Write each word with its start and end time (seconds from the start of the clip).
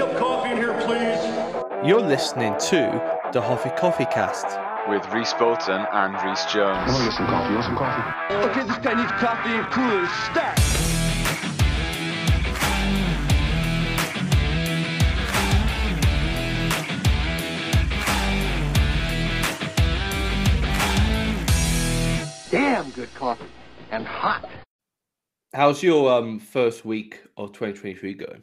ketchup 0.00 0.18
coffee 0.18 0.50
in 0.52 0.56
here, 0.56 0.74
please? 0.84 1.86
You're 1.86 2.00
listening 2.00 2.54
to 2.68 3.30
the 3.32 3.40
Hoffi 3.40 3.76
Coffi 3.78 4.10
Cast. 4.10 4.58
with 4.88 5.06
Reese 5.12 5.34
Bolton 5.34 5.86
and 5.92 6.14
Reese 6.24 6.46
Jones. 6.46 6.90
I 6.90 7.04
get 7.04 7.12
some 7.12 7.26
coffee. 7.26 7.48
You 7.50 7.54
want 7.54 7.64
some 7.66 7.76
coffee? 7.76 8.34
Okay, 8.34 8.66
this 8.66 8.78
guy 8.78 8.94
needs 8.94 9.12
coffee 9.12 9.50
and 9.50 9.66
coolers. 9.70 10.10
Stat! 10.30 10.56
Damn 22.50 22.90
good 22.90 23.14
coffee. 23.14 23.44
And 23.90 24.06
hot. 24.06 24.48
How's 25.52 25.82
your 25.82 26.10
um 26.10 26.38
first 26.38 26.84
week 26.84 27.20
of 27.36 27.52
2023 27.52 28.14
going? 28.14 28.42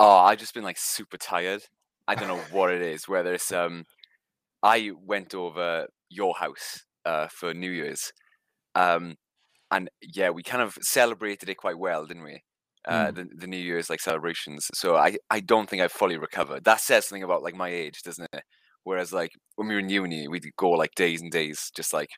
Oh, 0.00 0.18
I've 0.18 0.38
just 0.38 0.54
been 0.54 0.64
like 0.64 0.78
super 0.78 1.18
tired. 1.18 1.62
I 2.08 2.16
don't 2.16 2.28
know 2.28 2.42
what 2.52 2.72
it 2.72 2.82
is. 2.82 3.08
Whether 3.08 3.34
it's 3.34 3.52
um, 3.52 3.84
I 4.62 4.92
went 5.06 5.34
over 5.34 5.86
your 6.10 6.34
house 6.36 6.84
uh 7.06 7.28
for 7.28 7.54
New 7.54 7.70
Year's, 7.72 8.12
um, 8.76 9.16
and 9.72 9.90
yeah, 10.02 10.30
we 10.30 10.42
kind 10.44 10.62
of 10.62 10.76
celebrated 10.82 11.50
it 11.50 11.56
quite 11.56 11.78
well, 11.78 12.06
didn't 12.06 12.24
we? 12.24 12.42
Uh, 12.88 13.12
the 13.12 13.28
the 13.36 13.48
New 13.48 13.58
Year's 13.58 13.90
like 13.90 14.00
celebrations. 14.02 14.68
So 14.74 14.96
I 14.96 15.18
I 15.30 15.40
don't 15.40 15.70
think 15.70 15.82
I've 15.82 15.92
fully 15.92 16.18
recovered. 16.18 16.64
That 16.64 16.80
says 16.82 17.06
something 17.08 17.24
about 17.24 17.44
like 17.44 17.56
my 17.56 17.70
age, 17.70 18.02
doesn't 18.04 18.28
it? 18.34 18.44
Whereas 18.84 19.12
like 19.14 19.32
when 19.56 19.68
we 19.68 19.74
were 19.76 19.80
in 19.80 19.90
uni, 19.90 20.28
we'd 20.28 20.46
go 20.58 20.70
like 20.72 20.94
days 20.96 21.22
and 21.22 21.32
days, 21.32 21.70
just 21.76 21.92
like, 21.94 22.10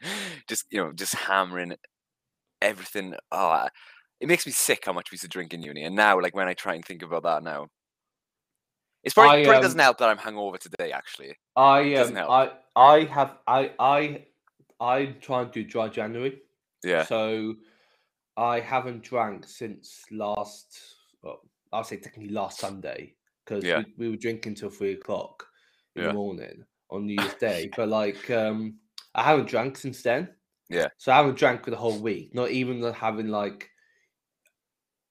just 0.48 0.66
you 0.70 0.78
know, 0.82 0.92
just 0.92 1.14
hammering 1.14 1.74
everything. 2.62 3.14
Oh, 3.32 3.68
it 4.22 4.28
makes 4.28 4.46
me 4.46 4.52
sick 4.52 4.84
how 4.86 4.92
much 4.92 5.10
we 5.10 5.16
used 5.16 5.24
to 5.24 5.28
drink 5.28 5.52
in 5.52 5.62
uni. 5.62 5.82
And 5.82 5.96
now, 5.96 6.18
like 6.20 6.34
when 6.36 6.46
I 6.46 6.54
try 6.54 6.74
and 6.74 6.84
think 6.84 7.02
about 7.02 7.24
that 7.24 7.42
now, 7.42 7.66
it's 9.02 9.14
probably, 9.14 9.40
I, 9.40 9.42
probably 9.42 9.56
um, 9.56 9.62
doesn't 9.62 9.80
help 9.80 9.98
that 9.98 10.08
I'm 10.08 10.16
hungover 10.16 10.58
today. 10.60 10.92
Actually, 10.92 11.34
I 11.56 11.96
um, 11.96 12.14
help. 12.14 12.30
I 12.30 12.52
I 12.76 13.04
have 13.04 13.38
I 13.48 13.72
I 13.80 14.26
I 14.80 15.06
try 15.20 15.42
and 15.42 15.50
do 15.50 15.64
dry 15.64 15.88
January. 15.88 16.40
yeah, 16.84 17.02
So 17.02 17.56
I 18.36 18.60
haven't 18.60 19.02
drank 19.02 19.44
since 19.48 20.04
last. 20.12 20.78
Well, 21.24 21.40
I'll 21.72 21.82
say 21.82 21.96
technically 21.96 22.32
last 22.32 22.60
Sunday 22.60 23.16
because 23.44 23.64
Yeah. 23.64 23.78
we, 23.78 23.94
we 23.98 24.10
were 24.10 24.16
drinking 24.16 24.54
till 24.54 24.70
three 24.70 24.92
o'clock 24.92 25.44
in 25.96 26.02
Yeah. 26.02 26.08
the 26.10 26.14
morning 26.14 26.64
on 26.90 27.06
New 27.06 27.20
Year's 27.20 27.34
Day. 27.40 27.72
But 27.76 27.88
like, 27.88 28.30
um, 28.30 28.78
I 29.16 29.24
haven't 29.24 29.48
drank 29.48 29.76
since 29.78 30.00
then. 30.02 30.36
Yeah. 30.70 30.86
So 30.96 31.10
I 31.10 31.16
haven't 31.16 31.38
drank 31.38 31.64
for 31.64 31.72
the 31.72 31.76
whole 31.76 31.98
week. 31.98 32.36
Not 32.36 32.50
even 32.52 32.80
having 32.92 33.26
like. 33.26 33.68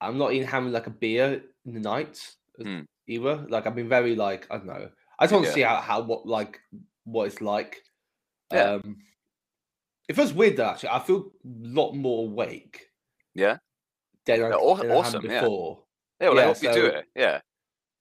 I'm 0.01 0.17
not 0.17 0.33
even 0.33 0.47
having 0.47 0.71
like 0.71 0.87
a 0.87 0.91
beer 0.91 1.41
in 1.65 1.73
the 1.73 1.79
night 1.79 2.19
Mm. 2.59 2.85
either. 3.07 3.45
Like 3.49 3.65
I've 3.65 3.75
been 3.75 3.89
very 3.89 4.15
like 4.15 4.45
I 4.51 4.57
don't 4.57 4.67
know. 4.67 4.89
I 5.19 5.23
just 5.25 5.33
want 5.33 5.45
to 5.45 5.51
see 5.53 5.61
how, 5.61 5.77
how 5.77 6.01
what 6.01 6.25
like 6.25 6.59
what 7.05 7.25
it's 7.27 7.41
like. 7.41 7.81
Yeah. 8.51 8.73
Um, 8.73 8.97
it 10.09 10.15
feels 10.15 10.33
weird 10.33 10.57
though. 10.57 10.65
Actually, 10.65 10.89
I 10.89 10.99
feel 10.99 11.17
a 11.19 11.23
lot 11.45 11.93
more 11.93 12.25
awake 12.27 12.87
yeah, 13.33 13.57
than 14.25 14.41
I, 14.41 14.49
Yeah, 14.49 14.49
than 14.49 14.53
I 14.59 14.75
have 14.75 14.91
awesome, 14.91 15.25
yeah. 15.25 15.39
before. 15.41 15.83
yeah. 16.19 16.29
Well, 16.29 16.37
I 16.37 16.41
Yeah, 16.41 16.47
hope 16.47 16.63
you 16.63 16.73
do 16.73 16.81
so- 16.91 16.97
it. 16.97 17.05
Yeah, 17.15 17.41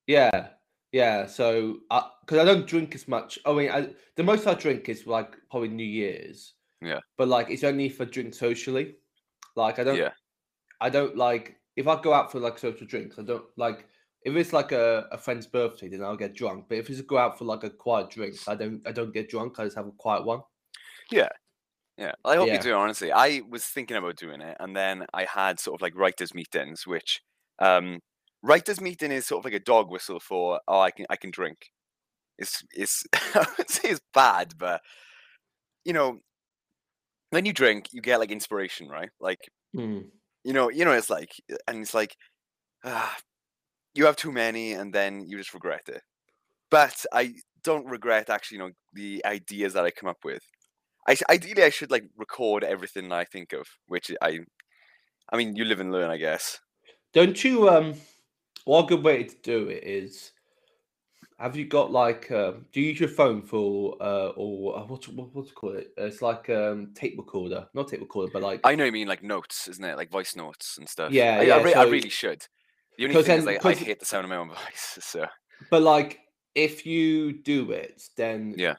Yeah, 0.08 0.48
yeah. 0.92 1.26
So, 1.26 1.78
because 1.88 2.38
I, 2.38 2.44
don't 2.44 2.66
drink 2.66 2.94
as 2.96 3.06
much. 3.06 3.38
I 3.46 3.52
mean, 3.52 3.70
I, 3.70 3.90
the 4.16 4.24
most 4.24 4.46
I 4.48 4.54
drink 4.54 4.88
is 4.88 5.06
like 5.06 5.36
probably 5.50 5.68
New 5.68 5.84
Year's. 5.84 6.54
Yeah. 6.82 6.98
But 7.16 7.28
like, 7.28 7.48
it's 7.50 7.62
only 7.64 7.88
for 7.88 8.02
I 8.02 8.06
drink 8.06 8.34
socially. 8.34 8.96
Like, 9.54 9.78
I 9.78 9.84
don't. 9.84 9.96
Yeah. 9.96 10.10
I 10.80 10.90
don't 10.90 11.16
like 11.16 11.59
if 11.76 11.86
I 11.86 12.00
go 12.00 12.12
out 12.12 12.30
for 12.32 12.40
like 12.40 12.58
social 12.58 12.86
drinks. 12.86 13.18
I 13.18 13.22
don't 13.22 13.44
like 13.56 13.86
if 14.22 14.34
it's 14.36 14.52
like 14.52 14.72
a, 14.72 15.06
a 15.12 15.18
friend's 15.18 15.46
birthday, 15.46 15.88
then 15.88 16.02
I'll 16.02 16.16
get 16.16 16.34
drunk. 16.34 16.66
But 16.68 16.78
if 16.78 16.90
it's 16.90 17.00
a 17.00 17.04
go 17.04 17.16
out 17.18 17.38
for 17.38 17.44
like 17.46 17.64
a 17.64 17.70
quiet 17.70 18.10
drink, 18.10 18.36
I 18.46 18.54
don't. 18.54 18.86
I 18.86 18.92
don't 18.92 19.14
get 19.14 19.30
drunk. 19.30 19.58
I 19.58 19.64
just 19.64 19.76
have 19.76 19.86
a 19.86 19.92
quiet 19.92 20.24
one. 20.24 20.40
yeah. 21.10 21.28
Yeah. 21.96 22.12
I 22.24 22.36
hope 22.36 22.48
Yeah. 22.48 22.54
you 22.54 22.60
do. 22.60 22.74
Honestly, 22.74 23.12
I 23.12 23.42
was 23.48 23.64
thinking 23.64 23.96
about 23.96 24.16
doing 24.16 24.40
it, 24.40 24.56
and 24.60 24.74
then 24.76 25.06
I 25.12 25.24
had 25.24 25.60
sort 25.60 25.78
of 25.78 25.82
like 25.82 25.94
writers' 25.96 26.34
meetings, 26.34 26.86
which 26.86 27.20
um, 27.58 28.00
writers' 28.42 28.80
meeting 28.80 29.12
is 29.12 29.26
sort 29.26 29.40
of 29.40 29.44
like 29.44 29.60
a 29.60 29.64
dog 29.64 29.90
whistle 29.90 30.20
for 30.20 30.60
oh, 30.68 30.80
I 30.80 30.90
can 30.90 31.06
I 31.10 31.16
can 31.16 31.30
drink. 31.30 31.70
It's 32.38 32.62
it's 32.72 33.04
I 33.34 33.46
would 33.58 33.68
say 33.70 33.90
it's 33.90 34.00
bad, 34.14 34.54
but 34.58 34.80
you 35.84 35.92
know, 35.92 36.20
when 37.30 37.44
you 37.46 37.52
drink, 37.52 37.88
you 37.92 38.00
get 38.02 38.18
like 38.20 38.30
inspiration, 38.30 38.88
right? 38.88 39.10
Like 39.20 39.40
Hmm. 39.74 40.00
You 40.44 40.52
know, 40.52 40.70
you 40.70 40.84
know, 40.84 40.92
it's 40.92 41.10
like, 41.10 41.32
and 41.68 41.82
it's 41.82 41.94
like, 41.94 42.16
ah, 42.84 43.16
you 43.94 44.06
have 44.06 44.16
too 44.16 44.32
many, 44.32 44.72
and 44.72 44.92
then 44.92 45.24
you 45.28 45.36
just 45.36 45.54
regret 45.54 45.88
it. 45.88 46.02
But 46.70 47.04
I 47.12 47.34
don't 47.64 47.86
regret 47.86 48.30
actually, 48.30 48.58
you 48.58 48.64
know, 48.64 48.70
the 48.94 49.24
ideas 49.24 49.74
that 49.74 49.84
I 49.84 49.90
come 49.90 50.08
up 50.08 50.24
with. 50.24 50.42
I 51.08 51.16
ideally 51.30 51.64
I 51.64 51.70
should 51.70 51.90
like 51.90 52.04
record 52.16 52.62
everything 52.62 53.08
that 53.08 53.18
I 53.18 53.24
think 53.24 53.52
of, 53.52 53.66
which 53.86 54.12
I, 54.22 54.40
I 55.32 55.36
mean, 55.36 55.56
you 55.56 55.64
live 55.64 55.80
and 55.80 55.92
learn, 55.92 56.10
I 56.10 56.16
guess. 56.16 56.60
Don't 57.12 57.42
you? 57.42 57.68
Um, 57.68 57.94
one 58.64 58.86
good 58.86 59.02
way 59.02 59.24
to 59.24 59.36
do 59.42 59.68
it 59.68 59.82
is, 59.82 60.32
have 61.40 61.56
you 61.56 61.64
got 61.64 61.90
like, 61.90 62.30
um, 62.30 62.66
do 62.70 62.80
you 62.80 62.88
use 62.90 63.00
your 63.00 63.08
phone 63.08 63.40
for, 63.40 63.96
uh, 64.00 64.28
or 64.36 64.78
uh, 64.78 64.84
what's 64.84 65.08
what, 65.08 65.34
what's 65.34 65.50
it 65.50 65.54
called? 65.54 65.76
It? 65.76 65.92
It's 65.96 66.20
like 66.20 66.50
um 66.50 66.92
tape 66.94 67.14
recorder, 67.16 67.66
not 67.74 67.88
tape 67.88 68.00
recorder, 68.00 68.30
but 68.32 68.42
like 68.42 68.60
I 68.64 68.74
know 68.74 68.84
you 68.84 68.92
mean 68.92 69.08
like 69.08 69.22
notes, 69.22 69.66
isn't 69.68 69.84
it? 69.84 69.96
Like 69.96 70.10
voice 70.10 70.36
notes 70.36 70.76
and 70.78 70.88
stuff. 70.88 71.12
Yeah, 71.12 71.38
I, 71.40 71.42
yeah, 71.42 71.56
I, 71.56 71.62
re- 71.62 71.74
I 71.74 71.84
really 71.84 72.10
should. 72.10 72.46
The 72.98 73.04
only 73.06 73.22
thing 73.22 73.38
is 73.38 73.44
then- 73.46 73.54
like 73.64 73.64
I 73.64 73.72
hate 73.72 73.98
the 74.00 74.06
sound 74.06 74.24
of 74.24 74.30
my 74.30 74.36
own 74.36 74.48
voice. 74.48 74.98
So 75.00 75.26
But 75.70 75.82
like, 75.82 76.20
if 76.54 76.84
you 76.84 77.42
do 77.42 77.70
it, 77.72 78.02
then 78.16 78.54
Yeah. 78.58 78.76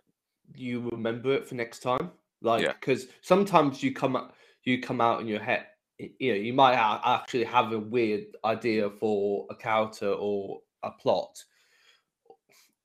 you 0.55 0.87
remember 0.91 1.33
it 1.33 1.47
for 1.47 1.55
next 1.55 1.79
time. 1.79 2.11
Like, 2.41 2.63
Yeah. 2.63 2.73
because 2.73 3.07
sometimes 3.21 3.81
you 3.81 3.93
come 3.93 4.15
out, 4.15 4.33
you 4.63 4.81
come 4.81 5.01
out 5.01 5.21
in 5.21 5.27
your 5.27 5.39
head. 5.39 5.65
You 5.97 6.33
know, 6.33 6.39
you 6.39 6.53
might 6.53 6.73
actually 6.75 7.43
have 7.43 7.71
a 7.71 7.79
weird 7.79 8.25
idea 8.45 8.89
for 8.89 9.45
a 9.49 9.55
character 9.55 10.11
or 10.11 10.61
a 10.83 10.91
plot 10.91 11.43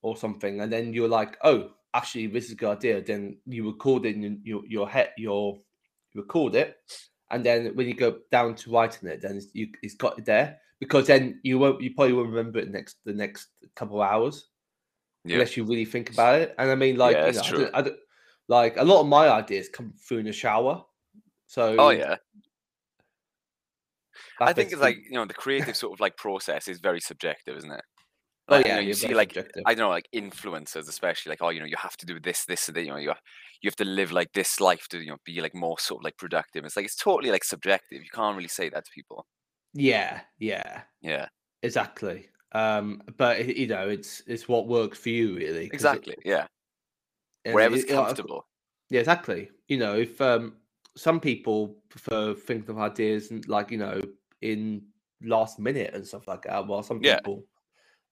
or 0.06 0.16
something, 0.16 0.60
and 0.60 0.72
then 0.72 0.92
you're 0.94 1.08
like, 1.08 1.36
"Oh, 1.42 1.70
actually, 1.92 2.28
this 2.28 2.46
is 2.46 2.52
a 2.52 2.54
good 2.54 2.76
idea." 2.78 3.02
Then 3.02 3.38
you 3.46 3.66
record 3.66 4.06
it 4.06 4.14
in 4.14 4.40
your 4.44 4.64
your 4.66 4.88
head, 4.88 5.10
your 5.18 5.58
you 6.12 6.20
record 6.22 6.54
it, 6.54 6.76
and 7.30 7.44
then 7.44 7.74
when 7.74 7.88
you 7.88 7.94
go 7.94 8.18
down 8.30 8.54
to 8.54 8.70
writing 8.70 9.08
it, 9.08 9.20
then 9.20 9.36
it's, 9.36 9.48
you 9.52 9.68
it's 9.82 9.94
got 9.96 10.18
it 10.18 10.24
there 10.24 10.58
because 10.78 11.06
then 11.06 11.40
you 11.42 11.58
won't 11.58 11.80
you 11.80 11.92
probably 11.94 12.12
won't 12.12 12.28
remember 12.30 12.60
it 12.60 12.70
next 12.70 12.98
the 13.04 13.12
next 13.12 13.48
couple 13.74 14.00
of 14.00 14.08
hours 14.08 14.48
yeah, 15.24 15.34
unless 15.34 15.56
you 15.56 15.64
really 15.64 15.84
think 15.84 16.10
about 16.10 16.40
it. 16.40 16.54
And 16.58 16.70
I 16.70 16.74
mean, 16.76 16.96
like, 16.96 17.16
Yeah, 17.16 17.26
you 17.26 17.32
know, 17.32 17.40
I 17.40 17.50
don't- 17.50 17.74
I 17.74 17.82
don't- 17.82 18.00
like 18.48 18.76
a 18.76 18.84
lot 18.84 19.00
of 19.00 19.08
my 19.08 19.28
ideas 19.28 19.68
come 19.68 19.92
through 19.98 20.18
in 20.18 20.26
the 20.26 20.32
shower. 20.32 20.84
So 21.46 21.74
oh 21.78 21.90
yeah. 21.90 22.16
I 24.40 24.52
think 24.52 24.70
it's 24.72 24.80
like 24.80 24.98
you 25.04 25.12
know 25.12 25.24
the 25.24 25.34
creative 25.34 25.76
sort 25.76 25.94
of 25.94 26.00
like 26.00 26.16
process 26.16 26.68
is 26.68 26.78
very 26.78 27.00
subjective, 27.00 27.56
isn't 27.56 27.72
it? 27.72 27.84
Oh, 28.48 28.56
Like, 28.56 28.66
you 28.66 28.74
yeah, 28.74 28.78
know, 28.78 28.80
you 28.80 28.94
see 28.94 29.14
like 29.14 29.34
subjective. 29.34 29.66
I 29.66 29.74
don't 29.74 29.86
know, 29.86 29.90
like 29.90 30.08
influencers, 30.14 30.88
especially 30.88 31.30
like 31.30 31.42
oh, 31.42 31.48
you 31.50 31.60
know, 31.60 31.66
you 31.66 31.76
have 31.78 31.96
to 31.98 32.06
do 32.06 32.20
this, 32.20 32.44
this, 32.46 32.68
and 32.68 32.76
that. 32.76 32.82
You 32.84 32.90
know, 32.90 32.96
you 32.96 33.08
have, 33.08 33.20
you 33.62 33.68
have 33.68 33.76
to 33.76 33.84
live 33.84 34.12
like 34.12 34.32
this 34.32 34.60
life 34.60 34.86
to 34.90 35.00
you 35.00 35.08
know 35.10 35.18
be 35.24 35.40
like 35.40 35.54
more 35.54 35.78
sort 35.80 36.00
of 36.00 36.04
like 36.04 36.16
productive. 36.18 36.64
It's 36.64 36.76
like 36.76 36.84
it's 36.86 36.96
totally 36.96 37.30
like 37.32 37.44
subjective. 37.44 38.02
You 38.02 38.10
can't 38.12 38.36
really 38.36 38.48
say 38.48 38.68
that 38.70 38.84
to 38.84 38.90
people. 38.94 39.26
yeah, 39.74 40.24
yeah, 40.38 40.84
Yeah, 41.00 41.28
exactly. 41.62 42.30
Um, 42.52 43.02
but 43.16 43.56
you 43.56 43.66
know, 43.66 43.88
it's 43.88 44.20
it's 44.26 44.48
what 44.48 44.68
works 44.68 44.98
for 44.98 45.10
you, 45.10 45.36
really. 45.36 45.70
'cause 45.70 45.92
it- 45.92 46.04
exactly. 46.04 46.16
Yeah, 46.24 46.46
wherever's 47.50 47.84
it- 47.84 47.88
you 47.88 47.94
know, 47.96 48.06
of 48.06 48.22
cou- 48.22 48.30
comfortable. 48.30 48.46
Yeah, 48.90 49.00
exactly. 49.00 49.50
You 49.68 49.78
know, 49.78 49.96
if 49.98 50.20
um 50.20 50.58
some 50.96 51.20
people 51.20 51.82
prefer 51.90 52.34
thinking 52.34 52.70
of 52.70 52.78
ideas 52.78 53.30
and 53.30 53.46
like 53.48 53.70
you 53.72 53.78
know 53.78 54.00
in 54.42 54.88
last 55.22 55.58
minute 55.60 55.94
and 55.94 56.06
stuff 56.06 56.28
like 56.28 56.42
that, 56.44 56.66
while 56.66 56.82
some 56.84 57.00
Yeah. 57.00 57.20
people 57.20 57.46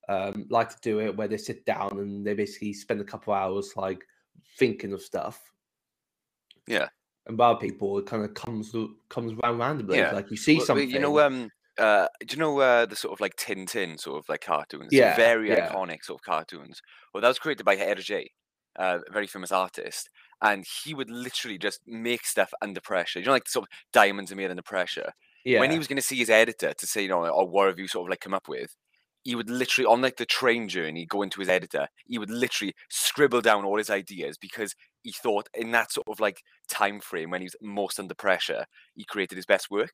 um 0.08 0.46
like 0.50 0.68
to 0.70 0.76
do 0.82 1.00
it 1.00 1.16
where 1.16 1.28
they 1.28 1.36
sit 1.36 1.64
down 1.64 1.98
and 1.98 2.26
they 2.26 2.34
basically 2.34 2.72
spend 2.72 3.00
a 3.00 3.04
couple 3.04 3.32
hours 3.32 3.72
like 3.76 4.04
thinking 4.58 4.92
of 4.92 5.00
stuff. 5.02 5.50
Yeah. 6.66 6.88
And 7.26 7.36
by 7.36 7.54
people, 7.54 7.98
it 7.98 8.06
kind 8.06 8.24
of 8.24 8.34
comes 8.34 8.74
comes 9.08 9.32
around 9.42 9.58
randomly. 9.58 9.98
Yeah. 9.98 10.12
Like 10.12 10.30
you 10.30 10.36
see 10.36 10.56
Well, 10.58 10.66
something. 10.66 10.90
You 10.90 10.98
know, 10.98 11.20
um, 11.20 11.48
uh, 11.78 12.06
do 12.20 12.34
you 12.36 12.40
know 12.40 12.58
uh, 12.60 12.86
the 12.86 12.96
sort 12.96 13.12
of 13.14 13.20
like 13.20 13.36
Tintin 13.36 13.98
sort 13.98 14.18
of 14.18 14.28
like 14.28 14.42
cartoons? 14.42 14.88
Yeah, 14.92 15.16
very 15.16 15.48
yeah. 15.48 15.68
iconic 15.68 16.04
sort 16.04 16.20
of 16.20 16.24
cartoons. 16.24 16.82
Well, 17.12 17.22
that 17.22 17.28
was 17.28 17.38
created 17.38 17.64
by 17.64 17.76
Hergé, 17.76 18.26
uh, 18.78 18.98
a 19.08 19.12
very 19.12 19.26
famous 19.26 19.52
artist, 19.52 20.10
and 20.42 20.64
he 20.84 20.92
would 20.94 21.10
literally 21.10 21.56
just 21.58 21.80
make 21.86 22.26
stuff 22.26 22.52
under 22.60 22.80
pressure. 22.80 23.20
You 23.20 23.24
know, 23.26 23.32
like 23.32 23.48
sort 23.48 23.64
of 23.64 23.68
diamonds 23.92 24.30
are 24.30 24.36
made 24.36 24.50
under 24.50 24.62
pressure. 24.62 25.12
yeah. 25.44 25.60
When 25.60 25.70
he 25.70 25.78
was 25.78 25.86
going 25.88 25.96
to 25.96 26.02
see 26.02 26.16
his 26.16 26.30
editor 26.30 26.74
to 26.74 26.86
say, 26.86 27.02
you 27.02 27.08
know, 27.08 27.26
or 27.26 27.48
what 27.48 27.68
have 27.68 27.78
you 27.78 27.88
sort 27.88 28.06
of 28.06 28.10
like 28.10 28.20
come 28.20 28.34
up 28.34 28.48
with? 28.48 28.76
He 29.24 29.34
would 29.34 29.50
literally, 29.50 29.86
on 29.86 30.02
like 30.02 30.16
the 30.16 30.26
train 30.26 30.68
journey, 30.68 31.06
go 31.06 31.22
into 31.22 31.40
his 31.40 31.48
editor. 31.48 31.88
He 32.06 32.18
would 32.18 32.30
literally 32.30 32.74
scribble 32.90 33.40
down 33.40 33.64
all 33.64 33.78
his 33.78 33.90
ideas 33.90 34.36
because 34.38 34.74
he 35.02 35.12
thought 35.12 35.48
in 35.54 35.72
that 35.72 35.92
sort 35.92 36.08
of 36.08 36.20
like 36.20 36.42
time 36.68 37.00
frame 37.00 37.30
when 37.30 37.40
he 37.40 37.46
was 37.46 37.56
most 37.60 37.98
under 37.98 38.14
pressure, 38.14 38.64
he 38.94 39.04
created 39.04 39.36
his 39.36 39.46
best 39.46 39.70
work. 39.70 39.92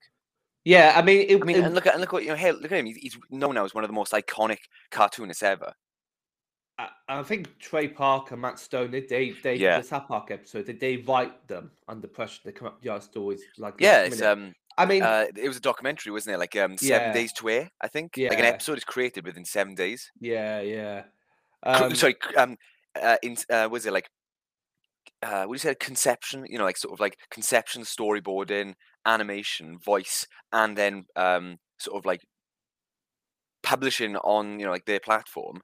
Yeah, 0.64 0.92
I 0.96 1.02
mean, 1.02 1.26
it, 1.28 1.40
I 1.40 1.44
mean, 1.44 1.56
it- 1.56 1.64
and 1.64 1.74
look 1.74 1.86
at 1.86 1.94
and 1.94 2.00
look 2.00 2.12
what 2.12 2.22
you 2.22 2.28
know. 2.30 2.34
Hey, 2.36 2.52
look 2.52 2.70
at 2.70 2.78
him. 2.78 2.86
He's, 2.86 2.96
he's 2.96 3.18
known 3.30 3.54
now 3.54 3.64
as 3.64 3.72
one 3.74 3.82
of 3.84 3.88
the 3.88 3.94
most 3.94 4.12
iconic 4.12 4.58
cartoonists 4.90 5.42
ever. 5.42 5.72
I, 6.78 6.88
I 7.08 7.22
think 7.22 7.58
Trey 7.58 7.88
Parker, 7.88 8.36
Matt 8.36 8.58
Stone, 8.58 8.90
they 8.90 9.00
they, 9.00 9.30
they 9.42 9.54
Yeah. 9.56 9.80
the 9.80 9.86
South 9.86 10.08
Park 10.08 10.30
episode, 10.30 10.66
they, 10.66 10.72
they 10.74 10.96
write 10.98 11.46
them 11.48 11.70
under 11.88 12.08
pressure. 12.08 12.40
They 12.44 12.52
come 12.52 12.68
up 12.68 12.82
with 12.82 12.84
the 12.84 13.00
stories 13.00 13.42
like 13.58 13.74
Yeah, 13.78 14.02
it's 14.02 14.22
um, 14.22 14.54
I 14.80 14.86
mean, 14.86 15.02
uh, 15.02 15.26
it 15.36 15.48
was 15.48 15.56
a 15.56 15.60
documentary, 15.60 16.12
wasn't 16.12 16.34
it? 16.34 16.38
Like 16.38 16.56
um, 16.56 16.76
seven 16.78 17.10
Yeah. 17.10 17.12
days 17.12 17.32
to 17.34 17.48
air, 17.48 17.70
I 17.80 17.88
think. 17.88 18.20
Like 18.28 18.38
an 18.38 18.44
episode 18.44 18.78
is 18.78 18.84
created 18.84 19.24
within 19.26 19.44
seven 19.44 19.74
days. 19.74 20.10
yeah, 20.20 20.60
yeah. 20.60 21.04
Um, 21.62 21.94
Sorry, 21.94 22.16
um, 22.36 22.56
uh, 23.00 23.16
in 23.22 23.36
uh, 23.50 23.68
was 23.70 23.86
it 23.86 23.92
like, 23.92 24.08
uh, 25.22 25.44
what 25.44 25.48
do 25.48 25.52
you 25.54 25.58
say, 25.58 25.74
conception? 25.74 26.44
You 26.48 26.58
know, 26.58 26.64
like 26.64 26.76
sort 26.76 26.92
of 26.94 27.00
like 27.00 27.18
conception, 27.30 27.82
storyboarding, 27.82 28.74
animation, 29.06 29.78
voice, 29.78 30.26
and 30.52 30.76
then 30.76 31.04
um, 31.16 31.58
sort 31.78 31.98
of 31.98 32.06
like 32.06 32.22
publishing 33.62 34.16
on 34.16 34.58
you 34.60 34.66
know 34.66 34.72
like 34.72 34.84
their 34.84 35.00
platform, 35.00 35.62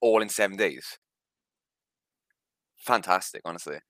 all 0.00 0.20
in 0.22 0.28
seven 0.28 0.56
days. 0.56 0.98
Fantastic, 2.78 3.42
honestly. 3.44 3.80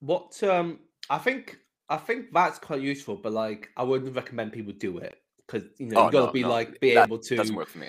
What 0.00 0.42
um 0.42 0.80
I 1.10 1.18
think 1.18 1.60
I 1.88 1.96
think 1.98 2.32
that's 2.32 2.58
quite 2.58 2.80
useful, 2.80 3.16
but 3.16 3.32
like 3.32 3.70
I 3.76 3.84
wouldn't 3.84 4.14
recommend 4.16 4.52
people 4.52 4.72
do 4.72 4.98
it 4.98 5.16
because 5.46 5.68
you 5.78 5.86
know 5.86 6.00
Oh, 6.00 6.06
you 6.06 6.12
gotta 6.12 6.26
no, 6.26 6.32
be 6.32 6.42
no, 6.42 6.48
like 6.50 6.80
be 6.80 6.94
that 6.94 7.06
able 7.06 7.18
to 7.18 7.36
Doesn't 7.36 7.54
work 7.54 7.68
for 7.68 7.78
me. 7.78 7.88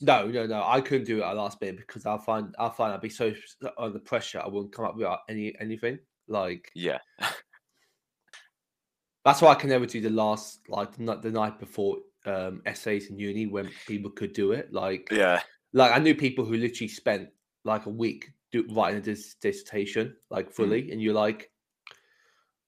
No, 0.00 0.26
no, 0.26 0.46
no. 0.46 0.62
I 0.64 0.80
couldn't 0.80 1.06
do 1.06 1.18
it 1.18 1.22
at 1.24 1.36
last 1.36 1.60
bit 1.60 1.76
because 1.76 2.06
I 2.06 2.18
find 2.18 2.54
I 2.58 2.68
find 2.68 2.92
I'd 2.92 3.00
be 3.00 3.08
so 3.08 3.32
under 3.78 3.98
pressure 3.98 4.40
I 4.44 4.48
wouldn't 4.48 4.72
come 4.72 4.84
up 4.84 4.96
with 4.96 5.08
any 5.28 5.54
anything. 5.60 5.98
Like 6.28 6.70
Yeah. 6.74 6.98
that's 9.24 9.40
why 9.40 9.52
I 9.52 9.54
can 9.54 9.70
never 9.70 9.86
do 9.86 10.00
the 10.00 10.10
last 10.10 10.60
like 10.68 10.94
the, 10.96 11.30
night- 11.30 11.58
before 11.58 11.98
um 12.26 12.62
essays 12.66 13.10
in 13.10 13.18
uni 13.18 13.46
when 13.46 13.70
people 13.86 14.10
could 14.10 14.32
do 14.32 14.52
it. 14.52 14.72
Like 14.72 15.08
Yeah. 15.10 15.40
like 15.72 15.92
I 15.92 15.98
knew 15.98 16.14
people 16.14 16.44
who 16.44 16.56
literally 16.56 16.88
spent 16.88 17.28
like 17.64 17.86
a 17.86 17.90
week 17.90 18.30
do, 18.52 18.66
writing 18.70 18.98
a 18.98 19.02
dis- 19.02 19.36
dissertation 19.40 20.14
like 20.30 20.52
fully, 20.52 20.90
and 20.92 21.00
you're 21.00 21.14
like, 21.14 21.50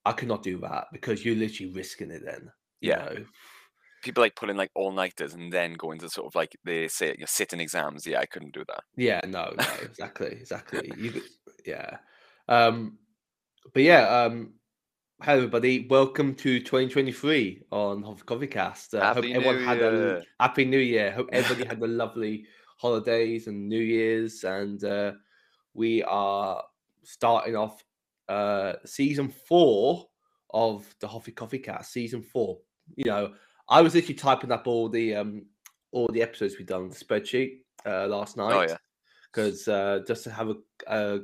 I 0.06 0.12
could 0.12 0.28
not 0.28 0.42
do 0.42 0.58
that 0.60 0.86
because 0.92 1.24
you're 1.24 1.34
literally 1.36 1.72
risking 1.72 2.10
it. 2.10 2.22
Then, 2.24 2.50
you 2.80 2.90
Yeah. 2.90 2.96
know? 3.04 3.24
People 4.04 4.22
like 4.22 4.36
pulling 4.36 4.56
like 4.56 4.70
all 4.76 4.92
nighters 4.92 5.34
and 5.34 5.52
then 5.52 5.72
going 5.74 5.98
to 5.98 6.08
sort 6.08 6.28
of 6.28 6.34
like 6.36 6.56
they 6.64 6.86
say 6.86 7.16
your 7.18 7.26
sitting 7.26 7.58
exams. 7.60 8.06
Yeah, 8.06 8.20
I 8.20 8.26
couldn't 8.26 8.54
do 8.54 8.64
that. 8.68 8.84
yeah, 8.96 9.20
no, 9.26 9.52
no, 9.58 9.64
exactly, 9.82 10.28
exactly. 10.28 10.92
You, 10.96 11.22
yeah, 11.66 11.96
um, 12.48 12.98
but 13.74 13.82
yeah, 13.82 14.02
um, 14.22 14.54
hi 15.20 15.32
everybody, 15.34 15.88
welcome 15.90 16.36
to 16.36 16.60
2023 16.60 17.62
on 17.72 18.02
Hof 18.02 18.24
Coffee 18.24 18.46
Cast. 18.46 18.94
Uh, 18.94 19.12
hope 19.12 19.16
Happy 19.16 19.34
everyone 19.34 19.56
New 19.56 19.64
had 19.64 19.78
a 19.78 19.90
Year. 19.90 20.22
happy 20.38 20.64
New 20.66 20.78
Year. 20.78 21.10
Hope 21.10 21.28
everybody 21.32 21.66
had 21.68 21.82
a 21.82 21.86
lovely 21.88 22.46
holidays 22.78 23.48
and 23.48 23.68
New 23.68 23.82
Year's, 23.82 24.44
and 24.44 24.84
uh, 24.84 25.12
we 25.74 26.04
are 26.04 26.62
starting 27.02 27.56
off 27.56 27.82
uh 28.28 28.74
season 28.84 29.28
four 29.28 30.06
of 30.50 30.94
the 31.00 31.06
Hoffi 31.06 31.34
Coffi 31.34 31.62
Cast. 31.62 31.92
Season 31.92 32.22
four. 32.22 32.58
You 32.96 33.04
know, 33.04 33.34
I 33.68 33.82
was 33.82 33.94
literally 33.94 34.14
typing 34.14 34.52
up 34.52 34.66
all 34.66 34.88
the 34.88 35.14
um 35.16 35.46
all 35.92 36.08
the 36.12 36.22
episodes 36.22 36.56
we've 36.58 36.66
done 36.66 36.82
on 36.82 36.88
the 36.90 36.94
spreadsheet 36.94 37.58
uh 37.84 38.06
last 38.06 38.36
night. 38.36 38.52
Oh 38.54 38.62
yeah. 38.62 38.76
Because 39.32 39.68
uh 39.68 40.00
just 40.06 40.24
to 40.24 40.30
have 40.30 40.48
a, 40.50 40.54
a 40.86 41.20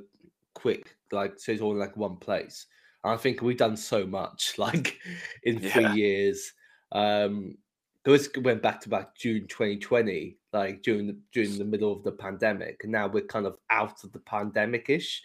quick 0.54 0.96
like 1.12 1.38
so 1.38 1.52
it's 1.52 1.62
all 1.62 1.72
in 1.72 1.78
like 1.78 1.96
one 1.96 2.16
place. 2.16 2.66
And 3.04 3.12
I 3.12 3.16
think 3.16 3.42
we've 3.42 3.56
done 3.56 3.76
so 3.76 4.06
much 4.06 4.54
like 4.58 4.98
in 5.44 5.58
three 5.60 5.82
Yeah. 5.82 5.94
years. 5.94 6.52
Um 6.92 7.56
this 8.04 8.28
went 8.40 8.62
back 8.62 8.80
to 8.80 8.88
back 8.88 9.14
June 9.16 9.46
2020, 9.46 10.36
like 10.52 10.82
during 10.82 11.06
the 11.06 11.16
during 11.32 11.56
the 11.56 11.64
middle 11.64 11.92
of 11.92 12.02
the 12.02 12.10
pandemic, 12.10 12.80
and 12.82 12.90
now 12.92 13.06
we're 13.06 13.24
kind 13.24 13.46
of 13.46 13.56
out 13.70 14.02
of 14.02 14.10
the 14.12 14.18
pandemic 14.18 14.90
ish, 14.90 15.22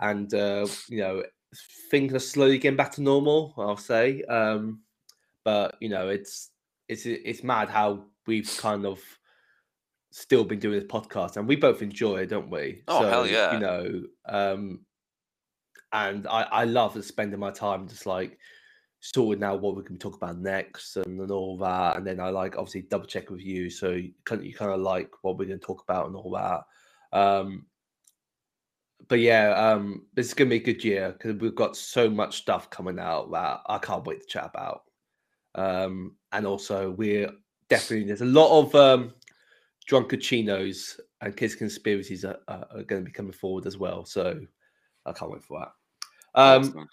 and 0.00 0.32
uh, 0.34 0.66
you 0.88 0.98
know 0.98 1.22
things 1.90 2.14
are 2.14 2.20
slowly 2.20 2.58
getting 2.58 2.76
back 2.76 2.92
to 2.92 3.02
normal. 3.02 3.54
I'll 3.56 3.76
say, 3.76 4.22
um, 4.24 4.80
but 5.44 5.76
you 5.80 5.88
know 5.88 6.08
it's 6.08 6.50
it's 6.88 7.06
it's 7.06 7.44
mad 7.44 7.68
how 7.68 8.04
we've 8.26 8.50
kind 8.58 8.86
of 8.86 9.00
still 10.12 10.44
been 10.44 10.58
doing 10.58 10.80
this 10.80 10.90
podcast, 10.90 11.36
and 11.36 11.46
we 11.46 11.56
both 11.56 11.82
enjoy 11.82 12.18
it, 12.18 12.30
don't 12.30 12.50
we? 12.50 12.82
Oh, 12.88 13.08
hell 13.08 13.26
yeah. 13.26 13.52
You 13.54 13.58
know, 13.60 14.02
um, 14.26 14.80
and 15.92 16.26
I 16.26 16.42
I 16.42 16.64
love 16.64 17.02
spending 17.04 17.40
my 17.40 17.50
time 17.50 17.88
just 17.88 18.06
like 18.06 18.38
sorting 19.00 19.42
out 19.42 19.62
what 19.62 19.76
we 19.76 19.82
can 19.82 19.98
talk 19.98 20.14
about 20.14 20.38
next 20.38 20.96
and, 20.96 21.20
and 21.20 21.30
all 21.30 21.56
that. 21.56 21.96
And 21.96 22.06
then 22.06 22.20
I 22.20 22.28
like 22.28 22.56
obviously 22.56 22.82
double 22.82 23.06
check 23.06 23.30
with 23.30 23.40
you, 23.40 23.70
so 23.70 23.90
you 23.90 24.12
kind 24.24 24.40
of, 24.40 24.46
you 24.46 24.54
kind 24.54 24.72
of 24.72 24.80
like 24.80 25.10
what 25.22 25.38
we're 25.38 25.46
going 25.46 25.60
to 25.60 25.66
talk 25.66 25.82
about 25.82 26.06
and 26.06 26.16
all 26.16 26.32
that. 26.32 27.18
Um, 27.18 27.66
but 29.08 29.20
yeah, 29.20 29.50
um, 29.50 30.06
this 30.14 30.26
is 30.26 30.34
going 30.34 30.48
to 30.48 30.58
be 30.58 30.62
a 30.62 30.72
good 30.74 30.84
year 30.84 31.12
because 31.12 31.40
we've 31.40 31.54
got 31.54 31.76
so 31.76 32.08
much 32.08 32.38
stuff 32.38 32.70
coming 32.70 32.98
out 32.98 33.30
that 33.32 33.60
I 33.66 33.78
can't 33.78 34.04
wait 34.04 34.20
to 34.20 34.26
chat 34.26 34.50
about. 34.52 34.82
Um, 35.54 36.16
and 36.32 36.46
also 36.46 36.90
we're 36.92 37.30
definitely 37.68 38.06
there's 38.06 38.20
a 38.20 38.26
lot 38.26 38.60
of 38.60 38.74
um, 38.74 39.14
drunkachinos 39.88 41.00
and 41.20 41.36
kids 41.36 41.54
conspiracies 41.54 42.24
are, 42.24 42.38
are, 42.48 42.66
are 42.70 42.82
going 42.84 43.02
to 43.02 43.06
be 43.06 43.12
coming 43.12 43.32
forward 43.32 43.66
as 43.66 43.76
well. 43.76 44.04
So 44.04 44.40
I 45.06 45.12
can't 45.12 45.30
wait 45.30 45.42
for 45.42 45.60
that. 45.60 46.40
Um, 46.40 46.88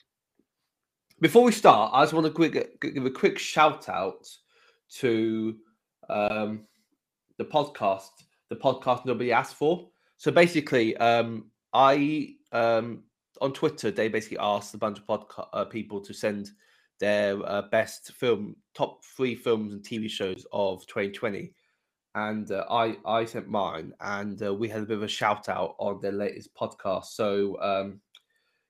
before 1.19 1.43
we 1.43 1.51
start, 1.51 1.91
I 1.93 2.03
just 2.03 2.13
want 2.13 2.25
to 2.25 2.31
quick, 2.31 2.79
give 2.81 3.05
a 3.05 3.11
quick 3.11 3.39
shout 3.39 3.89
out 3.89 4.27
to 4.95 5.55
um, 6.09 6.67
the 7.37 7.45
podcast, 7.45 8.09
the 8.49 8.55
podcast 8.55 9.05
nobody 9.05 9.31
asked 9.31 9.55
for. 9.55 9.89
So 10.17 10.31
basically, 10.31 10.95
um, 10.97 11.45
I 11.73 12.35
um, 12.51 13.03
on 13.41 13.53
Twitter 13.53 13.91
they 13.91 14.07
basically 14.07 14.39
asked 14.39 14.73
a 14.73 14.77
bunch 14.77 14.99
of 14.99 15.05
podca- 15.05 15.47
uh, 15.53 15.65
people 15.65 16.01
to 16.01 16.13
send 16.13 16.51
their 16.99 17.37
uh, 17.47 17.63
best 17.63 18.13
film, 18.13 18.55
top 18.73 19.03
three 19.05 19.35
films 19.35 19.73
and 19.73 19.83
TV 19.83 20.09
shows 20.09 20.45
of 20.51 20.85
2020, 20.87 21.53
and 22.15 22.51
uh, 22.51 22.65
I 22.69 22.97
I 23.05 23.25
sent 23.25 23.47
mine, 23.47 23.93
and 24.01 24.41
uh, 24.41 24.53
we 24.53 24.69
had 24.69 24.83
a 24.83 24.85
bit 24.85 24.97
of 24.97 25.03
a 25.03 25.07
shout 25.07 25.49
out 25.49 25.75
on 25.79 25.99
their 26.01 26.11
latest 26.11 26.55
podcast. 26.55 27.05
So 27.05 27.61
um, 27.61 28.01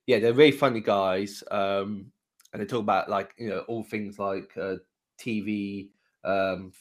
yeah, 0.05 0.19
they're 0.19 0.33
really 0.33 0.51
funny 0.51 0.81
guys. 0.81 1.43
Um, 1.51 2.11
and 2.53 2.61
they 2.61 2.65
talk 2.65 2.81
about 2.81 3.09
like 3.09 3.33
you 3.37 3.49
know 3.49 3.59
all 3.67 3.83
things 3.83 4.19
like 4.19 4.51
uh, 4.57 4.75
TV, 5.19 5.89
um, 6.23 6.71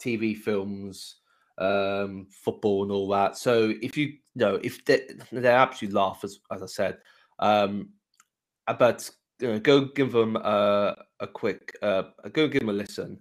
TV 0.00 0.36
films, 0.36 1.16
um, 1.58 2.26
football, 2.30 2.82
and 2.82 2.92
all 2.92 3.08
that. 3.08 3.36
So 3.36 3.72
if 3.82 3.96
you, 3.96 4.06
you 4.06 4.18
know 4.34 4.60
if 4.62 4.84
they 4.84 5.08
they 5.32 5.48
absolutely 5.48 5.98
laugh 5.98 6.20
as 6.24 6.40
as 6.50 6.62
I 6.62 6.66
said, 6.66 6.98
um, 7.38 7.90
but 8.78 9.08
you 9.40 9.48
know, 9.48 9.58
go 9.58 9.86
give 9.86 10.12
them 10.12 10.36
a 10.36 10.96
a 11.20 11.26
quick 11.26 11.72
uh, 11.82 12.04
go 12.32 12.48
give 12.48 12.60
them 12.60 12.70
a 12.70 12.72
listen, 12.72 13.18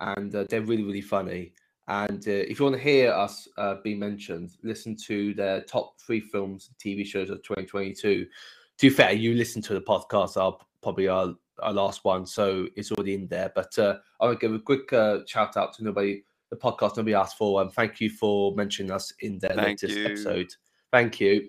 and 0.00 0.34
uh, 0.34 0.44
they're 0.48 0.62
really 0.62 0.84
really 0.84 1.00
funny. 1.00 1.52
And 1.88 2.26
uh, 2.28 2.30
if 2.30 2.60
you 2.60 2.64
want 2.64 2.76
to 2.76 2.82
hear 2.82 3.12
us 3.12 3.48
uh, 3.58 3.74
be 3.82 3.94
mentioned, 3.94 4.52
listen 4.62 4.96
to 5.06 5.34
their 5.34 5.62
top 5.62 6.00
three 6.00 6.20
films 6.20 6.68
and 6.68 6.78
TV 6.78 7.04
shows 7.04 7.28
of 7.28 7.42
2022 7.42 8.26
to 8.82 8.90
be 8.90 8.94
fair, 8.94 9.12
you 9.12 9.34
listen 9.34 9.62
to 9.62 9.74
the 9.74 9.80
podcast, 9.80 10.36
our 10.36 10.58
probably 10.82 11.08
our, 11.08 11.34
our 11.60 11.72
last 11.72 12.04
one, 12.04 12.26
so 12.26 12.66
it's 12.76 12.90
already 12.90 13.14
in 13.14 13.28
there. 13.28 13.52
But 13.54 13.78
uh, 13.78 13.98
I 14.20 14.24
want 14.24 14.40
to 14.40 14.46
give 14.46 14.54
a 14.54 14.58
quick 14.58 14.92
uh, 14.92 15.18
shout 15.26 15.56
out 15.56 15.72
to 15.74 15.84
nobody, 15.84 16.24
the 16.52 16.56
podcast 16.58 16.98
nobody 16.98 17.14
asked 17.14 17.38
for, 17.38 17.62
and 17.62 17.72
thank 17.72 17.98
you 17.98 18.10
for 18.10 18.54
mentioning 18.54 18.92
us 18.92 19.10
in 19.20 19.38
their 19.38 19.54
Thank 19.54 19.82
latest 19.82 19.96
you. 19.96 20.04
episode. 20.04 20.54
Thank 20.92 21.18
you. 21.18 21.48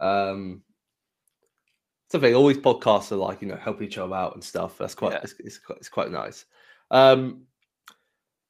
Um, 0.00 0.62
something 2.10 2.34
always 2.34 2.58
podcasts 2.58 3.10
are 3.10 3.16
like 3.16 3.40
you 3.40 3.48
know 3.48 3.56
helping 3.56 3.86
each 3.86 3.96
other 3.96 4.14
out 4.14 4.34
and 4.34 4.44
stuff. 4.44 4.76
That's 4.76 4.94
quite 4.94 5.12
Yeah. 5.12 5.20
it's, 5.22 5.34
it's 5.38 5.58
quite 5.58 5.78
it's 5.78 5.88
quite 5.88 6.10
nice. 6.10 6.44
Um, 6.90 7.44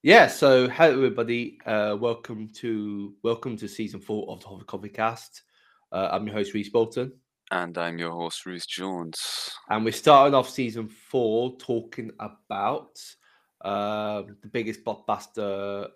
yeah, 0.03 0.27
so 0.27 0.69
hello 0.69 0.95
everybody. 0.95 1.61
Uh, 1.65 1.97
welcome 1.99 2.49
to 2.55 3.15
welcome 3.23 3.57
to 3.59 3.69
season 3.69 4.01
four 4.01 4.29
of 4.29 4.41
the 4.41 4.47
Hoffi 4.47 4.65
Coffi 4.65 4.93
Cast. 4.93 5.43
Uh, 5.93 6.09
I'm 6.11 6.27
your 6.27 6.35
host 6.35 6.55
Reese 6.55 6.71
Bolton. 6.71 7.13
And 7.53 7.79
I'm 7.79 7.99
your 7.99 8.11
host, 8.11 8.47
Ruth 8.47 8.67
Jones. 8.67 9.51
And 9.69 9.85
we're 9.85 9.93
starting 9.93 10.35
off 10.35 10.49
season 10.49 10.89
four 10.89 11.55
talking 11.59 12.11
about 12.19 12.99
um, 13.65 14.37
the 14.43 14.49
biggest 14.51 14.85
blockbuster 14.85 15.89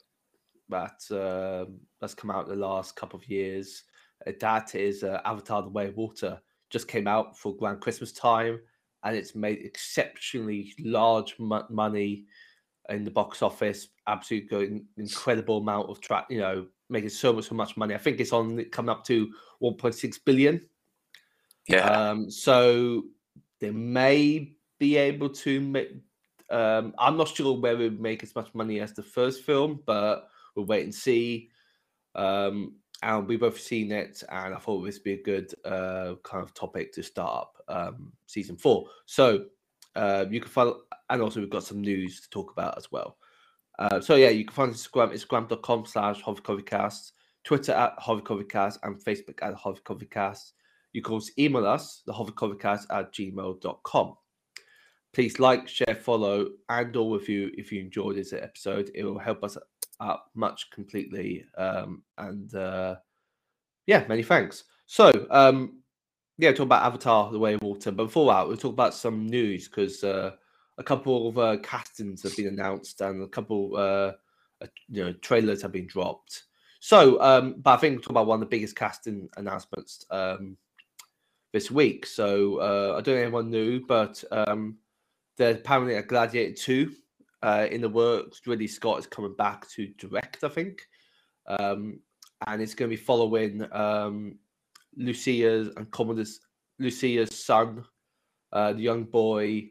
that 0.69 1.01
um 1.13 1.79
that's 2.01 2.15
come 2.15 2.31
out 2.31 2.49
in 2.49 2.51
the 2.51 2.67
last 2.67 2.97
couple 2.97 3.19
of 3.19 3.29
years. 3.29 3.85
Uh, 4.27 4.33
that 4.41 4.75
is 4.75 5.03
uh, 5.03 5.21
Avatar: 5.25 5.63
The 5.63 5.69
Way 5.69 5.89
of 5.89 5.97
Water. 5.97 6.41
Just 6.71 6.89
came 6.89 7.07
out 7.07 7.39
for 7.39 7.57
Grand 7.57 7.81
Christmas 7.81 8.13
time, 8.13 8.61
and 9.05 9.17
it's 9.17 9.35
made 9.35 9.59
exceptionally 9.65 10.75
large 10.81 11.37
mo- 11.39 11.67
money 11.71 12.25
in 12.89 13.05
the 13.05 13.11
box 13.11 13.43
office. 13.43 13.89
Absolutely 14.07 14.83
incredible 14.97 15.59
amount 15.59 15.91
of 15.91 16.01
track. 16.01 16.27
You 16.31 16.41
know, 16.41 16.67
making 16.89 17.11
so 17.11 17.33
much 17.33 17.49
so 17.49 17.55
much 17.55 17.77
money. 17.77 17.95
I 17.95 17.99
think 17.99 18.21
it's 18.21 18.33
on 18.33 18.63
coming 18.67 18.91
up 18.91 19.05
to 19.05 19.33
1.6 19.63 20.19
billion. 20.25 20.61
Yeah. 21.69 22.11
Um, 22.11 22.31
so 22.31 23.05
they 23.61 23.71
may 23.71 24.53
be 24.79 24.97
able 24.97 25.31
to 25.31 25.61
make 25.61 25.91
Um, 26.51 26.95
I'm 26.99 27.17
not 27.17 27.29
sure 27.29 27.59
whether 27.59 27.81
it 27.81 27.91
would 27.91 28.01
make 28.01 28.23
as 28.23 28.35
much 28.35 28.55
money 28.55 28.81
as 28.81 28.93
the 28.93 29.03
first 29.03 29.43
film, 29.43 29.81
but 29.87 30.29
we'll 30.55 30.67
wait 30.67 30.85
and 30.85 30.95
see. 30.95 31.51
Um, 32.15 32.77
and 33.03 33.29
we 33.29 33.37
both 33.37 33.61
seen 33.61 33.93
it, 33.93 34.23
and 34.31 34.55
I 34.55 34.59
thought 34.59 34.83
this 34.83 34.97
would 34.97 35.05
be 35.05 35.13
a 35.15 35.23
good 35.23 35.53
uh, 35.65 36.15
kind 36.23 36.43
of 36.43 36.55
topic 36.55 36.93
to 36.95 37.03
start 37.03 37.43
up 37.43 37.63
um, 37.69 38.13
season 38.27 38.57
four. 38.57 38.89
So 39.05 39.47
uh, 39.95 40.25
you 40.31 40.41
can 40.41 40.51
follow, 40.51 40.81
and 41.11 41.21
also 41.21 41.41
we've 41.41 41.51
got 41.51 41.65
some 41.65 41.83
news 41.83 42.21
to 42.23 42.31
talk 42.31 42.53
about 42.53 42.79
as 42.79 42.91
well. 42.91 43.19
Uh, 43.79 44.01
so 44.01 44.15
yeah, 44.15 44.31
you 44.31 44.45
can 44.45 44.55
find 44.55 44.73
us 44.73 44.87
Instagram, 44.87 45.13
instagram.com 45.13 45.85
slash 45.85 46.23
hofficofficast, 46.23 47.13
Twitter 47.45 47.73
at 47.73 47.99
hofficofficast, 47.99 48.79
and 48.83 49.03
Facebook 49.03 49.43
at 49.43 49.55
hofficofficast. 49.55 50.53
You 50.93 51.03
can 51.03 51.15
also 51.15 51.33
email 51.39 51.67
us, 51.67 52.03
the 52.07 52.13
hofficofficast 52.13 52.87
at 52.91 53.13
gmail.com. 53.13 54.15
Please 55.17 55.39
like, 55.39 55.67
share, 55.67 55.95
follow, 55.95 56.51
and 56.69 56.95
or 56.95 57.17
review 57.17 57.51
if 57.57 57.73
you 57.73 57.81
enjoyed 57.81 58.17
this 58.17 58.35
episode. 58.35 58.91
It 58.95 59.03
will 59.03 59.19
help 59.19 59.43
us 59.45 59.57
out 59.99 60.25
much 60.35 60.71
completely. 60.71 61.47
Um, 61.57 62.03
and 62.19 62.55
uh, 62.55 62.97
yeah, 63.87 64.05
many 64.09 64.23
thanks. 64.23 64.65
So 64.85 65.27
um, 65.31 65.79
yeah, 66.37 66.51
talk 66.51 66.67
about 66.67 66.85
Avatar: 66.85 67.33
The 67.33 67.39
Way 67.39 67.55
of 67.55 67.63
Water. 67.63 67.93
But 67.93 68.05
before 68.05 68.31
that, 68.31 68.47
we'll 68.47 68.59
talk 68.59 68.75
about 68.75 68.93
some 68.93 69.27
news 69.27 69.69
because 69.69 70.05
uh, 70.05 70.33
a 70.77 70.85
couple 70.85 71.29
of 71.31 71.39
uh, 71.39 71.57
castings 71.63 72.23
have 72.23 72.37
been 72.37 72.49
announced 72.49 73.01
and 73.01 73.23
a 73.23 73.29
couple, 73.29 73.75
uh, 73.75 74.13
you 74.91 75.03
know, 75.03 75.15
trailers 75.23 75.63
have 75.63 75.73
been 75.73 75.87
dropped. 75.87 76.43
So, 76.81 77.19
um, 77.23 77.55
but 77.63 77.71
I 77.71 77.77
think 77.79 77.95
we'll 77.95 78.03
talk 78.03 78.11
about 78.11 78.27
one 78.27 78.37
of 78.37 78.41
the 78.41 78.55
biggest 78.55 78.77
casting 78.77 79.31
announcements 79.39 80.05
um, 80.11 80.59
this 81.55 81.71
week. 81.71 82.05
So 82.05 82.59
uh, 82.59 82.99
I 82.99 83.01
don't 83.01 83.15
know 83.15 83.21
if 83.21 83.27
anyone 83.29 83.51
knew, 83.51 83.81
but 83.87 84.23
um, 84.31 84.77
there's 85.37 85.57
apparently 85.57 85.95
a 85.95 86.03
Gladiator 86.03 86.55
2 86.55 86.93
uh, 87.43 87.67
in 87.71 87.81
the 87.81 87.89
works. 87.89 88.41
Ridley 88.47 88.67
Scott 88.67 88.99
is 88.99 89.07
coming 89.07 89.35
back 89.37 89.69
to 89.71 89.89
direct, 89.99 90.45
I 90.45 90.49
think. 90.49 90.83
Um, 91.47 92.01
and 92.47 92.61
it's 92.61 92.75
going 92.75 92.91
to 92.91 92.97
be 92.97 93.03
following 93.03 93.67
um, 93.73 94.39
Lucia's 94.97 95.71
and 95.77 95.91
Commodore's 95.91 96.41
Lucia's 96.79 97.35
son, 97.35 97.85
uh, 98.53 98.73
the 98.73 98.81
young 98.81 99.05
boy 99.05 99.71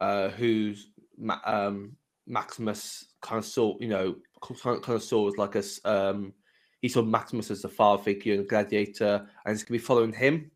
uh, 0.00 0.28
who's 0.28 0.90
Ma- 1.18 1.40
um, 1.44 1.96
Maximus 2.26 3.06
kind 3.22 3.38
of 3.38 3.44
saw, 3.44 3.76
you 3.80 3.88
know, 3.88 4.16
kind 4.62 4.88
of 4.88 5.02
saw 5.02 5.28
as 5.28 5.36
like 5.36 5.56
a, 5.56 5.64
um, 5.84 6.32
he 6.80 6.88
saw 6.88 7.02
Maximus 7.02 7.50
as 7.50 7.62
the 7.62 7.68
father 7.68 8.02
figure 8.02 8.34
in 8.34 8.46
Gladiator, 8.46 9.26
and 9.44 9.54
it's 9.54 9.62
going 9.62 9.78
to 9.78 9.82
be 9.82 9.86
following 9.86 10.12
him 10.12 10.50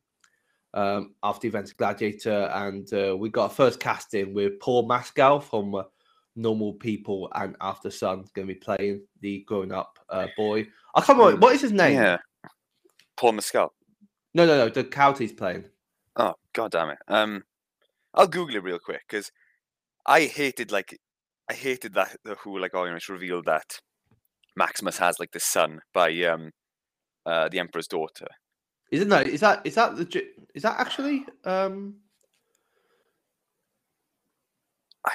um, 0.75 1.15
after 1.23 1.43
the 1.43 1.49
events 1.49 1.71
of 1.71 1.77
Gladiator. 1.77 2.51
And 2.53 2.93
uh, 2.93 3.17
we 3.17 3.29
got 3.29 3.51
a 3.51 3.55
first 3.55 3.81
casting 3.81 4.35
with 4.35 4.59
Paul 4.61 4.87
Mescal 4.87 5.41
from 5.41 5.75
uh, 5.75 5.83
Normal 6.37 6.75
People 6.75 7.31
and 7.35 7.59
Aftersun 7.59 8.33
going 8.35 8.49
to 8.49 8.55
be 8.55 8.61
playing 8.61 9.03
the 9.21 9.45
grown 9.47 9.73
up 9.73 9.99
uh, 10.09 10.27
boy. 10.37 10.67
I 10.95 11.01
can't 11.01 11.19
remember 11.19 11.41
what 11.41 11.55
is 11.55 11.63
his 11.63 11.73
name. 11.73 11.95
Yeah. 11.95 12.19
Paul 13.17 13.33
Mescal. 13.33 13.73
No, 14.35 14.47
no, 14.47 14.57
no. 14.57 14.69
The 14.69 15.17
he's 15.19 15.33
playing. 15.33 15.65
Oh 16.17 16.35
god 16.53 16.73
damn 16.73 16.91
it. 16.91 16.99
Um, 17.09 17.43
I'll 18.15 18.27
Google 18.27 18.57
it 18.57 18.63
real 18.63 18.79
quick 18.79 19.03
because 19.09 19.31
I 20.07 20.23
hated 20.23 20.73
like 20.73 20.99
I 21.49 21.55
hated 21.55 21.95
that 21.95 22.17
the 22.25 22.37
who 22.37 22.59
like 22.59 22.73
oh 22.75 22.85
it's 22.85 23.09
revealed 23.09 23.47
that 23.47 23.81
Maximus 24.57 24.99
has 24.99 25.19
like 25.19 25.33
the 25.33 25.41
son 25.41 25.81
by 25.93 26.11
um 26.25 26.51
uh 27.27 27.49
the 27.49 27.59
Emperor's 27.59 27.89
daughter. 27.89 28.27
Is 28.91 29.01
it 29.03 29.09
no? 29.09 29.19
Is 29.21 29.41
that 29.41 29.61
is 29.65 29.75
that 29.77 29.97
legit? 29.97 30.33
Is 30.55 30.63
that 30.63 30.79
actually 30.81 31.25
um? 31.45 31.97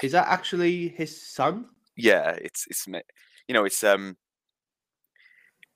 Is 0.01 0.13
that 0.13 0.27
actually 0.27 0.88
his 0.89 1.22
son? 1.34 1.65
Yeah, 1.98 2.32
it's 2.32 2.65
it's 2.70 2.88
you 2.88 3.53
know 3.53 3.65
it's 3.65 3.84
um 3.84 4.17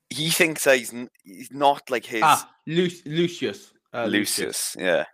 he 0.10 0.30
thinks 0.30 0.64
that 0.64 0.78
he's 0.78 0.94
he's 1.24 1.52
not 1.52 1.90
like 1.90 2.06
his 2.06 2.22
Ah, 2.24 2.50
Lu- 2.66 2.90
Lucius. 3.06 3.72
Uh, 3.94 4.06
Lucius. 4.06 4.76
Yeah. 4.80 5.06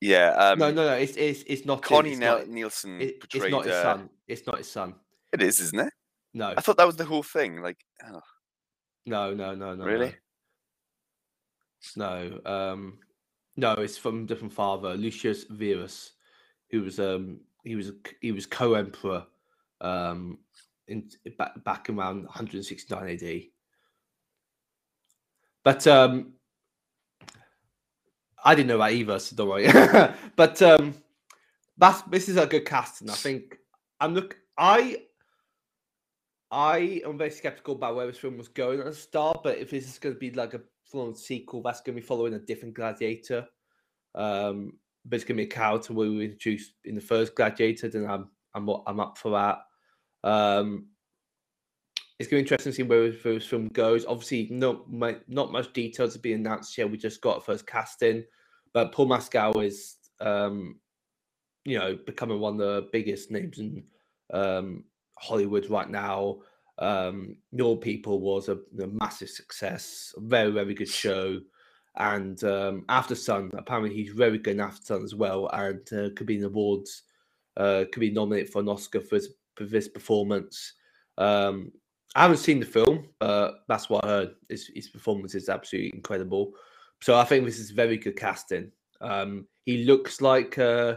Yeah. 0.00 0.30
Um, 0.30 0.58
no, 0.58 0.70
no, 0.70 0.86
no. 0.86 0.94
It's 0.94 1.16
it's 1.16 1.42
it's 1.46 1.64
not. 1.66 1.82
Connie 1.82 2.10
it's 2.10 2.20
Nel- 2.20 2.38
not, 2.38 2.48
Nielsen 2.48 3.00
it- 3.00 3.20
portrayed. 3.20 3.44
it's 3.44 3.52
not 3.52 3.64
his 3.64 3.74
uh, 3.74 3.82
son. 3.82 4.10
It's 4.26 4.46
not 4.46 4.58
his 4.58 4.70
son. 4.70 4.94
It 5.32 5.42
is, 5.42 5.60
isn't 5.60 5.80
it? 5.80 5.92
No, 6.34 6.54
I 6.56 6.60
thought 6.60 6.76
that 6.76 6.86
was 6.86 6.96
the 6.96 7.04
whole 7.04 7.22
thing. 7.22 7.60
Like, 7.62 7.78
oh, 8.06 8.20
no, 9.08 9.34
no, 9.34 9.54
no, 9.54 9.74
no. 9.74 9.84
really? 9.84 10.14
No. 11.96 12.40
no. 12.44 12.50
Um, 12.50 12.98
no. 13.56 13.72
It's 13.74 13.98
from 13.98 14.22
a 14.22 14.26
different 14.26 14.52
father, 14.52 14.94
Lucius 14.94 15.44
Verus, 15.44 16.12
who 16.70 16.82
was 16.82 17.00
um 17.00 17.40
he 17.64 17.74
was 17.76 17.92
he 18.20 18.32
was 18.32 18.46
co-emperor 18.46 19.24
um 19.80 20.38
in 20.88 21.08
back 21.36 21.62
back 21.64 21.90
around 21.90 22.24
169 22.24 23.08
AD. 23.08 23.42
But 25.64 25.86
um, 25.86 26.32
I 28.42 28.54
didn't 28.54 28.68
know 28.68 28.78
that 28.78 28.92
either, 28.92 29.18
so 29.18 29.36
don't 29.36 29.48
worry. 29.48 29.68
but 30.36 30.62
um, 30.62 30.94
that's 31.76 32.02
this 32.02 32.28
is 32.28 32.36
a 32.36 32.46
good 32.46 32.64
cast, 32.64 33.02
and 33.02 33.10
I 33.10 33.14
think 33.14 33.58
I'm 34.00 34.14
look. 34.14 34.36
I 34.56 35.02
I 36.50 37.02
am 37.04 37.18
very 37.18 37.30
skeptical 37.30 37.74
about 37.74 37.96
where 37.96 38.06
this 38.06 38.18
film 38.18 38.38
was 38.38 38.48
going 38.48 38.80
at 38.80 38.86
the 38.86 38.94
start, 38.94 39.42
but 39.42 39.58
if 39.58 39.70
this 39.70 39.86
is 39.86 39.98
going 39.98 40.14
to 40.14 40.18
be 40.18 40.30
like 40.30 40.54
a 40.54 40.62
full-on 40.86 41.14
sequel, 41.14 41.62
that's 41.62 41.80
going 41.80 41.94
to 41.96 42.00
be 42.00 42.06
following 42.06 42.34
a 42.34 42.38
different 42.38 42.74
Gladiator. 42.74 43.46
Um, 44.14 44.72
but 45.04 45.16
it's 45.16 45.24
going 45.24 45.36
to 45.36 45.42
be 45.42 45.48
a 45.48 45.50
character 45.50 45.92
we 45.92 46.16
were 46.16 46.22
introduced 46.22 46.72
in 46.84 46.94
the 46.94 47.00
first 47.00 47.34
Gladiator, 47.34 47.88
then 47.88 48.08
I'm 48.08 48.28
I'm 48.54 48.68
I'm 48.86 49.00
up 49.00 49.18
for 49.18 49.30
that. 49.32 49.58
Um, 50.28 50.86
it's 52.18 52.28
going 52.28 52.44
to 52.44 52.48
be 52.48 52.54
interesting 52.54 52.72
to 52.72 52.76
see 52.76 52.82
where 52.82 53.10
this- 53.10 53.46
film 53.46 53.68
goes. 53.68 54.04
Obviously, 54.06 54.48
not 54.50 54.90
mu- 54.90 55.20
not 55.28 55.52
much 55.52 55.72
details 55.72 56.14
have 56.14 56.22
been 56.22 56.40
announced 56.40 56.76
yet. 56.76 56.90
We 56.90 56.96
just 56.96 57.20
got 57.20 57.38
a 57.38 57.40
first 57.40 57.66
casting, 57.66 58.24
but 58.72 58.92
Paul 58.92 59.06
Mescal 59.06 59.60
is, 59.60 59.96
um, 60.20 60.80
you 61.64 61.78
know, 61.78 61.96
becoming 62.06 62.40
one 62.40 62.54
of 62.54 62.58
the 62.58 62.88
biggest 62.92 63.30
names 63.30 63.58
in 63.58 63.84
um, 64.32 64.84
Hollywood 65.20 65.68
right 65.70 65.90
now. 65.90 66.38
Um, 66.78 67.36
Your 67.52 67.76
People 67.76 68.20
was 68.20 68.48
a, 68.48 68.58
a 68.80 68.86
massive 68.86 69.30
success, 69.30 70.14
very 70.18 70.52
very 70.52 70.74
good 70.74 70.88
show, 70.88 71.40
and 71.96 72.42
um, 72.44 72.84
Aftersun 72.88 73.50
apparently 73.58 73.94
he's 73.94 74.12
very 74.12 74.38
good 74.38 74.52
in 74.52 74.58
Aftersun 74.58 75.04
as 75.04 75.14
well, 75.14 75.48
and 75.52 75.80
uh, 75.92 76.10
could 76.14 76.26
be 76.26 76.36
in 76.36 76.44
awards, 76.44 77.02
uh, 77.56 77.84
could 77.92 78.00
be 78.00 78.10
nominated 78.10 78.52
for 78.52 78.60
an 78.60 78.68
Oscar 78.68 79.00
for 79.00 79.16
his, 79.16 79.30
for 79.56 79.64
this 79.64 79.88
performance. 79.88 80.74
Um, 81.18 81.72
I 82.14 82.22
haven't 82.22 82.38
seen 82.38 82.60
the 82.60 82.66
film, 82.66 83.08
but 83.18 83.64
that's 83.68 83.90
what 83.90 84.04
I 84.04 84.08
heard. 84.08 84.30
His, 84.48 84.70
his 84.74 84.88
performance 84.88 85.34
is 85.34 85.48
absolutely 85.48 85.90
incredible. 85.94 86.52
So 87.02 87.18
I 87.18 87.24
think 87.24 87.44
this 87.44 87.58
is 87.58 87.70
very 87.70 87.98
good 87.98 88.16
casting. 88.16 88.72
Um, 89.00 89.46
he 89.66 89.84
looks 89.84 90.20
like 90.20 90.58
uh, 90.58 90.96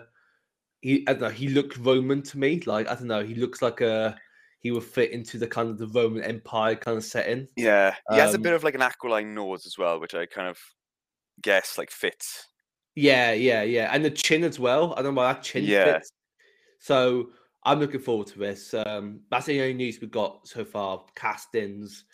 he 0.81 1.05
I 1.07 1.13
don't 1.13 1.21
know. 1.21 1.29
He 1.29 1.47
looks 1.47 1.77
Roman 1.77 2.21
to 2.23 2.37
me. 2.37 2.59
Like 2.65 2.87
I 2.87 2.95
don't 2.95 3.07
know. 3.07 3.23
He 3.23 3.35
looks 3.35 3.61
like 3.61 3.81
a 3.81 4.17
he 4.59 4.71
would 4.71 4.83
fit 4.83 5.11
into 5.11 5.37
the 5.39 5.47
kind 5.47 5.69
of 5.69 5.77
the 5.79 5.87
Roman 5.87 6.23
Empire 6.23 6.75
kind 6.75 6.97
of 6.97 7.03
setting. 7.03 7.47
Yeah. 7.55 7.95
He 8.11 8.17
has 8.17 8.33
a 8.33 8.37
Um, 8.37 8.43
bit 8.43 8.53
of 8.53 8.63
like 8.63 8.75
an 8.75 8.81
aquiline 8.83 9.33
nose 9.33 9.65
as 9.65 9.77
well, 9.77 9.99
which 9.99 10.13
I 10.13 10.27
kind 10.27 10.47
of 10.47 10.59
guess 11.41 11.77
like 11.77 11.89
fits. 11.89 12.47
Yeah, 12.93 13.31
yeah, 13.31 13.63
yeah, 13.63 13.89
and 13.93 14.03
the 14.05 14.11
chin 14.11 14.43
as 14.43 14.59
well. 14.59 14.93
I 14.93 15.01
don't 15.01 15.15
know 15.15 15.21
why 15.21 15.33
that 15.33 15.43
chin 15.43 15.63
Yeah. 15.63 15.93
fits. 15.93 16.11
So 16.79 17.31
I'm 17.63 17.79
looking 17.79 18.01
forward 18.01 18.27
to 18.27 18.39
this. 18.39 18.73
Um, 18.73 19.21
that's 19.31 19.45
the 19.45 19.61
only 19.61 19.73
news 19.73 19.99
we've 20.01 20.11
got 20.11 20.47
so 20.47 20.65
far. 20.65 21.05
Castings, 21.15 22.05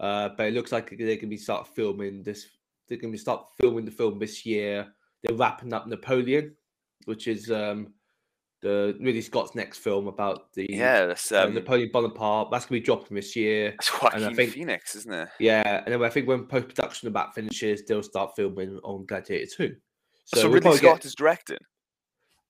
uh, 0.00 0.28
but 0.36 0.46
it 0.46 0.54
looks 0.54 0.70
like 0.70 0.90
they're 0.90 0.98
going 0.98 1.20
to 1.20 1.26
be 1.26 1.36
start 1.36 1.66
filming 1.68 2.22
this. 2.22 2.46
They're 2.88 2.98
going 2.98 3.12
to 3.12 3.18
start 3.18 3.48
filming 3.60 3.84
the 3.84 3.90
film 3.90 4.18
this 4.18 4.44
year. 4.44 4.92
They're 5.22 5.36
wrapping 5.36 5.72
up 5.72 5.86
Napoleon, 5.86 6.54
which 7.06 7.26
is 7.26 7.50
um, 7.50 7.94
the 8.60 8.96
Ridley 9.00 9.20
Scott's 9.20 9.54
next 9.54 9.78
film 9.78 10.08
about 10.08 10.52
the 10.54 10.66
Yeah, 10.68 11.06
that's 11.06 11.30
uh, 11.30 11.44
um, 11.44 11.54
Napoleon 11.54 11.90
Bonaparte. 11.92 12.50
That's 12.50 12.64
to 12.66 12.72
be 12.72 12.80
dropping 12.80 13.14
this 13.14 13.36
year. 13.36 13.70
that's 13.72 14.02
Joaquin 14.02 14.34
think- 14.34 14.52
Phoenix, 14.52 14.96
isn't 14.96 15.12
it? 15.14 15.28
Yeah, 15.38 15.82
and 15.84 15.92
then 15.94 16.02
I 16.02 16.08
think 16.08 16.26
when 16.26 16.44
post 16.46 16.68
production 16.68 17.08
about 17.08 17.34
finishes, 17.34 17.84
they'll 17.84 18.02
start 18.02 18.34
filming 18.36 18.78
on 18.82 19.06
Gladiator 19.06 19.46
Two. 19.56 19.76
So, 20.24 20.42
we'll 20.42 20.54
Ridley 20.54 20.60
probably 20.62 20.80
get- 20.80 20.88
Scott 20.90 21.04
is 21.04 21.14
directing 21.14 21.58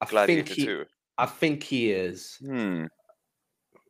I 0.00 0.27
think 0.27 0.49
he, 0.49 0.65
2. 0.65 0.85
I 1.19 1.27
think 1.27 1.62
he 1.65 1.91
is, 1.93 2.37
Hmm. 2.41 2.85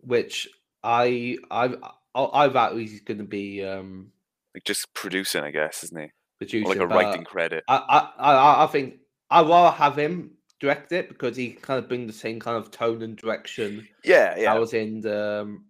which 0.01 0.49
I 0.83 1.37
I 1.51 1.75
I 2.15 2.25
I 2.25 2.49
thought 2.49 2.77
he's 2.77 3.01
going 3.03 3.19
to 3.19 3.25
be 3.25 3.63
um 3.65 4.13
Like 4.55 4.65
just 4.65 4.93
producing, 4.95 5.43
I 5.45 5.51
guess, 5.51 5.85
isn't 5.85 5.99
he? 5.99 6.05
Or 6.07 6.11
producing. 6.41 6.69
like 6.69 6.79
a 6.79 6.87
writing 6.87 7.25
credit. 7.25 7.65
I, 7.69 7.77
I 7.77 8.33
I 8.33 8.65
I 8.65 8.67
think 8.69 8.95
I'd 9.31 9.47
rather 9.47 9.77
have 9.77 9.99
him 9.99 10.33
direct 10.61 10.93
it 10.93 11.09
because 11.09 11.37
he 11.37 11.51
kind 11.51 11.79
of 11.79 11.89
bring 11.89 12.07
the 12.07 12.13
same 12.13 12.41
kind 12.41 12.57
of 12.57 12.71
tone 12.71 13.03
and 13.03 13.17
direction 13.17 13.87
Yeah, 14.05 14.37
yeah. 14.37 14.53
I 14.53 14.59
was 14.59 14.75
in 14.75 15.01
the. 15.01 15.43
Um, 15.43 15.67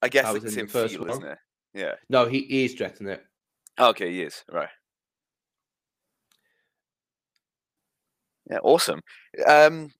I 0.00 0.08
guess 0.08 0.24
I 0.24 0.32
was 0.32 0.44
in 0.44 0.54
the 0.54 0.66
first 0.66 0.94
feel, 0.94 1.02
one. 1.02 1.10
isn't 1.10 1.24
it? 1.24 1.38
Yeah. 1.74 1.94
no, 2.10 2.26
he, 2.26 2.40
he 2.42 2.64
is 2.64 2.74
directing 2.74 3.08
it. 3.08 3.24
Okay, 3.78 4.12
he 4.12 4.22
is. 4.22 4.44
Right. 4.50 4.68
Yeah, 8.50 8.58
awesome. 8.62 9.00
Um, 9.46 9.90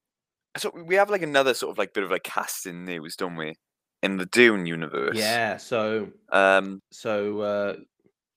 so 0.57 0.71
we 0.85 0.95
have 0.95 1.09
like 1.09 1.23
another 1.23 1.53
sort 1.53 1.71
of 1.71 1.77
like 1.77 1.93
bit 1.93 2.03
of 2.03 2.11
like 2.11 2.23
casting 2.23 2.85
news, 2.85 3.15
don't 3.15 3.35
we? 3.35 3.55
In 4.03 4.17
the 4.17 4.25
Dune 4.27 4.65
universe. 4.65 5.17
Yeah. 5.17 5.57
So 5.57 6.09
Um, 6.31 6.81
so 6.91 7.39
uh, 7.39 7.75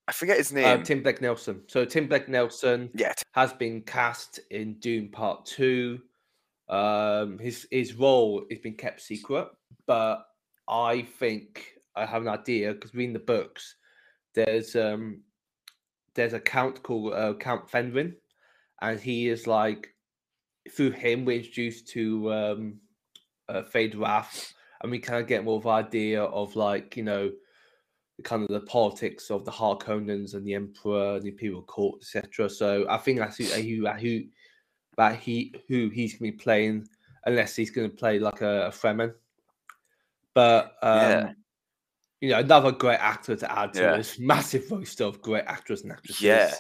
I 0.09 0.13
forget 0.13 0.39
his 0.39 0.53
uh, 0.53 0.57
name. 0.57 0.83
Tim 0.83 1.03
Blake 1.03 1.21
Nelson. 1.21 1.63
So 1.67 1.85
Tim 1.85 2.07
Blake 2.07 2.29
Nelson 2.29 2.91
yeah, 2.95 3.13
has 3.33 3.53
been 3.53 3.83
cast 3.83 4.41
in 4.51 4.75
Dune 4.75 5.09
Part 5.09 5.47
Two. 5.47 6.01
Um, 6.69 7.39
his 7.39 7.67
his 7.71 7.95
role 7.95 8.45
has 8.51 8.59
been 8.59 8.75
kept 8.75 9.01
secret, 9.01 9.49
but 9.87 10.27
I 10.69 11.03
think 11.19 11.75
I 11.95 12.07
have 12.07 12.23
an 12.23 12.29
idea 12.29 12.73
because 12.73 12.95
reading 12.95 13.13
the 13.13 13.19
books, 13.21 13.77
there's 14.35 14.77
um 14.77 15.23
there's 16.15 16.33
a 16.33 16.41
count 16.41 16.83
called 16.83 17.13
uh, 17.13 17.35
Count 17.35 17.69
Fenring, 17.69 18.15
and 18.81 19.01
he 19.01 19.29
is 19.29 19.47
like 19.47 19.95
through 20.75 20.91
him 20.91 21.25
we're 21.25 21.39
introduced 21.39 21.89
to 21.89 22.33
um 22.33 22.81
uh, 23.49 23.63
Feyd-Rautha, 23.63 24.53
and 24.83 24.91
we 24.91 24.99
kind 24.99 25.21
of 25.21 25.29
get 25.29 25.45
more 25.45 25.59
of 25.59 25.67
an 25.67 25.73
idea 25.73 26.23
of 26.23 26.57
like 26.57 26.97
you 26.97 27.03
know 27.03 27.31
kind 28.25 28.43
of 28.43 28.49
the 28.49 28.61
politics 28.67 29.31
of 29.31 29.45
the 29.45 29.51
Harkonnens 29.51 30.35
and 30.35 30.47
the 30.47 30.55
Emperor 30.55 31.17
and 31.17 31.23
the 31.23 31.29
Imperial 31.31 31.63
Court, 31.63 32.01
etc. 32.01 32.49
So 32.49 32.87
I 32.89 32.97
think 32.99 33.19
that's 33.19 33.37
who 33.37 33.45
who 33.45 33.87
who 33.87 34.25
that 34.97 35.17
he 35.19 35.55
who 35.69 35.89
he's 35.91 36.15
going 36.19 36.33
to 36.33 36.37
be 36.37 36.43
playing, 36.43 36.89
unless 37.27 37.55
he's 37.57 37.71
going 37.71 37.91
to 37.91 37.97
play 37.97 38.19
like 38.19 38.41
a, 38.41 38.67
a 38.67 38.71
Fremen. 38.71 39.13
But 40.35 40.77
um, 40.83 40.99
Yeah. 41.01 41.33
you 42.21 42.29
know, 42.31 42.39
another 42.39 42.73
great 42.73 42.99
actor 43.01 43.37
to 43.37 43.59
add 43.59 43.75
to 43.75 43.81
Yeah. 43.83 43.97
this 43.97 44.19
massive 44.33 44.71
roster 44.71 45.05
of 45.05 45.21
great 45.23 45.45
actors 45.47 45.83
and 45.83 45.93
actresses. 45.93 46.23
Yeah. 46.23 46.55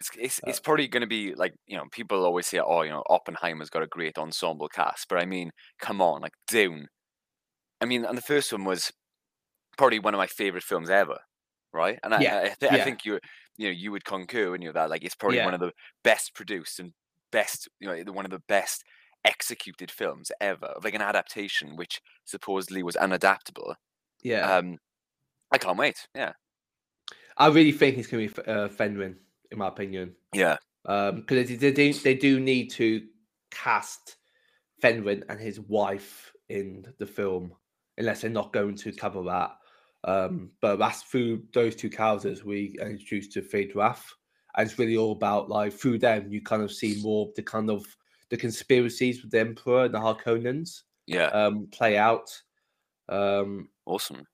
it's 0.00 0.10
it's, 0.18 0.38
Uh, 0.40 0.50
it's 0.50 0.60
probably 0.60 0.88
going 0.88 1.02
to 1.02 1.06
be 1.06 1.34
like 1.34 1.54
you 1.66 1.76
know 1.76 1.84
people 1.92 2.24
always 2.24 2.46
say 2.46 2.58
oh 2.58 2.82
you 2.82 2.90
know 2.90 3.02
Oppenheimer's 3.08 3.70
got 3.70 3.82
a 3.82 3.86
great 3.86 4.18
ensemble 4.18 4.68
cast, 4.68 5.08
but 5.08 5.18
I 5.18 5.24
mean 5.24 5.50
come 5.78 6.00
on 6.02 6.20
like 6.22 6.34
Dune. 6.48 6.88
I 7.80 7.84
mean, 7.84 8.04
and 8.06 8.16
the 8.16 8.22
first 8.22 8.52
one 8.52 8.64
was 8.64 8.90
probably 9.76 9.98
one 9.98 10.14
of 10.14 10.18
my 10.18 10.26
favorite 10.26 10.64
films 10.64 10.90
ever, 10.90 11.18
right? 11.72 11.98
And 12.02 12.14
I 12.14 12.20
Yeah, 12.20 12.30
I, 12.30 12.42
I, 12.44 12.48
thi- 12.50 12.68
I 12.70 12.78
think 12.78 13.04
you 13.04 13.20
you 13.56 13.68
know 13.68 13.72
you 13.72 13.92
would 13.92 14.04
concur 14.04 14.50
when 14.50 14.62
you 14.62 14.72
that 14.72 14.90
like 14.90 15.04
it's 15.04 15.14
probably 15.14 15.40
one 15.40 15.54
of 15.54 15.60
the 15.60 15.72
best 16.04 16.34
produced 16.34 16.78
and 16.80 16.92
best 17.32 17.68
you 17.80 17.88
know 17.88 18.12
one 18.12 18.24
of 18.24 18.30
the 18.30 18.42
best 18.48 18.84
executed 19.24 19.90
films 19.90 20.30
ever 20.40 20.66
of 20.66 20.84
like 20.84 20.94
an 20.94 21.02
adaptation 21.02 21.76
which 21.76 22.00
supposedly 22.24 22.82
was 22.82 22.96
unadaptable. 22.96 23.74
yeah. 24.22 24.46
Um, 24.46 24.78
I 25.52 25.58
can't 25.58 25.78
wait. 25.78 26.08
Yeah, 26.14 26.34
I 27.36 27.48
really 27.48 27.72
think 27.72 27.96
he's 27.96 28.06
going 28.06 28.28
to 28.28 28.34
be 28.42 28.48
uh, 28.48 28.68
Fenring, 28.68 29.16
in 29.50 29.58
my 29.58 29.68
opinion. 29.68 30.16
yeah, 30.32 30.58
Um, 30.84 31.16
because 31.22 31.48
they, 31.48 31.56
they 31.56 31.72
do 31.72 31.92
they 31.92 32.14
do 32.14 32.40
need 32.40 32.70
to 32.72 33.08
cast 33.50 34.16
Fenring 34.82 35.24
and 35.28 35.40
his 35.40 35.60
wife 35.60 36.32
in 36.48 36.94
the 36.98 37.06
film, 37.06 37.54
unless 37.98 38.22
they're 38.22 38.30
not 38.30 38.52
going 38.52 38.76
to 38.76 38.92
cover 38.92 39.22
that. 39.24 39.58
Um, 40.06 40.50
but 40.60 40.76
that's 40.78 41.02
through 41.02 41.42
those 41.52 41.74
two 41.74 41.90
characters 41.90 42.44
we 42.44 42.76
introduced 42.80 43.32
to 43.32 43.42
Feyd-Rautha, 43.42 44.04
and 44.56 44.68
it's 44.68 44.78
really 44.78 44.96
all 44.96 45.12
about 45.12 45.48
like 45.48 45.72
through 45.72 45.98
them 45.98 46.30
you 46.30 46.40
kind 46.40 46.62
of 46.62 46.72
see 46.72 47.00
more 47.02 47.26
of 47.26 47.34
the 47.34 47.42
kind 47.42 47.68
of 47.68 47.84
the 48.30 48.36
conspiracies 48.36 49.22
with 49.22 49.32
the 49.32 49.40
Emperor 49.40 49.84
and 49.84 49.94
the 49.94 49.98
Harkonnens 49.98 50.82
yeah. 51.06 51.26
um, 51.26 51.68
play 51.72 51.96
out. 51.98 52.30
Um, 53.08 53.68
awesome. 53.84 54.26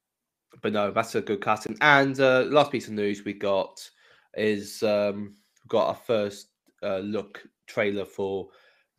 but 0.63 0.73
no, 0.73 0.91
that's 0.91 1.15
a 1.15 1.21
good 1.21 1.43
casting. 1.43 1.77
And 1.81 2.19
uh, 2.21 2.45
last 2.49 2.73
piece 2.73 2.89
of 2.89 2.95
news 2.95 3.25
we 3.25 3.35
got 3.35 3.89
is 4.35 4.83
um, 4.83 5.35
got 5.69 5.89
our 5.89 5.95
first 5.95 6.49
uh, 6.83 6.99
look 6.99 7.43
trailer 7.67 8.05
for 8.05 8.49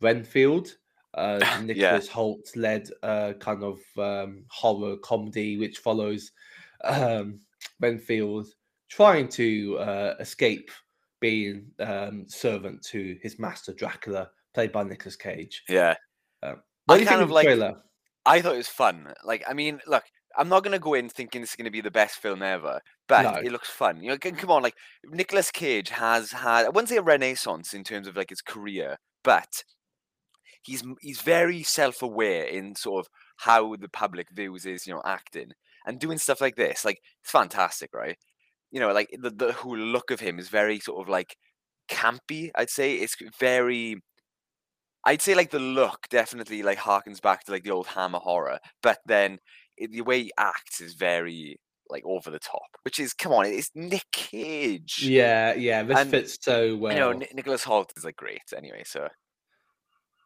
Renfield. 0.00 0.76
Uh, 1.14 1.38
Yeah. 1.40 1.60
Nicholas 1.60 2.08
Hoult 2.08 2.56
led 2.56 2.88
uh, 3.02 3.34
kind 3.38 3.62
of 3.62 3.78
um, 3.98 4.44
horror 4.48 4.96
comedy 4.96 5.56
which 5.56 5.78
follows 5.78 6.32
um, 6.84 7.40
Renfield 7.80 8.46
trying 8.88 9.28
to 9.28 9.78
uh, 9.78 10.14
escape 10.20 10.70
being 11.20 11.66
um, 11.80 12.26
servant 12.28 12.82
to 12.82 13.16
his 13.22 13.38
master 13.38 13.72
Dracula, 13.72 14.30
played 14.52 14.72
by 14.72 14.82
Nicolas 14.84 15.16
Cage. 15.16 15.62
Yeah. 15.68 15.94
What 16.86 16.96
I 16.96 16.98
do 16.98 17.02
you 17.04 17.08
think 17.08 17.20
of 17.22 17.28
the 17.28 17.34
like- 17.34 17.46
trailer? 17.46 17.80
I 18.26 18.40
thought 18.40 18.54
it 18.54 18.58
was 18.58 18.68
fun. 18.68 19.12
Like, 19.24 19.44
I 19.46 19.52
mean, 19.52 19.80
look, 19.86 20.04
I'm 20.36 20.48
not 20.48 20.64
gonna 20.64 20.78
go 20.78 20.94
in 20.94 21.08
thinking 21.08 21.40
this 21.40 21.50
is 21.50 21.56
gonna 21.56 21.70
be 21.70 21.80
the 21.80 21.90
best 21.90 22.16
film 22.16 22.42
ever, 22.42 22.80
but 23.06 23.22
No. 23.22 23.34
it 23.40 23.52
looks 23.52 23.68
fun. 23.68 24.02
You 24.02 24.10
know, 24.10 24.18
come 24.18 24.50
on, 24.50 24.62
like 24.62 24.74
Nicolas 25.04 25.50
Cage 25.50 25.90
has 25.90 26.32
had 26.32 26.64
I 26.66 26.68
wouldn't 26.70 26.88
say 26.88 26.96
a 26.96 27.02
renaissance 27.02 27.74
in 27.74 27.84
terms 27.84 28.06
of 28.06 28.16
like 28.16 28.30
his 28.30 28.40
career, 28.40 28.98
but 29.22 29.62
he's 30.62 30.82
he's 31.00 31.20
very 31.20 31.62
self-aware 31.62 32.44
in 32.44 32.74
sort 32.74 33.04
of 33.04 33.10
how 33.36 33.76
the 33.76 33.88
public 33.88 34.28
views 34.30 34.64
his, 34.64 34.86
you 34.86 34.94
know, 34.94 35.02
acting 35.04 35.52
and 35.86 35.98
doing 36.00 36.18
stuff 36.18 36.40
like 36.40 36.56
this. 36.56 36.84
Like, 36.84 37.00
it's 37.22 37.30
fantastic, 37.30 37.90
right? 37.94 38.16
You 38.70 38.80
know, 38.80 38.92
like 38.92 39.08
the 39.18 39.30
the 39.30 39.52
whole 39.52 39.76
look 39.78 40.10
of 40.10 40.20
him 40.20 40.38
is 40.38 40.48
very 40.48 40.80
sort 40.80 41.02
of 41.02 41.08
like 41.08 41.36
campy. 41.88 42.50
I'd 42.56 42.70
say 42.70 42.96
it's 42.96 43.16
very 43.38 43.96
I'd 45.04 45.22
say 45.22 45.34
like 45.34 45.50
the 45.50 45.58
look 45.58 46.06
definitely 46.08 46.62
like 46.62 46.78
harkens 46.78 47.20
back 47.20 47.44
to 47.44 47.52
like 47.52 47.62
the 47.64 47.70
old 47.70 47.86
Hammer 47.88 48.18
horror, 48.20 48.58
but 48.82 48.98
then 49.06 49.38
i- 49.80 49.86
the 49.86 50.00
way 50.02 50.24
he 50.24 50.32
acts 50.38 50.80
is 50.80 50.94
very 50.94 51.58
like 51.90 52.02
over 52.06 52.30
the 52.30 52.38
top. 52.38 52.68
Which 52.82 52.98
is 52.98 53.12
come 53.12 53.32
on, 53.32 53.46
it's 53.46 53.70
Nick 53.74 54.06
Cage. 54.12 55.00
Yeah, 55.02 55.54
yeah, 55.54 55.82
this 55.82 55.98
And, 55.98 56.10
fits 56.10 56.38
so 56.40 56.76
well. 56.76 56.92
You 56.94 57.00
know, 57.00 57.12
Ni- 57.12 57.28
Nicholas 57.34 57.64
Hoult 57.64 57.92
is 57.96 58.04
like 58.04 58.16
great 58.16 58.40
anyway. 58.56 58.82
So 58.86 59.08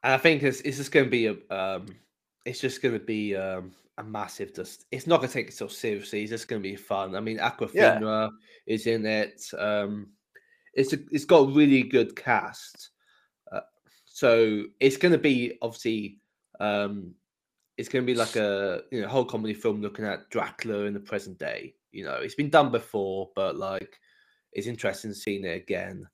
And 0.05 0.12
I 0.14 0.18
think 0.18 0.42
it's, 0.44 0.61
it's 0.61 0.77
just 0.77 0.92
going 0.92 1.07
to 1.07 1.11
be 1.11 1.27
a, 1.27 1.33
um, 1.55 1.87
it's 2.44 2.61
just 2.61 2.81
going 2.81 2.94
to 2.94 3.05
be 3.05 3.35
um, 3.35 3.75
a 3.98 4.04
massive. 4.04 4.54
Just 4.54 4.87
it's 4.90 5.06
not 5.06 5.18
going 5.18 5.28
to 5.28 5.34
take 5.34 5.48
itself 5.48 5.72
seriously. 5.72 6.22
It's 6.22 6.30
just 6.30 6.48
going 6.48 6.62
to 6.62 6.68
be 6.68 6.76
fun. 6.76 7.14
I 7.14 7.20
mean, 7.20 7.38
Awkwafina 7.38 8.30
is 8.66 8.87
in 8.87 9.04
it. 9.04 9.42
Um, 9.58 10.08
it's 10.74 10.92
a, 10.92 10.98
it's 11.11 11.24
got 11.24 11.48
a 11.48 11.52
really 11.52 11.82
good 11.82 12.16
cast. 12.16 12.90
Uh, 13.50 13.61
so 14.06 14.64
it's 14.80 14.96
going 14.96 15.12
to 15.12 15.18
be 15.18 15.58
obviously, 15.61 16.20
um, 16.61 17.14
it's 17.76 17.88
going 17.88 18.04
to 18.04 18.12
be 18.12 18.18
like 18.18 18.37
a 18.37 18.82
you 18.90 19.02
know 19.02 19.08
whole 19.08 19.24
comedy 19.24 19.54
film 19.54 19.82
looking 19.82 20.04
at 20.04 20.30
Dracula 20.30 20.84
in 20.84 20.94
the 20.94 21.00
present 21.00 21.38
day. 21.38 21.74
You 21.92 22.04
know, 22.04 22.16
it's 22.16 22.34
been 22.34 22.50
done 22.50 22.70
before, 22.70 23.30
but 23.34 23.56
like 23.56 23.98
it's 24.52 24.66
interesting 24.66 25.12
seeing 25.12 25.44
it 25.44 25.56
again. 25.56 26.08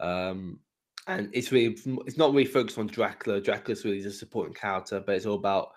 Um, 0.00 0.60
and 1.06 1.28
it's 1.32 1.52
really 1.52 1.76
it's 2.06 2.16
not 2.16 2.32
really 2.32 2.46
focused 2.46 2.78
on 2.78 2.86
Dracula. 2.86 3.40
Dracula's 3.40 3.84
really 3.84 4.02
just 4.02 4.16
a 4.16 4.18
supporting 4.18 4.54
character, 4.54 5.02
but 5.04 5.16
it's 5.16 5.26
all 5.26 5.36
about 5.36 5.72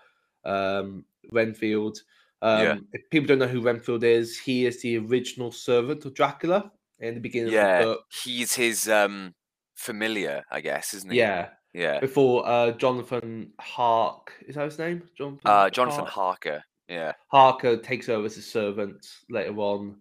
um, 0.46 1.06
Renfield. 1.32 2.00
Um, 2.42 2.62
Yeah. 2.64 2.76
If 2.94 3.10
people 3.10 3.28
don't 3.28 3.40
know 3.40 3.48
who 3.48 3.62
Renfield 3.62 4.04
is, 4.04 4.38
he 4.40 4.66
is 4.66 4.82
the 4.82 4.98
original 5.00 5.52
servant 5.52 6.06
of 6.06 6.14
Dracula 6.14 6.72
in 7.00 7.14
the 7.16 7.20
beginning 7.20 7.48
of 7.48 7.54
yeah, 7.54 7.80
the 7.80 7.86
book. 7.86 8.02
he's 8.24 8.54
his 8.54 8.88
um 8.90 9.34
familiar, 9.76 10.44
I 10.52 10.62
guess, 10.62 10.94
isn't 10.94 11.12
he? 11.12 11.20
Yeah, 11.20 11.50
Yeah. 11.74 12.00
before 12.00 12.48
uh, 12.48 12.72
Jonathan 12.72 13.52
Hark 13.60 14.34
is 14.48 14.56
that 14.56 14.66
his 14.66 14.80
name? 14.80 15.04
Jonathan. 15.18 15.42
Uh, 15.46 15.70
Jonathan 15.70 16.02
Hark? 16.06 16.44
Harker. 16.44 16.64
Yeah. 16.88 17.14
Harker 17.28 17.78
takes 17.78 18.08
over 18.10 18.26
as 18.26 18.38
a 18.38 18.42
servant 18.42 19.06
later 19.30 19.56
on. 19.58 19.98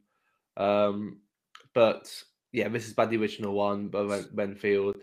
Um, 0.57 1.19
but 1.75 2.11
yeah, 2.53 2.69
this 2.69 2.87
is 2.87 2.95
by 2.95 3.05
the 3.07 3.17
original 3.19 3.53
one 3.55 3.89
but 3.89 4.25
Renfield. 4.35 4.97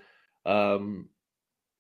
Um, 0.46 1.10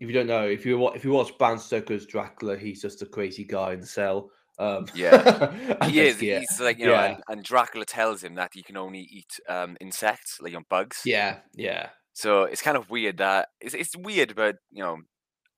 if 0.03 0.09
you 0.09 0.13
don't 0.13 0.27
know, 0.27 0.45
if 0.45 0.65
you 0.65 0.87
if 0.89 1.03
you 1.05 1.11
watch 1.11 1.37
Bram 1.37 1.57
Stoker's 1.57 2.05
Dracula, 2.05 2.57
he's 2.57 2.81
just 2.81 3.01
a 3.01 3.05
crazy 3.05 3.45
guy 3.45 3.73
in 3.73 3.79
the 3.81 3.87
cell. 3.87 4.29
Um, 4.59 4.85
Yeah. 4.93 5.51
He 5.89 5.99
is. 6.01 6.21
yeah, 6.21 6.39
He's 6.39 6.59
like 6.59 6.77
you 6.77 6.87
know, 6.87 6.93
Yeah. 6.93 7.05
and, 7.05 7.23
and 7.29 7.43
Dracula 7.43 7.85
tells 7.85 8.23
him 8.23 8.35
that 8.35 8.51
he 8.53 8.61
can 8.63 8.77
only 8.77 8.99
eat 9.01 9.39
um 9.49 9.77
insects, 9.81 10.39
like 10.41 10.51
you 10.51 10.59
know, 10.59 10.65
bugs. 10.69 11.01
yeah, 11.05 11.37
yeah, 11.55 11.89
So 12.13 12.43
it's 12.43 12.61
kind 12.61 12.77
of 12.77 12.89
weird 12.89 13.17
that 13.17 13.47
it's 13.61 13.73
it's 13.73 13.95
weird, 13.95 14.35
but 14.35 14.57
you 14.71 14.83
know, 14.83 14.97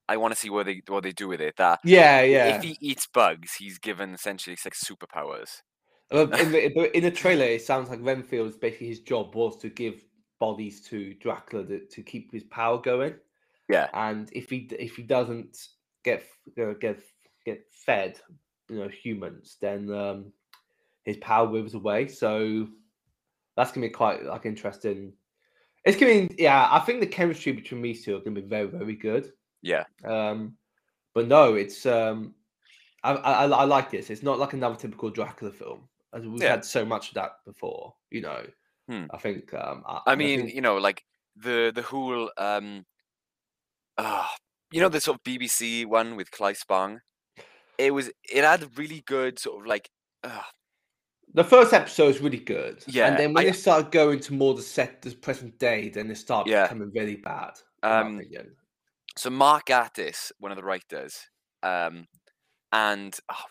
I 0.07 0.17
want 0.17 0.33
to 0.33 0.39
see 0.39 0.51
what 0.51 0.67
they 0.67 0.81
what 0.87 1.03
they 1.03 1.11
do 1.11 1.27
with 1.27 1.41
it. 1.41 1.55
That 1.57 1.79
yeah, 1.83 2.21
yeah. 2.21 2.55
if 2.55 2.63
he 2.63 2.77
eats 2.81 3.07
bugs, 3.07 3.55
he's 3.55 3.79
given 3.79 4.13
essentially 4.13 4.55
like 4.63 4.75
superpowers. 4.75 5.61
In, 6.11 6.29
the, 6.29 6.71
but 6.75 6.93
in 6.93 7.01
the 7.03 7.09
trailer, 7.09 7.45
it 7.45 7.63
sounds 7.63 7.89
like 7.89 7.99
Renfield's 7.99 8.57
basically 8.57 8.87
his 8.89 8.99
job 8.99 9.33
was 9.33 9.57
to 9.57 9.69
give 9.69 10.05
bodies 10.39 10.81
to 10.89 11.15
Dracula 11.15 11.65
to, 11.65 11.79
to 11.87 12.03
keep 12.03 12.31
his 12.31 12.43
power 12.43 12.77
going. 12.79 13.15
Yeah. 13.69 13.89
and 13.93 14.29
if 14.33 14.49
he 14.49 14.69
if 14.79 14.95
he 14.95 15.03
doesn't 15.03 15.57
get 16.03 16.23
you 16.55 16.65
know, 16.65 16.73
get 16.75 16.99
get 17.45 17.63
fed, 17.71 18.19
you 18.69 18.79
know, 18.79 18.87
humans, 18.87 19.57
then 19.61 19.91
um, 19.91 20.31
his 21.03 21.17
power 21.17 21.47
withers 21.47 21.73
away. 21.73 22.07
So 22.07 22.67
that's 23.55 23.71
gonna 23.71 23.87
be 23.87 23.91
quite 23.93 24.23
like 24.25 24.45
interesting. 24.45 25.13
It's 25.83 25.97
gonna 25.97 26.27
be 26.27 26.35
yeah. 26.37 26.67
I 26.71 26.79
think 26.79 26.99
the 26.99 27.07
chemistry 27.07 27.51
between 27.53 27.81
these 27.81 28.03
two 28.03 28.15
are 28.15 28.19
gonna 28.19 28.39
be 28.41 28.47
very 28.47 28.67
very 28.67 28.95
good. 28.95 29.31
Yeah. 29.61 29.85
Um, 30.03 30.57
but 31.13 31.27
no, 31.27 31.55
it's 31.55 31.85
um, 31.85 32.35
I, 33.03 33.13
I 33.13 33.45
I 33.45 33.63
like 33.63 33.89
this. 33.91 34.09
It's 34.09 34.23
not 34.23 34.39
like 34.39 34.53
another 34.53 34.75
typical 34.75 35.09
Dracula 35.09 35.51
film, 35.51 35.87
as 36.13 36.25
we've 36.27 36.41
Yeah. 36.41 36.51
had 36.51 36.65
so 36.65 36.83
much 36.85 37.09
of 37.09 37.13
that 37.15 37.37
before. 37.45 37.95
You 38.11 38.21
know, 38.21 38.45
Hmm. 38.89 39.05
I 39.11 39.17
think 39.17 39.51
um, 39.55 39.83
I 40.05 40.15
mean, 40.15 40.41
think- 40.41 40.53
you 40.55 40.61
know, 40.61 40.77
like 40.77 41.03
the 41.35 41.71
the 41.73 41.81
whole 41.81 42.29
um, 42.37 42.85
ah, 43.97 44.33
you 44.71 44.81
know 44.81 44.89
the 44.89 45.01
sort 45.01 45.17
of 45.19 45.23
BBC 45.23 45.85
one 45.85 46.15
with 46.15 46.31
Claes 46.31 46.63
Bang. 46.67 46.99
It 47.77 47.91
was 47.93 48.09
it 48.23 48.43
had 48.43 48.77
really 48.77 49.03
good 49.05 49.37
sort 49.39 49.61
of 49.61 49.67
like 49.67 49.89
uh, 50.23 50.41
The 51.33 51.43
first 51.43 51.73
episode 51.73 52.15
is 52.15 52.21
really 52.21 52.39
good. 52.39 52.83
Yeah, 52.87 53.07
And 53.07 53.17
then 53.19 53.33
when 53.33 53.43
I- 53.45 53.49
they 53.51 53.55
start 53.57 53.91
going 53.91 54.19
to 54.21 54.33
more 54.33 54.53
the 54.53 54.61
set 54.61 55.01
the 55.01 55.13
present 55.15 55.57
day, 55.59 55.89
then 55.89 56.09
it 56.09 56.15
started 56.17 56.49
Yeah. 56.51 56.63
becoming 56.63 56.91
really 56.95 57.17
bad. 57.17 57.53
Um, 57.83 58.21
so 59.17 59.29
Mark 59.29 59.65
Gatiss, 59.67 60.31
one 60.39 60.51
of 60.51 60.57
the 60.57 60.63
writers, 60.63 61.19
um, 61.63 62.07
and 62.71 63.17
oh, 63.31 63.43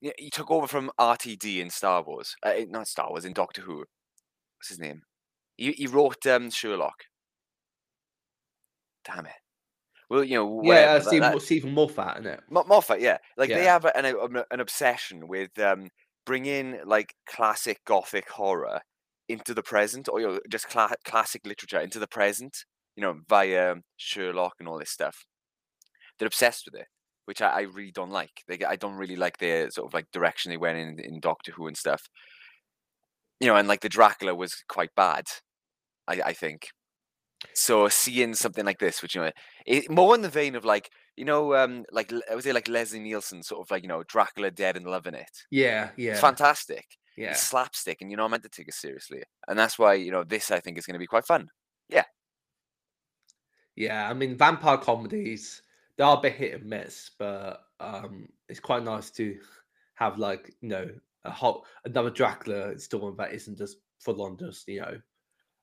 yeah, 0.00 0.12
he 0.18 0.30
took 0.30 0.50
over 0.50 0.66
from 0.66 0.90
RTD 0.98 1.60
in 1.60 1.70
Star 1.70 2.02
Wars, 2.02 2.34
uh, 2.42 2.54
not 2.68 2.88
Star 2.88 3.08
Wars 3.10 3.24
in 3.24 3.32
Doctor 3.32 3.62
Who. 3.62 3.78
What's 4.58 4.68
his 4.68 4.78
name? 4.78 5.02
He 5.56 5.72
he 5.72 5.86
wrote 5.86 6.24
um, 6.26 6.50
Sherlock. 6.50 7.04
Damn 9.04 9.26
it. 9.26 9.32
Well, 10.14 10.24
you 10.24 10.36
know, 10.36 10.62
Yeah, 10.62 10.68
whatever, 10.68 10.96
uh, 10.96 11.00
Stephen, 11.00 11.32
that- 11.32 11.42
Steven 11.42 11.74
Moffat, 11.74 12.18
isn't 12.20 12.26
it? 12.26 12.40
Mo- 12.48 12.64
Moffat, 12.68 13.00
yeah, 13.00 13.18
like 13.36 13.48
they 13.58 13.64
have 13.64 13.84
an, 13.84 14.04
an 14.04 14.44
an 14.50 14.60
obsession 14.60 15.26
with 15.26 15.58
um, 15.58 15.88
bringing 16.24 16.78
like 16.84 17.14
classic 17.26 17.80
gothic 17.84 18.28
horror 18.30 18.80
into 19.28 19.54
the 19.54 19.62
present, 19.62 20.08
or 20.08 20.20
you 20.20 20.28
know, 20.28 20.38
just 20.48 20.68
cla- 20.68 20.94
classic 21.04 21.44
literature 21.44 21.80
into 21.80 21.98
the 21.98 22.06
present. 22.06 22.56
You 22.96 23.00
know, 23.02 23.18
via 23.28 23.74
Sherlock 23.96 24.52
and 24.60 24.68
all 24.68 24.78
this 24.78 24.90
stuff. 24.90 25.16
They're 26.16 26.28
obsessed 26.28 26.64
with 26.70 26.80
it, 26.80 26.86
which 27.24 27.42
I, 27.42 27.48
I 27.48 27.60
really 27.62 27.90
don't 27.90 28.12
like. 28.12 28.30
They, 28.46 28.64
I 28.64 28.76
don't 28.76 28.94
really 28.94 29.16
like 29.16 29.38
the 29.38 29.68
sort 29.72 29.88
of 29.88 29.94
like 29.94 30.06
direction 30.12 30.50
they 30.50 30.56
went 30.58 30.78
in 30.78 31.00
in 31.00 31.18
Doctor 31.18 31.50
Who 31.50 31.66
and 31.66 31.76
stuff. 31.76 32.02
You 33.40 33.48
know, 33.48 33.56
and 33.56 33.66
like 33.66 33.80
the 33.80 33.88
Dracula 33.88 34.32
was 34.32 34.54
quite 34.68 34.90
bad. 34.94 35.24
I, 36.06 36.20
I 36.26 36.32
think. 36.34 36.68
So 37.54 37.88
seeing 37.88 38.34
something 38.34 38.64
like 38.64 38.78
this, 38.78 39.02
which 39.02 39.14
you 39.14 39.20
know, 39.22 39.30
it, 39.66 39.90
more 39.90 40.14
in 40.14 40.22
the 40.22 40.28
vein 40.28 40.54
of 40.54 40.64
like 40.64 40.90
you 41.16 41.24
know, 41.24 41.54
um, 41.54 41.84
like 41.92 42.12
l- 42.12 42.22
was 42.34 42.46
it 42.46 42.54
like 42.54 42.68
Leslie 42.68 42.98
Nielsen, 43.00 43.42
sort 43.42 43.60
of 43.60 43.70
like 43.70 43.82
you 43.82 43.88
know, 43.88 44.02
Dracula 44.04 44.50
Dead 44.50 44.76
and 44.76 44.86
Loving 44.86 45.14
It. 45.14 45.30
Yeah, 45.50 45.90
yeah, 45.96 46.12
It's 46.12 46.20
fantastic. 46.20 46.84
yeah. 47.16 47.30
It's 47.30 47.42
slapstick, 47.42 47.98
and 48.00 48.10
you 48.10 48.16
know, 48.16 48.24
I'm 48.24 48.30
meant 48.32 48.42
to 48.44 48.48
take 48.48 48.68
it 48.68 48.74
seriously, 48.74 49.22
and 49.48 49.58
that's 49.58 49.78
why 49.78 49.94
you 49.94 50.10
know 50.10 50.24
this 50.24 50.50
I 50.50 50.60
think 50.60 50.78
is 50.78 50.86
going 50.86 50.94
to 50.94 50.98
be 50.98 51.06
quite 51.06 51.26
fun. 51.26 51.48
Yeah, 51.88 52.04
yeah. 53.76 54.08
I 54.08 54.14
mean, 54.14 54.36
vampire 54.36 54.78
comedies 54.78 55.62
they 55.96 56.02
are 56.04 56.16
a 56.16 56.20
bit 56.20 56.34
hit 56.34 56.54
and 56.54 56.64
miss, 56.64 57.10
but 57.18 57.60
um, 57.80 58.28
it's 58.48 58.60
quite 58.60 58.82
nice 58.82 59.10
to 59.12 59.38
have 59.94 60.18
like 60.18 60.52
you 60.60 60.68
know 60.68 60.88
a 61.24 61.30
hot 61.30 61.62
another 61.84 62.10
Dracula 62.10 62.72
installment 62.72 63.16
that 63.18 63.32
isn't 63.32 63.56
just 63.58 63.78
full 64.00 64.20
on 64.22 64.36
just 64.36 64.66
you 64.68 64.80
know 64.80 65.00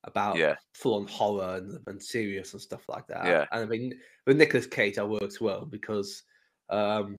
about 0.04 0.38
Yeah. 0.38 0.56
full 0.74 0.96
on 0.96 1.08
horror 1.08 1.58
and, 1.58 1.78
and 1.88 2.02
serious 2.02 2.54
and 2.54 2.62
stuff 2.62 2.88
like 2.90 3.08
that. 3.08 3.26
Yeah. 3.26 3.46
and 3.52 3.64
I 3.64 3.66
mean 3.66 4.00
with 4.26 4.38
Nicolas 4.38 4.66
Cage 4.68 4.96
that 4.96 5.08
works 5.08 5.40
well 5.42 5.66
because 5.66 6.24
um 6.70 7.18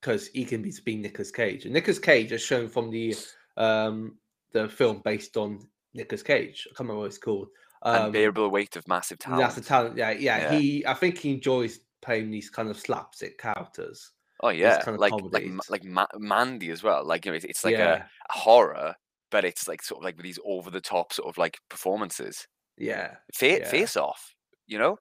because 0.00 0.28
he 0.28 0.44
can 0.44 0.62
be 0.62 0.72
being 0.84 1.02
Nicolas 1.02 1.30
Cage 1.30 1.64
and 1.64 1.74
Nicolas 1.74 1.98
Cage 1.98 2.32
is 2.32 2.42
shown 2.42 2.68
from 2.68 2.90
the 2.90 3.14
um 3.56 4.16
the 4.52 4.68
film 4.68 5.00
based 5.04 5.36
on 5.36 5.66
Nicolas 5.94 6.22
Cage. 6.22 6.66
I 6.66 6.70
can't 6.70 6.80
remember 6.80 7.00
what 7.00 7.06
it's 7.06 7.18
called. 7.18 7.48
Um, 7.82 8.06
Unbearable 8.06 8.48
weight 8.50 8.76
of 8.76 8.86
massive 8.86 9.18
talent. 9.18 9.42
that's 9.42 9.56
the 9.56 9.60
talent. 9.60 9.96
Yeah, 9.96 10.10
yeah, 10.12 10.52
Yeah. 10.52 10.58
He, 10.58 10.86
I 10.86 10.94
think 10.94 11.18
he 11.18 11.32
enjoys 11.32 11.80
playing 12.00 12.30
these 12.30 12.48
kind 12.48 12.70
of 12.70 12.78
slapstick 12.78 13.38
characters. 13.38 14.12
oh 14.40 14.50
yeah, 14.50 14.80
kind 14.80 14.94
of 14.94 15.00
like 15.00 15.12
like 15.32 15.46
like 15.68 15.84
Ma- 15.84 16.06
Mandy 16.16 16.70
as 16.70 16.82
well. 16.82 17.04
Like 17.04 17.24
you 17.26 17.32
know, 17.32 17.36
it's, 17.36 17.44
it's 17.44 17.64
like 17.64 17.72
yeah, 17.76 17.94
a, 17.94 17.96
a 17.98 18.32
horror, 18.32 18.94
but 19.32 19.44
it's 19.44 19.66
like 19.66 19.82
sort 19.82 19.98
of 20.00 20.04
like 20.04 20.16
these 20.22 20.38
over 20.44 20.70
the 20.70 20.80
top 20.80 21.12
sort 21.12 21.28
of 21.28 21.36
like 21.38 21.58
performances. 21.68 22.46
yeah, 22.78 23.16
Fa- 23.34 23.58
Yeah. 23.60 23.68
Face 23.68 23.96
off, 23.96 24.34
you 24.68 24.78
know, 24.78 24.96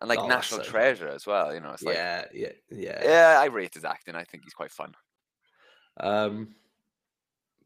and 0.00 0.08
like 0.10 0.18
Oh, 0.18 0.26
National 0.26 0.62
so. 0.62 0.70
Treasure 0.70 1.08
as 1.08 1.26
well. 1.26 1.54
You 1.54 1.60
know, 1.60 1.70
it's 1.72 1.82
like 1.82 1.96
yeah, 1.96 2.24
yeah, 2.34 2.52
yeah. 2.70 3.00
yeah, 3.02 3.38
I 3.40 3.46
rate 3.46 3.72
his 3.74 3.84
acting. 3.86 4.14
I 4.14 4.24
think 4.24 4.44
he's 4.44 4.52
quite 4.52 4.70
fun. 4.72 4.92
Um, 5.98 6.54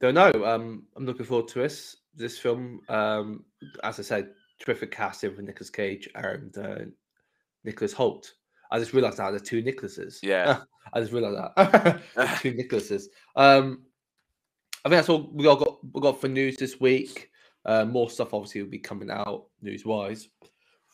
don't 0.01 0.15
know. 0.15 0.33
Um, 0.45 0.85
I'm 0.97 1.07
looking 1.07 1.27
forward 1.27 1.49
to 1.49 1.59
this 1.61 1.97
this 2.15 2.39
film. 2.39 2.81
Um, 2.89 3.45
as 3.83 3.99
I 3.99 4.03
said, 4.03 4.31
terrific 4.61 4.91
casting 4.91 5.35
for 5.35 5.43
Nicolas 5.43 5.71
Cage 5.71 6.09
and 6.15 6.57
uh, 6.59 6.79
Nicholas 7.65 7.95
Hoult. 7.95 8.33
I 8.71 8.79
just 8.79 8.93
realised 8.93 9.19
now 9.19 9.31
there's 9.31 9.43
two 9.43 9.63
Nicholases. 9.63 10.19
Yeah. 10.23 10.61
I 10.93 11.01
just 11.01 11.13
realised 11.13 11.37
that 11.57 12.03
two 12.41 12.53
Nicholases. 12.55 13.05
Um, 13.37 13.84
I 14.85 14.91
think 14.91 14.99
that's 14.99 15.09
all 15.09 15.31
we 15.33 15.47
all 15.47 15.57
got 15.57 15.79
we 15.93 16.01
got 16.01 16.21
for 16.21 16.29
news 16.29 16.57
this 16.57 16.79
week. 16.79 17.31
Uh, 17.65 17.85
more 17.85 18.11
stuff 18.11 18.35
obviously 18.35 18.63
will 18.63 18.71
be 18.71 18.79
coming 18.79 19.11
out 19.11 19.47
news 19.63 19.87
wise 19.87 20.29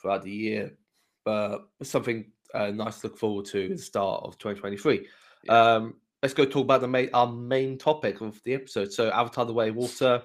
throughout 0.01 0.23
the 0.23 0.31
year, 0.31 0.77
but 1.25 1.69
something 1.83 2.31
uh, 2.55 2.71
nice 2.71 3.01
to 3.01 3.09
look 3.09 3.19
forward 3.19 3.47
to 3.47 3.65
at 3.65 3.71
the 3.71 3.79
start 3.79 4.23
of 4.25 4.39
2023. 4.39 5.07
Um, 5.49 5.95
let's 6.23 6.35
go 6.35 6.45
talk 6.45 6.65
about 6.65 6.81
the 6.81 6.89
main 6.89 7.11
our 7.13 7.31
main 7.31 7.79
topic 7.79 8.21
of 8.21 8.41
the 8.45 8.55
episode. 8.55 8.93
So, 8.93 9.11
Avatar: 9.11 9.45
The 9.45 9.53
Way 9.53 9.71
of 9.71 9.77
Water, 9.77 10.23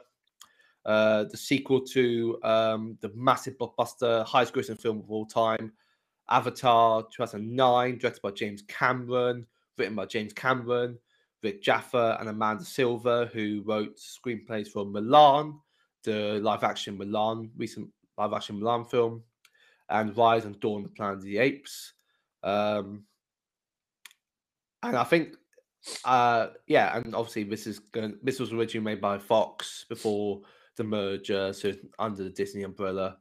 uh, 0.86 1.24
the 1.24 1.38
sequel 1.38 1.82
to 1.82 2.40
um, 2.44 2.98
the 3.02 3.12
massive 3.16 3.58
blockbuster, 3.58 4.26
highest 4.26 4.54
grossing 4.54 4.80
film 4.80 5.00
of 5.00 5.10
all 5.10 5.26
time, 5.26 5.72
Avatar 6.30 7.04
2009, 7.16 7.98
directed 7.98 8.22
by 8.22 8.32
James 8.32 8.62
Cameron, 8.68 9.48
written 9.78 9.96
by 9.96 10.06
James 10.06 10.34
Cameron, 10.34 11.00
Rick 11.46 11.62
Jaffa, 11.62 12.18
and 12.20 12.28
Amanda 12.28 12.66
Silver, 12.66 13.30
who 13.32 13.62
wrote 13.68 14.00
screenplays 14.00 14.68
for 14.68 14.84
Mulan, 14.84 15.60
the 16.04 16.40
live 16.42 16.64
action 16.64 16.98
Mulan, 16.98 17.52
recent 17.56 17.88
live 18.18 18.34
action 18.34 18.60
Mulan 18.60 18.90
film, 18.90 19.22
and 19.90 20.18
Rise 20.18 20.46
and 20.46 20.60
Dawn 20.60 20.82
the 20.82 20.90
Planet 20.90 21.18
of 21.18 21.22
the 21.22 21.38
Apes. 21.38 21.94
Um, 22.42 23.04
and 24.82 24.98
I 24.98 25.04
think, 25.04 25.36
uh, 26.04 26.48
yeah, 26.66 26.98
and 26.98 27.14
obviously 27.14 27.44
this 27.44 27.68
is 27.68 27.78
going. 27.78 28.18
This 28.24 28.40
was 28.40 28.52
originally 28.52 28.84
made 28.84 29.00
by 29.00 29.20
Fox 29.20 29.86
before 29.88 30.42
the 30.78 30.84
merger, 30.84 31.54
so 31.54 31.74
under 32.00 32.24
the 32.24 32.32
Disney 32.32 32.64
umbrella 32.64 33.18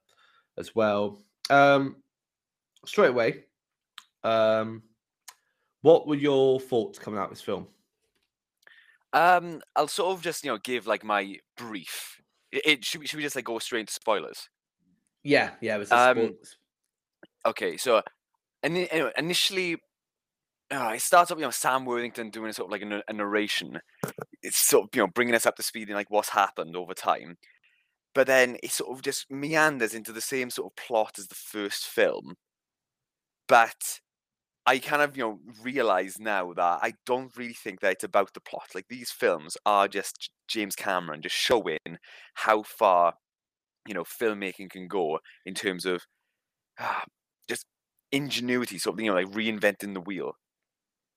as 0.56 0.74
well. 0.74 1.22
Um, 1.50 1.96
straight 2.86 3.10
away, 3.10 3.44
um, 4.22 4.82
what 5.82 6.06
were 6.06 6.14
your 6.14 6.58
thoughts 6.58 6.98
coming 6.98 7.20
out 7.20 7.24
of 7.24 7.30
this 7.30 7.42
film? 7.42 7.66
Um, 9.14 9.62
I'll 9.76 9.88
sort 9.88 10.14
of 10.14 10.22
just 10.22 10.44
you 10.44 10.50
know 10.50 10.58
give 10.62 10.86
like 10.86 11.04
my 11.04 11.36
brief. 11.56 12.20
It, 12.52 12.62
it 12.66 12.84
should 12.84 13.00
we 13.00 13.06
should 13.06 13.16
we 13.16 13.22
just 13.22 13.36
like 13.36 13.46
go 13.46 13.58
straight 13.60 13.80
into 13.80 13.92
spoilers? 13.92 14.48
Yeah, 15.22 15.52
yeah, 15.62 15.78
this 15.78 15.88
is 15.88 15.92
Um. 15.92 16.32
Okay, 17.46 17.76
so 17.76 18.02
and 18.62 18.76
anyway, 18.76 19.12
initially, 19.16 19.76
uh, 20.70 20.92
it 20.94 21.02
starts 21.02 21.30
up 21.30 21.38
you 21.38 21.44
know 21.44 21.50
Sam 21.50 21.84
Worthington 21.84 22.30
doing 22.30 22.50
a 22.50 22.52
sort 22.52 22.68
of 22.68 22.72
like 22.72 22.82
a, 22.82 23.02
a 23.08 23.12
narration. 23.12 23.80
It's 24.42 24.58
sort 24.58 24.84
of 24.84 24.90
you 24.94 25.02
know 25.02 25.08
bringing 25.08 25.34
us 25.34 25.46
up 25.46 25.56
to 25.56 25.62
speed 25.62 25.88
in 25.88 25.94
like 25.94 26.10
what's 26.10 26.30
happened 26.30 26.76
over 26.76 26.94
time, 26.94 27.36
but 28.14 28.26
then 28.26 28.56
it 28.62 28.72
sort 28.72 28.96
of 28.96 29.02
just 29.02 29.30
meanders 29.30 29.94
into 29.94 30.12
the 30.12 30.20
same 30.20 30.50
sort 30.50 30.72
of 30.72 30.76
plot 30.84 31.18
as 31.18 31.28
the 31.28 31.34
first 31.34 31.86
film. 31.86 32.34
But 33.48 34.00
I 34.66 34.78
kind 34.78 35.02
of 35.02 35.16
you 35.16 35.22
know 35.24 35.40
realize 35.62 36.18
now 36.18 36.52
that 36.54 36.80
I 36.82 36.94
don't 37.06 37.36
really 37.36 37.52
think 37.54 37.80
that 37.80 37.92
it's 37.92 38.04
about 38.04 38.32
the 38.34 38.40
plot. 38.40 38.70
Like 38.74 38.86
these 38.88 39.10
films 39.10 39.56
are 39.66 39.88
just 39.88 40.30
James 40.48 40.74
Cameron 40.76 41.22
just 41.22 41.36
showing 41.36 41.78
how 42.34 42.62
far 42.62 43.14
you 43.86 43.94
know 43.94 44.04
filmmaking 44.04 44.70
can 44.70 44.88
go 44.88 45.20
in 45.46 45.54
terms 45.54 45.86
of 45.86 46.02
ah, 46.80 47.04
just 47.48 47.66
ingenuity, 48.12 48.78
sort 48.78 48.96
of 48.96 49.00
you 49.04 49.10
know 49.10 49.16
like 49.16 49.30
reinventing 49.32 49.94
the 49.94 50.00
wheel, 50.00 50.32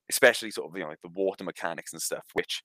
especially 0.10 0.52
sort 0.52 0.70
of 0.72 0.78
you 0.78 0.84
know 0.84 0.90
like 0.90 1.02
the 1.04 1.10
water 1.10 1.44
mechanics 1.44 1.94
and 1.94 2.02
stuff, 2.02 2.26
which 2.34 2.64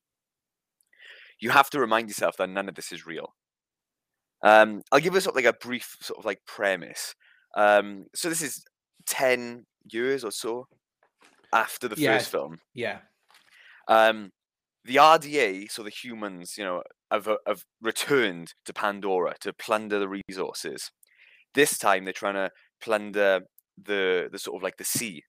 you 1.41 1.51
have 1.51 1.71
to 1.71 1.81
remind 1.81 2.09
yourself 2.09 2.37
that 2.39 2.49
none 2.49 2.69
of 2.69 2.75
this 2.75 2.93
is 2.93 3.07
real. 3.07 3.35
Um, 4.43 4.83
I'll 4.91 5.01
give 5.01 5.15
us 5.15 5.25
sort 5.25 5.37
of 5.37 5.45
like 5.45 5.55
a 5.55 5.59
brief 5.59 5.97
sort 6.01 6.19
of 6.19 6.25
like 6.25 6.41
premise. 6.47 7.15
Um, 7.57 8.07
so 8.15 8.29
this 8.29 8.43
is 8.43 8.65
ten 9.07 9.67
years 9.91 10.25
or 10.25 10.31
so 10.33 10.67
after 11.53 11.89
the 11.89 11.97
Yeah. 11.97 11.97
first 11.97 12.31
film. 12.31 12.59
Yeah, 12.75 13.03
Um, 13.89 14.31
the 14.85 14.99
RDA, 14.99 15.69
so 15.69 15.83
the 15.83 15.91
humans, 15.91 16.57
you 16.59 16.65
know, 16.65 16.83
have, 17.11 17.29
uh, 17.29 17.39
have 17.47 17.65
returned 17.81 18.55
to 18.65 18.73
Pandora 18.73 19.35
to 19.41 19.53
plunder 19.53 19.99
the 19.99 20.23
resources. 20.29 20.91
This 21.55 21.79
time 21.79 22.05
they're 22.05 22.13
trying 22.15 22.35
to 22.35 22.51
plunder 22.83 23.43
the 23.83 24.29
the 24.33 24.39
sort 24.39 24.57
of 24.59 24.63
like 24.65 24.77
the 24.79 24.85
sea 24.85 25.23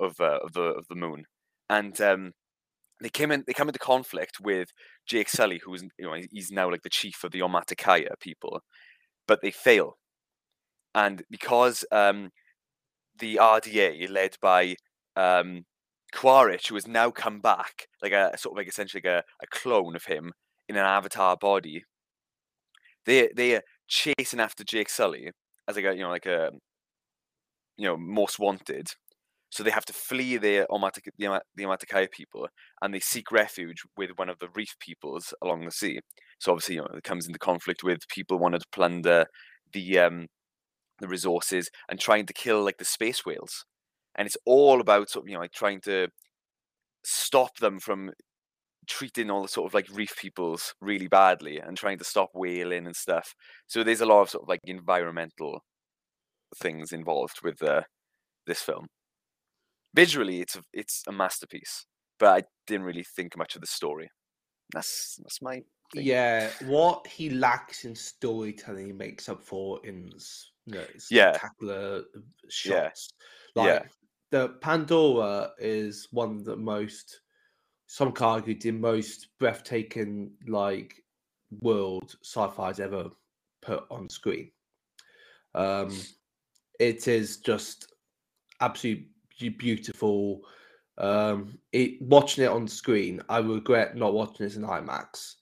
of 0.00 0.20
uh, 0.20 0.40
of 0.44 0.52
the 0.54 0.62
of 0.62 0.86
the 0.88 0.96
moon, 0.96 1.24
and 1.70 2.00
um, 2.02 2.32
they 3.02 3.10
came 3.10 3.32
in 3.32 3.44
they 3.46 3.54
come 3.54 3.68
into 3.68 3.78
conflict 3.80 4.38
with 4.40 4.70
Jake 5.06 5.28
Sully, 5.30 5.60
who's 5.64 5.82
you 5.98 6.06
know 6.06 6.14
he's 6.32 6.50
now 6.52 6.70
like 6.70 6.82
the 6.82 6.90
chief 6.90 7.24
of 7.24 7.32
the 7.32 7.40
Omaticaya 7.40 8.18
people, 8.20 8.62
but 9.28 9.42
they 9.42 9.50
fail, 9.52 9.98
and 10.94 11.22
because 11.30 11.84
um, 11.92 12.30
the 13.18 13.36
RDA 13.36 14.10
led 14.10 14.36
by 14.40 14.76
um, 15.16 15.64
Quaritch, 16.12 16.68
who 16.68 16.74
has 16.74 16.86
now 16.86 17.10
come 17.10 17.40
back, 17.40 17.88
like 18.02 18.12
a 18.12 18.36
sort 18.38 18.54
of 18.54 18.58
like 18.58 18.68
essentially 18.68 19.02
like 19.04 19.12
a, 19.12 19.24
a 19.42 19.46
clone 19.50 19.96
of 19.96 20.04
him 20.04 20.32
in 20.68 20.76
an 20.76 20.84
avatar 20.84 21.36
body. 21.36 21.84
They 23.06 23.30
they 23.34 23.56
are 23.56 23.62
chasing 23.88 24.40
after 24.40 24.64
Jake 24.64 24.88
Sully 24.88 25.30
as 25.68 25.76
like 25.76 25.84
a 25.84 25.94
you 25.94 26.02
know 26.02 26.10
like 26.10 26.26
a 26.26 26.50
you 27.76 27.86
know 27.86 27.96
most 27.96 28.38
wanted. 28.38 28.88
So 29.50 29.62
they 29.62 29.70
have 29.70 29.84
to 29.84 29.92
flee 29.92 30.36
the 30.36 30.66
Omatic, 30.68 31.04
the, 31.16 31.40
the 31.54 32.08
people, 32.10 32.48
and 32.82 32.92
they 32.92 32.98
seek 32.98 33.30
refuge 33.30 33.82
with 33.96 34.10
one 34.16 34.28
of 34.28 34.40
the 34.40 34.48
reef 34.52 34.74
peoples 34.80 35.32
along 35.40 35.64
the 35.64 35.70
sea. 35.70 36.00
So 36.40 36.50
obviously, 36.50 36.74
you 36.74 36.80
know, 36.80 36.88
it 36.96 37.04
comes 37.04 37.28
into 37.28 37.38
conflict 37.38 37.84
with 37.84 38.00
people 38.08 38.40
wanting 38.40 38.58
to 38.58 38.66
plunder 38.72 39.26
the 39.72 40.00
um, 40.00 40.26
the 41.00 41.08
resources 41.08 41.70
and 41.88 41.98
trying 41.98 42.26
to 42.26 42.32
kill 42.32 42.62
like 42.62 42.78
the 42.78 42.84
space 42.84 43.24
whales. 43.26 43.64
And 44.16 44.26
it's 44.26 44.36
all 44.46 44.80
about 44.80 45.10
sort 45.10 45.24
of 45.24 45.28
you 45.28 45.34
know 45.34 45.40
like 45.40 45.52
trying 45.52 45.80
to 45.82 46.08
stop 47.04 47.58
them 47.58 47.78
from 47.78 48.12
treating 48.86 49.30
all 49.30 49.42
the 49.42 49.48
sort 49.48 49.66
of 49.66 49.74
like 49.74 49.88
reef 49.92 50.16
peoples 50.16 50.74
really 50.80 51.08
badly 51.08 51.58
and 51.58 51.76
trying 51.76 51.98
to 51.98 52.04
stop 52.04 52.30
whaling 52.34 52.86
and 52.86 52.96
stuff. 52.96 53.34
So 53.66 53.82
there's 53.82 54.00
a 54.00 54.06
lot 54.06 54.22
of 54.22 54.30
sort 54.30 54.42
of 54.42 54.48
like 54.48 54.60
environmental 54.64 55.60
things 56.56 56.92
involved 56.92 57.40
with 57.42 57.62
uh, 57.62 57.82
this 58.46 58.60
film. 58.60 58.86
Visually, 59.94 60.40
it's 60.40 60.56
a, 60.56 60.62
it's 60.72 61.02
a 61.08 61.12
masterpiece, 61.12 61.86
but 62.18 62.28
I 62.28 62.42
didn't 62.66 62.86
really 62.86 63.04
think 63.16 63.36
much 63.36 63.54
of 63.54 63.60
the 63.60 63.66
story. 63.66 64.10
That's 64.72 65.18
that's 65.22 65.40
my 65.40 65.62
thing. 65.92 66.04
Yeah, 66.04 66.50
what 66.64 67.06
he 67.06 67.30
lacks 67.30 67.84
in 67.84 67.94
storytelling, 67.94 68.86
he 68.86 68.92
makes 68.92 69.28
up 69.28 69.42
for 69.42 69.84
in 69.84 70.10
you 70.66 70.74
know, 70.74 70.86
Yeah. 71.10 71.32
spectacular 71.32 72.04
uh, 72.16 72.20
Yeah. 72.44 72.48
shots. 72.48 73.08
Like 73.54 73.66
Yeah. 73.66 73.88
the 74.30 74.48
Pandora 74.60 75.52
is 75.58 76.08
one 76.10 76.36
of 76.36 76.44
the 76.44 76.56
most, 76.56 77.20
some 77.86 78.12
could 78.12 78.24
argue, 78.24 78.58
the 78.58 78.70
most 78.72 79.28
breathtaking 79.38 80.32
like 80.46 81.02
world 81.60 82.16
sci-fi's 82.22 82.80
ever 82.80 83.10
put 83.62 83.84
on 83.90 84.08
screen. 84.08 84.50
Um, 85.54 85.96
it 86.80 87.06
is 87.06 87.36
just 87.38 87.92
absolutely 88.60 89.08
beautiful. 89.58 90.42
Um, 90.98 91.58
it 91.72 92.00
watching 92.02 92.44
it 92.44 92.50
on 92.50 92.66
screen, 92.66 93.22
I 93.28 93.38
regret 93.38 93.96
not 93.96 94.14
watching 94.14 94.46
this 94.46 94.56
in 94.56 94.62
IMAX. 94.62 95.34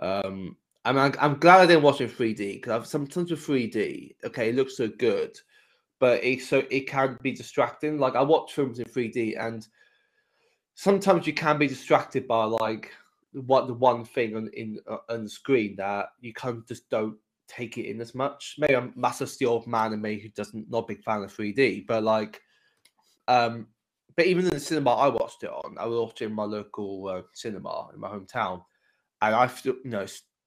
Um, 0.00 0.56
I 0.86 0.92
mean, 0.92 1.00
I'm, 1.00 1.14
I'm 1.18 1.38
glad 1.40 1.60
I 1.60 1.66
didn't 1.66 1.82
watch 1.82 2.00
it 2.00 2.04
in 2.04 2.10
3D 2.10 2.62
because 2.62 2.88
sometimes 2.88 3.32
with 3.32 3.44
3D, 3.44 4.14
okay, 4.24 4.50
it 4.50 4.54
looks 4.54 4.76
so 4.76 4.86
good, 4.86 5.36
but 5.98 6.22
it 6.22 6.42
so 6.42 6.62
it 6.70 6.86
can 6.86 7.18
be 7.22 7.32
distracting. 7.32 7.98
Like 7.98 8.14
I 8.14 8.22
watch 8.22 8.52
films 8.52 8.78
in 8.78 8.84
3D, 8.84 9.34
and 9.36 9.66
sometimes 10.76 11.26
you 11.26 11.32
can 11.32 11.58
be 11.58 11.66
distracted 11.66 12.28
by 12.28 12.44
like 12.44 12.92
what 13.32 13.66
the 13.66 13.74
one 13.74 14.04
thing 14.04 14.36
on 14.36 14.48
in 14.54 14.78
uh, 14.88 14.98
on 15.08 15.24
the 15.24 15.28
screen 15.28 15.74
that 15.76 16.10
you 16.20 16.32
kind 16.32 16.58
of 16.58 16.68
just 16.68 16.88
don't 16.88 17.16
take 17.48 17.78
it 17.78 17.86
in 17.90 18.00
as 18.00 18.14
much. 18.14 18.54
Maybe 18.56 18.76
I'm 18.76 18.92
massive 18.94 19.36
the 19.40 19.46
old 19.46 19.66
man 19.66 19.92
in 19.92 20.00
me 20.00 20.20
who 20.20 20.28
doesn't 20.28 20.70
not 20.70 20.84
a 20.84 20.86
big 20.86 21.02
fan 21.02 21.24
of 21.24 21.36
3D, 21.36 21.88
but 21.88 22.04
like, 22.04 22.40
um, 23.26 23.66
but 24.14 24.26
even 24.26 24.44
in 24.44 24.52
the 24.52 24.60
cinema 24.60 24.94
I 24.94 25.08
watched 25.08 25.42
it 25.42 25.50
on, 25.50 25.76
I 25.80 25.86
watched 25.86 26.22
it 26.22 26.26
in 26.26 26.32
my 26.32 26.44
local 26.44 27.08
uh, 27.08 27.22
cinema 27.34 27.88
in 27.92 27.98
my 27.98 28.08
hometown, 28.08 28.62
and 29.20 29.34
I 29.34 29.48
feel 29.48 29.74
you 29.82 29.90
know 29.90 30.06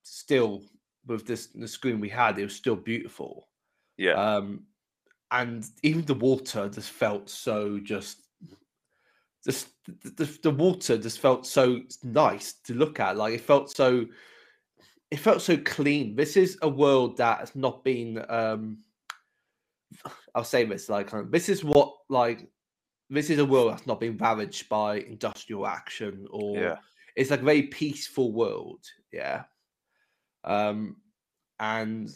still 0.10 0.64
with 1.06 1.26
this 1.26 1.48
the 1.48 1.68
screen 1.68 2.00
we 2.00 2.10
had, 2.10 2.38
it 2.38 2.44
was 2.44 2.56
still 2.56 2.76
beautiful. 2.76 3.48
Yeah. 3.98 4.14
Um, 4.14 4.64
and 5.32 5.66
even 5.84 6.06
the 6.06 6.14
water 6.16 6.70
just 6.70 6.90
felt 6.90 7.30
so 7.30 7.80
just, 7.80 8.18
just 9.46 9.68
the, 9.86 10.10
the, 10.10 10.40
the 10.44 10.52
water 10.52 10.98
just 10.98 11.20
felt 11.20 11.46
so 11.46 11.82
nice 12.04 12.54
to 12.66 12.74
look 12.74 13.00
at. 13.00 13.18
Like 13.18 13.34
it 13.36 13.42
felt 13.42 13.76
so, 13.76 14.06
it 15.12 15.20
felt 15.20 15.42
so 15.42 15.58
clean. 15.58 16.16
This 16.16 16.36
is 16.38 16.58
a 16.62 16.70
world 16.70 17.18
that 17.18 17.40
has 17.40 17.56
not 17.56 17.84
been. 17.84 18.24
um 18.30 18.80
I'll 20.36 20.44
say 20.44 20.66
this 20.66 20.88
like 20.90 21.14
um, 21.14 21.32
this 21.32 21.50
is 21.50 21.64
what 21.64 21.92
like 22.10 22.48
this 23.10 23.30
is 23.32 23.40
a 23.40 23.46
world 23.46 23.72
that's 23.72 23.88
not 23.88 24.00
been 24.00 24.18
ravaged 24.18 24.70
by 24.70 24.98
industrial 25.00 25.66
action 25.66 26.28
or 26.30 26.58
Yeah. 26.58 26.78
it's 27.16 27.32
like 27.32 27.42
a 27.42 27.46
very 27.46 27.64
peaceful 27.64 28.32
world. 28.32 28.82
Yeah. 29.12 29.44
Um, 30.44 30.98
and 31.60 32.10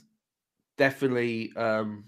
definitely 0.77 1.51
um 1.55 2.05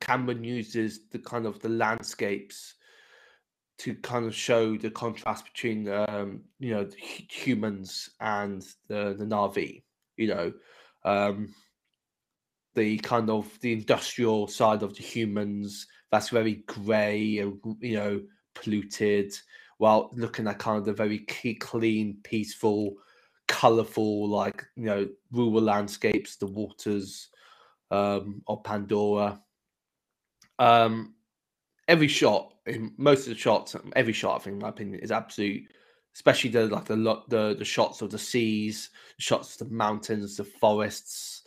Cameron 0.00 0.44
uses 0.44 1.08
the 1.10 1.18
kind 1.18 1.46
of 1.46 1.60
the 1.60 1.68
landscapes 1.68 2.74
to 3.78 3.94
kind 3.96 4.26
of 4.26 4.34
show 4.34 4.76
the 4.76 4.90
contrast 4.90 5.44
between 5.44 5.88
um 5.88 6.42
you 6.58 6.74
know 6.74 6.88
humans 6.98 8.10
and 8.20 8.62
the 8.88 9.14
the 9.18 9.24
Na'vi 9.24 9.82
you 10.16 10.28
know? 10.28 10.52
Um 11.04 11.54
the 12.74 12.98
kind 12.98 13.30
of 13.30 13.58
the 13.60 13.72
industrial 13.72 14.48
side 14.48 14.82
of 14.82 14.94
the 14.96 15.02
humans 15.02 15.86
that's 16.10 16.28
very 16.28 16.56
grey 16.66 17.38
and 17.38 17.58
you 17.80 17.96
know 17.96 18.20
polluted 18.54 19.32
while 19.78 20.10
looking 20.14 20.46
at 20.46 20.58
kind 20.58 20.78
of 20.78 20.84
the 20.84 20.92
very 20.92 21.20
clean 21.60 22.18
peaceful 22.22 22.96
colorful 23.48 24.28
like 24.28 24.64
you 24.76 24.84
know 24.84 25.08
rural 25.32 25.62
landscapes 25.62 26.36
the 26.36 26.46
waters 26.46 27.28
um 27.90 28.42
of 28.48 28.62
pandora. 28.64 29.40
Um 30.58 31.14
every 31.88 32.08
shot 32.08 32.54
in 32.66 32.92
most 32.96 33.26
of 33.26 33.34
the 33.34 33.38
shots 33.38 33.76
every 33.94 34.12
shot 34.12 34.40
i 34.40 34.44
think 34.44 34.54
in 34.54 34.62
my 34.62 34.68
opinion 34.70 34.98
is 34.98 35.12
absolute 35.12 35.62
especially 36.14 36.50
the 36.50 36.66
like 36.66 36.84
the 36.86 36.96
the 37.28 37.54
the 37.56 37.64
shots 37.64 38.02
of 38.02 38.10
the 38.10 38.18
seas 38.18 38.90
shots 39.18 39.60
of 39.60 39.68
the 39.68 39.74
mountains 39.74 40.36
the 40.36 40.42
forests 40.44 41.42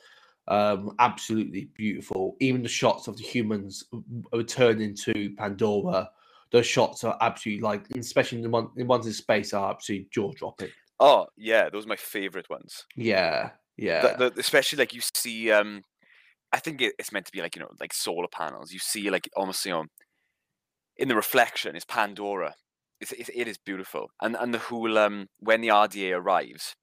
um 0.49 0.95
absolutely 0.99 1.69
beautiful. 1.75 2.35
Even 2.39 2.63
the 2.63 2.67
shots 2.69 3.07
of 3.07 3.15
the 3.15 3.23
humans 3.23 3.85
returning 4.33 4.95
to 4.95 5.33
pandora. 5.37 6.09
Those 6.51 6.65
shots 6.65 7.03
are 7.03 7.15
absolutely 7.21 7.61
like 7.61 7.85
especially 7.91 8.41
the 8.41 8.49
one 8.49 8.69
in 8.75 8.87
ones 8.87 9.05
in 9.05 9.13
space 9.13 9.53
are 9.53 9.71
absolutely 9.71 10.09
jaw-dropping 10.11 10.71
Oh 10.99 11.27
yeah, 11.35 11.69
those 11.69 11.85
are 11.85 11.89
my 11.89 11.95
favorite 11.97 12.49
ones. 12.49 12.85
yeah 12.95 13.51
yeah 13.77 14.17
The, 14.17 14.29
the, 14.33 14.39
especially 14.39 14.77
like 14.77 14.93
you 14.93 15.01
see, 15.01 15.51
um, 15.51 15.81
I 16.53 16.59
think 16.59 16.81
it, 16.81 16.95
it's 16.99 17.11
meant 17.13 17.27
to 17.27 17.33
be 17.33 17.41
like 17.41 17.55
you 17.55 17.61
know 17.61 17.71
like 17.79 17.93
solar 17.93 18.27
panels. 18.29 18.71
You 18.73 18.79
see 18.79 19.09
like 19.11 19.29
almost 19.35 19.65
you 19.65 19.73
know 19.73 19.85
in 20.97 21.07
the 21.07 21.15
reflection 21.15 21.75
is 21.75 21.85
Pandora. 21.85 22.55
It's, 22.99 23.11
it's, 23.13 23.29
it 23.33 23.47
is 23.47 23.57
beautiful, 23.57 24.09
and 24.21 24.35
and 24.35 24.53
the 24.53 24.59
whole 24.59 24.97
um 24.97 25.27
when 25.39 25.61
the 25.61 25.71
RDA 25.71 26.17
arrives, 26.19 26.75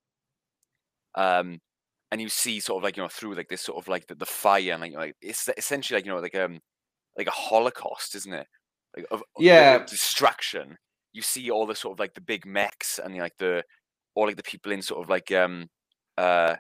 um, 1.14 1.58
and 2.10 2.20
you 2.20 2.28
see 2.28 2.60
sort 2.60 2.78
of 2.80 2.84
like 2.84 2.96
you 2.96 3.02
know 3.02 3.08
through 3.08 3.34
like 3.34 3.48
this 3.48 3.62
sort 3.62 3.78
of 3.78 3.88
like 3.88 4.06
the, 4.06 4.14
the 4.14 4.26
fire 4.26 4.72
and 4.72 4.80
like, 4.80 4.90
you 4.90 4.96
know, 4.96 5.02
like 5.04 5.16
it's 5.20 5.48
essentially 5.56 5.96
like 5.98 6.06
you 6.06 6.12
know 6.12 6.20
like 6.20 6.34
um 6.34 6.60
like 7.18 7.28
a 7.28 7.32
holocaust, 7.32 8.16
isn't 8.16 8.34
it? 8.34 8.48
Like 8.96 9.06
of, 9.12 9.22
of 9.36 9.44
the- 9.56 9.64
the 9.70 9.78
Yeah. 9.78 9.86
distraction. 9.86 10.78
You 11.14 11.22
see 11.22 11.50
all 11.50 11.66
the 11.66 11.74
sort 11.76 11.94
of 11.96 12.00
like 12.00 12.14
the 12.14 12.22
big 12.22 12.46
mechs 12.46 12.98
and 13.00 13.16
like 13.18 13.36
the 13.38 13.64
all 14.16 14.26
like 14.26 14.36
the 14.36 14.42
people 14.42 14.72
in 14.72 14.82
sort 14.82 15.04
of 15.04 15.08
like 15.08 15.30
um 15.30 15.68
uh 16.18 16.56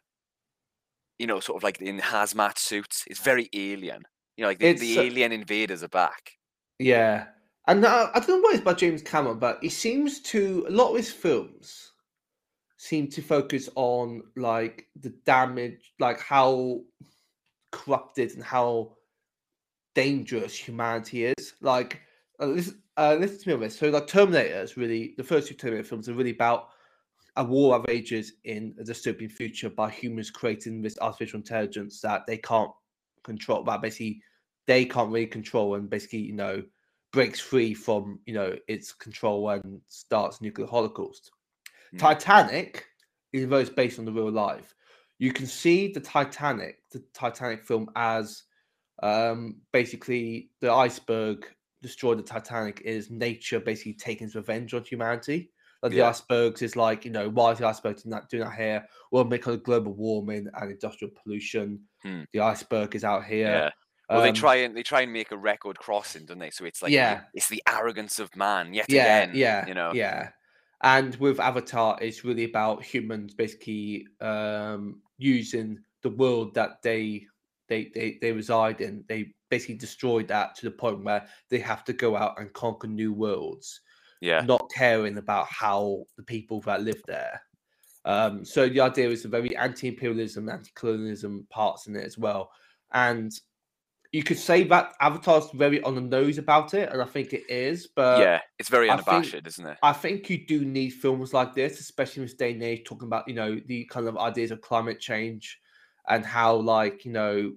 you 1.18 1.26
know 1.26 1.40
sort 1.40 1.56
of 1.56 1.64
like 1.64 1.80
in 1.80 1.98
hazmat 1.98 2.58
suits. 2.58 3.04
It's 3.08 3.20
very 3.20 3.48
alien. 3.52 4.02
You 4.36 4.42
know, 4.42 4.48
like 4.48 4.58
the, 4.58 4.74
the 4.74 4.98
uh, 4.98 5.02
alien 5.02 5.32
invaders 5.32 5.82
are 5.82 5.88
back. 5.88 6.32
Yeah, 6.78 7.24
and 7.66 7.84
uh, 7.84 8.10
I 8.14 8.20
don't 8.20 8.28
know 8.28 8.40
what 8.40 8.54
it's 8.54 8.62
about 8.62 8.78
James 8.78 9.02
Cameron, 9.02 9.38
but 9.38 9.58
he 9.62 9.70
seems 9.70 10.20
to 10.22 10.66
a 10.68 10.70
lot 10.70 10.90
of 10.90 10.96
his 10.96 11.10
films 11.10 11.92
seem 12.76 13.08
to 13.08 13.22
focus 13.22 13.70
on 13.74 14.22
like 14.36 14.86
the 15.00 15.08
damage, 15.24 15.94
like 15.98 16.20
how 16.20 16.82
corrupted 17.72 18.32
and 18.32 18.44
how 18.44 18.92
dangerous 19.94 20.54
humanity 20.54 21.24
is. 21.24 21.54
Like, 21.60 22.00
uh, 22.38 22.48
this, 22.48 22.74
uh, 22.98 23.16
listen 23.18 23.38
to 23.40 23.48
me 23.48 23.54
on 23.54 23.60
this. 23.60 23.78
So, 23.78 23.88
like, 23.88 24.06
Terminator 24.06 24.60
is 24.60 24.76
really 24.76 25.14
the 25.16 25.24
first 25.24 25.48
two 25.48 25.54
Terminator 25.54 25.88
films 25.88 26.08
are 26.08 26.14
really 26.14 26.30
about 26.30 26.68
a 27.36 27.44
war 27.44 27.78
that 27.78 27.88
rages 27.88 28.32
in 28.44 28.74
a 28.80 28.84
dystopian 28.84 29.30
future 29.30 29.70
by 29.70 29.90
humans 29.90 30.30
creating 30.30 30.82
this 30.82 30.98
artificial 31.00 31.38
intelligence 31.38 32.00
that 32.00 32.26
they 32.26 32.38
can't 32.38 32.70
control. 33.24 33.62
That 33.64 33.82
basically 33.82 34.22
they 34.66 34.84
can't 34.84 35.10
really 35.10 35.26
control 35.26 35.74
and 35.74 35.88
basically 35.88 36.20
you 36.20 36.34
know 36.34 36.62
breaks 37.12 37.40
free 37.40 37.72
from 37.72 38.18
you 38.26 38.34
know 38.34 38.54
its 38.68 38.92
control 38.92 39.48
and 39.50 39.80
starts 39.86 40.40
nuclear 40.40 40.66
holocaust 40.66 41.30
Mm. 41.94 42.00
titanic 42.00 42.84
is 43.32 43.44
very 43.44 43.64
based 43.64 44.00
on 44.00 44.04
the 44.04 44.12
real 44.12 44.28
life 44.28 44.74
you 45.20 45.32
can 45.32 45.46
see 45.46 45.92
the 45.92 46.00
titanic 46.00 46.78
the 46.90 47.00
titanic 47.14 47.62
film 47.62 47.88
as 47.94 48.42
um 49.04 49.60
basically 49.72 50.50
the 50.60 50.72
iceberg 50.72 51.46
destroyed 51.82 52.18
the 52.18 52.24
titanic 52.24 52.80
is 52.80 53.08
nature 53.08 53.60
basically 53.60 53.94
taking 53.94 54.26
its 54.26 54.34
revenge 54.34 54.74
on 54.74 54.82
humanity 54.82 55.52
like 55.82 55.92
the 55.92 55.98
Yeah. 55.98 56.08
icebergs 56.08 56.62
is 56.62 56.76
like 56.76 57.04
you 57.04 57.10
know 57.10 57.28
why 57.28 57.52
is 57.52 57.58
the 57.58 57.66
iceberg 57.66 57.96
doing 58.02 58.10
that, 58.12 58.28
doing 58.28 58.42
that 58.44 58.54
here 58.56 58.86
well 59.12 59.24
because 59.24 59.54
of 59.54 59.62
global 59.64 59.92
warming 59.92 60.48
and 60.54 60.70
industrial 60.70 61.12
pollution 61.22 61.80
Hmm. 62.02 62.22
the 62.32 62.40
iceberg 62.40 62.94
is 62.94 63.04
out 63.04 63.24
here 63.24 63.46
Yeah. 63.48 63.70
Well, 64.08 64.22
they 64.22 64.28
Um, 64.28 64.34
try 64.36 64.54
and 64.56 64.76
they 64.76 64.84
try 64.84 65.00
and 65.00 65.12
make 65.12 65.32
a 65.32 65.36
record 65.36 65.76
crossing, 65.78 66.26
don't 66.26 66.38
they? 66.38 66.50
So 66.50 66.64
it's 66.64 66.80
like 66.80 66.92
Yeah. 66.92 67.24
it's 67.34 67.48
the 67.48 67.60
arrogance 67.68 68.20
of 68.20 68.34
man 68.36 68.72
yet 68.72 68.86
yeah, 68.88 69.22
again. 69.24 69.36
yeah, 69.36 69.66
you 69.66 69.74
know. 69.74 69.92
yeah. 69.94 70.30
And 70.82 71.16
with 71.16 71.40
Avatar, 71.40 71.98
it's 72.00 72.24
really 72.24 72.44
about 72.44 72.84
humans 72.84 73.34
basically 73.34 74.06
um, 74.20 75.02
using 75.18 75.80
the 76.02 76.10
world 76.10 76.54
that 76.54 76.82
they 76.82 77.26
they, 77.68 77.86
they 77.94 78.18
they 78.20 78.30
reside 78.30 78.80
in. 78.80 79.04
They 79.08 79.34
basically 79.50 79.74
destroyed 79.74 80.28
that 80.28 80.54
to 80.56 80.66
the 80.66 80.70
point 80.76 81.02
where 81.02 81.26
they 81.50 81.58
have 81.58 81.82
to 81.86 81.92
go 81.92 82.14
out 82.16 82.38
and 82.38 82.52
conquer 82.52 82.86
new 82.86 83.12
worlds, 83.12 83.80
Yeah. 84.20 84.40
not 84.42 84.70
caring 84.74 85.18
about 85.18 85.46
how 85.48 86.04
the 86.16 86.22
people 86.22 86.60
that 86.62 86.82
live 86.82 87.02
there. 87.06 87.40
Um, 88.04 88.44
so 88.44 88.68
the 88.68 88.80
idea 88.80 89.10
is 89.10 89.24
a 89.24 89.28
very 89.28 89.56
anti-imperialism, 89.56 90.48
anti-colonialism 90.48 91.46
parts 91.50 91.86
in 91.86 91.96
it 91.96 92.04
as 92.04 92.16
well, 92.16 92.50
and 92.92 93.32
you 94.12 94.22
could 94.22 94.38
say 94.38 94.62
that 94.64 94.94
Avatar's 95.00 95.50
very 95.52 95.82
on 95.82 95.96
the 95.96 96.00
nose 96.00 96.38
about 96.38 96.72
it, 96.74 96.90
and 96.92 97.02
I 97.02 97.04
think 97.04 97.32
it 97.32 97.42
is. 97.50 97.88
But 97.94 98.20
yeah. 98.20 98.40
It's 98.58 98.68
very 98.68 98.88
I 98.88 98.96
think- 98.96 99.08
unabashed, 99.08 99.46
isn't 99.46 99.66
it? 99.66 99.78
I 99.82 99.92
think 99.92 100.30
you 100.30 100.46
do 100.46 100.64
need 100.64 100.90
films 100.90 101.34
like 101.34 101.54
this, 101.54 101.80
especially 101.80 102.22
in 102.22 102.26
this 102.26 102.34
day 102.34 102.52
and 102.52 102.62
age, 102.62 102.84
talking 102.84 103.08
about 103.08 103.26
you 103.28 103.34
know 103.34 103.60
the 103.66 103.84
kind 103.86 104.06
of 104.06 104.16
ideas 104.16 104.52
of 104.52 104.60
climate 104.60 105.00
change 105.00 105.58
and 106.08 106.24
how 106.24 106.54
like 106.54 107.04
you 107.04 107.12
know 107.12 107.52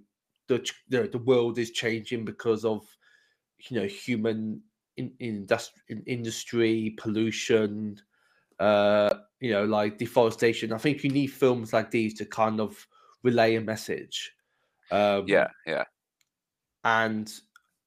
the 0.48 0.67
the, 0.89 1.08
the 1.08 1.19
world 1.19 1.60
is 1.60 1.72
changing 1.72 2.26
because 2.26 2.65
of 2.65 2.82
you 3.69 3.80
know 3.80 3.86
human 3.88 4.62
in, 5.00 5.12
industri- 5.22 5.72
in 5.88 6.04
industry 6.06 6.96
pollution, 6.98 8.00
uh, 8.60 9.14
you 9.40 9.52
know 9.52 9.64
like 9.66 9.98
deforestation. 9.98 10.74
I 10.74 10.78
think 10.78 11.04
you 11.04 11.10
need 11.10 11.28
films 11.28 11.72
like 11.74 11.90
these 11.92 12.14
to 12.16 12.26
kind 12.26 12.60
of 12.60 12.86
relay 13.24 13.56
a 13.56 13.62
message. 13.62 14.34
Um, 14.92 15.26
Yeah. 15.28 15.50
Yeah. 15.66 15.86
and 16.84 17.32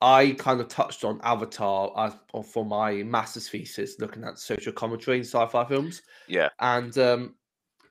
I 0.01 0.33
kind 0.39 0.61
of 0.61 0.69
touched 0.69 1.05
on 1.05 1.21
Avatar 1.23 1.93
as 1.97 2.15
for 2.53 2.65
my 2.65 3.03
master's 3.05 3.49
thesis, 3.49 4.01
looking 4.01 4.25
at 4.25 4.39
social 4.39 4.73
commentary 4.73 5.19
in 5.19 5.25
sci-fi 5.25 5.65
films, 5.65 6.03
Yeah. 6.29 6.49
and 6.59 6.97
um, 6.99 7.35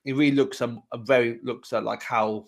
it 0.06 0.14
really 0.14 0.36
looks 0.36 0.62
um, 0.62 0.84
a 0.92 0.98
very 0.98 1.40
looks 1.44 1.72
at 1.74 1.84
like 1.84 2.04
how 2.04 2.46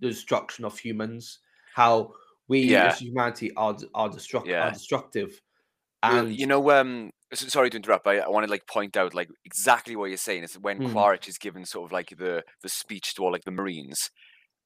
the 0.00 0.08
destruction 0.08 0.64
of 0.64 0.76
humans, 0.78 1.38
how 1.74 2.12
we 2.48 2.60
Yeah. 2.62 2.86
as 2.88 2.98
humanity 2.98 3.52
are 3.56 3.76
are 3.94 4.08
destruct 4.08 4.46
Yeah. 4.46 4.66
are 4.68 4.72
destructive, 4.72 5.40
and 6.12 6.34
you 6.36 6.46
know, 6.46 6.70
um, 6.70 7.10
s- 7.32 7.52
sorry 7.52 7.70
to 7.70 7.76
interrupt. 7.76 8.04
but 8.04 8.16
I, 8.16 8.20
I 8.20 8.28
want 8.28 8.44
to 8.46 8.50
like 8.50 8.66
point 8.66 8.96
out 8.96 9.14
like 9.14 9.28
exactly 9.44 9.96
what 9.96 10.06
you're 10.10 10.16
saying 10.18 10.42
is 10.44 10.54
when 10.58 10.80
Mm. 10.80 10.92
Quaritch 10.92 11.28
is 11.28 11.38
given 11.38 11.64
sort 11.64 11.86
of 11.88 11.92
like 11.92 12.10
the 12.18 12.42
the 12.62 12.68
speech 12.68 13.14
to 13.14 13.22
all 13.22 13.32
like 13.32 13.44
the 13.44 13.50
Marines. 13.50 14.10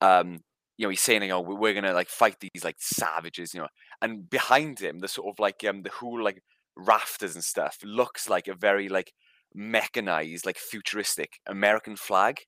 Um, 0.01 0.41
you 0.77 0.87
know, 0.87 0.91
he's 0.91 1.01
saying, 1.03 1.23
you 1.23 1.29
know, 1.29 1.41
"We- 1.41 1.57
we're 1.57 1.75
gonna 1.75 1.93
like 1.93 2.09
fight 2.09 2.37
these 2.41 2.65
like 2.65 2.77
savages, 2.79 3.53
you 3.55 3.61
know, 3.61 3.69
and 4.03 4.29
behind 4.31 4.79
him, 4.81 5.01
the 5.01 5.09
sort 5.09 5.29
of 5.29 5.39
like 5.41 5.65
um 5.65 5.83
the 5.83 5.91
whole 5.91 6.23
like 6.23 6.41
rafters 6.77 7.35
and 7.35 7.45
stuff 7.45 7.77
looks 7.83 8.29
like 8.29 8.47
a 8.49 8.55
very 8.55 8.89
like 8.89 9.13
mechanized, 9.55 10.47
like 10.47 10.59
futuristic 10.59 11.31
American 11.47 11.97
flag. 11.97 12.39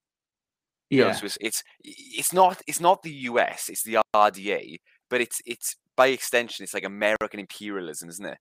You 0.89 0.99
know, 0.99 1.07
yeah, 1.07 1.13
so 1.13 1.25
it's, 1.25 1.37
it's 1.41 1.63
it's 1.83 2.33
not 2.33 2.61
it's 2.67 2.79
not 2.81 3.01
the 3.03 3.11
US, 3.29 3.69
it's 3.69 3.83
the 3.83 3.99
RDA, 4.15 4.77
but 5.09 5.21
it's 5.21 5.39
it's 5.45 5.75
by 5.95 6.07
extension, 6.07 6.63
it's 6.63 6.73
like 6.73 6.83
American 6.83 7.39
imperialism, 7.39 8.09
isn't 8.09 8.25
it? 8.25 8.37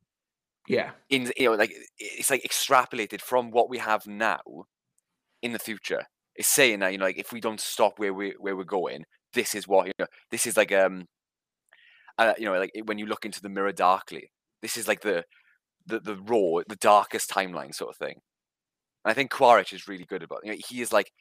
Yeah, 0.68 0.90
in 1.09 1.33
you 1.37 1.46
know 1.46 1.55
like 1.55 1.73
it's 1.99 2.31
like 2.31 2.42
extrapolated 2.42 3.20
from 3.20 3.51
what 3.51 3.68
we 3.68 3.79
have 3.79 4.07
now 4.07 4.40
in 5.42 5.53
the 5.53 5.59
future. 5.59 6.03
It's 6.37 6.49
saying 6.49 6.81
that 6.81 6.92
you 6.92 6.99
know 6.99 7.07
like 7.07 7.18
if 7.18 7.33
we 7.33 7.40
don't 7.40 7.61
stop 7.61 7.99
where 7.99 8.14
we 8.14 8.35
where 8.38 8.57
we're 8.57 8.64
going 8.64 9.05
this 9.33 9.55
is 9.55 9.68
what 9.68 9.87
you 9.87 9.92
know 9.99 10.07
this 10.31 10.46
is 10.46 10.57
like 10.57 10.73
um 10.73 11.07
uh, 12.18 12.35
you 12.38 12.44
know 12.44 12.59
like 12.59 12.73
when 12.85 12.99
you 12.99 13.07
look 13.07 13.25
into 13.25 13.40
the 13.40 13.49
mirror 13.49 13.73
darkly 13.73 14.31
this 14.62 14.77
is 14.77 14.88
like 14.88 15.01
the 15.01 15.25
the 15.87 16.01
the 16.01 16.16
raw 16.16 16.62
the 16.68 16.77
darkest 16.77 17.31
timeline 17.31 17.75
sort 17.75 17.90
of 17.90 17.96
thing. 17.96 18.16
And 19.05 19.11
i 19.11 19.14
think 19.14 19.31
quaritch 19.31 19.73
is 19.73 19.88
really 19.88 20.05
good 20.05 20.23
about 20.23 20.40
you 20.44 20.53
know 20.53 20.59
he 20.68 20.81
is 20.81 20.92
like 20.92 21.12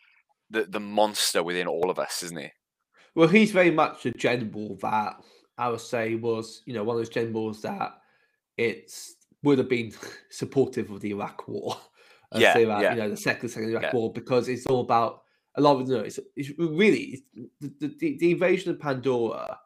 the 0.49 0.65
the 0.65 0.79
monster 0.79 1.43
within 1.43 1.67
all 1.67 1.89
of 1.89 1.99
us 1.99 2.23
isn't 2.23 2.39
he? 2.39 2.49
Well, 3.15 3.27
he's 3.27 3.51
very 3.51 3.71
much 3.71 4.05
a 4.05 4.11
general 4.11 4.77
that 4.81 5.15
I 5.57 5.69
would 5.69 5.81
say 5.81 6.15
was, 6.15 6.61
you 6.65 6.73
know, 6.73 6.83
one 6.83 6.95
of 6.95 6.99
those 6.99 7.09
generals 7.09 7.61
that 7.63 7.91
it's 8.57 9.15
would 9.43 9.57
have 9.57 9.69
been 9.69 9.93
supportive 10.29 10.89
of 10.91 11.01
the 11.01 11.11
Iraq 11.11 11.47
War. 11.47 11.77
I'd 12.31 12.41
Yeah, 12.41 12.53
say 12.53 12.65
that, 12.65 12.81
yeah. 12.81 12.93
you 12.93 12.99
know, 13.01 13.09
the 13.09 13.17
second 13.17 13.49
second 13.49 13.71
Iraq 13.71 13.83
Yeah. 13.83 13.91
War 13.93 14.13
because 14.13 14.47
it's 14.49 14.65
all 14.67 14.81
about 14.81 15.23
a 15.55 15.61
lot 15.61 15.79
of 15.81 15.89
you 15.89 15.97
know, 15.97 16.03
it's, 16.03 16.19
it's 16.35 16.51
really 16.59 17.19
it's, 17.33 17.51
the, 17.59 17.87
the 17.99 18.17
the 18.19 18.31
invasion 18.31 18.71
of 18.71 18.79
Pandora 18.79 19.59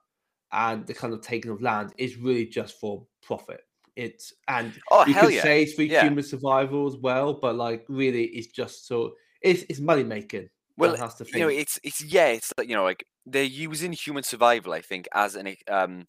and 0.52 0.86
the 0.88 0.94
kind 0.94 1.14
of 1.14 1.22
taking 1.22 1.52
of 1.52 1.62
land 1.62 1.94
is 1.98 2.16
really 2.18 2.46
just 2.46 2.80
for 2.80 3.06
profit. 3.22 3.62
It's 3.96 4.34
and 4.48 4.74
oh 4.92 5.06
you 5.06 5.14
could 5.14 5.34
yeah 5.34 5.42
say 5.42 5.64
it's 5.64 5.74
for 5.74 5.84
yeah. 5.84 6.04
human 6.04 6.24
survival 6.24 6.88
as 6.88 6.96
well, 6.98 7.34
but 7.34 7.56
like 7.56 7.86
really, 7.90 8.26
it's 8.26 8.48
just 8.48 8.88
so 8.88 9.14
it's 9.42 9.64
it's 9.70 9.80
money 9.80 10.04
making. 10.04 10.50
Well, 10.78 10.96
has 10.96 11.16
to 11.16 11.26
you 11.32 11.40
know, 11.40 11.50
it's 11.50 11.80
it's 11.84 12.04
yeah, 12.04 12.28
it's 12.28 12.52
like 12.58 12.68
you 12.68 12.76
know, 12.76 12.84
like 12.84 13.06
they're 13.26 13.44
using 13.44 13.92
human 13.94 14.24
survival, 14.24 14.74
I 14.74 14.82
think, 14.82 15.08
as 15.14 15.36
an 15.36 15.56
um 15.68 16.08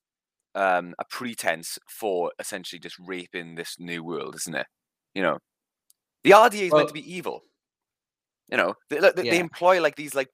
um 0.55 0.95
a 0.99 1.05
pretense 1.05 1.79
for 1.89 2.33
essentially 2.39 2.79
just 2.79 2.97
raping 2.99 3.55
this 3.55 3.77
new 3.79 4.03
world, 4.05 4.35
isn't 4.37 4.55
it? 4.55 4.67
You 5.15 5.23
know, 5.23 5.39
the 6.23 6.31
RDA 6.33 6.67
is 6.67 6.71
Well- 6.73 6.81
meant 6.81 6.89
to 6.89 6.95
be 6.95 7.13
evil. 7.15 7.43
You 8.51 8.59
know, 8.59 8.75
they, 8.91 8.99
they, 9.01 9.11
they 9.23 9.39
employ 9.39 9.81
like 9.81 9.97
these 9.97 10.15
like 10.15 10.29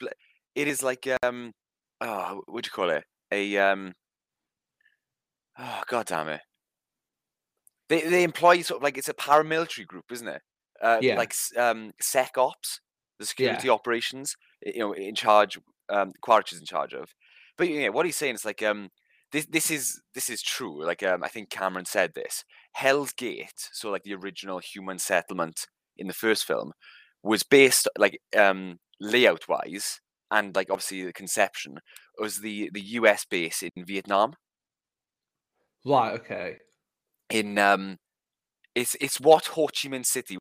it 0.54 0.66
is 0.68 0.82
like 0.82 1.06
um 1.22 1.52
oh 2.00 2.42
what 2.46 2.64
do 2.64 2.68
you 2.68 2.72
call 2.72 2.90
it 2.90 3.04
a 3.30 3.56
um 3.58 3.92
oh 5.58 5.82
god 5.86 6.06
damn 6.06 6.28
it 6.28 6.40
they 7.88 8.00
they 8.02 8.24
employ 8.24 8.62
sort 8.62 8.78
of 8.78 8.82
like 8.82 8.98
it's 8.98 9.08
a 9.08 9.14
paramilitary 9.14 9.86
group, 9.86 10.04
isn't 10.10 10.28
it? 10.28 10.42
Uh, 10.82 10.98
Yeah. 11.02 11.16
like 11.16 11.34
um 11.56 11.92
sec 12.00 12.36
ops, 12.38 12.80
the 13.18 13.24
Yeah. 13.24 13.28
security 13.28 13.68
operations 13.68 14.34
y- 14.64 14.72
you 14.74 14.80
know 14.80 14.92
in 14.92 15.14
charge 15.14 15.58
um 15.88 16.12
Quaritch 16.22 16.52
is 16.52 16.58
in 16.60 16.66
charge 16.66 16.94
of 16.94 17.08
but 17.56 17.68
yeah 17.68 17.88
what 17.88 18.06
he's 18.06 18.16
saying 18.16 18.34
is 18.36 18.44
like 18.44 18.62
um 18.62 18.88
this 19.32 19.46
this 19.46 19.70
is 19.70 20.00
this 20.14 20.28
is 20.28 20.42
true 20.42 20.84
like 20.84 21.02
um 21.02 21.22
i 21.22 21.28
think 21.28 21.50
cameron 21.50 21.84
said 21.84 22.12
this 22.14 22.44
hell's 22.72 23.12
gate 23.12 23.68
so 23.72 23.90
like 23.90 24.02
the 24.02 24.14
original 24.14 24.58
human 24.58 24.98
settlement 24.98 25.66
in 25.96 26.06
the 26.06 26.12
first 26.14 26.44
film 26.44 26.72
was 27.22 27.42
based 27.42 27.88
like 27.98 28.18
um 28.36 28.78
layout 29.00 29.48
wise 29.48 30.00
and 30.30 30.54
like 30.54 30.70
obviously 30.70 31.02
the 31.04 31.12
conception 31.12 31.78
was 32.18 32.38
the 32.38 32.70
the 32.72 32.80
us 32.82 33.24
base 33.28 33.62
in 33.62 33.84
vietnam 33.84 34.32
right, 35.84 36.12
okay. 36.14 36.56
in 37.30 37.58
um 37.58 37.96
it's 38.74 38.96
it's 39.00 39.20
what 39.20 39.46
ho 39.46 39.66
chi 39.66 39.88
minh 39.88 40.06
city 40.06 40.38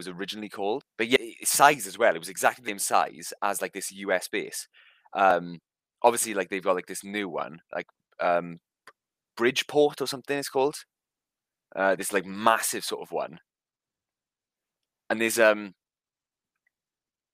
was 0.00 0.08
originally 0.08 0.48
called. 0.48 0.84
But 0.98 1.08
yeah, 1.08 1.18
size 1.44 1.86
as 1.86 1.98
well. 1.98 2.14
It 2.14 2.18
was 2.18 2.28
exactly 2.28 2.62
the 2.64 2.70
same 2.70 2.78
size 2.78 3.32
as 3.42 3.62
like 3.62 3.72
this 3.72 3.92
US 3.92 4.28
base. 4.28 4.68
Um, 5.14 5.58
obviously, 6.02 6.34
like 6.34 6.48
they've 6.50 6.62
got 6.62 6.76
like 6.76 6.86
this 6.86 7.04
new 7.04 7.28
one, 7.28 7.60
like 7.74 7.86
um, 8.20 8.60
Bridgeport 9.36 10.00
or 10.02 10.06
something. 10.08 10.38
It's 10.38 10.50
called. 10.50 10.76
Uh, 11.74 11.96
this 11.96 12.12
like 12.12 12.26
massive 12.26 12.84
sort 12.84 13.02
of 13.02 13.12
one. 13.12 13.38
And 15.10 15.20
there's 15.20 15.38
um 15.38 15.74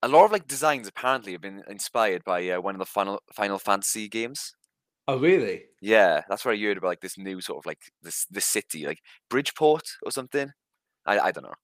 a 0.02 0.08
lot 0.08 0.24
of 0.24 0.32
like 0.32 0.46
designs 0.46 0.88
apparently 0.88 1.32
have 1.32 1.42
been 1.42 1.62
inspired 1.68 2.24
by 2.24 2.48
uh, 2.48 2.60
one 2.60 2.74
of 2.74 2.78
the 2.78 2.86
Final 2.86 3.20
Final 3.34 3.58
Fantasy 3.58 4.08
games. 4.08 4.54
Oh, 5.08 5.18
really? 5.18 5.66
Yeah, 5.80 6.22
that's 6.28 6.44
where 6.44 6.54
I 6.54 6.58
heard 6.58 6.78
about 6.78 6.88
like 6.88 7.00
this 7.00 7.18
new 7.18 7.40
sort 7.40 7.58
of 7.58 7.66
like 7.66 7.80
this 8.02 8.26
this 8.30 8.46
city, 8.46 8.86
like 8.86 9.00
Bridgeport 9.30 9.84
or 10.02 10.10
something. 10.10 10.50
I 11.06 11.18
I 11.20 11.32
don't 11.32 11.44
know. 11.44 11.54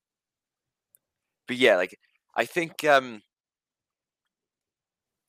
But 1.52 1.58
yeah, 1.58 1.76
like 1.76 1.98
I 2.34 2.46
think 2.46 2.82
um 2.84 3.20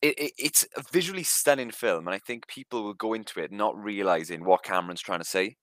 it, 0.02 0.18
it 0.18 0.32
it's 0.38 0.66
a 0.78 0.84
visually 0.90 1.24
stunning 1.24 1.70
film, 1.70 2.08
and 2.08 2.16
I 2.16 2.18
think 2.18 2.48
people 2.48 2.82
will 2.82 2.94
go 2.94 3.14
into 3.14 3.42
it 3.42 3.52
not 3.52 3.76
realizing 3.76 4.46
what 4.46 4.64
Cameron's 4.64 5.02
trying 5.02 5.20
to 5.20 5.26
say. 5.26 5.58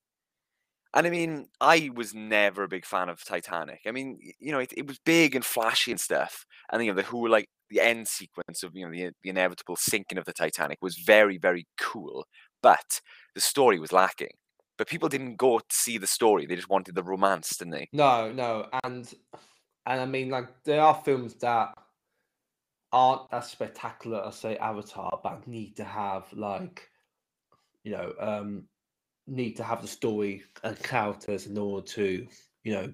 And 0.93 1.07
I 1.07 1.09
mean, 1.09 1.47
I 1.63 1.89
was 1.95 2.13
never 2.13 2.63
a 2.63 2.69
big 2.69 2.85
fan 2.85 3.09
of 3.09 3.25
Titanic. 3.25 3.81
I 3.87 3.91
mean, 3.91 4.19
you 4.39 4.53
know, 4.53 4.59
it, 4.59 4.75
it 4.77 4.87
was 4.87 4.99
big 4.99 5.35
and 5.35 5.47
flashy 5.47 5.93
and 5.93 6.01
stuff, 6.01 6.45
and 6.71 6.85
you 6.85 6.93
know 6.93 6.97
the 6.97 7.09
whole 7.09 7.31
like 7.31 7.47
the 7.71 7.81
end 7.81 8.07
sequence 8.07 8.63
of 8.63 8.73
you 8.75 8.85
know 8.85 8.93
the, 8.93 9.13
the 9.23 9.31
inevitable 9.31 9.77
sinking 9.77 10.19
of 10.19 10.27
the 10.27 10.35
Titanic 10.35 10.77
was 10.83 10.99
very 10.99 11.39
very 11.39 11.67
cool, 11.81 12.27
but 12.63 13.01
the 13.35 13.41
story 13.41 13.79
was 13.79 13.95
lacking. 13.95 14.37
But 14.77 14.89
people 14.89 15.09
didn't 15.09 15.37
go 15.37 15.59
to 15.59 15.65
see 15.71 15.97
the 15.97 16.07
story; 16.07 16.45
they 16.45 16.57
just 16.57 16.69
wanted 16.69 16.97
the 16.97 17.03
romance, 17.03 17.57
didn't 17.57 17.73
they? 17.73 17.89
No, 17.95 18.31
no, 18.31 18.69
and 18.85 19.11
and 19.87 20.01
I 20.01 20.07
mean, 20.07 20.31
like 20.31 20.49
there 20.65 20.81
are 20.81 20.95
films 20.95 21.35
that 21.37 21.75
aren't 22.93 23.23
as 23.33 23.49
spectacular 23.49 24.27
as 24.27 24.37
say 24.37 24.57
Avatar, 24.57 25.21
but 25.23 25.47
need 25.47 25.77
to 25.77 25.85
have 25.85 26.25
like, 26.33 26.89
you 27.85 27.93
know, 27.93 28.13
um, 28.21 28.65
need 29.27 29.57
to 29.57 29.63
have 29.63 29.83
the 29.83 29.89
story 29.89 30.43
and 30.65 30.81
characters 30.83 31.47
in 31.47 31.57
order 31.57 31.87
to, 31.87 32.27
you 32.65 32.73
know, 32.73 32.93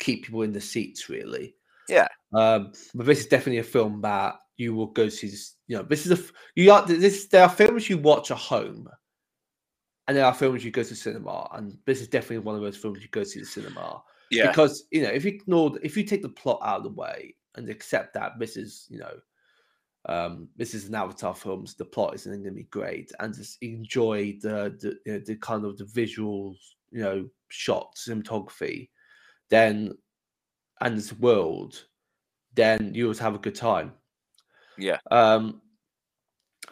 keep 0.00 0.24
people 0.24 0.42
in 0.42 0.52
the 0.52 0.60
seats. 0.60 1.08
Really. 1.08 1.54
Yeah. 1.88 2.08
Um, 2.32 2.72
but 2.94 3.06
this 3.06 3.20
is 3.20 3.26
definitely 3.26 3.58
a 3.58 3.64
film 3.64 4.00
that 4.00 4.36
you 4.56 4.74
will 4.74 4.86
go 4.86 5.08
see. 5.08 5.28
This, 5.28 5.56
you 5.68 5.76
know, 5.76 5.82
this 5.82 6.06
is 6.06 6.18
a 6.18 6.22
you 6.56 6.72
are 6.72 6.84
this. 6.86 7.26
There 7.28 7.42
are 7.42 7.48
films 7.48 7.88
you 7.88 7.98
watch 7.98 8.30
at 8.30 8.38
home. 8.38 8.88
And 10.06 10.14
there 10.14 10.26
are 10.26 10.34
films 10.34 10.62
you 10.62 10.70
go 10.70 10.82
to 10.82 10.94
cinema, 10.94 11.48
and 11.52 11.78
this 11.86 12.02
is 12.02 12.08
definitely 12.08 12.40
one 12.40 12.56
of 12.56 12.60
those 12.60 12.76
films 12.76 13.00
you 13.00 13.08
go 13.08 13.24
to 13.24 13.38
the 13.40 13.46
cinema 13.46 14.02
because 14.50 14.84
you 14.90 15.02
know 15.02 15.08
if 15.10 15.24
you 15.24 15.32
ignore 15.32 15.78
if 15.82 15.96
you 15.96 16.04
take 16.04 16.22
the 16.22 16.28
plot 16.28 16.60
out 16.62 16.78
of 16.78 16.82
the 16.84 16.90
way 16.90 17.34
and 17.56 17.68
accept 17.68 18.14
that 18.14 18.38
this 18.38 18.56
is 18.56 18.86
you 18.90 18.98
know 18.98 19.14
um, 20.06 20.48
this 20.56 20.74
is 20.74 20.86
an 20.86 20.94
Avatar 20.94 21.34
film, 21.34 21.66
so 21.66 21.74
the 21.78 21.84
plot 21.86 22.14
isn't 22.14 22.30
going 22.30 22.44
to 22.44 22.50
be 22.50 22.64
great, 22.64 23.10
and 23.20 23.34
just 23.34 23.56
enjoy 23.62 24.36
the 24.42 24.76
the, 24.80 24.98
you 25.06 25.12
know, 25.14 25.18
the 25.20 25.36
kind 25.36 25.64
of 25.64 25.78
the 25.78 25.84
visuals, 25.84 26.56
you 26.90 27.02
know, 27.02 27.26
shots, 27.48 28.06
cinematography, 28.06 28.90
then 29.48 29.96
and 30.80 30.98
this 30.98 31.12
world, 31.14 31.86
then 32.54 32.92
you 32.94 33.06
will 33.06 33.14
have 33.14 33.34
a 33.34 33.38
good 33.38 33.54
time. 33.54 33.92
Yeah. 34.76 34.98
Um, 35.10 35.62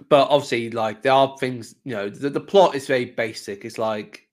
but 0.09 0.29
obviously, 0.29 0.71
like 0.71 1.03
there 1.03 1.13
are 1.13 1.37
things, 1.39 1.77
you 1.85 1.95
know, 1.95 2.09
the, 2.11 2.29
the 2.29 2.41
plot 2.41 2.75
is 2.75 2.87
very 2.87 3.07
basic. 3.07 3.65
It's 3.65 3.79
like, 3.79 4.27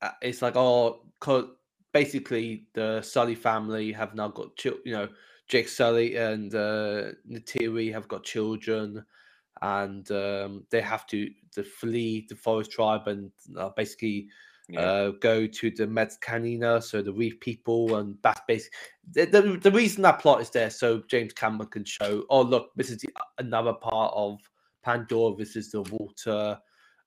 uh, 0.00 0.12
it's 0.22 0.40
like, 0.40 0.56
oh, 0.56 1.04
'cause 1.20 1.46
basically 1.92 2.66
the 2.74 3.02
Sully 3.02 3.34
family 3.34 3.92
have 3.92 4.14
now 4.14 4.28
got, 4.28 4.56
chil- 4.56 4.78
you 4.84 4.92
know, 4.92 5.08
Jake 5.48 5.68
Sully 5.68 6.16
and 6.16 6.54
uh, 6.54 7.12
Neytiri 7.28 7.92
have 7.92 8.06
got 8.08 8.24
children, 8.24 9.04
and 9.62 10.10
um, 10.10 10.64
they 10.70 10.80
have 10.80 11.06
to 11.08 11.28
to 11.54 11.64
flee 11.64 12.26
the 12.28 12.36
forest 12.36 12.70
tribe 12.70 13.08
and 13.08 13.30
uh, 13.58 13.70
basically 13.76 14.28
Yeah. 14.68 14.80
uh, 14.80 15.10
go 15.18 15.48
to 15.48 15.70
the 15.72 15.86
Metkayina, 15.86 16.80
so 16.80 17.02
the 17.02 17.12
reef 17.12 17.40
people, 17.40 17.96
and 17.96 18.16
that's 18.22 18.40
basically 18.46 18.78
the, 19.12 19.26
the, 19.26 19.58
the 19.60 19.72
reason 19.72 20.02
that 20.02 20.20
plot 20.20 20.40
is 20.40 20.50
there, 20.50 20.70
so 20.70 21.02
James 21.08 21.32
Cameron 21.32 21.68
can 21.68 21.84
show, 21.84 22.22
oh 22.30 22.42
look, 22.42 22.70
this 22.76 22.88
is 22.90 22.98
the, 22.98 23.08
another 23.38 23.72
part 23.72 24.12
of 24.14 24.38
Pandora. 24.84 25.34
This 25.36 25.56
is 25.56 25.72
the 25.72 25.82
water, 25.82 26.56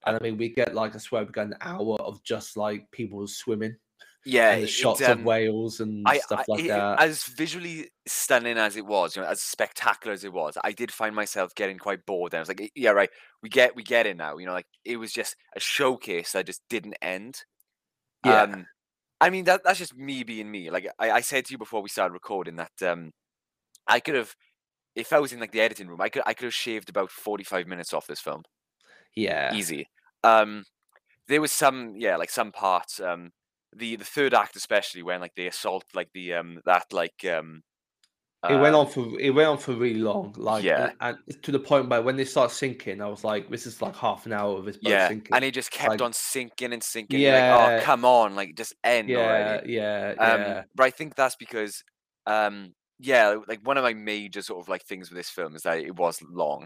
and 0.05 0.17
I 0.17 0.19
mean 0.19 0.37
we 0.37 0.49
get 0.49 0.75
like 0.75 0.93
I 0.93 0.97
swear 0.97 1.23
we 1.23 1.31
get 1.31 1.47
an 1.47 1.55
hour 1.61 1.95
of 2.01 2.21
just 2.23 2.57
like 2.57 2.91
people 2.91 3.25
swimming 3.27 3.77
yeah, 4.25 4.59
the 4.59 4.67
shots 4.67 5.01
um, 5.01 5.19
of 5.19 5.25
whales 5.25 5.79
and 5.79 6.03
I, 6.07 6.19
stuff 6.19 6.41
I- 6.47 6.51
like 6.51 6.63
it- 6.65 6.67
that. 6.69 7.01
As 7.01 7.23
visually 7.23 7.89
stunning 8.07 8.57
as 8.57 8.75
it 8.75 8.85
was, 8.85 9.15
you 9.15 9.21
know, 9.21 9.27
as 9.27 9.41
spectacular 9.41 10.13
as 10.13 10.23
it 10.23 10.33
was, 10.33 10.57
I 10.63 10.71
did 10.71 10.91
find 10.91 11.15
myself 11.15 11.53
getting 11.55 11.77
quite 11.77 12.05
bored. 12.05 12.33
And 12.33 12.39
I 12.39 12.41
was 12.41 12.47
like, 12.49 12.71
yeah, 12.75 12.91
right, 12.91 13.09
we 13.41 13.49
get 13.49 13.75
we 13.75 13.83
get 13.83 14.05
it 14.05 14.17
now. 14.17 14.37
You 14.37 14.45
know, 14.45 14.53
like 14.53 14.67
it 14.85 14.97
was 14.97 15.11
just 15.11 15.35
a 15.55 15.59
showcase 15.59 16.31
that 16.33 16.45
just 16.45 16.61
didn't 16.69 16.95
end. 17.01 17.43
Yeah. 18.25 18.43
Um, 18.43 18.65
I 19.19 19.29
mean, 19.29 19.45
that 19.45 19.61
that's 19.63 19.79
just 19.79 19.95
me 19.95 20.23
being 20.23 20.49
me. 20.51 20.69
Like 20.69 20.87
I, 20.99 21.11
I 21.11 21.21
said 21.21 21.45
to 21.45 21.51
you 21.53 21.57
before 21.57 21.81
we 21.81 21.89
started 21.89 22.13
recording 22.13 22.55
that 22.57 22.71
um, 22.81 23.11
I 23.87 23.99
could 23.99 24.15
have, 24.15 24.35
if 24.95 25.13
I 25.13 25.19
was 25.19 25.31
in 25.33 25.39
like 25.39 25.51
the 25.51 25.61
editing 25.61 25.87
room, 25.87 26.01
I 26.01 26.09
could 26.09 26.23
I 26.25 26.33
could 26.33 26.45
have 26.45 26.53
shaved 26.53 26.89
about 26.89 27.09
forty 27.09 27.43
five 27.43 27.67
minutes 27.67 27.93
off 27.93 28.07
this 28.07 28.19
film, 28.19 28.43
yeah, 29.15 29.53
easy. 29.53 29.87
Um, 30.23 30.65
there 31.27 31.41
was 31.41 31.51
some, 31.51 31.95
yeah, 31.97 32.17
like 32.17 32.29
some 32.29 32.51
parts. 32.51 32.99
Um, 32.99 33.31
the 33.77 33.95
the 33.95 34.05
third 34.05 34.33
act 34.33 34.55
especially 34.55 35.03
when 35.03 35.21
like 35.21 35.33
they 35.35 35.47
assault 35.47 35.85
like 35.93 36.09
the 36.13 36.33
um 36.33 36.59
that 36.65 36.85
like 36.91 37.25
um. 37.25 37.61
it 38.49 38.55
went 38.59 38.75
on 38.75 38.85
um, 38.87 38.91
for 38.91 39.19
it 39.19 39.29
went 39.31 39.47
on 39.47 39.57
for 39.57 39.73
really 39.73 40.01
long. 40.01 40.33
Like 40.37 40.63
Yeah. 40.63 40.91
and, 40.99 41.17
and 41.27 41.43
to 41.43 41.51
the 41.51 41.59
point 41.59 41.89
where 41.89 42.01
when 42.01 42.17
they 42.17 42.25
start 42.25 42.51
sinking, 42.51 43.01
I 43.01 43.07
was 43.07 43.23
like, 43.23 43.49
this 43.49 43.65
is 43.65 43.81
like 43.81 43.95
half 43.95 44.25
an 44.25 44.33
hour 44.33 44.57
of 44.57 44.65
this 44.65 44.77
boat 44.77 44.91
yeah, 44.91 45.07
sinking. 45.07 45.33
and 45.33 45.45
it 45.45 45.53
just 45.53 45.71
kept 45.71 45.89
like- 45.91 46.01
on 46.01 46.11
sinking 46.13 46.73
and 46.73 46.83
sinking. 46.83 47.19
You're 47.21 47.31
like, 47.31 47.39
Yeah. 47.41 47.79
oh 47.81 47.85
come 47.85 48.03
on, 48.05 48.35
like 48.35 48.55
just 48.57 48.73
end 48.83 49.07
yeah, 49.09 49.17
already. 49.19 49.73
yeah, 49.73 50.13
Um, 50.19 50.41
yeah. 50.41 50.63
but 50.75 50.83
I 50.83 50.89
think 50.91 51.15
that's 51.15 51.35
because, 51.37 51.83
um, 52.27 52.73
yeah, 52.99 53.37
like 53.47 53.59
one 53.63 53.77
of 53.77 53.83
my 53.83 53.93
major 53.93 54.41
sort 54.41 54.59
of 54.63 54.67
like 54.69 54.83
things 54.83 55.09
with 55.09 55.17
this 55.17 55.29
film 55.29 55.55
is 55.55 55.61
that 55.63 55.79
it 55.79 55.95
was 55.95 56.21
long. 56.29 56.65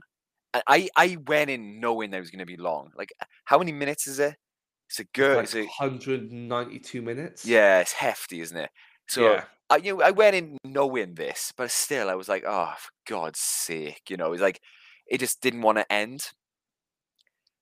And 0.54 0.64
I 0.68 0.90
I 0.96 1.18
went 1.28 1.50
in 1.52 1.80
knowing 1.80 2.10
that 2.12 2.18
it 2.18 2.22
was 2.22 2.32
going 2.32 2.40
to 2.40 2.46
be 2.46 2.58
long. 2.58 2.90
Like, 2.98 3.10
how 3.46 3.60
many 3.60 3.72
minutes 3.72 4.08
is 4.08 4.18
it? 4.20 4.36
It's 4.90 5.00
a 5.00 5.06
good. 5.06 5.36
like 5.36 5.46
It's 5.46 5.56
a, 5.56 5.72
192 5.80 7.02
minutes. 7.02 7.44
yeah, 7.44 7.80
it's 7.80 7.94
hefty, 7.94 8.42
isn't 8.42 8.58
it? 8.58 8.72
So 9.08 9.22
yeah, 9.22 9.46
I 9.70 9.78
you 9.78 9.98
know 9.98 10.04
I 10.04 10.12
went 10.12 10.36
in 10.36 10.58
knowing 10.64 11.16
this, 11.16 11.54
but 11.56 11.72
still 11.72 12.10
I 12.10 12.16
was 12.16 12.30
like, 12.30 12.44
oh, 12.48 12.74
for 12.78 12.92
God's 13.08 13.40
sake, 13.40 14.04
you 14.10 14.18
know, 14.18 14.34
it's 14.34 14.42
like 14.42 14.62
it 15.08 15.20
just 15.20 15.42
didn't 15.42 15.62
want 15.62 15.78
to 15.78 15.92
end. 15.92 16.32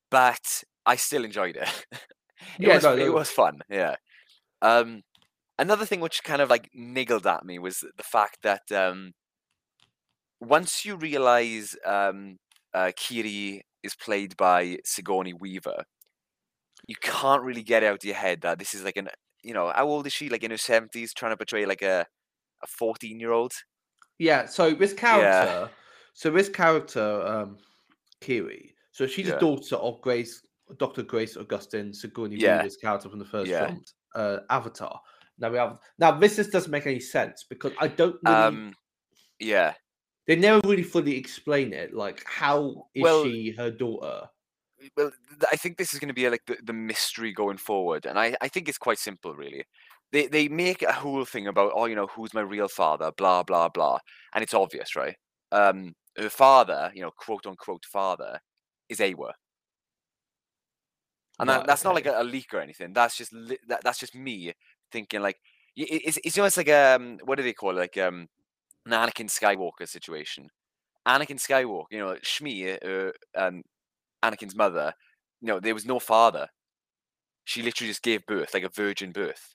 But 0.09 0.63
I 0.86 0.95
still 0.95 1.23
enjoyed 1.26 1.55
it. 1.57 1.86
it 2.61 2.67
Yeah, 2.67 2.69
was 2.69 2.84
no, 2.84 2.95
it 2.97 3.09
no. 3.09 3.13
was 3.13 3.30
fun, 3.30 3.59
yeah. 3.69 3.95
Um, 4.61 5.03
another 5.59 5.86
thing 5.86 6.01
which 6.01 6.23
kind 6.23 6.41
of 6.41 6.49
like 6.49 6.69
niggled 6.73 7.28
at 7.28 7.45
me 7.45 7.59
was 7.59 7.80
the 7.97 8.03
fact 8.03 8.39
that 8.43 8.71
um, 8.71 9.13
once 10.39 10.86
you 10.86 10.95
realize 10.95 11.76
um, 11.86 12.38
uh, 12.73 12.91
Kiri 12.95 13.63
is 13.84 13.95
played 13.95 14.36
by 14.38 14.78
Sigourney 14.84 15.34
Weaver, 15.34 15.84
you 16.88 16.95
can't 17.01 17.43
really 17.43 17.63
get 17.63 17.83
out 17.83 17.95
of 17.95 18.03
your 18.05 18.15
head 18.15 18.41
that 18.41 18.59
this 18.59 18.73
is 18.73 18.83
like 18.83 18.97
an 18.97 19.09
you 19.43 19.53
know 19.53 19.71
how 19.75 19.86
old 19.88 20.07
is 20.07 20.13
she 20.13 20.29
like 20.29 20.43
in 20.43 20.51
her 20.51 20.57
70s 20.57 21.13
trying 21.13 21.31
to 21.31 21.38
portray 21.38 21.65
like 21.65 21.81
a 21.81 22.05
a 22.63 22.67
14 22.67 23.19
year 23.19 23.31
old 23.31 23.53
yeah. 24.17 24.45
So 24.45 24.73
this 24.73 24.93
character, 24.93 25.69
so 26.13 26.31
this 26.31 26.47
character, 26.47 27.21
um, 27.27 27.57
Kiri. 28.21 28.73
So 28.91 29.05
she's 29.07 29.27
Yeah. 29.27 29.33
the 29.33 29.39
daughter 29.41 29.75
of 29.75 29.99
Grace, 30.01 30.41
Dr. 30.77 31.03
Grace 31.03 31.36
Augustine 31.36 31.93
Sigourney 31.93 32.38
Yeah. 32.38 32.55
Weaver's 32.57 32.77
character 32.77 33.09
from 33.09 33.19
the 33.19 33.25
first 33.25 33.51
Yeah. 33.51 33.65
film, 33.67 33.83
uh, 34.15 34.38
Avatar. 34.49 35.01
Now 35.38 35.49
we 35.51 35.57
have 35.57 35.79
now 35.99 36.11
this 36.17 36.38
just 36.38 36.53
doesn't 36.53 36.71
make 36.71 36.88
any 36.88 37.01
sense 37.01 37.43
because 37.49 37.73
I 37.77 37.89
don't 37.89 38.15
really. 38.23 38.36
um 38.38 38.73
yeah 39.39 39.73
they 40.27 40.38
never 40.38 40.65
really 40.65 40.81
fully 40.83 41.17
explain 41.17 41.73
it. 41.73 41.93
Like, 41.93 42.23
how 42.25 42.88
is 42.95 43.03
Well- 43.03 43.25
she 43.25 43.51
her 43.57 43.69
daughter? 43.69 44.29
Well 44.97 45.11
i 45.51 45.55
think 45.55 45.77
this 45.77 45.93
is 45.93 45.99
going 45.99 46.09
to 46.09 46.13
be 46.13 46.29
like 46.29 46.45
the, 46.47 46.57
the 46.63 46.73
mystery 46.73 47.31
going 47.33 47.57
forward 47.57 48.05
and 48.05 48.19
I, 48.19 48.36
I 48.41 48.47
think 48.47 48.67
it's 48.69 48.77
quite 48.77 48.99
simple 48.99 49.36
really. 49.36 49.63
They 50.11 50.27
they 50.27 50.47
make 50.47 50.81
a 50.83 50.93
whole 50.93 51.25
thing 51.25 51.47
about 51.47 51.71
oh 51.75 51.86
you 51.86 51.95
know 51.95 52.07
who's 52.07 52.33
my 52.33 52.41
real 52.41 52.67
father? 52.67 53.11
blah 53.17 53.43
blah 53.43 53.69
blah 53.69 53.99
and 54.33 54.43
it's 54.43 54.53
obvious 54.53 54.95
right? 54.95 55.15
Um 55.51 55.93
her 56.17 56.29
father 56.29 56.91
you 56.93 57.01
know 57.01 57.11
quote 57.11 57.45
unquote 57.47 57.86
father 57.86 58.39
is 58.89 58.99
Eywa. 58.99 59.31
And 61.39 61.49
that, 61.49 61.67
that's 61.67 61.83
not 61.83 61.95
like 61.95 62.05
a, 62.05 62.21
a 62.21 62.23
leak 62.23 62.53
or 62.53 62.61
anything 62.61 62.93
that's 62.93 63.17
just 63.17 63.33
li- 63.33 63.59
that, 63.67 63.81
that's 63.83 63.99
just 63.99 64.15
me 64.15 64.53
thinking 64.91 65.21
like 65.21 65.38
it's, 65.75 66.17
it's 66.23 66.38
almost 66.38 66.57
like 66.57 66.69
um 66.69 67.19
what 67.25 67.38
do 67.38 67.43
they 67.43 67.53
call 67.53 67.71
it 67.71 67.81
like 67.81 67.97
um 67.97 68.27
an 68.86 68.91
anakin 68.91 69.29
skywalker 69.29 69.88
situation. 69.88 70.47
Anakin 71.07 71.39
skywalker 71.39 71.86
you 71.91 71.99
know 71.99 72.15
shmi 72.23 72.77
uh, 72.83 73.11
um 73.36 73.63
anakin's 74.26 74.55
mother 74.55 74.93
you 75.41 75.47
know 75.47 75.59
there 75.59 75.73
was 75.73 75.86
no 75.86 75.99
father. 75.99 76.47
She 77.43 77.61
literally 77.61 77.91
just 77.91 78.01
gave 78.01 78.26
birth 78.26 78.53
like 78.53 78.63
a 78.63 78.69
virgin 78.69 79.11
birth. 79.11 79.53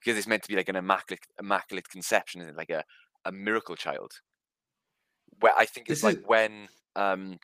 Because 0.00 0.16
it's 0.18 0.26
meant 0.26 0.42
to 0.44 0.48
be 0.48 0.56
like 0.56 0.68
an 0.68 0.76
immaculate 0.76 1.24
immaculate 1.38 1.88
conception 1.88 2.40
isn't 2.40 2.54
it? 2.54 2.56
like 2.56 2.70
a, 2.70 2.84
a 3.24 3.32
miracle 3.32 3.76
child. 3.76 4.12
Where 5.40 5.52
i 5.56 5.64
think 5.66 5.88
it's 5.88 6.00
This 6.00 6.04
like 6.04 6.18
is- 6.18 6.24
when 6.26 6.68
um 6.96 7.38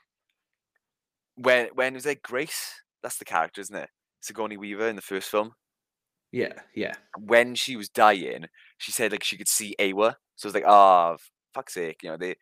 when 1.36 1.68
when 1.74 1.94
was 1.94 2.06
it 2.06 2.22
grace? 2.22 2.74
That's 3.02 3.18
the 3.18 3.24
character 3.24 3.60
isn't 3.60 3.76
it? 3.76 3.90
Sigourney 4.20 4.56
weaver 4.56 4.88
in 4.88 4.96
the 4.96 5.02
first 5.02 5.28
film. 5.30 5.52
Yeah, 6.32 6.52
yeah, 6.74 6.94
when 7.18 7.54
she 7.56 7.76
was 7.76 7.88
dying 7.88 8.46
she 8.78 8.92
said 8.92 9.10
like 9.12 9.24
she 9.24 9.36
could 9.36 9.48
see 9.48 9.74
Eywa 9.80 10.14
so 10.36 10.46
it's 10.48 10.54
like 10.54 10.64
ah 10.66 11.16
fuck's 11.54 11.74
sake 11.74 11.98
you 12.04 12.08
know 12.10 12.16
they 12.16 12.36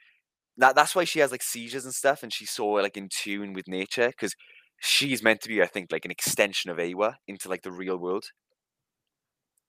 that, 0.59 0.75
that's 0.77 0.95
why 0.95 1.05
she 1.05 1.21
has 1.21 1.31
like 1.33 1.43
seizures 1.43 1.85
and 1.85 1.95
stuff 1.95 2.23
and 2.23 2.33
she's 2.33 2.51
so 2.51 2.67
like 2.69 2.97
in 2.97 3.09
tune 3.11 3.53
with 3.55 3.69
nature 3.69 4.09
because 4.09 4.35
she's 4.81 5.23
meant 5.23 5.41
to 5.43 5.49
be 5.49 5.63
i 5.63 5.67
think 5.67 5.91
like 5.93 6.05
an 6.05 6.11
extension 6.11 6.71
of 6.71 6.79
Eywa 6.79 7.15
into 7.27 7.49
like 7.49 7.63
the 7.63 7.73
real 7.73 7.97
world. 7.99 8.27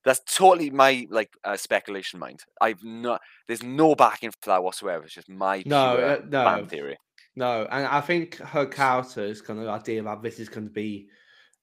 That's 0.05 0.21
totally 0.33 0.69
my 0.69 1.07
like 1.09 1.29
uh, 1.43 1.57
speculation 1.57 2.19
mind. 2.19 2.43
I've 2.61 2.83
not 2.83 3.21
there's 3.47 3.63
no 3.63 3.95
backing 3.95 4.31
for 4.31 4.49
that 4.49 4.63
whatsoever. 4.63 5.03
It's 5.05 5.13
just 5.13 5.29
my 5.29 5.65
No, 5.65 5.95
pure 5.95 6.05
uh, 6.13 6.21
no. 6.27 6.43
fan 6.43 6.67
theory. 6.67 6.97
no, 7.35 7.65
and 7.71 7.85
I 7.87 8.01
think 8.01 8.35
her 8.37 8.65
character 8.65 9.23
is 9.23 9.41
kind 9.41 9.59
of 9.59 9.65
the 9.65 9.71
idea 9.71 10.03
that 10.03 10.21
this 10.21 10.39
is 10.39 10.49
going 10.49 10.67
to 10.67 10.73
be 10.73 11.09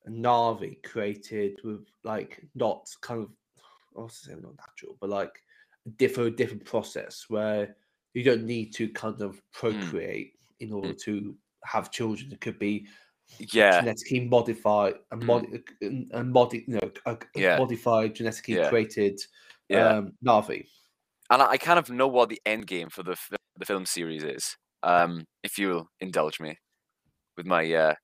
a 0.06 0.10
Na'vi 0.10 0.82
created 0.84 1.58
with 1.64 1.86
like 2.04 2.42
not 2.54 2.86
kind 3.00 3.22
of, 3.22 3.30
I 3.96 4.00
was 4.02 4.16
saying? 4.16 4.42
Not 4.42 4.56
natural, 4.56 4.96
but 5.00 5.10
like 5.10 5.42
a 5.86 5.90
different 5.90 6.36
different 6.36 6.64
process 6.64 7.26
where 7.28 7.76
you 8.16 8.24
don't 8.24 8.44
need 8.44 8.72
to 8.72 8.88
kind 8.88 9.20
of 9.20 9.42
procreate 9.52 10.32
in 10.60 10.72
order 10.72 10.94
to 10.94 11.36
have 11.64 11.90
children. 11.90 12.32
It 12.32 12.40
could 12.40 12.58
be 12.58 12.86
yeah 13.52 13.80
genetically 13.80 14.20
modified, 14.20 14.94
a, 15.10 15.16
mod, 15.16 15.46
a, 16.12 16.24
modi, 16.24 16.64
you 16.66 16.78
know, 16.80 16.90
a, 17.04 17.18
Yeah. 17.34 17.58
modified, 17.58 18.14
genetically 18.14 18.54
Yeah. 18.54 18.68
created 18.70 19.20
yeah 19.68 19.88
um, 19.98 20.12
Na'vi. 20.24 20.64
and 21.28 21.42
I, 21.42 21.58
kind 21.58 21.78
of 21.78 21.90
know 21.90 22.08
what 22.08 22.30
the 22.30 22.40
end 22.46 22.66
game 22.66 22.88
for 22.88 23.02
the 23.02 23.16
the 23.58 23.66
film 23.66 23.84
series 23.84 24.24
is. 24.24 24.56
Um, 24.82 25.26
if 25.42 25.58
you'll 25.58 25.88
indulge 26.00 26.40
me 26.40 26.56
with 27.36 27.44
my, 27.46 27.70
uh, 27.70 27.94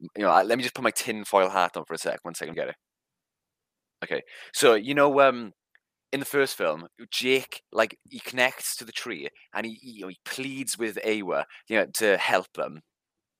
you 0.00 0.22
know, 0.22 0.30
I- 0.30 0.42
let 0.44 0.56
me 0.56 0.62
just 0.62 0.74
put 0.74 0.84
my 0.84 0.90
tin 0.92 1.24
foil 1.24 1.50
hat 1.50 1.76
on 1.76 1.84
for 1.84 1.94
a 1.94 1.98
sec. 1.98 2.20
One 2.22 2.34
second, 2.34 2.54
get 2.54 2.68
it. 2.68 2.76
Okay, 4.04 4.22
so 4.54 4.74
you 4.74 4.94
know, 4.94 5.20
um, 5.20 5.52
in 6.12 6.20
the 6.20 6.26
first 6.26 6.56
film, 6.56 6.86
Jake 7.10 7.62
like 7.72 7.98
he 8.08 8.20
connects 8.20 8.76
to 8.76 8.84
the 8.84 8.92
tree 8.92 9.28
and 9.54 9.66
he 9.66 9.74
he, 9.74 9.90
you 9.92 10.00
know, 10.02 10.08
he 10.08 10.18
pleads 10.24 10.78
with 10.78 10.96
Eywa, 11.04 11.44
you 11.68 11.76
know, 11.78 11.86
to 11.94 12.16
help 12.18 12.46
them. 12.54 12.80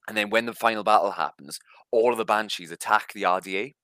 And 0.08 0.16
then 0.16 0.30
when 0.30 0.46
the 0.46 0.54
final 0.54 0.84
battle 0.84 1.12
happens, 1.12 1.58
all 1.92 2.12
of 2.12 2.18
the 2.18 2.24
banshees 2.24 2.70
attack 2.72 3.12
the 3.12 3.22
RDA, 3.24 3.74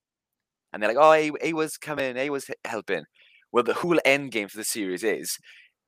and 0.72 0.82
they're 0.82 0.92
like, 0.92 0.98
"Oh, 0.98 1.10
Eywa- 1.12 1.42
Eywa's 1.42 1.76
coming, 1.78 2.16
Eywa's 2.16 2.46
he- 2.46 2.54
helping." 2.64 3.04
Well, 3.52 3.64
the 3.64 3.74
whole 3.74 3.98
end 4.04 4.32
game 4.32 4.48
for 4.48 4.56
the 4.58 4.64
series 4.64 5.04
is 5.04 5.38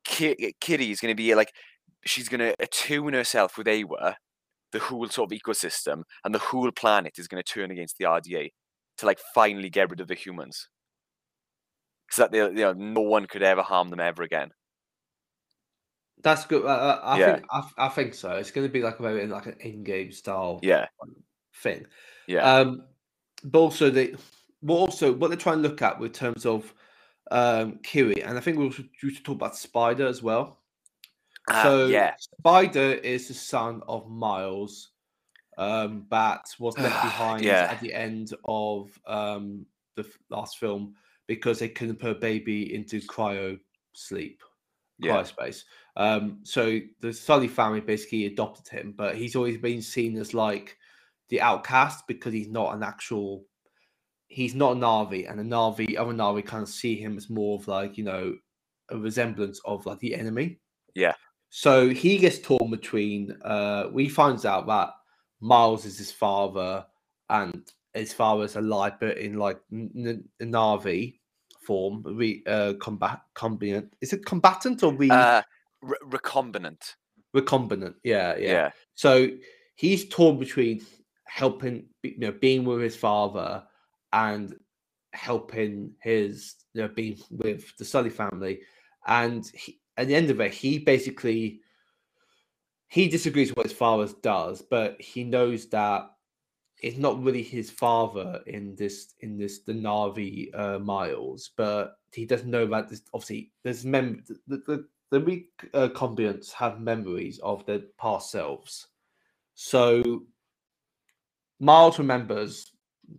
Ki- 0.04 0.36
eh, 0.40 0.52
Kiri 0.60 0.90
is 0.90 1.00
going 1.00 1.12
to 1.12 1.16
be 1.22 1.34
like 1.34 1.52
she's 2.06 2.28
going 2.28 2.40
to 2.40 2.54
attune 2.60 3.14
herself 3.14 3.58
with 3.58 3.66
Eywa, 3.66 4.14
the 4.72 4.78
whole 4.80 5.08
sort 5.08 5.32
of 5.32 5.38
ecosystem, 5.38 6.02
and 6.24 6.34
the 6.34 6.38
whole 6.38 6.70
planet 6.72 7.14
is 7.18 7.28
going 7.28 7.42
to 7.42 7.52
turn 7.52 7.70
against 7.70 7.98
the 7.98 8.06
RDA 8.06 8.50
to 8.98 9.06
like 9.06 9.18
finally 9.34 9.70
get 9.70 9.90
rid 9.90 10.00
of 10.00 10.08
the 10.08 10.14
humans, 10.14 10.68
so 12.10 12.22
that 12.22 12.32
they, 12.32 12.38
you 12.38 12.52
know, 12.52 12.72
no 12.72 13.00
one 13.00 13.26
could 13.26 13.42
ever 13.42 13.62
harm 13.62 13.90
them 13.90 14.00
ever 14.00 14.22
again. 14.22 14.50
That's 16.22 16.46
good. 16.46 16.64
Uh, 16.64 16.68
uh, 16.68 17.00
I 17.04 17.18
Yeah. 17.18 17.34
think 17.36 17.46
I, 17.50 17.62
I 17.78 17.88
think 17.88 18.14
so. 18.14 18.32
It's 18.32 18.50
going 18.50 18.66
to 18.66 18.72
be 18.72 18.82
like 18.82 18.98
a 18.98 19.02
very 19.02 19.26
like 19.26 19.46
an 19.46 19.56
in-game 19.60 20.12
style 20.12 20.60
Yeah, 20.62 20.86
thing. 21.62 21.86
yeah, 22.26 22.58
Um, 22.58 22.84
but 23.44 23.58
also 23.58 23.90
they, 23.90 24.14
what 24.60 24.76
also 24.78 25.12
what 25.12 25.28
they're 25.28 25.36
trying 25.36 25.62
to 25.62 25.68
look 25.68 25.82
at 25.82 26.00
with 26.00 26.12
terms 26.14 26.46
of 26.46 26.72
um 27.30 27.78
Kiri, 27.82 28.22
and 28.22 28.38
I 28.38 28.40
think 28.40 28.58
we 28.58 28.64
also 28.64 28.84
we 29.02 29.12
should 29.12 29.24
talk 29.24 29.36
about 29.36 29.56
Spider 29.56 30.06
as 30.06 30.22
well. 30.22 30.60
Ah, 31.48 31.62
so 31.62 31.86
yeah, 31.86 32.14
Spider 32.18 32.92
is 32.92 33.28
the 33.28 33.34
son 33.34 33.82
of 33.86 34.08
Miles, 34.08 34.90
um, 35.58 36.06
that 36.10 36.46
was 36.58 36.76
left 36.78 37.02
behind 37.02 37.44
Yeah. 37.44 37.70
at 37.70 37.80
the 37.80 37.92
end 37.92 38.32
of 38.44 38.98
um 39.06 39.66
the 39.96 40.06
last 40.30 40.58
film 40.58 40.94
because 41.26 41.58
they 41.58 41.68
couldn't 41.68 41.98
put 41.98 42.16
a 42.16 42.20
baby 42.20 42.74
into 42.74 43.00
cryo 43.00 43.58
sleep, 43.92 44.42
Yeah. 44.98 45.16
cryo 45.16 45.26
space. 45.26 45.64
Um, 45.96 46.40
so 46.42 46.78
the 47.00 47.12
Sully 47.12 47.48
family 47.48 47.80
basically 47.80 48.26
adopted 48.26 48.68
him, 48.68 48.94
but 48.96 49.16
he's 49.16 49.34
always 49.36 49.58
been 49.58 49.82
seen 49.82 50.16
as 50.18 50.34
like 50.34 50.76
the 51.28 51.40
outcast 51.40 52.06
because 52.06 52.32
he's 52.32 52.48
not 52.48 52.74
an 52.74 52.82
actual 52.82 53.44
he's 54.28 54.54
not 54.56 54.72
a 54.72 54.80
Na'vi, 54.80 55.30
and 55.30 55.38
the 55.38 55.44
Na'vi 55.44 55.96
other 55.96 56.12
Na'vi 56.12 56.44
kind 56.44 56.62
of 56.62 56.68
see 56.68 56.96
him 56.96 57.16
as 57.16 57.30
more 57.30 57.58
of 57.60 57.68
like, 57.68 57.96
you 57.96 58.02
know, 58.04 58.34
a 58.90 58.98
resemblance 58.98 59.60
of 59.64 59.86
like 59.86 60.00
the 60.00 60.14
enemy. 60.14 60.58
Yeah. 60.94 61.14
So 61.48 61.88
he 61.88 62.18
gets 62.18 62.40
torn 62.40 62.70
between 62.70 63.36
uh 63.42 63.88
we 63.92 64.08
finds 64.08 64.44
out 64.44 64.66
that 64.66 64.90
Miles 65.40 65.84
is 65.84 65.96
his 65.98 66.10
father 66.12 66.84
and 67.30 67.70
his 67.96 68.14
a 68.18 68.58
alive 68.58 68.94
but 69.00 69.18
in 69.18 69.38
like 69.38 69.58
n- 69.72 69.90
n- 70.40 70.52
Na'vi 70.52 71.18
form, 71.62 72.02
re 72.04 72.42
uh 72.46 72.74
combat 72.74 73.20
combatant. 73.34 73.94
Is 74.00 74.12
it 74.12 74.24
combatant 74.24 74.82
or 74.82 74.92
re 74.92 75.10
uh, 75.10 75.42
re- 75.82 75.98
recombinant. 76.04 76.94
recombinant? 77.34 77.94
Yeah, 78.04 78.36
yeah. 78.36 78.52
Yeah, 78.52 78.70
So 78.94 79.28
he's 79.74 80.08
torn 80.08 80.38
between 80.38 80.84
helping, 81.24 81.86
you 82.02 82.18
know, 82.18 82.32
being 82.32 82.64
with 82.64 82.80
his 82.80 82.96
father 82.96 83.64
and 84.12 84.54
helping 85.12 85.92
his, 86.00 86.54
you 86.72 86.82
know, 86.82 86.88
being 86.88 87.18
with 87.30 87.76
the 87.78 87.84
Sully 87.84 88.10
family. 88.10 88.60
And 89.06 89.46
he, 89.54 89.80
at 89.96 90.08
the 90.08 90.14
end 90.14 90.30
of 90.30 90.40
it, 90.40 90.52
he 90.52 90.78
basically 90.78 91.60
he 92.88 93.08
disagrees 93.08 93.50
with 93.50 93.56
what 93.56 93.66
his 93.66 93.76
father 93.76 94.08
does, 94.22 94.62
but 94.62 95.00
he 95.00 95.24
knows 95.24 95.68
that 95.70 96.10
it's 96.82 96.98
not 96.98 97.22
really 97.22 97.42
his 97.42 97.70
father 97.70 98.40
in 98.46 98.74
this 98.76 99.14
in 99.20 99.38
this 99.38 99.60
the 99.60 99.72
Na'vi 99.72 100.50
uh, 100.58 100.78
Miles, 100.78 101.50
but 101.56 101.98
he 102.12 102.24
doesn't 102.24 102.50
know 102.50 102.66
that 102.66 102.88
this 102.88 103.02
obviously 103.14 103.52
there's 103.62 103.84
mem 103.84 104.24
the 104.46 104.58
the, 104.66 104.86
the 105.10 105.20
recombinants 105.20 106.52
have 106.52 106.80
memories 106.80 107.38
of 107.40 107.64
their 107.66 107.80
past 107.98 108.30
selves. 108.30 108.88
So 109.54 110.24
Miles 111.60 111.98
remembers 111.98 112.72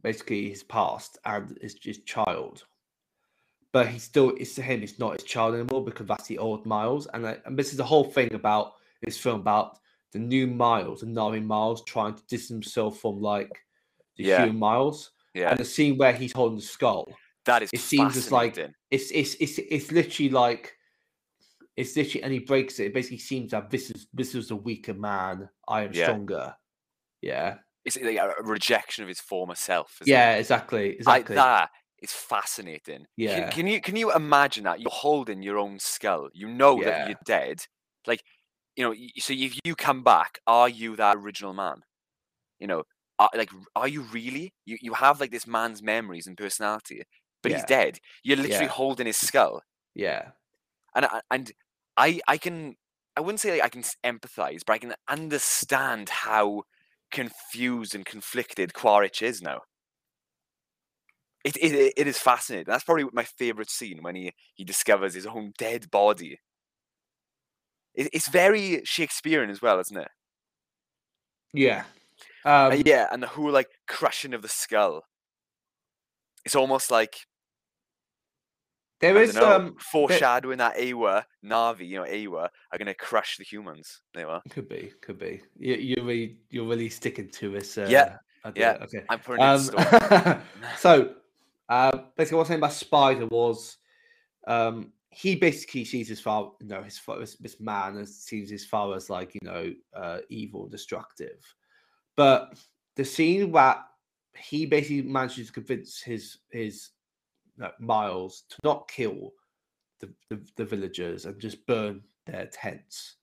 basically 0.03 0.49
his 0.49 0.63
past 0.63 1.17
and 1.25 1.57
his, 1.61 1.77
his 1.81 1.99
child. 1.99 2.65
But 3.71 3.87
he 3.87 3.99
still 3.99 4.33
it's 4.37 4.55
to 4.55 4.61
him, 4.61 4.83
it's 4.83 4.99
not 4.99 5.19
his 5.19 5.23
child 5.23 5.55
anymore 5.55 5.83
because 5.83 6.07
that's 6.07 6.27
the 6.27 6.37
old 6.37 6.65
Miles. 6.65 7.07
And, 7.13 7.27
I, 7.27 7.37
and 7.45 7.57
this 7.57 7.71
is 7.71 7.77
the 7.77 7.83
whole 7.83 8.05
thing 8.05 8.33
about 8.33 8.73
this 9.03 9.17
film 9.17 9.41
about 9.41 9.79
the 10.13 10.19
new 10.19 10.47
Miles, 10.47 11.01
the 11.01 11.07
Na'vi 11.07 11.43
Miles 11.43 11.83
trying 11.83 12.15
to 12.15 12.23
distance 12.27 12.49
himself 12.65 12.99
from 12.99 13.21
like 13.21 13.51
the 14.17 14.23
Yeah. 14.25 14.43
human 14.43 14.59
Miles. 14.59 15.11
yeah. 15.33 15.51
And 15.51 15.59
the 15.59 15.65
scene 15.65 15.97
where 15.97 16.13
he's 16.13 16.33
holding 16.33 16.57
the 16.57 16.63
skull, 16.63 17.07
That 17.45 17.63
is 17.63 17.69
it 17.73 17.79
seems 17.79 18.17
as 18.17 18.31
like- 18.31 18.57
it's 18.89 19.11
it's 19.11 19.35
it's 19.35 19.57
it's 19.59 19.91
literally 19.91 20.29
like 20.29 20.73
it's 21.75 21.95
literally 21.95 22.23
and 22.23 22.33
he 22.33 22.39
breaks 22.39 22.79
it. 22.79 22.85
It 22.87 22.93
basically 22.93 23.19
seems 23.19 23.51
that 23.51 23.69
this 23.69 23.91
is 23.91 24.07
this 24.13 24.33
is 24.33 24.49
a 24.51 24.55
weaker 24.55 24.93
man. 24.95 25.47
I 25.67 25.83
am 25.83 25.93
Yeah. 25.93 26.05
stronger. 26.05 26.55
Yeah. 27.21 27.57
it's 27.85 27.95
like 28.01 28.17
a 28.17 28.33
rejection 28.43 29.03
of 29.03 29.07
his 29.07 29.21
former 29.21 29.55
self. 29.55 29.97
isn't 30.01 30.11
it? 30.11 30.13
Yeah, 30.13 30.35
exactly. 30.35 30.95
Exactly. 30.97 31.35
that 31.35 31.69
is 32.01 32.11
fascinating. 32.11 32.97
Can- 32.99 33.07
Yeah. 33.15 33.49
Can, 33.49 33.65
you 33.67 33.79
can 33.79 33.95
you 33.95 34.13
imagine 34.13 34.65
that 34.65 34.81
you're 34.81 34.91
holding 34.91 35.41
your 35.41 35.57
own 35.57 35.79
skull? 35.79 36.29
You 36.33 36.47
know 36.49 36.81
Yeah. 36.81 36.89
that 36.89 37.07
you're 37.09 37.19
dead. 37.25 37.65
Like, 38.05 38.23
you 38.77 38.85
know. 38.85 38.95
So 39.19 39.33
if 39.33 39.59
you 39.65 39.75
come 39.75 40.03
back, 40.03 40.39
are 40.47 40.69
you 40.69 40.95
that 40.97 41.17
original 41.17 41.53
man? 41.53 41.83
You 42.59 42.67
know, 42.67 42.83
are, 43.19 43.29
like, 43.35 43.51
are 43.75 43.87
you 43.89 44.03
really? 44.03 44.53
You 44.65 44.77
you 44.81 44.93
have 44.95 45.19
like 45.19 45.31
this 45.31 45.47
man's 45.47 45.83
memories 45.83 46.27
and 46.27 46.37
personality, 46.37 47.03
but 47.43 47.51
he's 47.51 47.65
dead. 47.65 47.99
You're 48.23 48.37
literally 48.37 48.65
Yeah. 48.67 48.71
holding 48.71 49.07
his 49.07 49.17
skull, 49.17 49.63
yeah. 49.95 50.31
and 50.95 51.05
I- 51.05 51.21
and 51.31 51.51
I 51.97 52.21
I 52.27 52.37
can 52.37 52.77
I 53.17 53.21
wouldn't 53.21 53.41
say 53.41 53.51
like 53.51 53.63
I 53.65 53.69
can 53.69 53.83
empathize, 54.05 54.61
but 54.65 54.73
I 54.73 54.79
can 54.79 54.95
understand 55.09 56.09
how 56.09 56.63
confused 57.11 57.95
and 57.95 58.05
conflicted 58.05 58.73
Quaritch 58.73 59.21
is 59.23 59.41
now. 59.41 59.61
It, 61.43 61.55
it, 61.57 61.73
it- 61.73 61.93
it 61.97 62.07
is 62.07 62.19
fascinating. 62.19 62.65
That's 62.67 62.83
probably 62.83 63.05
my 63.13 63.23
favorite 63.23 63.69
scene 63.69 63.99
when 64.03 64.15
he, 64.15 64.33
he 64.55 64.63
discovers 64.65 65.13
his 65.13 65.25
own 65.25 65.53
dead 65.57 65.89
body. 65.91 66.39
It, 67.97 68.09
it's 68.13 68.29
very 68.29 68.81
Shakespearean 68.85 69.49
as 69.49 69.61
well, 69.61 69.79
isn't 69.79 69.97
it? 69.97 70.07
Yeah. 71.53 71.83
Uh, 72.45 72.69
Um, 72.73 72.83
yeah, 72.85 73.07
and 73.11 73.21
the 73.21 73.27
whole 73.27 73.51
like 73.51 73.67
crushing 73.87 74.33
of 74.33 74.41
the 74.41 74.47
skull. 74.47 75.03
It's 76.45 76.55
almost 76.55 76.89
like 76.91 77.17
there 79.01 79.17
is 79.17 79.33
dunno, 79.33 79.55
um 79.67 79.75
foreshadowing 79.79 80.59
that 80.59 80.77
Eywa 80.77 81.23
Navi, 81.43 81.87
you 81.87 81.97
know, 81.97 82.05
Eywa 82.05 82.47
are 82.71 82.77
gonna 82.77 82.93
crush 82.93 83.37
the 83.37 83.43
humans. 83.43 84.01
They 84.13 84.23
are. 84.23 84.41
could 84.49 84.69
be, 84.69 84.93
could 85.01 85.19
be. 85.19 85.41
You 85.57 85.75
you're 85.75 86.05
really 86.05 86.37
you're 86.49 86.65
really 86.67 86.89
sticking 86.89 87.29
to 87.31 87.51
this. 87.51 87.77
Uh, 87.77 87.87
Yeah, 87.89 88.17
idea. 88.45 88.77
yeah. 88.79 88.83
Okay. 88.85 89.03
I'm 89.09 89.19
putting 89.19 89.43
Um, 89.43 90.41
so, 90.77 91.15
uh, 91.69 91.91
basically, 92.15 92.37
what 92.37 92.39
I 92.39 92.43
was 92.43 92.47
saying 92.47 92.59
about 92.59 92.73
Spider 92.73 93.25
was, 93.27 93.77
um, 94.47 94.93
he 95.17 95.33
basically 95.35 95.83
sees 95.83 96.07
his 96.07 96.19
father, 96.19 96.49
you 96.61 96.67
know, 96.67 96.83
his 96.83 96.99
father, 96.99 97.21
this, 97.21 97.37
this 97.37 97.59
man, 97.59 97.97
as 97.97 98.15
sees 98.15 98.51
his 98.51 98.63
father 98.63 98.95
as 98.95 99.09
like, 99.09 99.33
you 99.33 99.39
know, 99.41 99.73
uh, 99.95 100.19
evil, 100.29 100.67
destructive. 100.67 101.39
But 102.15 102.53
the 102.95 103.03
scene 103.03 103.51
that 103.53 103.83
he 104.37 104.67
basically 104.67 105.01
manages 105.01 105.47
to 105.47 105.53
convince 105.53 106.01
his 106.01 106.37
his 106.51 106.89
Miles 107.79 108.43
to 108.49 108.57
not 108.63 108.87
kill 108.87 109.31
the, 109.99 110.13
the 110.29 110.39
the 110.55 110.65
villagers 110.65 111.25
and 111.25 111.41
just 111.41 111.65
burn 111.65 112.03
their 112.27 112.45
tents, 112.45 113.15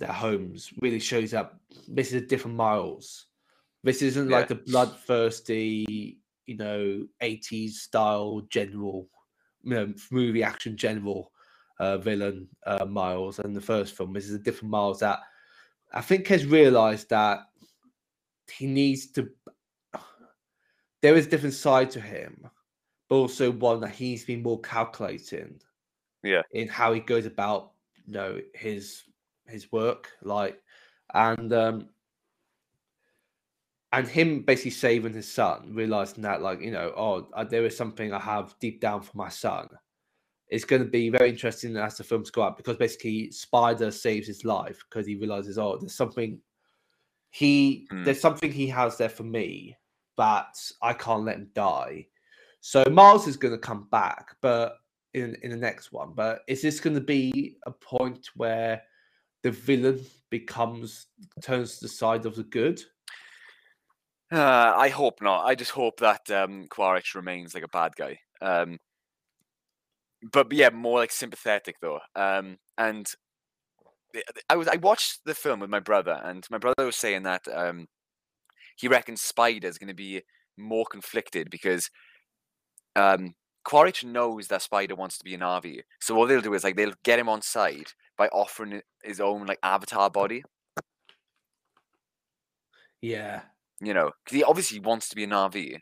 their 0.00 0.12
homes, 0.12 0.72
really 0.80 0.98
shows 0.98 1.34
up. 1.34 1.60
This 1.86 2.08
is 2.08 2.22
a 2.22 2.26
different 2.26 2.56
Miles. 2.56 3.26
This 3.84 4.02
isn't 4.02 4.28
Yeah. 4.28 4.38
like 4.38 4.48
the 4.48 4.56
bloodthirsty, 4.56 6.18
you 6.46 6.56
know, 6.56 7.06
80s 7.22 7.74
style 7.74 8.40
general, 8.50 9.08
you 9.62 9.74
know, 9.74 9.92
movie 10.10 10.42
action 10.42 10.76
general 10.76 11.32
uh, 11.78 11.98
villain 11.98 12.48
uh, 12.66 12.84
Miles. 12.84 13.38
And 13.38 13.54
the 13.54 13.60
first 13.60 13.96
film, 13.96 14.12
this 14.12 14.28
is 14.28 14.34
a 14.34 14.38
different 14.38 14.70
Miles 14.70 15.00
that 15.00 15.20
I 15.92 16.00
think 16.00 16.28
has 16.28 16.46
realized 16.46 17.10
that 17.10 17.40
he 18.50 18.66
needs 18.66 19.10
to. 19.12 19.28
There 21.02 21.16
is 21.16 21.26
a 21.26 21.30
different 21.30 21.54
side 21.54 21.90
to 21.92 22.00
him, 22.00 22.46
but 23.08 23.16
also 23.16 23.50
one 23.50 23.80
that 23.80 23.94
he's 23.94 24.24
been 24.24 24.42
more 24.42 24.60
calculating. 24.60 25.60
Yeah. 26.22 26.42
In 26.52 26.68
how 26.68 26.92
he 26.92 27.00
goes 27.00 27.24
about, 27.24 27.72
you 28.06 28.12
know, 28.12 28.38
his 28.54 29.02
his 29.46 29.72
work, 29.72 30.08
like, 30.22 30.60
and 31.14 31.52
um, 31.52 31.88
and 33.92 34.06
him 34.06 34.42
basically 34.42 34.70
saving 34.70 35.14
his 35.14 35.30
son, 35.30 35.72
realizing 35.74 36.22
that, 36.22 36.42
like, 36.42 36.60
you 36.60 36.70
know, 36.70 36.92
oh, 36.96 37.28
uh, 37.34 37.44
there 37.44 37.64
is 37.64 37.76
something 37.76 38.12
I 38.12 38.20
have 38.20 38.54
deep 38.60 38.80
down 38.80 39.02
for 39.02 39.16
my 39.16 39.28
son. 39.28 39.68
It's 40.48 40.64
going 40.64 40.82
to 40.82 40.88
be 40.88 41.10
very 41.10 41.30
interesting 41.30 41.76
as 41.76 41.96
the 41.96 42.04
films 42.04 42.30
go 42.30 42.42
out 42.42 42.56
because 42.56 42.76
basically 42.76 43.30
Spider 43.30 43.90
saves 43.90 44.26
his 44.26 44.44
life 44.44 44.84
because 44.88 45.06
he 45.06 45.16
realizes, 45.16 45.58
oh, 45.58 45.78
there's 45.78 45.94
something 45.94 46.40
he 47.30 47.86
Hmm. 47.90 48.04
there's 48.04 48.20
something 48.20 48.50
he 48.52 48.66
has 48.68 48.96
there 48.96 49.08
for 49.08 49.22
me 49.22 49.76
that 50.18 50.58
I 50.82 50.92
can't 50.92 51.24
let 51.24 51.36
him 51.36 51.50
die. 51.54 52.08
So 52.60 52.84
Miles 52.90 53.26
is 53.26 53.36
going 53.36 53.54
to 53.54 53.58
come 53.58 53.86
back, 53.90 54.36
but 54.40 54.76
in 55.14 55.36
in 55.42 55.50
the 55.50 55.56
next 55.56 55.92
one. 55.92 56.12
But 56.14 56.42
is 56.46 56.62
this 56.62 56.80
going 56.80 56.94
to 56.94 57.00
be 57.00 57.56
a 57.66 57.70
point 57.70 58.28
where 58.34 58.82
the 59.42 59.50
villain 59.50 60.04
becomes 60.28 61.06
turns 61.40 61.78
to 61.78 61.84
the 61.84 61.88
side 61.88 62.26
of 62.26 62.34
the 62.34 62.44
good? 62.44 62.82
Uh, 64.32 64.74
I 64.76 64.90
hope 64.90 65.20
not. 65.20 65.44
I 65.44 65.54
just 65.54 65.72
hope 65.72 65.98
that 66.00 66.30
um, 66.30 66.66
Quaritch 66.68 67.14
remains 67.14 67.54
like 67.54 67.64
a 67.64 67.68
bad 67.68 67.96
guy. 67.96 68.18
Um, 68.40 68.78
but, 70.32 70.52
yeah, 70.52 70.70
more 70.70 70.98
like 70.98 71.10
sympathetic 71.12 71.76
though. 71.80 72.00
Um, 72.14 72.58
and 72.78 73.06
I 74.48 74.56
was 74.56 74.68
I 74.68 74.76
watched 74.76 75.20
the 75.24 75.34
film 75.34 75.60
with 75.60 75.70
my 75.70 75.80
brother, 75.80 76.20
and 76.24 76.44
my 76.50 76.58
brother 76.58 76.84
was 76.86 76.96
saying 76.96 77.22
that 77.24 77.42
um, 77.52 77.86
he 78.76 78.88
reckons 78.88 79.22
Spider's 79.22 79.78
going 79.78 79.88
to 79.88 79.94
be 79.94 80.22
more 80.58 80.84
conflicted 80.90 81.48
because 81.50 81.90
um, 82.96 83.34
Quaritch 83.64 84.04
knows 84.04 84.48
that 84.48 84.62
Spider 84.62 84.94
wants 84.94 85.18
to 85.18 85.24
be 85.24 85.34
an 85.34 85.40
Na'vi. 85.40 85.80
So 86.00 86.14
what 86.14 86.28
they'll 86.28 86.40
do 86.40 86.54
is 86.54 86.64
like 86.64 86.76
they'll 86.76 86.92
get 87.04 87.18
him 87.18 87.28
on 87.28 87.42
side 87.42 87.92
by 88.16 88.28
offering 88.28 88.82
his 89.02 89.20
own 89.20 89.46
like 89.46 89.58
avatar 89.62 90.10
body. 90.10 90.42
Yeah. 93.00 93.42
You 93.80 93.94
know, 93.94 94.10
because 94.24 94.36
he 94.36 94.44
obviously 94.44 94.80
wants 94.80 95.08
to 95.08 95.16
be 95.16 95.24
an 95.24 95.30
Na'vi. 95.30 95.78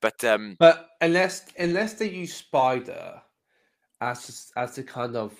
But 0.00 0.22
um, 0.24 0.56
But 0.58 0.88
unless 1.00 1.44
unless 1.58 1.94
they 1.94 2.08
use 2.10 2.34
Spider 2.34 3.20
as 4.00 4.52
as 4.56 4.76
the 4.76 4.82
kind 4.82 5.16
of 5.16 5.34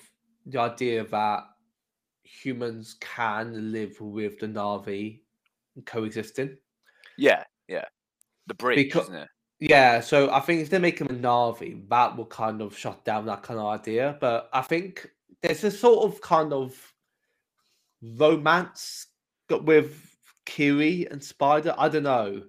the 0.45 0.59
idea 0.59 1.05
that 1.05 1.43
humans 2.23 2.95
can 2.99 3.71
live 3.71 3.99
with 4.01 4.39
the 4.39 4.47
Na'vi 4.47 5.19
coexisting. 5.85 6.57
yeah, 7.17 7.43
yeah, 7.67 7.85
the 8.47 8.53
bridge, 8.53 8.91
Becau- 8.91 9.01
isn't 9.03 9.15
it? 9.15 9.27
Yeah, 9.59 10.01
so 10.01 10.29
I 10.31 10.41
think 10.41 10.61
if 10.61 10.69
they 10.69 10.79
make 10.79 10.99
him 10.99 11.07
a 11.07 11.13
Na'vi, 11.13 11.87
that 11.89 12.17
will 12.17 12.25
kind 12.25 12.61
of 12.61 12.77
shut 12.77 13.05
down 13.05 13.25
that 13.27 13.43
kind 13.43 13.59
of 13.59 13.67
idea. 13.67 14.17
But 14.19 14.49
I 14.51 14.61
think 14.61 15.09
there's 15.41 15.63
a 15.63 15.71
sort 15.71 16.11
of 16.11 16.19
kind 16.21 16.51
of 16.51 16.75
romance 18.01 19.07
with 19.49 20.12
Kiri 20.45 21.07
and 21.09 21.23
Spider. 21.23 21.75
I 21.77 21.89
don't 21.89 22.03
know. 22.03 22.43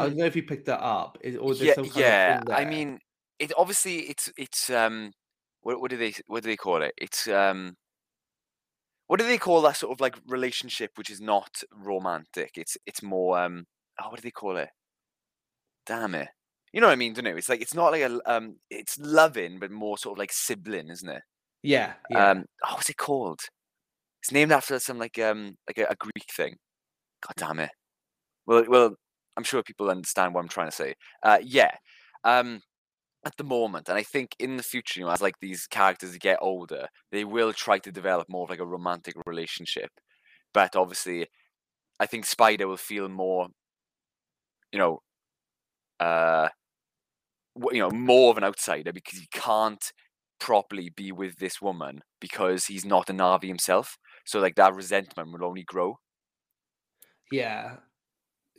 I 0.00 0.04
Um, 0.04 0.08
don't 0.08 0.16
know 0.18 0.26
if 0.26 0.36
you 0.36 0.42
picked 0.44 0.66
that 0.66 0.80
up. 0.82 1.18
Is, 1.22 1.36
or 1.36 1.54
yeah, 1.54 1.74
yeah. 1.94 2.40
I 2.50 2.64
mean, 2.64 2.98
it 3.38 3.52
obviously 3.56 4.00
it's 4.10 4.30
it's 4.36 4.70
um, 4.70 5.12
what 5.62 5.80
what 5.80 5.90
do 5.90 5.96
they 5.96 6.14
what 6.26 6.42
do 6.42 6.48
they 6.48 6.56
call 6.56 6.82
it? 6.82 6.92
It's 6.98 7.26
um, 7.28 7.76
what 9.06 9.18
do 9.18 9.26
they 9.26 9.38
call 9.38 9.62
that 9.62 9.76
sort 9.76 9.92
of 9.92 10.00
like 10.00 10.16
relationship 10.26 10.92
which 10.96 11.10
is 11.10 11.20
not 11.20 11.62
romantic? 11.72 12.52
It's 12.56 12.76
it's 12.86 13.02
more 13.02 13.38
um, 13.38 13.66
oh, 14.00 14.08
what 14.10 14.16
do 14.16 14.22
they 14.22 14.30
call 14.30 14.56
it? 14.56 14.68
Damn 15.86 16.14
it. 16.14 16.28
You 16.72 16.80
know 16.80 16.86
what 16.88 16.92
I 16.92 16.96
mean, 16.96 17.14
don't 17.14 17.24
you? 17.26 17.36
It's 17.36 17.48
like 17.48 17.62
it's 17.62 17.74
not 17.74 17.92
like 17.92 18.02
a 18.02 18.20
um, 18.30 18.58
it's 18.70 18.98
loving, 18.98 19.58
but 19.58 19.70
more 19.70 19.96
sort 19.98 20.16
of 20.16 20.18
like 20.18 20.32
sibling, 20.32 20.88
isn't 20.90 21.08
it? 21.08 21.22
yeah, 21.62 21.94
yeah. 22.08 22.30
Um, 22.30 22.46
oh, 22.64 22.74
what's 22.74 22.90
it 22.90 22.96
called? 22.96 23.40
It's 24.22 24.32
named 24.32 24.52
after 24.52 24.78
some 24.80 24.98
like 24.98 25.18
um 25.18 25.56
like 25.68 25.78
a, 25.78 25.86
a 25.92 25.96
Greek 25.96 26.26
thing. 26.36 26.56
God 27.26 27.34
damn 27.36 27.60
it. 27.60 27.70
Well, 28.46 28.64
well, 28.68 28.94
I'm 29.36 29.44
sure 29.44 29.62
people 29.62 29.90
understand 29.90 30.34
what 30.34 30.40
I'm 30.42 30.48
trying 30.48 30.68
to 30.68 30.76
say. 30.76 30.94
Uh, 31.22 31.38
yeah. 31.42 31.72
Um, 32.24 32.60
at 33.26 33.36
the 33.36 33.44
moment, 33.44 33.88
and 33.88 33.98
I 33.98 34.02
think 34.02 34.34
in 34.38 34.56
the 34.56 34.62
future, 34.62 35.00
you 35.00 35.06
know, 35.06 35.12
as 35.12 35.20
like 35.20 35.34
these 35.40 35.66
characters 35.66 36.16
get 36.18 36.38
older, 36.40 36.86
they 37.12 37.24
will 37.24 37.52
try 37.52 37.78
to 37.80 37.92
develop 37.92 38.28
more 38.28 38.44
of 38.44 38.50
like 38.50 38.60
a 38.60 38.66
romantic 38.66 39.14
relationship. 39.26 39.90
But 40.54 40.76
obviously, 40.76 41.26
I 42.00 42.06
think 42.06 42.26
Spider 42.26 42.68
will 42.68 42.76
feel 42.76 43.08
more, 43.08 43.48
you 44.72 44.78
know, 44.78 45.00
uh, 46.00 46.48
you 47.72 47.80
know, 47.80 47.90
more 47.90 48.30
of 48.30 48.38
an 48.38 48.44
outsider 48.44 48.92
because 48.92 49.18
he 49.18 49.26
can't 49.32 49.92
properly 50.40 50.90
be 50.96 51.12
with 51.12 51.36
this 51.38 51.60
woman 51.60 52.00
because 52.20 52.66
he's 52.66 52.84
not 52.84 53.10
a 53.10 53.12
Na'vi 53.12 53.48
himself. 53.48 53.96
So 54.24 54.40
like 54.40 54.54
that 54.56 54.74
resentment 54.74 55.32
will 55.32 55.46
only 55.46 55.64
grow, 55.64 55.98
yeah. 57.30 57.76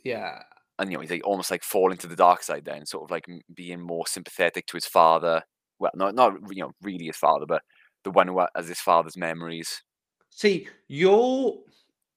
Yeah. 0.04 0.42
and 0.78 0.90
you 0.90 0.96
know 0.96 1.02
he's 1.02 1.10
like 1.10 1.26
almost 1.26 1.50
like 1.50 1.62
falling 1.62 1.98
to 1.98 2.06
the 2.06 2.16
dark 2.16 2.42
side 2.42 2.64
then, 2.64 2.86
sort 2.86 3.04
of 3.04 3.10
like 3.10 3.26
being 3.54 3.80
more 3.80 4.06
sympathetic 4.06 4.66
to 4.66 4.76
his 4.76 4.86
father. 4.86 5.42
Well, 5.78 5.92
not 5.94 6.14
not 6.14 6.34
you 6.50 6.62
know 6.62 6.72
really 6.82 7.06
his 7.06 7.16
father, 7.16 7.46
but 7.46 7.62
the 8.04 8.10
one 8.10 8.28
who 8.28 8.44
has 8.54 8.68
his 8.68 8.80
father's 8.80 9.16
memories. 9.16 9.82
See, 10.30 10.68
your 10.88 11.58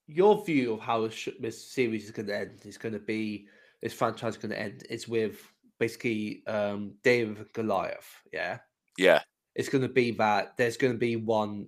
your 0.07 0.43
view 0.45 0.73
of 0.73 0.81
how 0.81 1.07
this, 1.07 1.29
this 1.39 1.71
series 1.71 2.05
is 2.05 2.11
going 2.11 2.27
to 2.27 2.37
end 2.37 2.61
is 2.65 2.77
going 2.77 2.93
to 2.93 2.99
be 2.99 3.47
this 3.81 3.93
franchise 3.93 4.35
is 4.35 4.41
going 4.41 4.51
to 4.51 4.59
end 4.59 4.83
is 4.89 5.07
with 5.07 5.41
basically 5.79 6.43
um 6.47 6.93
David 7.03 7.37
and 7.37 7.53
Goliath. 7.53 8.21
Yeah, 8.31 8.59
Yeah, 8.97 9.21
it's 9.55 9.69
going 9.69 9.81
to 9.81 9.89
be 9.89 10.11
that 10.11 10.55
there's 10.57 10.77
going 10.77 10.93
to 10.93 10.99
be 10.99 11.15
one, 11.15 11.67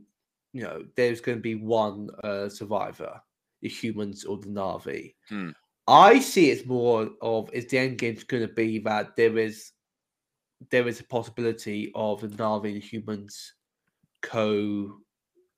you 0.54 0.64
know, 0.64 0.84
there's 0.96 1.22
going 1.22 1.38
to 1.38 1.42
be 1.42 1.56
one 1.56 2.10
uh, 2.24 2.50
survivor, 2.50 3.22
the 3.66 3.70
humans 3.70 4.26
or 4.26 4.38
the 4.38 4.48
Na'vi. 4.48 5.16
Hmm. 5.28 5.50
I 5.88 6.20
see 6.20 6.52
it's 6.52 6.68
more 6.68 7.10
of 7.20 7.50
is 7.52 7.66
the 7.66 7.80
end 7.80 7.98
game's 7.98 8.24
going 8.24 8.48
to 8.48 8.54
be 8.54 8.78
that 8.80 9.16
there 9.16 9.40
is 9.40 9.72
there 10.70 10.88
is 10.88 11.00
a 11.00 11.04
possibility 11.06 11.92
of 11.96 12.22
the 12.22 12.28
Na'vi 12.28 12.74
and 12.74 12.84
humans 12.84 13.56
co 14.22 14.98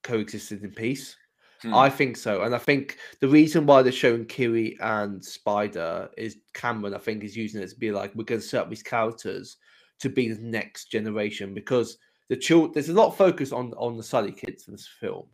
coexisting 0.03 0.63
in 0.63 0.71
peace. 0.71 1.17
Hmm. 1.61 1.73
I 1.73 1.89
think 1.89 2.15
so, 2.15 2.43
and 2.43 2.55
I 2.55 2.59
think 2.59 2.97
the 3.19 3.27
reason 3.27 3.65
why 3.65 3.81
they're 3.81 3.91
showing 3.91 4.25
Kiri 4.25 4.77
and 4.79 5.23
Spider 5.23 6.09
is 6.17 6.37
Cameron. 6.53 6.93
I 6.93 6.99
think 6.99 7.25
is 7.25 7.35
using 7.35 7.61
it 7.61 7.69
to 7.69 7.75
be 7.75 7.91
like 7.91 8.15
we're 8.15 8.23
going 8.23 8.39
to 8.39 8.47
set 8.47 8.61
up 8.61 8.69
these 8.69 8.83
characters 8.83 9.57
to 9.99 10.07
be 10.07 10.29
the 10.31 10.41
next 10.41 10.85
generation 10.85 11.53
because 11.53 11.97
the 12.29 12.37
child 12.37 12.73
there's 12.73 12.87
a 12.87 12.93
lot 12.93 13.07
of 13.07 13.17
focus 13.17 13.51
on 13.51 13.73
on 13.73 13.97
the 13.97 14.03
Sully 14.03 14.31
kids 14.31 14.69
in 14.69 14.75
this 14.75 14.87
film, 14.87 15.27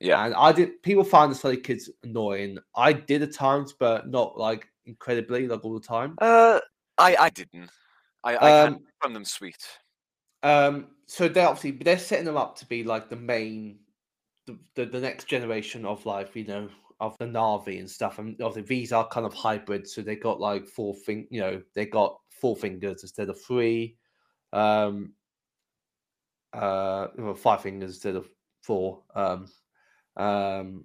yeah, 0.00 0.24
and 0.24 0.34
I 0.34 0.52
did 0.52 0.82
people 0.82 1.04
find 1.04 1.30
the 1.30 1.34
Sully 1.34 1.56
kids 1.56 1.90
annoying. 2.02 2.58
I 2.76 2.92
did 2.92 3.22
at 3.22 3.32
times, 3.32 3.74
but 3.78 4.08
not 4.08 4.38
like 4.38 4.68
incredibly 4.86 5.48
like 5.48 5.64
all 5.64 5.74
the 5.78 5.86
time. 5.86 6.16
uh, 6.20 6.60
I 6.96 7.16
I 7.16 7.30
didn't. 7.30 7.70
I 8.24 8.36
I 8.36 8.62
Um, 8.64 8.84
found 9.02 9.16
them 9.16 9.24
sweet. 9.24 9.66
Um, 10.42 10.88
so 11.06 11.28
they're 11.28 11.48
obviously 11.48 11.72
they're 11.72 11.98
setting 11.98 12.26
them 12.26 12.36
up 12.36 12.56
to 12.58 12.66
be 12.66 12.84
like 12.84 13.08
the 13.08 13.16
main, 13.16 13.80
the, 14.46 14.58
the, 14.74 14.86
the 14.86 15.00
next 15.00 15.26
generation 15.26 15.84
of 15.84 16.04
like 16.06 16.34
you 16.36 16.44
know 16.44 16.68
of 17.00 17.16
the 17.18 17.26
Na'vi 17.26 17.78
and 17.78 17.90
stuff. 17.90 18.18
And 18.18 18.40
obviously 18.40 18.62
these 18.62 18.92
are 18.92 19.06
kind 19.08 19.26
of 19.26 19.34
hybrids, 19.34 19.94
so 19.94 20.02
they 20.02 20.16
got 20.16 20.40
like 20.40 20.66
four 20.66 20.94
thing, 20.94 21.26
you 21.30 21.40
know, 21.40 21.62
they 21.74 21.86
got 21.86 22.18
four 22.30 22.56
fingers 22.56 23.02
instead 23.02 23.28
of 23.28 23.40
three. 23.40 23.96
Um, 24.52 25.12
uh, 26.52 27.08
well, 27.16 27.34
five 27.34 27.62
fingers 27.62 27.90
instead 27.90 28.16
of 28.16 28.28
four. 28.62 29.02
Um, 29.14 29.46
um, 30.18 30.84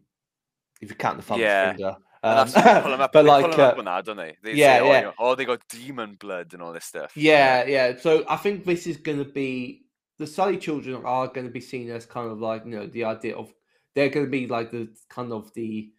if 0.81 0.89
you 0.89 0.95
count 0.95 1.17
the 1.17 1.23
thumb 1.23 1.39
Yeah. 1.39 1.71
finger. 1.73 1.95
Um, 2.25 2.36
that's 2.38 2.55
what 2.55 2.63
they 2.63 2.81
pull 2.81 2.93
'em 2.93 3.01
up. 3.01 3.11
but 3.11 3.25
like, 3.25 3.51
pull 3.51 3.53
'em 3.61 3.79
up 3.79 3.88
uh, 3.88 4.01
don't 4.01 4.17
they? 4.17 4.38
They 4.43 4.53
yeah, 4.53 4.77
say, 4.77 4.79
oh, 4.81 4.86
yeah. 4.91 4.97
you 4.99 5.03
know, 5.05 5.13
oh, 5.19 5.36
they 5.36 5.43
got 5.45 5.61
demon 5.67 6.15
blood 6.15 6.53
and 6.53 6.61
all 6.63 6.71
this 6.71 6.86
stuff. 6.86 7.11
Yeah, 7.17 7.65
yeah. 7.65 7.97
So 7.97 8.23
I 8.29 8.38
think 8.38 8.63
this 8.63 8.88
is 8.88 8.97
going 8.97 9.17
to 9.17 9.25
be 9.29 9.86
the 10.19 10.27
Sully 10.27 10.57
children 10.57 11.03
are 11.03 11.27
going 11.27 11.47
to 11.47 11.51
be 11.51 11.59
seen 11.59 11.89
as 11.89 12.05
kind 12.05 12.31
of 12.31 12.39
like 12.39 12.63
you 12.65 12.71
know 12.71 12.88
the 12.88 13.03
idea 13.03 13.36
of 13.36 13.53
they're 13.95 14.09
going 14.09 14.25
to 14.25 14.31
be 14.31 14.47
like 14.47 14.71
the 14.71 14.88
kind 15.09 15.34
of 15.34 15.53
the 15.53 15.91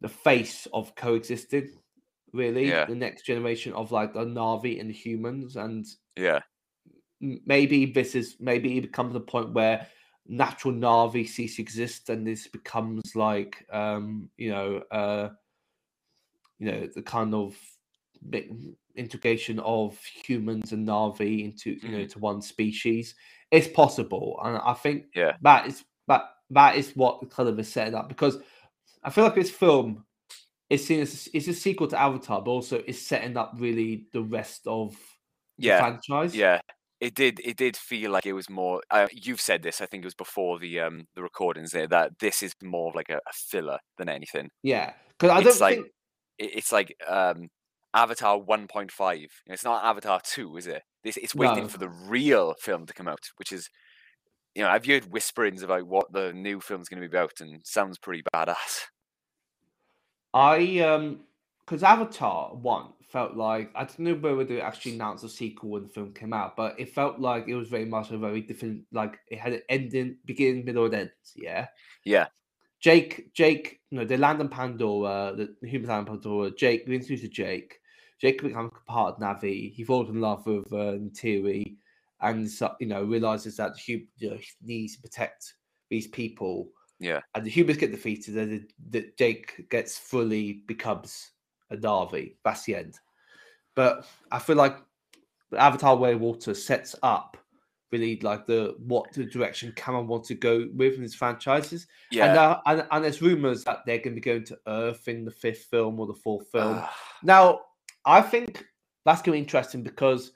the 0.00 0.08
face 0.08 0.66
of 0.72 0.94
coexisting, 0.96 1.70
really. 2.32 2.68
Yeah. 2.68 2.86
The 2.86 2.94
next 2.94 3.22
generation 3.24 3.72
of 3.74 3.92
like 3.92 4.14
the 4.14 4.24
Na'vi 4.24 4.80
and 4.80 4.90
the 4.90 4.94
humans, 4.94 5.54
and 5.56 5.86
yeah, 6.16 6.40
maybe 7.20 7.86
this 7.86 8.14
is 8.16 8.36
maybe 8.40 8.78
it 8.78 8.82
becomes 8.82 9.14
a 9.14 9.20
point 9.20 9.52
where 9.52 9.86
natural 10.26 10.74
Na'vi 10.74 11.28
cease 11.28 11.56
to 11.56 11.62
exist, 11.62 12.08
and 12.10 12.26
this 12.26 12.46
becomes 12.48 13.14
like 13.16 13.66
um 13.72 14.30
you 14.36 14.50
know 14.50 14.82
uh 14.90 15.30
you 16.58 16.70
know 16.70 16.86
the 16.94 17.02
kind 17.02 17.34
of 17.34 17.56
integration 18.94 19.58
of 19.60 19.98
humans 20.04 20.72
and 20.72 20.86
Na'vi 20.86 21.44
into 21.44 21.72
you 21.82 21.88
know 21.88 22.04
Mhm. 22.04 22.10
to 22.12 22.18
one 22.18 22.42
species. 22.42 23.14
It's 23.50 23.68
possible, 23.68 24.38
and 24.44 24.58
I 24.58 24.74
think 24.74 25.06
Yeah. 25.14 25.36
that 25.42 25.66
is 25.66 25.84
that 26.08 26.22
that 26.50 26.76
is 26.76 26.94
what 26.96 27.28
kind 27.30 27.48
of 27.48 27.58
is 27.58 27.72
setting 27.72 27.94
up 27.94 28.08
because 28.08 28.38
I 29.02 29.10
feel 29.10 29.24
like 29.24 29.34
this 29.34 29.50
film 29.50 30.04
is 30.70 30.86
seen 30.86 31.00
as 31.00 31.28
it's 31.34 31.48
a 31.48 31.54
sequel 31.54 31.88
to 31.88 32.00
Avatar, 32.00 32.40
but 32.42 32.50
also 32.50 32.82
is 32.86 33.04
setting 33.04 33.36
up 33.36 33.52
really 33.56 34.06
the 34.12 34.22
rest 34.22 34.66
of 34.66 34.96
the 35.58 35.68
franchise. 35.78 36.34
yeah. 36.34 36.60
It 37.02 37.14
did. 37.14 37.40
It 37.44 37.56
did 37.56 37.76
feel 37.76 38.12
like 38.12 38.26
it 38.26 38.32
was 38.32 38.48
more. 38.48 38.80
Uh, 38.90 39.08
you've 39.12 39.40
said 39.40 39.62
this. 39.62 39.80
I 39.80 39.86
think 39.86 40.04
it 40.04 40.06
was 40.06 40.14
before 40.14 40.58
the 40.60 40.78
um 40.80 41.06
the 41.16 41.22
recordings 41.22 41.72
there 41.72 41.88
that 41.88 42.18
this 42.20 42.42
is 42.44 42.54
more 42.62 42.90
of 42.90 42.94
like 42.94 43.10
a, 43.10 43.16
a 43.16 43.32
filler 43.32 43.78
than 43.98 44.08
anything. 44.08 44.48
yeah. 44.62 44.92
Because 45.18 45.30
I 45.30 45.38
It's 45.40 45.58
don't 45.58 45.60
like- 45.60 45.74
think 45.78 45.86
It, 46.38 46.50
it's 46.58 46.70
like 46.72 46.94
um 47.08 47.48
Avatar 47.92 48.38
1.5. 48.38 49.26
It's 49.46 49.64
not 49.64 49.84
Avatar 49.84 50.20
2, 50.24 50.56
is 50.56 50.66
it? 50.66 50.82
This 51.04 51.16
it's 51.16 51.34
waiting 51.34 51.64
No. 51.64 51.68
for 51.68 51.78
the 51.78 51.88
real 51.90 52.54
film 52.60 52.86
to 52.86 52.94
come 52.94 53.08
out, 53.08 53.20
which 53.36 53.50
is. 53.52 53.68
You 54.54 54.62
know, 54.62 54.68
I've 54.68 54.84
heard 54.86 55.10
whisperings 55.10 55.62
about 55.62 55.86
what 55.86 56.12
the 56.12 56.32
new 56.34 56.60
film's 56.60 56.88
going 56.90 57.00
to 57.02 57.08
be 57.08 57.16
about, 57.16 57.40
and 57.40 57.60
sounds 57.64 57.98
pretty 57.98 58.22
badass. 58.34 58.82
I 60.34 60.78
um 60.80 61.20
because 61.60 61.82
Avatar 61.82 62.54
one 62.54 62.88
felt 63.12 63.36
like 63.36 63.70
I 63.74 63.84
don't 63.84 63.98
know 64.00 64.14
whether 64.14 64.44
they 64.44 64.60
actually 64.60 64.94
announced 64.94 65.22
a 65.22 65.28
sequel 65.28 65.70
when 65.70 65.82
the 65.82 65.88
film 65.88 66.14
came 66.14 66.32
out, 66.32 66.56
but 66.56 66.80
it 66.80 66.94
felt 66.94 67.20
like 67.20 67.46
it 67.46 67.54
was 67.54 67.68
very 67.68 67.84
much 67.84 68.10
a 68.10 68.18
very 68.18 68.40
different 68.40 68.82
like 68.90 69.18
it 69.28 69.38
had 69.38 69.52
an 69.52 69.62
ending, 69.68 70.16
beginning, 70.24 70.64
middle, 70.64 70.86
and 70.86 70.94
end. 70.94 71.10
Yeah. 71.36 71.66
Yeah. 72.04 72.26
Jake, 72.80 73.32
Jake, 73.32 73.80
no, 73.92 74.04
they 74.04 74.16
land 74.16 74.40
on 74.40 74.48
Pandora, 74.48 75.34
the, 75.36 75.54
the 75.60 75.68
humans 75.68 75.90
land 75.90 76.08
on 76.08 76.16
Pandora. 76.16 76.50
Jake, 76.50 76.84
we 76.88 76.96
introduce 76.96 77.28
Jake. 77.28 77.78
Jake 78.20 78.42
becomes 78.42 78.72
part 78.88 79.14
of 79.14 79.20
Na'vi. 79.20 79.72
He 79.72 79.84
falls 79.84 80.08
in 80.08 80.20
love 80.20 80.44
with 80.46 80.72
uh, 80.72 80.96
and 82.22 82.50
you 82.80 82.86
know 82.86 83.04
realizes 83.04 83.56
that 83.56 83.76
he, 83.76 84.06
you 84.16 84.30
know, 84.30 84.36
he 84.36 84.48
needs 84.62 84.96
to 84.96 85.02
protect 85.02 85.54
these 85.90 86.08
people. 86.08 86.70
Yeah. 86.98 87.20
And 87.34 87.44
the 87.44 87.50
humans 87.50 87.78
get 87.78 87.90
defeated, 87.90 88.36
and 88.36 88.52
the, 88.52 89.00
the 89.00 89.12
Jake 89.18 89.68
gets 89.70 89.98
fully 89.98 90.64
becomes 90.66 91.32
a 91.72 91.76
Na'vi. 91.76 92.36
That's 92.44 92.64
the 92.64 92.76
end. 92.76 92.98
But 93.74 94.06
I 94.30 94.38
feel 94.38 94.56
like 94.56 94.76
the 95.50 95.60
Avatar 95.60 95.96
Way 95.96 96.12
of 96.12 96.20
Water 96.20 96.54
sets 96.54 96.94
up 97.02 97.36
really 97.90 98.18
like 98.20 98.46
the 98.46 98.74
what 98.78 99.12
the 99.12 99.24
direction 99.24 99.72
Cameron 99.76 100.06
wants 100.06 100.28
to 100.28 100.34
go 100.34 100.66
with 100.74 100.94
in 100.94 101.02
his 101.02 101.14
franchises. 101.14 101.86
Yeah. 102.10 102.28
And, 102.28 102.38
uh, 102.38 102.60
and 102.66 102.86
and 102.90 103.04
there's 103.04 103.22
rumors 103.22 103.64
that 103.64 103.80
they're 103.86 103.98
going 103.98 104.14
to 104.16 104.20
be 104.20 104.20
going 104.20 104.44
to 104.44 104.58
Earth 104.66 105.06
in 105.08 105.24
the 105.24 105.30
fifth 105.30 105.66
film 105.70 106.00
or 106.00 106.06
the 106.06 106.14
fourth 106.14 106.48
film. 106.50 106.82
Now, 107.22 107.60
I 108.04 108.22
think 108.22 108.64
that's 109.04 109.20
going 109.22 109.36
to 109.36 109.40
be 109.40 109.44
interesting 109.44 109.82
because 109.82 110.32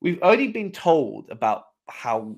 we've 0.00 0.20
already 0.22 0.48
been 0.48 0.72
told 0.72 1.30
about 1.30 1.64
how 1.88 2.36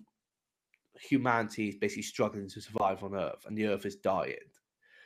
humanity 1.00 1.68
is 1.68 1.76
basically 1.76 2.02
struggling 2.02 2.48
to 2.48 2.60
survive 2.60 3.02
on 3.04 3.14
Earth 3.14 3.46
and 3.46 3.56
the 3.56 3.66
Earth 3.66 3.86
is 3.86 3.96
dying. 3.96 4.34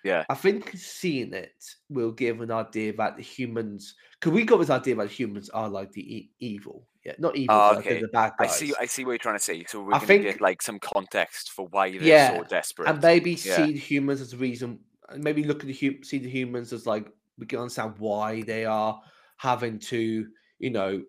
Yeah. 0.05 0.25
I 0.29 0.35
think 0.35 0.73
seeing 0.77 1.33
it 1.33 1.53
will 1.89 2.11
give 2.13 2.41
an 2.41 2.51
idea 2.51 2.93
that 2.97 3.17
the 3.17 3.23
humans, 3.23 3.95
because 4.19 4.33
we 4.33 4.45
got 4.45 4.59
this 4.59 4.71
idea 4.71 4.97
that 4.97 5.11
humans 5.11 5.49
are 5.51 5.69
like 5.69 5.93
the 5.93 6.17
e- 6.17 6.31
evil. 6.41 6.87
Yeah, 7.05 7.15
not 7.19 7.37
evil, 7.37 7.55
Oh, 7.57 7.71
but 7.75 7.79
okay. 7.79 8.01
the 8.01 8.09
bad 8.09 8.33
guys. 8.39 8.51
I 8.51 8.53
see. 8.55 8.75
I 8.81 8.87
see 8.87 9.05
what 9.05 9.13
you're 9.13 9.19
trying 9.19 9.37
to 9.39 9.43
say. 9.43 9.65
So 9.67 9.81
we're 9.83 9.95
I 9.95 9.99
gonna 9.99 10.07
think- 10.07 10.23
get 10.25 10.41
like 10.41 10.63
some 10.63 10.79
context 10.79 11.51
for 11.51 11.67
why 11.69 11.91
they're 11.91 12.03
Yeah, 12.03 12.37
so 12.37 12.45
desperate. 12.45 12.89
and 12.89 13.01
maybe 13.03 13.33
Yeah. 13.33 13.57
see 13.57 13.73
the 13.73 13.79
humans 13.79 14.21
as 14.21 14.33
a 14.33 14.37
reason 14.37 14.79
and 15.09 15.23
maybe 15.23 15.43
look 15.45 15.61
at 15.61 15.67
the 15.67 15.75
hum- 15.75 16.05
see 16.05 16.19
the 16.19 16.29
humans 16.31 16.73
as 16.73 16.87
like 16.87 17.07
we 17.39 17.47
can 17.47 17.59
understand 17.59 17.95
why 17.99 18.43
they 18.43 18.65
are 18.65 19.01
having 19.37 19.79
to 19.81 20.27
you 20.61 20.71
know 20.71 21.03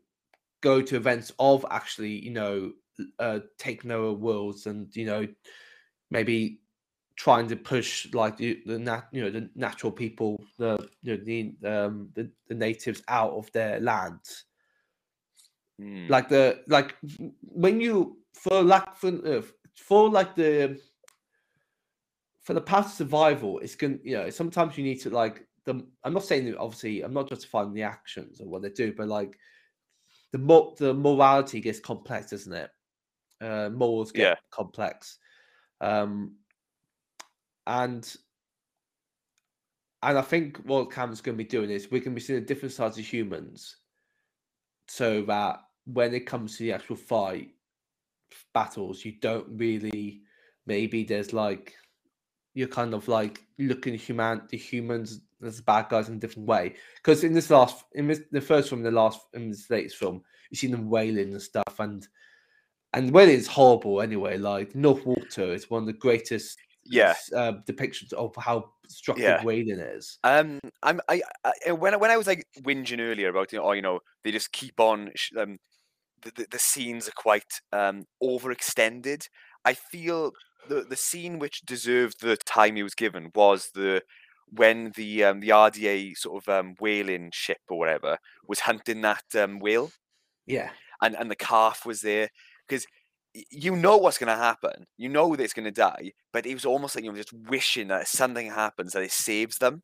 go 0.62 0.82
to 0.82 0.96
events 0.96 1.32
of 1.38 1.64
actually 1.70 2.24
you 2.26 2.32
know 2.32 2.72
uh 3.20 3.40
taking 3.60 3.92
over 3.92 4.14
worlds 4.14 4.66
and 4.66 4.96
you 4.96 5.06
know 5.06 5.28
maybe 6.10 6.60
trying 7.16 7.48
to 7.48 7.56
push 7.56 8.12
like 8.14 8.38
the, 8.38 8.62
the 8.66 8.80
nat 8.80 9.04
you 9.12 9.22
know 9.22 9.30
the 9.30 9.50
natural 9.56 9.92
people 9.92 10.44
the 10.58 10.90
you 11.02 11.16
know 11.16 11.24
the 11.24 11.56
um 11.66 12.10
the, 12.16 12.30
the 12.48 12.56
natives 12.56 13.04
out 13.08 13.34
of 13.34 13.52
their 13.52 13.80
lands. 13.80 14.46
Mm, 15.82 16.10
like 16.10 16.30
the 16.30 16.64
like 16.68 16.96
when 17.42 17.80
you 17.82 18.18
for 18.34 18.62
lack 18.64 18.96
for 18.96 19.10
uh, 19.26 19.42
for 19.76 20.10
like 20.10 20.36
the 20.36 20.80
for 22.42 22.54
the 22.54 22.62
path 22.62 22.90
to 22.90 22.96
survival 22.98 23.60
it's 23.60 23.76
going 23.76 24.00
you 24.04 24.16
know 24.18 24.30
sometimes 24.30 24.78
you 24.78 24.84
need 24.84 25.00
to 25.00 25.10
like 25.10 25.48
the 25.66 25.86
i'm 26.04 26.14
not 26.14 26.24
saying 26.26 26.46
that 26.46 26.58
obviously 26.58 27.02
i'm 27.02 27.14
not 27.14 27.30
justifying 27.30 27.74
the 27.74 27.82
actions 27.82 28.42
or 28.42 28.48
what 28.48 28.62
they 28.62 28.70
do 28.70 28.94
but 28.96 29.08
like 29.08 29.38
the 30.34 30.38
mo- 30.38 30.76
the 30.78 30.94
morality 30.94 31.62
gets 31.62 31.80
complex 31.80 32.34
isn't 32.34 32.54
it? 32.54 32.70
Uh 33.40 33.70
morals 33.70 34.12
get 34.12 34.22
Yeah. 34.24 34.36
complex. 34.52 35.20
Um 35.80 36.36
and 37.68 38.16
and 40.02 40.18
i 40.18 40.22
think 40.22 40.58
what 40.66 40.92
cam's 40.92 41.22
going 41.22 41.38
to 41.38 41.44
be 41.44 41.50
doing 41.50 41.70
is 41.70 41.90
we're 41.92 42.00
going 42.00 42.12
to 42.12 42.16
be 42.16 42.22
seeing 42.22 42.44
different 42.46 42.74
sides 42.74 42.98
of 42.98 43.06
humans 43.06 43.78
so 44.88 45.22
that 45.24 45.60
when 45.86 46.14
it 46.14 46.26
comes 46.26 46.58
to 46.58 46.64
the 46.64 46.74
actual 46.74 46.96
fight 46.96 47.50
battles, 48.54 49.04
you 49.06 49.14
don't 49.22 49.48
really 49.50 50.22
maybe 50.66 51.04
there's 51.04 51.34
like 51.34 51.74
you're 52.54 52.68
kind 52.68 52.94
of 52.94 53.08
like 53.08 53.42
looking 53.60 53.96
human 53.96 54.42
the 54.50 54.58
humans 54.58 55.22
as 55.44 55.60
bad 55.60 55.90
guys 55.90 56.08
in 56.08 56.16
a 56.16 56.20
different 56.20 56.48
way. 56.48 56.76
Because 56.98 57.24
in 57.24 57.34
this 57.34 57.50
last 57.50 57.84
in 57.94 58.08
this, 58.08 58.22
the 58.32 58.42
first 58.42 58.70
film, 58.70 58.84
the 58.84 58.92
last 58.92 59.22
in 59.34 59.50
this 59.50 59.70
latest 59.70 59.98
film, 59.98 60.22
you 60.50 60.58
see 60.58 60.68
them 60.68 60.90
whaling 60.90 61.32
and 61.32 61.42
stuff, 61.42 61.80
and 61.80 62.08
and 62.94 63.12
whaling 63.12 63.36
is 63.36 63.48
horrible 63.48 64.02
anyway. 64.02 64.38
Like 64.38 64.76
North 64.76 65.06
Water 65.06 65.54
is 65.54 65.70
one 65.70 65.84
of 65.84 65.88
the 65.88 65.94
greatest 65.94 66.58
yeah. 66.86 67.16
uh, 67.36 67.54
depictions 67.68 68.14
of 68.14 68.36
how 68.38 68.74
structured 68.88 69.36
Yeah. 69.36 69.44
whaling 69.44 69.80
is. 69.80 70.20
Um, 70.24 70.60
I'm 70.84 71.02
I, 71.10 71.22
I 71.68 71.74
when 71.74 71.94
I, 71.94 71.98
when 71.98 72.12
I 72.12 72.18
was 72.18 72.28
like 72.28 72.46
whinging 72.60 73.00
earlier 73.02 73.30
about 73.30 73.52
you 73.54 73.60
know, 73.60 73.66
oh, 73.66 73.72
you 73.74 73.82
know 73.82 74.02
they 74.24 74.32
just 74.32 74.52
keep 74.54 74.80
on 74.80 75.12
sh- 75.16 75.32
um, 75.38 75.60
the, 76.24 76.32
the 76.32 76.48
the 76.52 76.60
scenes 76.60 77.08
are 77.10 77.14
quite 77.18 77.62
um 77.74 78.06
overextended. 78.24 79.28
I 79.66 79.74
feel 79.76 80.34
the 80.68 80.84
the 80.84 80.98
scene 80.98 81.40
which 81.40 81.62
deserved 81.66 82.22
the 82.22 82.38
time 82.38 82.76
he 82.78 82.84
was 82.84 82.96
given 82.96 83.32
was 83.36 83.72
the 83.76 84.04
when 84.50 84.92
the 84.96 85.24
um 85.26 85.42
the 85.42 85.52
RDA 85.52 86.16
sort 86.16 86.44
of 86.44 86.50
um 86.50 86.76
whaling 86.82 87.32
ship 87.34 87.60
or 87.70 87.80
whatever 87.80 88.18
was 88.48 88.62
hunting 88.62 89.02
that 89.02 89.26
um 89.36 89.60
whale 89.60 89.94
Yeah, 90.46 90.72
and 91.02 91.16
and 91.16 91.30
the 91.30 91.36
calf 91.36 91.86
was 91.86 92.02
there 92.02 92.30
because 92.68 92.86
you 93.50 93.76
know 93.76 93.98
what's 93.98 94.18
going 94.18 94.28
to 94.36 94.42
happen. 94.42 94.86
You 94.98 95.10
know 95.10 95.36
that 95.36 95.44
it's 95.44 95.54
going 95.54 95.66
to 95.66 95.72
die, 95.72 96.14
but 96.32 96.46
it 96.46 96.54
was 96.54 96.66
almost 96.66 96.96
like 96.96 97.04
you 97.04 97.12
know 97.12 97.18
just 97.18 97.34
wishing 97.34 97.88
that 97.90 98.08
something 98.08 98.50
happens 98.52 98.94
that 98.94 99.04
it 99.04 99.12
saves 99.12 99.58
them. 99.58 99.84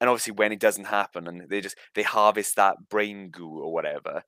And 0.00 0.08
obviously, 0.10 0.32
when 0.34 0.52
it 0.52 0.60
doesn't 0.60 0.86
happen, 0.86 1.26
and 1.28 1.48
they 1.50 1.60
just 1.60 1.78
they 1.94 2.02
harvest 2.04 2.56
that 2.56 2.88
brain 2.88 3.30
goo 3.30 3.60
or 3.60 3.72
whatever, 3.72 4.22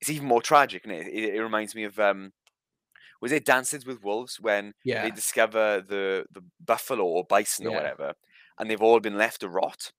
it's 0.00 0.10
even 0.10 0.28
more 0.28 0.42
tragic. 0.42 0.84
And 0.84 0.92
it? 0.94 1.06
It, 1.08 1.34
it 1.36 1.42
reminds 1.42 1.74
me 1.74 1.84
of 1.84 1.98
um, 2.00 2.32
was 3.20 3.32
it 3.32 3.44
Dances 3.44 3.86
with 3.86 4.02
Wolves 4.02 4.40
when 4.40 4.74
yeah, 4.84 5.02
they 5.02 5.10
discover 5.10 5.80
the 5.82 6.26
the 6.32 6.42
buffalo 6.60 7.04
or 7.04 7.24
bison 7.24 7.66
or 7.66 7.72
whatever, 7.72 8.14
and 8.58 8.70
they've 8.70 8.82
all 8.82 9.00
been 9.00 9.18
left 9.18 9.40
to 9.42 9.48
rot. 9.48 9.92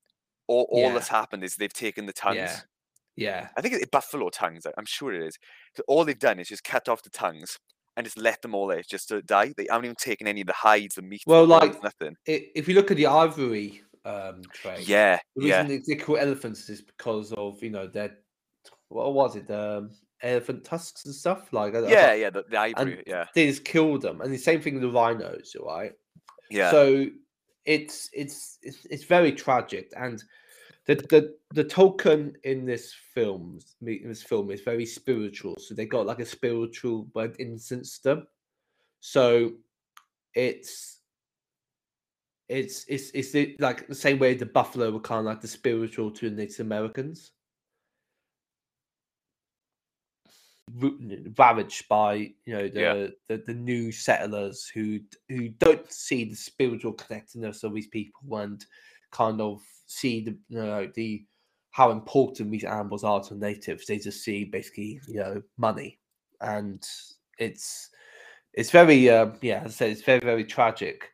All 0.48 0.68
all 0.72 0.90
Yeah. 0.90 0.94
that's 0.94 1.10
happened 1.10 1.44
is 1.44 1.56
they've 1.56 1.74
taken 1.74 2.06
the 2.08 2.14
tongues. 2.14 2.66
Yeah. 3.16 3.50
I 3.58 3.62
think 3.62 3.76
it's 3.76 3.86
buffalo 3.92 4.30
tongues. 4.30 4.66
I'm 4.78 4.86
sure 4.86 5.14
it 5.14 5.26
is. 5.26 5.38
So 5.76 5.84
all 5.88 6.06
they've 6.06 6.18
done 6.18 6.40
is 6.40 6.48
just 6.50 6.64
cut 6.64 6.88
off 6.90 7.04
the 7.04 7.10
tongues 7.10 7.58
and 7.96 8.06
just 8.06 8.18
let 8.18 8.42
them 8.42 8.56
all 8.56 8.68
there 8.68 8.82
just 8.82 9.10
to 9.10 9.22
die. 9.22 9.54
They 9.56 9.68
haven't 9.70 9.86
even 9.86 9.96
taken 9.96 10.28
any 10.28 10.42
of 10.42 10.48
the 10.48 10.54
hides, 10.54 10.96
the 10.96 11.02
meat, 11.04 11.22
Well, 11.28 11.46
like, 11.46 11.82
nothing. 11.84 12.16
i- 12.28 12.48
if 12.56 12.68
you 12.68 12.74
look 12.76 12.92
at 12.92 12.98
the 12.98 13.06
ivory 13.08 13.84
um 14.06 14.42
trade, 14.54 14.88
Yeah, 14.88 15.20
the 15.36 15.46
reason 15.46 15.68
they, 15.68 15.78
they 15.88 15.96
call 15.96 16.18
elephants 16.18 16.70
is 16.70 16.82
because 16.82 17.32
of 17.34 17.62
you 17.64 17.70
know 17.70 17.88
their 17.88 18.18
what 18.90 19.14
was 19.14 19.36
it 19.38 19.50
um 19.50 19.92
elephant 20.22 20.64
tusks 20.66 21.06
and 21.06 21.14
stuff 21.16 21.54
like 21.54 21.74
yeah, 21.74 21.82
thought 21.82 22.20
yeah. 22.20 22.30
The, 22.30 22.44
the 22.50 22.58
ivory. 22.58 23.04
yeah, 23.08 23.26
they 23.34 23.48
just 23.48 23.64
killed 23.64 24.02
them 24.02 24.20
and 24.22 24.34
the 24.34 24.38
same 24.38 24.62
thing 24.62 24.74
with 24.74 24.84
the 24.84 24.90
rhinos 24.90 25.56
right 25.64 25.94
yeah, 26.50 26.70
so 26.72 27.06
it's 27.66 28.10
it's 28.14 28.58
it's, 28.62 28.86
it's 28.90 29.04
very 29.06 29.32
tragic 29.32 29.92
and 29.96 30.22
the, 30.86 30.96
the 30.96 31.36
the 31.54 31.64
tulkun 31.64 32.34
in 32.44 32.66
this 32.66 32.94
film 33.14 33.60
in 33.82 34.08
this 34.10 34.24
film 34.24 34.52
is 34.52 34.62
very 34.62 34.86
spiritual 34.86 35.56
so 35.58 35.74
they 35.74 35.86
got 35.86 36.06
like 36.06 36.20
a 36.20 36.26
spiritual 36.26 37.08
but 37.14 37.36
to 37.40 38.04
them 38.04 38.28
so 39.00 39.52
it's 40.34 41.00
it's 42.50 42.86
it's 42.88 43.10
it's 43.14 43.32
the, 43.32 43.56
like 43.60 43.88
the 43.88 43.96
same 43.96 44.20
way 44.20 44.34
the 44.34 44.46
buffalo 44.46 44.92
were 44.92 45.00
kind 45.00 45.20
of 45.20 45.26
like 45.26 45.42
the 45.42 45.48
spiritual 45.48 46.12
to 46.12 46.30
the 46.30 46.36
Native 46.36 46.60
Americans, 46.60 47.32
ravaged 51.38 51.88
by 51.88 52.14
you 52.14 52.34
know 52.48 52.68
the, 52.68 52.80
Yeah. 52.80 53.08
the 53.28 53.44
the 53.46 53.54
new 53.54 53.92
settlers 53.92 54.68
who 54.74 55.00
who 55.30 55.50
don't 55.50 55.92
see 55.92 56.26
the 56.26 56.36
spiritual 56.36 56.94
connectedness 56.94 57.64
of 57.64 57.74
these 57.74 57.88
people 57.88 58.38
and 58.38 58.66
kind 59.14 59.40
of 59.40 59.62
see 59.86 60.22
the 60.26 60.38
you 60.50 60.58
know 60.58 60.92
the 60.96 61.24
how 61.72 61.92
important 61.92 62.52
these 62.52 62.66
animals 62.66 63.04
are 63.04 63.24
to 63.24 63.36
natives. 63.36 63.86
They 63.86 63.98
just 63.98 64.24
see 64.24 64.44
basically 64.44 65.00
you 65.08 65.20
know 65.22 65.42
money, 65.58 66.00
and 66.42 66.86
it's 67.38 67.90
it's 68.54 68.72
very 68.72 69.10
um, 69.10 69.38
yeah 69.42 69.62
as 69.64 69.72
I 69.72 69.76
said 69.76 69.90
it's 69.92 70.04
very 70.04 70.20
very 70.20 70.46
tragic 70.46 71.10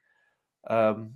um 0.68 1.14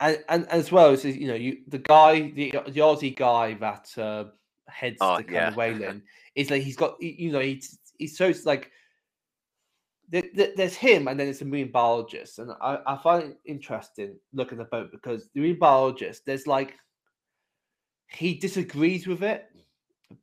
and 0.00 0.22
and 0.28 0.46
as 0.48 0.70
well 0.70 0.90
as 0.90 1.04
you 1.04 1.26
know 1.26 1.34
you 1.34 1.58
the 1.68 1.78
guy 1.78 2.30
the 2.30 2.50
the 2.68 2.80
Aussie 2.80 3.16
guy 3.16 3.54
that 3.54 3.96
uh, 3.98 4.24
heads 4.68 4.98
Oh, 5.00 5.16
the 5.16 5.24
kind 5.24 5.34
yeah. 5.34 5.48
of 5.48 5.56
whaling 5.56 6.02
is 6.34 6.50
like 6.50 6.62
he's 6.62 6.76
got 6.76 7.00
you 7.02 7.32
know 7.32 7.40
he's 7.40 7.78
he's 7.98 8.16
so 8.16 8.32
like 8.44 8.70
there's 10.10 10.76
him 10.76 11.08
and 11.08 11.18
then 11.18 11.28
it's 11.28 11.40
a 11.40 11.44
marine 11.44 11.70
biologist 11.72 12.38
and 12.38 12.52
I, 12.60 12.78
I 12.86 12.96
find 12.96 13.24
it 13.32 13.38
interesting 13.44 14.16
looking 14.32 14.60
at 14.60 14.70
the 14.70 14.76
boat 14.76 14.90
because 14.92 15.28
the 15.34 15.40
marine 15.40 15.58
biologist 15.58 16.24
there's 16.26 16.46
like 16.46 16.74
he 18.08 18.34
disagrees 18.34 19.06
with 19.06 19.22
it 19.22 19.46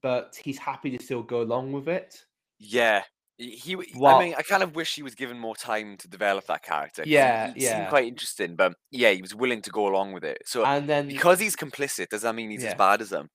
but 0.01 0.39
he's 0.41 0.57
happy 0.57 0.95
to 0.95 1.03
still 1.03 1.23
go 1.23 1.41
along 1.41 1.71
with 1.73 1.88
it 1.88 2.23
yeah. 2.59 3.03
He, 3.38 3.75
Well- 3.95 4.15
I 4.15 4.23
mean, 4.23 4.36
I 4.38 4.41
kind 4.43 4.63
of 4.63 4.75
wish 4.75 4.95
he 4.95 5.03
was 5.03 5.15
given 5.15 5.38
more 5.38 5.55
time 5.55 5.97
to 5.97 6.07
develop 6.07 6.45
that 6.45 6.61
character 6.63 7.03
Yeah, 7.05 7.51
he, 7.53 7.63
yeah. 7.63 7.77
seemed 7.77 7.89
quite 7.89 8.07
interesting, 8.07 8.55
but 8.55 8.73
yeah, 8.91 9.11
he 9.11 9.21
was 9.21 9.36
willing 9.36 9.61
to 9.63 9.69
go 9.71 9.88
along 9.88 10.13
with 10.13 10.23
it. 10.23 10.38
So 10.45 10.63
and 10.63 10.88
then 10.88 11.07
because 11.07 11.39
he's 11.39 11.55
complicit, 11.55 12.07
does 12.09 12.21
that 12.21 12.36
mean 12.36 12.51
he's 12.51 12.63
as 12.63 12.75
bad 12.75 13.01
as 13.01 13.09
them? 13.09 13.29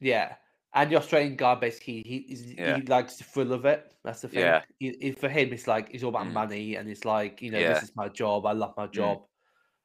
Yeah, 0.00 0.34
and 0.74 0.90
the 0.90 0.96
Australian 0.96 1.36
guy 1.36 1.54
basically 1.54 2.02
he 2.06 2.54
Yeah. 2.58 2.76
he 2.76 2.82
likes 2.82 3.16
the 3.16 3.24
thrill 3.24 3.52
of 3.52 3.64
it. 3.64 3.94
That's 4.04 4.20
the 4.22 4.28
thing. 4.28 4.40
Yeah. 4.40 4.62
He- 4.78 4.96
he- 5.00 5.12
for 5.12 5.28
him, 5.28 5.52
it's 5.52 5.66
like 5.66 5.88
it's 5.92 6.02
all 6.02 6.08
about 6.10 6.26
Mm. 6.26 6.32
money, 6.32 6.76
and 6.76 6.88
it's 6.88 7.04
like 7.04 7.42
you 7.42 7.50
know 7.50 7.58
Yeah. 7.58 7.74
this 7.74 7.84
is 7.84 7.96
my 7.96 8.08
job. 8.08 8.46
I 8.46 8.52
love 8.52 8.74
my 8.76 8.86
job. 8.86 9.24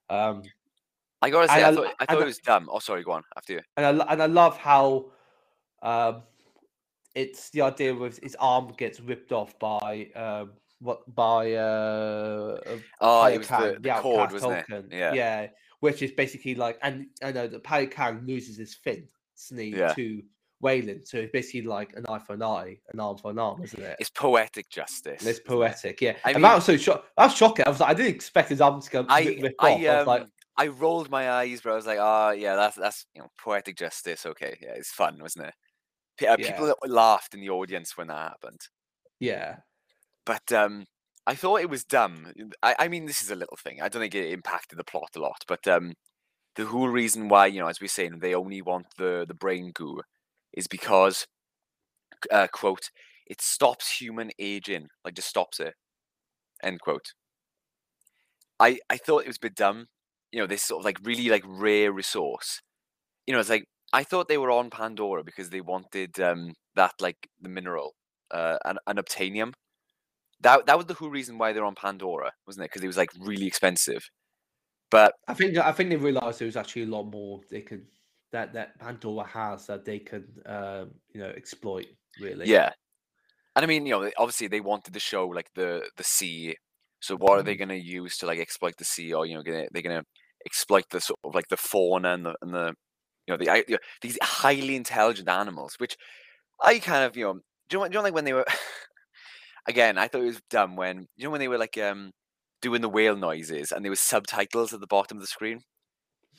Um, 0.10 0.44
I 1.22 1.30
gotta 1.30 1.48
say, 1.50 1.64
I, 1.64 1.70
I 1.70 1.76
thought 1.76 1.96
I 2.00 2.06
thought 2.06 2.18
I- 2.20 2.22
it 2.22 2.26
was 2.26 2.38
dumb. 2.40 2.70
Oh, 2.72 2.80
sorry, 2.80 3.04
go 3.04 3.12
on 3.12 3.24
after 3.36 3.54
you. 3.54 3.62
and 3.76 4.02
I 4.02 4.06
and 4.14 4.22
I 4.24 4.26
love 4.28 4.58
how 4.58 5.12
um, 5.82 6.24
it's 7.16 7.50
the 7.52 7.62
idea 7.62 7.94
with 7.94 8.20
his 8.24 8.36
arm 8.40 8.74
gets 8.78 9.00
ripped 9.00 9.32
off 9.32 9.58
by 9.60 10.10
um, 10.16 10.54
what 10.80 11.00
by 11.14 11.54
uh 11.54 12.60
Oh, 13.02 13.26
it 13.26 13.40
was 13.40 13.48
Kang, 13.48 13.74
the, 13.74 13.80
the 13.80 13.94
cord, 14.00 14.32
wasn't 14.32 14.68
tulkun. 14.68 14.86
it? 14.92 14.98
Yeah. 14.98 15.14
yeah, 15.14 15.48
which 15.80 16.02
is 16.02 16.12
basically 16.12 16.56
like, 16.56 16.78
and 16.82 17.08
I 17.24 17.32
know 17.32 17.48
that 17.48 17.64
Payakan 17.64 18.28
loses 18.28 18.58
his 18.58 18.76
fin 18.76 19.08
sneak 19.36 19.76
Yeah. 19.76 19.94
to 19.94 20.24
Wayland, 20.62 21.08
so 21.08 21.18
it's 21.18 21.32
basically 21.32 21.62
like 21.62 21.94
an 21.96 22.06
eye 22.10 22.20
for 22.20 22.34
an 22.34 22.42
eye, 22.44 22.78
an 22.94 23.00
arm 23.00 23.18
for 23.18 23.32
an 23.32 23.40
arm, 23.40 23.62
isn't 23.64 23.82
it? 23.82 23.96
It's 24.00 24.10
poetic 24.10 24.70
justice. 24.70 25.22
And 25.22 25.30
It's 25.30 25.40
poetic, 25.40 26.02
yeah. 26.02 26.16
I 26.26 26.30
and 26.32 26.36
mean- 26.38 26.42
that 26.44 26.56
was 26.56 26.66
so 26.66 26.78
shock. 26.78 27.06
I 27.18 27.26
was 27.26 27.36
shocked. 27.36 27.60
I 27.66 27.70
was 27.70 27.80
like, 27.80 27.90
I 27.90 27.94
didn't 27.94 28.16
expect 28.16 28.50
his 28.50 28.62
arm 28.62 28.82
to 28.82 28.90
come. 28.90 29.06
I, 29.10 29.38
rip 29.42 29.54
off. 29.60 29.66
I, 29.80 29.86
I 29.86 29.98
was 30.00 30.08
like, 30.08 30.22
um, 30.24 30.32
I 30.58 30.68
rolled 30.68 31.12
my 31.12 31.30
eyes, 31.30 31.62
but 31.62 31.74
I 31.74 31.76
was 31.76 31.86
like, 31.86 32.00
oh 32.02 32.32
yeah, 32.32 32.56
that's 32.56 32.76
that's 32.76 33.06
you 33.14 33.22
know 33.22 33.28
poetic 33.40 33.78
justice. 33.78 34.26
Okay, 34.26 34.58
yeah, 34.62 34.72
it's 34.76 34.90
fun, 34.92 35.20
wasn't 35.22 35.48
it? 35.48 36.28
Uh, 36.28 36.36
Yeah. 36.40 36.52
People 36.52 36.74
laughed 36.88 37.36
in 37.36 37.42
the 37.42 37.50
audience 37.52 37.96
when 37.96 38.08
that 38.08 38.32
happened, 38.32 38.62
yeah, 39.20 39.58
but 40.26 40.52
um, 40.52 40.86
I 41.28 41.36
thought 41.36 41.62
it 41.62 41.70
was 41.70 41.84
dumb. 41.84 42.34
I, 42.64 42.76
I 42.80 42.88
mean, 42.88 43.06
this 43.06 43.22
is 43.22 43.30
a 43.30 43.36
little 43.36 43.58
thing. 43.58 43.80
I 43.84 43.90
don't 43.90 44.02
think 44.02 44.16
it 44.16 44.32
impacted 44.32 44.80
the 44.80 44.84
plot 44.84 45.12
a 45.16 45.20
lot, 45.20 45.44
but 45.48 45.68
um, 45.68 45.94
the 46.56 46.66
whole 46.66 46.90
reason 46.90 47.30
why 47.30 47.46
you 47.46 47.60
know, 47.60 47.68
as 47.68 47.80
we 47.80 47.86
are 47.86 47.90
saying, 47.90 48.18
they 48.18 48.34
only 48.34 48.64
want 48.64 48.88
the 48.98 49.26
the 49.28 49.36
brain 49.36 49.72
goo 49.76 50.02
is 50.54 50.68
because, 50.68 51.28
uh, 52.32 52.48
quote, 52.52 52.90
it 53.28 53.42
stops 53.42 54.00
human 54.00 54.32
aging, 54.40 54.88
like 55.04 55.16
just 55.16 55.30
stops 55.30 55.60
it, 55.60 55.74
end 56.64 56.80
quote. 56.82 57.14
I 58.60 58.80
I 58.90 58.98
thought 58.98 59.24
it 59.24 59.28
was 59.28 59.38
a 59.38 59.42
bit 59.42 59.56
dumb, 59.56 59.88
you 60.32 60.40
know, 60.40 60.48
this 60.48 60.64
sort 60.64 60.82
of 60.82 60.86
like 60.86 61.00
really 61.04 61.30
like 61.30 61.44
rare 61.46 61.92
resource. 61.92 62.62
You 63.28 63.34
know, 63.34 63.40
it's 63.40 63.50
like 63.50 63.66
I 63.94 64.04
thought 64.04 64.28
they 64.28 64.38
were 64.38 64.52
on 64.52 64.70
Pandora 64.70 65.24
because 65.24 65.50
they 65.50 65.62
wanted 65.62 66.20
um 66.20 66.54
that 66.76 66.94
like 67.02 67.30
the 67.42 67.50
mineral, 67.50 67.96
uh, 68.32 68.58
an, 68.66 68.78
an 68.88 68.98
obtainium. 68.98 69.54
That 70.42 70.66
that 70.68 70.78
was 70.78 70.88
the 70.88 70.94
whole 70.96 71.10
reason 71.10 71.38
why 71.38 71.54
they're 71.54 71.66
on 71.66 71.76
Pandora, 71.76 72.32
wasn't 72.46 72.66
it? 72.66 72.72
Because 72.72 72.84
it 72.84 72.88
was 72.88 72.98
like 72.98 73.12
really 73.20 73.48
expensive. 73.48 74.10
But 74.90 75.14
I 75.28 75.34
think 75.34 75.58
I 75.58 75.72
think 75.72 75.90
they 75.90 75.98
realized 75.98 76.40
there 76.40 76.46
was 76.48 76.58
actually 76.58 76.84
a 76.84 76.88
lot 76.88 77.04
more 77.04 77.42
they 77.50 77.62
could 77.62 77.86
that 78.38 78.54
that 78.54 78.80
Pandora 78.80 79.26
has 79.26 79.68
that 79.68 79.86
they 79.86 80.00
can 80.00 80.26
um, 80.46 80.92
you 81.14 81.22
know 81.22 81.30
exploit 81.30 81.88
really. 82.18 82.54
Yeah. 82.54 82.72
And 83.56 83.64
I 83.66 83.68
mean, 83.68 83.86
you 83.86 83.92
know, 83.94 84.12
obviously 84.18 84.48
they 84.48 84.62
wanted 84.62 84.94
to 84.94 85.00
show 85.00 85.28
like 85.28 85.50
the 85.56 85.90
the 85.98 86.04
sea. 86.04 86.56
So 87.02 87.18
what 87.18 87.40
are 87.40 87.44
they 87.44 87.56
Mm-hmm. 87.56 87.58
going 87.58 87.70
to 87.70 87.78
use 87.78 88.18
to 88.20 88.28
like 88.28 88.40
exploit 88.40 88.76
the 88.78 88.86
sea, 88.86 89.14
or 89.14 89.26
you 89.26 89.36
know, 89.36 89.44
gonna, 89.44 89.68
they're 89.72 89.84
going 89.84 90.02
to 90.02 90.06
exploit 90.46 90.86
the 90.92 91.02
sort 91.02 91.20
of 91.26 91.36
like 91.36 91.48
the 91.50 91.58
fauna 91.58 92.14
and 92.14 92.26
the 92.26 92.36
and 92.42 92.54
the 92.54 92.76
you 93.28 93.34
know 93.34 93.38
the 93.38 93.66
you 93.68 93.76
know, 93.76 93.80
these 94.02 94.18
highly 94.22 94.76
intelligent 94.78 95.30
animals, 95.30 95.76
which 95.80 95.98
I 96.64 96.80
kind 96.80 97.06
of 97.06 97.18
you 97.18 97.26
know, 97.26 97.34
do 97.70 97.78
you 97.78 97.80
know, 97.80 97.90
do 97.90 97.94
you 97.94 98.00
know 98.00 98.04
like 98.04 98.16
when 98.16 98.26
they 98.26 98.34
were 98.34 98.46
again? 99.68 99.98
I 99.98 100.08
thought 100.08 100.22
it 100.24 100.26
was 100.26 100.42
dumb 100.50 100.76
when 100.76 101.08
you 101.18 101.26
know 101.26 101.32
when 101.32 101.40
they 101.42 101.48
were 101.50 101.58
like 101.60 101.78
um 101.78 102.12
doing 102.62 102.82
the 102.82 102.90
whale 102.90 103.16
noises 103.18 103.72
and 103.72 103.86
there 103.86 103.92
was 103.92 104.00
subtitles 104.02 104.74
at 104.74 104.80
the 104.82 104.88
bottom 104.88 105.18
of 105.18 105.22
the 105.24 105.28
screen. 105.28 105.62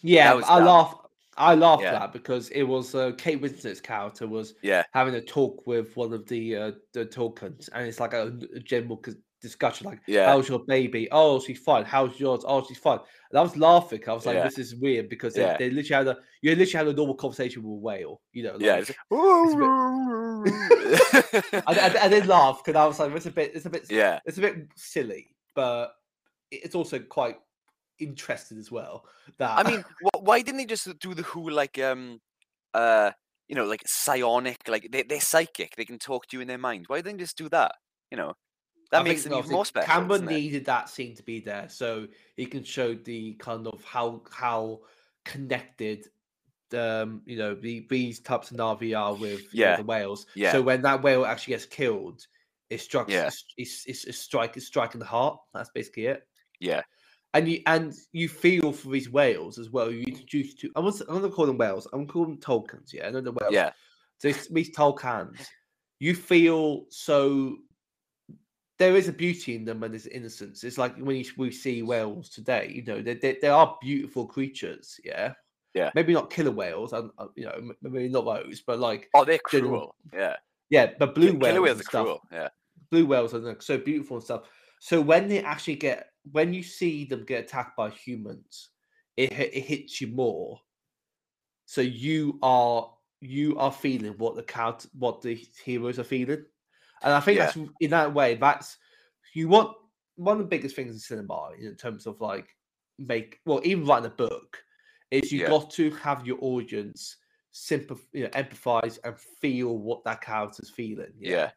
Yeah, 0.02 0.40
I 0.44 0.58
dumb. 0.58 0.60
laugh. 0.60 0.94
I 1.38 1.54
laughed 1.54 1.82
Yeah. 1.82 1.94
at 1.94 1.98
that 2.00 2.12
because 2.12 2.48
it 2.50 2.62
was 2.64 2.94
uh, 2.94 3.12
Kate 3.16 3.40
Winslet's 3.40 3.80
character 3.80 4.26
was 4.26 4.54
Yeah, 4.62 4.82
having 4.92 5.14
a 5.14 5.20
talk 5.20 5.66
with 5.66 5.96
one 5.96 6.12
of 6.12 6.26
the 6.26 6.56
uh, 6.56 6.72
the 6.92 7.06
tulkuns, 7.06 7.68
and 7.72 7.86
it's 7.86 8.00
like 8.00 8.12
a, 8.12 8.32
a 8.54 8.60
general 8.60 9.02
discussion, 9.40 9.86
like, 9.86 10.00
Yeah. 10.06 10.26
"How's 10.26 10.48
your 10.48 10.58
baby? 10.66 11.08
Oh, 11.12 11.40
she's 11.40 11.58
fine. 11.60 11.84
How's 11.84 12.18
yours? 12.18 12.44
Oh, 12.46 12.64
she's 12.66 12.78
fine." 12.78 12.98
And 13.30 13.38
I 13.38 13.42
was 13.42 13.56
laughing. 13.56 14.00
I 14.08 14.12
was 14.12 14.26
like, 14.26 14.34
Yeah. 14.36 14.44
"This 14.44 14.58
is 14.58 14.74
weird," 14.74 15.08
because 15.08 15.34
they, 15.34 15.42
they 15.58 15.70
literally 15.70 16.06
had 16.06 16.16
a 16.16 16.20
you 16.42 16.50
literally 16.56 16.86
had 16.86 16.94
a 16.94 16.96
normal 16.96 17.14
conversation 17.14 17.62
with 17.62 17.70
a 17.70 17.80
whale, 17.80 18.20
you 18.32 18.42
know? 18.42 18.56
yeah. 18.58 18.74
like- 18.76 18.88
it's 18.90 18.98
I, 21.54 21.62
I, 21.66 22.04
I 22.04 22.08
did 22.08 22.26
laugh 22.26 22.62
because 22.64 22.78
I 22.78 22.86
was 22.86 22.98
like, 22.98 23.12
"It's 23.12 23.26
a 23.26 23.30
bit, 23.30 23.52
it's 23.54 23.66
a 23.66 23.70
bit, 23.70 23.86
yeah. 23.90 24.20
it's 24.26 24.38
a 24.38 24.40
bit 24.40 24.68
silly, 24.76 25.28
but 25.54 25.92
it's 26.50 26.74
also 26.74 26.98
quite 26.98 27.36
interesting 27.98 28.58
as 28.58 28.70
well." 28.70 29.04
That 29.38 29.58
I 29.58 29.62
mean, 29.68 29.84
wh- 30.02 30.22
why 30.22 30.42
didn't 30.42 30.58
they 30.58 30.66
just 30.66 30.98
do 30.98 31.14
the 31.14 31.22
who 31.22 31.50
like 31.50 31.78
um 31.78 32.20
uh 32.74 33.12
you 33.48 33.54
know 33.54 33.64
like 33.64 33.82
psionic 33.86 34.68
like 34.68 34.88
they 34.90 35.02
they're 35.02 35.20
psychic 35.20 35.74
they 35.76 35.84
can 35.84 35.98
talk 35.98 36.26
to 36.28 36.36
you 36.36 36.40
in 36.40 36.48
their 36.48 36.58
mind. 36.58 36.84
Why 36.88 36.98
didn't 36.98 37.18
they 37.18 37.24
just 37.24 37.38
do 37.38 37.48
that? 37.50 37.72
You 38.10 38.16
know, 38.18 38.34
that 38.90 39.00
I 39.00 39.04
makes 39.04 39.24
them 39.24 39.34
even 39.34 39.52
more 39.52 39.64
special. 39.64 39.86
Cameron 39.86 40.26
needed 40.26 40.64
that 40.66 40.88
scene 40.88 41.14
to 41.16 41.22
be 41.22 41.40
there 41.40 41.68
so 41.68 42.06
he 42.36 42.46
can 42.46 42.62
show 42.64 42.94
the 42.94 43.34
kind 43.34 43.66
of 43.66 43.82
how 43.84 44.22
how 44.30 44.80
connected 45.24 46.06
um 46.74 47.22
you 47.24 47.36
know 47.36 47.54
the 47.54 47.86
these 47.88 48.20
types 48.20 48.50
of 48.50 48.56
Na'vi 48.56 48.98
are 48.98 49.14
with 49.14 49.40
you 49.40 49.64
know, 49.64 49.70
Yeah, 49.70 49.76
the 49.76 49.82
whales. 49.84 50.26
yeah. 50.34 50.52
So 50.52 50.62
when 50.62 50.82
that 50.82 51.02
whale 51.02 51.24
actually 51.24 51.52
gets 51.52 51.66
killed, 51.66 52.26
it 52.70 52.80
strikes 52.80 53.12
Yeah. 53.12 53.26
it's, 53.26 53.44
it's, 53.56 53.86
it's, 53.86 54.04
it's 54.04 54.18
strike 54.18 54.56
it's 54.56 54.66
striking 54.66 54.98
the 55.00 55.06
heart. 55.06 55.38
That's 55.54 55.70
basically 55.70 56.06
it. 56.06 56.26
Yeah, 56.60 56.82
And 57.34 57.46
you 57.48 57.60
and 57.66 57.92
you 58.12 58.28
feel 58.28 58.72
for 58.72 58.88
these 58.90 59.10
whales 59.10 59.58
as 59.58 59.70
well. 59.70 59.90
You 59.92 60.02
introduce 60.02 60.54
to 60.54 60.70
I 60.76 60.80
was 60.80 61.00
I'm 61.02 61.08
gonna 61.20 61.28
call 61.30 61.46
them 61.46 61.58
whales. 61.58 61.86
I'm 61.92 62.00
gonna 62.00 62.12
call 62.12 62.24
them 62.24 62.38
tulkuns, 62.38 62.92
yeah. 62.92 63.06
I 63.06 63.10
know 63.10 63.20
the 63.20 63.32
whales. 63.32 63.52
yeah, 63.52 63.70
So 64.18 64.28
it's- 64.28 64.48
these 64.48 64.74
tulkuns, 64.74 65.46
you 66.00 66.14
feel 66.14 66.86
so. 66.90 67.56
There 68.78 68.94
is 68.96 69.08
a 69.08 69.12
beauty 69.12 69.56
in 69.56 69.64
them 69.64 69.82
and 69.82 69.92
there's 69.92 70.06
innocence. 70.06 70.62
It's 70.62 70.78
like 70.78 70.96
when 70.98 71.16
you, 71.16 71.24
we 71.36 71.50
see 71.50 71.82
whales 71.82 72.28
today. 72.30 72.70
You 72.72 72.84
know, 72.84 73.02
they, 73.02 73.14
they, 73.14 73.36
they 73.42 73.48
are 73.48 73.76
beautiful 73.80 74.24
creatures. 74.24 75.00
Yeah. 75.04 75.32
Yeah. 75.74 75.90
Maybe 75.96 76.12
not 76.14 76.30
killer 76.30 76.52
whales. 76.52 76.92
and 76.92 77.10
uh, 77.18 77.26
you 77.34 77.44
know, 77.46 77.72
maybe 77.82 78.08
not 78.08 78.24
those, 78.24 78.60
but 78.64 78.78
like 78.78 79.10
Oh, 79.14 79.24
they're 79.24 79.40
General- 79.50 79.70
cruel. 79.70 79.94
Yeah, 80.14 80.36
yeah, 80.70 80.92
but 80.98 81.14
blue 81.14 81.32
Ki- 81.32 81.36
whales, 81.38 81.52
killer 81.52 81.62
whales 81.62 81.80
are 81.80 81.82
stuff, 81.82 82.04
cruel. 82.04 82.20
Yeah, 82.32 82.48
blue 82.90 83.04
whales 83.06 83.34
are 83.34 83.56
so 83.60 83.78
beautiful 83.78 84.16
and 84.18 84.24
stuff. 84.24 84.42
So 84.80 85.00
when 85.00 85.26
they 85.28 85.42
actually 85.42 85.74
get, 85.76 86.06
when 86.32 86.52
you 86.52 86.62
see 86.62 87.04
them 87.04 87.24
get 87.24 87.44
attacked 87.44 87.76
by 87.76 87.90
humans, 87.90 88.70
it 89.16 89.32
it 89.32 89.64
hits 89.64 90.00
you 90.00 90.08
more. 90.08 90.60
So 91.66 91.80
you 91.80 92.38
are 92.42 92.90
you 93.20 93.58
are 93.58 93.72
feeling 93.72 94.14
what 94.18 94.36
the 94.36 94.42
count 94.42 94.86
what 94.98 95.20
the 95.20 95.34
heroes 95.64 95.98
are 95.98 96.04
feeling, 96.04 96.44
and 97.02 97.12
I 97.12 97.20
think 97.20 97.38
Yeah. 97.38 97.46
that's 97.46 97.58
in 97.80 97.90
that 97.90 98.14
way 98.14 98.34
that's 98.34 98.78
you 99.34 99.48
want 99.48 99.76
one 100.16 100.36
of 100.36 100.42
the 100.42 100.48
biggest 100.48 100.74
things 100.74 100.92
in 100.92 100.98
cinema 100.98 101.50
in 101.58 101.74
terms 101.76 102.06
of 102.06 102.20
like 102.20 102.56
make 102.98 103.40
well 103.44 103.60
even 103.64 103.84
writing 103.86 104.06
a 104.06 104.10
book 104.10 104.62
is 105.10 105.30
you 105.30 105.40
Yeah. 105.40 105.48
got 105.48 105.70
to 105.70 105.90
have 105.92 106.26
your 106.26 106.38
audience 106.40 107.16
sympath 107.52 108.00
you 108.12 108.24
know 108.24 108.30
empathize 108.30 108.98
and 109.04 109.16
feel 109.18 109.78
what 109.78 110.04
that 110.04 110.20
character's 110.20 110.70
feeling 110.70 111.12
Yeah. 111.18 111.50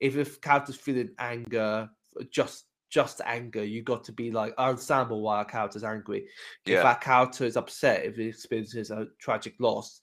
if 0.00 0.16
a 0.16 0.24
character's 0.40 0.76
feeling 0.76 1.10
anger 1.18 1.88
just 2.30 2.64
just 2.90 3.20
anger 3.24 3.62
you 3.64 3.82
got 3.82 4.02
to 4.04 4.12
be 4.12 4.30
like 4.30 4.54
i 4.58 4.68
understand 4.68 5.10
why 5.10 5.42
a 5.42 5.44
character's 5.44 5.84
angry 5.84 6.26
if 6.64 6.72
Yeah. 6.74 6.82
that 6.82 7.00
character 7.00 7.44
is 7.44 7.56
upset 7.56 8.04
if 8.04 8.16
he 8.16 8.26
experiences 8.28 8.90
a 8.90 9.08
tragic 9.18 9.54
loss 9.58 10.00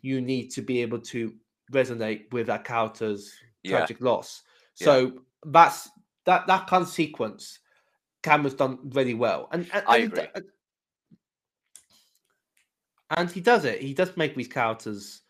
you 0.00 0.20
need 0.20 0.48
to 0.48 0.62
be 0.62 0.82
able 0.82 0.98
to 1.00 1.32
resonate 1.72 2.32
with 2.32 2.46
that 2.48 2.64
character's 2.64 3.32
Yeah. 3.62 3.78
tragic 3.78 4.00
loss 4.00 4.42
Yeah. 4.80 4.84
so 4.86 5.22
that's 5.46 5.88
that 6.24 6.46
that 6.46 6.66
kind 6.66 6.82
of 6.82 6.88
sequence 6.88 7.58
Cameron's 8.22 8.54
done 8.54 8.78
really 8.90 9.14
well 9.14 9.48
and, 9.52 9.68
and 9.72 9.84
I 9.86 9.96
and 9.98 10.16
he 10.16 10.20
agree. 10.20 10.42
and 13.16 13.30
he 13.30 13.40
does 13.40 13.64
it 13.64 13.80
he 13.80 13.94
does 13.94 14.16
make 14.16 14.34
these 14.34 14.48
characters 14.48 15.22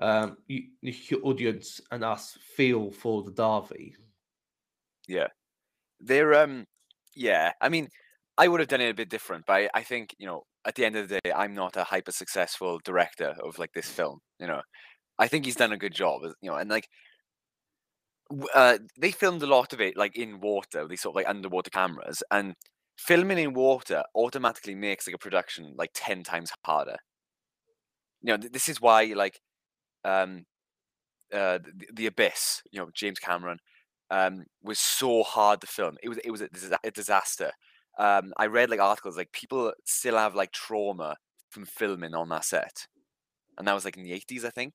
um 0.00 0.36
you, 0.46 0.64
your 0.82 1.20
audience 1.24 1.80
and 1.90 2.02
us 2.04 2.38
feel 2.56 2.90
for 2.90 3.22
the 3.22 3.30
Darby. 3.32 3.94
yeah. 5.06 5.26
They're 6.00 6.34
um, 6.34 6.66
yeah. 7.14 7.52
I 7.60 7.68
mean, 7.68 7.88
I 8.38 8.48
would 8.48 8.60
have 8.60 8.68
done 8.68 8.80
it 8.80 8.90
a 8.90 8.94
bit 8.94 9.10
different, 9.10 9.44
but 9.46 9.54
I, 9.54 9.68
I 9.74 9.82
think 9.82 10.14
you 10.18 10.26
know, 10.26 10.44
at 10.66 10.74
the 10.74 10.84
end 10.84 10.96
of 10.96 11.08
the 11.08 11.20
day, 11.24 11.32
I'm 11.32 11.54
not 11.54 11.76
a 11.76 11.84
hyper 11.84 12.12
successful 12.12 12.80
director 12.84 13.36
of 13.42 13.58
like 13.58 13.72
this 13.72 13.88
film. 13.90 14.20
You 14.38 14.46
know, 14.46 14.62
I 15.18 15.28
think 15.28 15.44
he's 15.44 15.56
done 15.56 15.72
a 15.72 15.78
good 15.78 15.94
job. 15.94 16.22
You 16.42 16.50
know, 16.50 16.56
and 16.56 16.70
like. 16.70 16.88
Uh, 18.54 18.78
they 18.98 19.10
filmed 19.10 19.42
a 19.42 19.46
lot 19.46 19.72
of 19.72 19.80
it 19.80 19.96
like 19.96 20.16
in 20.16 20.40
water, 20.40 20.86
these 20.86 21.00
sort 21.02 21.12
of 21.12 21.16
like 21.16 21.28
underwater 21.28 21.70
cameras, 21.70 22.22
and 22.30 22.54
filming 22.96 23.38
in 23.38 23.52
water 23.54 24.04
automatically 24.14 24.74
makes 24.74 25.06
like 25.06 25.14
a 25.14 25.18
production 25.18 25.74
like 25.76 25.90
ten 25.94 26.22
times 26.22 26.52
harder. 26.64 26.96
You 28.22 28.32
know, 28.32 28.36
th- 28.38 28.52
this 28.52 28.68
is 28.68 28.80
why 28.80 29.04
like, 29.16 29.40
um, 30.04 30.44
uh, 31.32 31.58
the, 31.64 31.88
the 31.94 32.06
abyss. 32.06 32.62
You 32.72 32.80
know, 32.80 32.90
James 32.94 33.18
Cameron, 33.20 33.58
um, 34.10 34.44
was 34.62 34.78
so 34.78 35.22
hard 35.22 35.60
to 35.62 35.66
film. 35.66 35.96
It 36.02 36.08
was 36.08 36.18
it 36.18 36.30
was 36.30 36.42
a, 36.42 36.48
a 36.84 36.90
disaster. 36.90 37.52
Um, 37.98 38.32
I 38.36 38.46
read 38.46 38.70
like 38.70 38.80
articles 38.80 39.16
like 39.16 39.32
people 39.32 39.72
still 39.84 40.16
have 40.16 40.34
like 40.34 40.52
trauma 40.52 41.16
from 41.50 41.64
filming 41.66 42.14
on 42.14 42.28
that 42.30 42.44
set, 42.44 42.86
and 43.58 43.68
that 43.68 43.74
was 43.74 43.84
like 43.84 43.96
in 43.96 44.04
the 44.04 44.12
eighties, 44.12 44.44
I 44.44 44.50
think. 44.50 44.74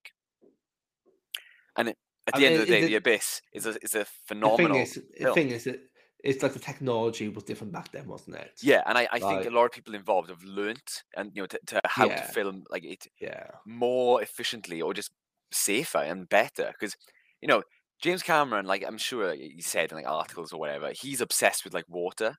And 1.77 1.89
it, 1.89 1.97
at 2.27 2.33
I 2.33 2.39
the 2.39 2.45
end 2.45 2.55
of 2.55 2.61
the 2.61 2.67
day, 2.67 2.81
is 2.81 2.85
the 2.85 2.95
abyss 2.95 3.41
is 3.53 3.65
a 3.65 3.77
is 3.81 3.95
a 3.95 4.05
The 4.41 4.49
thing 4.49 4.75
phenomenal. 4.75 4.75
is, 4.75 4.93
the 5.19 5.27
thing 5.33 5.49
is 5.49 5.63
that 5.65 5.79
it's 6.23 6.41
like 6.41 6.53
the 6.53 6.59
technology 6.59 7.29
was 7.29 7.43
different 7.43 7.73
back 7.73 7.91
then, 7.91 8.07
wasn't 8.07 8.37
it? 8.37 8.59
Yeah, 8.61 8.81
and 8.85 8.97
I, 8.97 9.07
I 9.11 9.19
think 9.19 9.45
a 9.45 9.49
lot 9.49 9.65
of 9.65 9.71
people 9.71 9.93
involved 9.95 10.29
have 10.29 10.43
learnt 10.43 11.03
and 11.15 11.31
you 11.35 11.41
know 11.43 11.47
to, 11.47 11.59
to 11.67 11.81
how 11.85 12.07
Yeah. 12.07 12.15
to 12.15 12.23
film 12.23 12.63
like 12.69 12.83
it 12.83 13.07
yeah. 13.19 13.47
more 13.65 14.21
efficiently 14.21 14.81
or 14.81 14.93
just 14.93 15.11
safer 15.51 15.99
and 15.99 16.27
better 16.27 16.71
because 16.71 16.95
you 17.41 17.47
know 17.47 17.63
James 18.01 18.23
Cameron, 18.23 18.65
like 18.65 18.83
I'm 18.85 18.97
sure 18.97 19.33
he 19.33 19.61
said 19.61 19.91
in 19.91 19.97
like 19.97 20.07
articles 20.07 20.53
or 20.53 20.59
whatever, 20.59 20.91
he's 20.93 21.21
obsessed 21.21 21.63
with 21.63 21.73
like 21.73 21.85
water. 21.87 22.35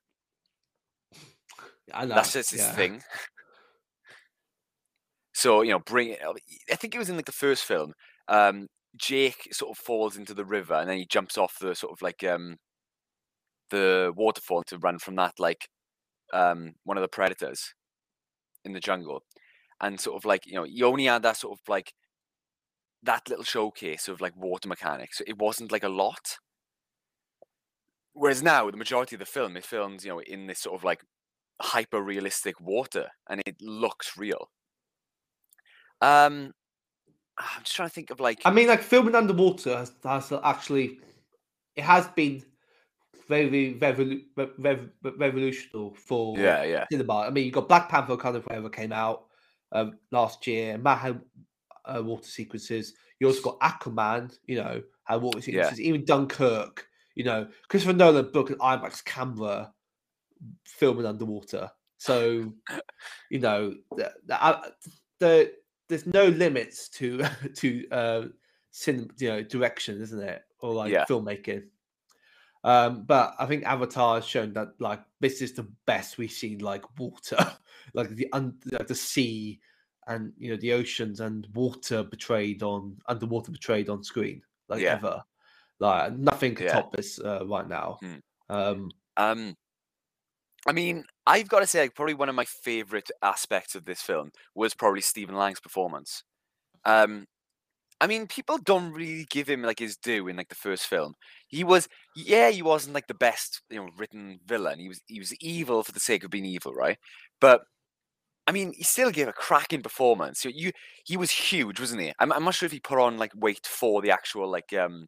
I 1.93 2.05
know. 2.05 2.15
That's 2.15 2.33
just 2.33 2.51
his 2.51 2.61
yeah. 2.61 2.71
thing. 2.73 3.01
So 5.33 5.61
you 5.61 5.71
know, 5.71 5.79
bring 5.79 6.09
it. 6.09 6.19
I 6.71 6.75
think 6.75 6.95
it 6.95 6.99
was 6.99 7.09
in 7.09 7.15
like 7.15 7.25
the 7.25 7.31
first 7.31 7.63
film. 7.63 7.93
Um, 8.27 8.67
Jake 8.97 9.47
sort 9.51 9.71
of 9.71 9.77
falls 9.77 10.17
into 10.17 10.33
the 10.33 10.45
river 10.45 10.73
and 10.73 10.89
then 10.89 10.97
he 10.97 11.05
jumps 11.05 11.37
off 11.37 11.59
the 11.59 11.75
sort 11.75 11.93
of 11.93 12.01
like 12.01 12.23
um 12.23 12.57
the 13.69 14.11
waterfall 14.15 14.63
to 14.63 14.77
run 14.77 14.97
from 14.97 15.15
that 15.15 15.33
like 15.39 15.67
um 16.33 16.73
one 16.83 16.97
of 16.97 17.01
the 17.01 17.07
predators 17.07 17.73
in 18.65 18.73
the 18.73 18.79
jungle, 18.79 19.21
and 19.81 19.99
sort 19.99 20.17
of 20.17 20.25
like 20.25 20.45
you 20.45 20.53
know 20.53 20.63
he 20.63 20.83
only 20.83 21.05
had 21.05 21.23
that 21.23 21.37
sort 21.37 21.57
of 21.57 21.59
like 21.67 21.93
that 23.03 23.29
little 23.29 23.43
showcase 23.43 24.07
of 24.07 24.21
like 24.21 24.35
water 24.35 24.67
mechanics. 24.67 25.21
It 25.25 25.37
wasn't 25.37 25.71
like 25.71 25.83
a 25.83 25.89
lot. 25.89 26.37
Whereas 28.13 28.41
now 28.41 28.69
the 28.69 28.77
majority 28.77 29.15
of 29.15 29.19
the 29.19 29.25
film 29.25 29.55
it 29.57 29.65
films, 29.65 30.03
you 30.03 30.11
know, 30.11 30.19
in 30.19 30.47
this 30.47 30.59
sort 30.59 30.75
of 30.75 30.83
like 30.83 31.01
hyper 31.61 32.01
realistic 32.01 32.59
water 32.59 33.07
and 33.29 33.41
it 33.45 33.55
looks 33.61 34.17
real. 34.17 34.49
Um 36.01 36.53
I'm 37.37 37.63
just 37.63 37.75
trying 37.75 37.89
to 37.89 37.93
think 37.93 38.09
of 38.09 38.19
like 38.19 38.41
I 38.45 38.51
mean, 38.51 38.67
like 38.67 38.81
filming 38.81 39.13
underwater 39.15 39.77
has, 39.77 39.91
has 40.03 40.33
actually, 40.43 40.99
it 41.75 41.83
has 41.83 42.07
been 42.07 42.43
very 43.27 43.75
revolu- 43.75 44.23
rev- 44.57 44.89
revolutionary 45.03 45.91
for 45.95 46.37
Yeah, 46.37 46.63
yeah. 46.63 46.85
cinema. 46.91 47.19
I 47.19 47.29
mean, 47.29 47.45
you 47.45 47.51
got 47.51 47.67
Black 47.67 47.89
Panther 47.89 48.17
kind 48.17 48.35
of 48.35 48.43
whatever 48.45 48.69
came 48.69 48.91
out 48.91 49.25
um, 49.71 49.99
last 50.11 50.47
year, 50.47 50.79
had 50.83 51.21
uh, 51.87 52.01
water 52.01 52.27
sequences. 52.27 52.93
You 53.19 53.27
also 53.27 53.41
got 53.41 53.59
Aquaman, 53.59 54.37
you 54.45 54.57
know, 54.57 54.81
had 55.05 55.21
water 55.21 55.39
Yeah. 55.39 55.43
sequences. 55.43 55.81
Even 55.81 56.05
Dunkirk, 56.05 56.87
you 57.15 57.23
know, 57.23 57.47
Christopher 57.67 57.93
Nolan 57.93 58.31
booked 58.31 58.51
an 58.51 58.57
IMAX 58.59 59.03
camera 59.03 59.73
filming 60.65 61.05
underwater. 61.05 61.69
So, 61.97 62.53
you 63.31 63.39
know, 63.39 63.73
the, 63.95 64.13
the, 64.25 64.43
uh, 64.43 64.69
the 65.19 65.53
there's 65.89 66.05
no 66.05 66.25
limits 66.25 66.89
to 66.89 67.23
to 67.55 67.89
uh, 67.89 68.25
cinema, 68.71 69.07
you 69.17 69.29
know, 69.29 69.43
direction, 69.43 70.01
isn't 70.01 70.21
it, 70.21 70.43
or 70.59 70.73
like 70.73 70.91
Yeah. 70.91 71.05
filmmaking. 71.09 71.63
Um, 72.63 73.03
but 73.05 73.33
I 73.39 73.45
think 73.45 73.63
Avatar 73.65 74.15
has 74.15 74.25
shown 74.25 74.53
that 74.53 74.69
like 74.79 75.01
this 75.21 75.41
is 75.41 75.53
the 75.53 75.67
best 75.85 76.17
we've 76.17 76.31
seen 76.31 76.59
like 76.59 76.83
water, 76.99 77.37
like 77.93 78.09
the 78.09 78.27
un- 78.33 78.59
like 78.71 78.87
the 78.87 78.95
sea 78.95 79.59
and 80.07 80.33
you 80.37 80.49
know 80.51 80.57
the 80.57 80.73
oceans 80.73 81.19
and 81.19 81.47
water 81.53 82.03
portrayed 82.03 82.63
on 82.63 82.97
underwater 83.07 83.51
portrayed 83.51 83.89
on 83.89 84.03
screen 84.03 84.41
like 84.69 84.81
Yeah. 84.81 84.93
ever. 84.95 85.23
Like 85.79 86.13
nothing 86.13 86.55
can 86.55 86.65
Yeah. 86.65 86.73
top 86.73 86.91
this 86.91 87.19
uh, 87.19 87.45
right 87.45 87.67
now. 87.67 87.97
Hmm. 88.01 88.17
Um, 88.49 88.91
Um, 89.17 89.55
I 90.67 90.71
mean, 90.73 91.05
I've 91.25 91.47
got 91.47 91.59
to 91.59 91.67
say, 91.67 91.81
like, 91.81 91.95
probably 91.95 92.13
one 92.13 92.29
of 92.29 92.35
my 92.35 92.45
favorite 92.45 93.09
aspects 93.21 93.75
of 93.75 93.85
this 93.85 94.01
film 94.01 94.31
was 94.53 94.73
probably 94.73 95.01
Stephen 95.01 95.35
Lang's 95.35 95.59
performance. 95.59 96.23
Um, 96.83 97.25
I 98.01 98.07
mean, 98.07 98.27
people 98.27 98.57
don't 98.59 98.91
really 98.91 99.25
give 99.29 99.47
him 99.47 99.63
like 99.63 99.79
his 99.79 99.97
due 99.97 100.27
in 100.27 100.35
like 100.35 100.49
the 100.49 100.55
first 100.55 100.85
film. 100.85 101.15
He 101.47 101.63
was, 101.63 101.87
yeah, 102.15 102.49
he 102.49 102.61
wasn't 102.61 102.93
like 102.93 103.07
the 103.07 103.13
best, 103.13 103.61
you 103.69 103.77
know, 103.77 103.89
written 103.97 104.39
villain. 104.45 104.79
He 104.79 104.87
was, 104.87 105.01
he 105.07 105.19
was 105.19 105.33
evil 105.41 105.83
for 105.83 105.93
the 105.93 105.99
sake 105.99 106.23
of 106.23 106.29
being 106.29 106.45
evil, 106.45 106.73
right? 106.73 106.97
But 107.39 107.61
I 108.47 108.53
mean, 108.53 108.73
he 108.75 108.83
still 108.83 109.11
gave 109.11 109.27
a 109.27 109.33
cracking 109.33 109.81
performance. 109.81 110.45
You, 110.45 110.51
you 110.55 110.71
he 111.03 111.17
was 111.17 111.31
huge, 111.31 111.79
wasn't 111.79 112.01
he? 112.01 112.13
I'm, 112.17 112.31
I'm 112.31 112.45
not 112.45 112.55
sure 112.55 112.65
if 112.65 112.71
he 112.71 112.79
put 112.79 112.97
on 112.97 113.17
like 113.17 113.33
weight 113.35 113.67
for 113.67 114.01
the 114.01 114.11
actual 114.11 114.49
like 114.49 114.71
um 114.73 115.07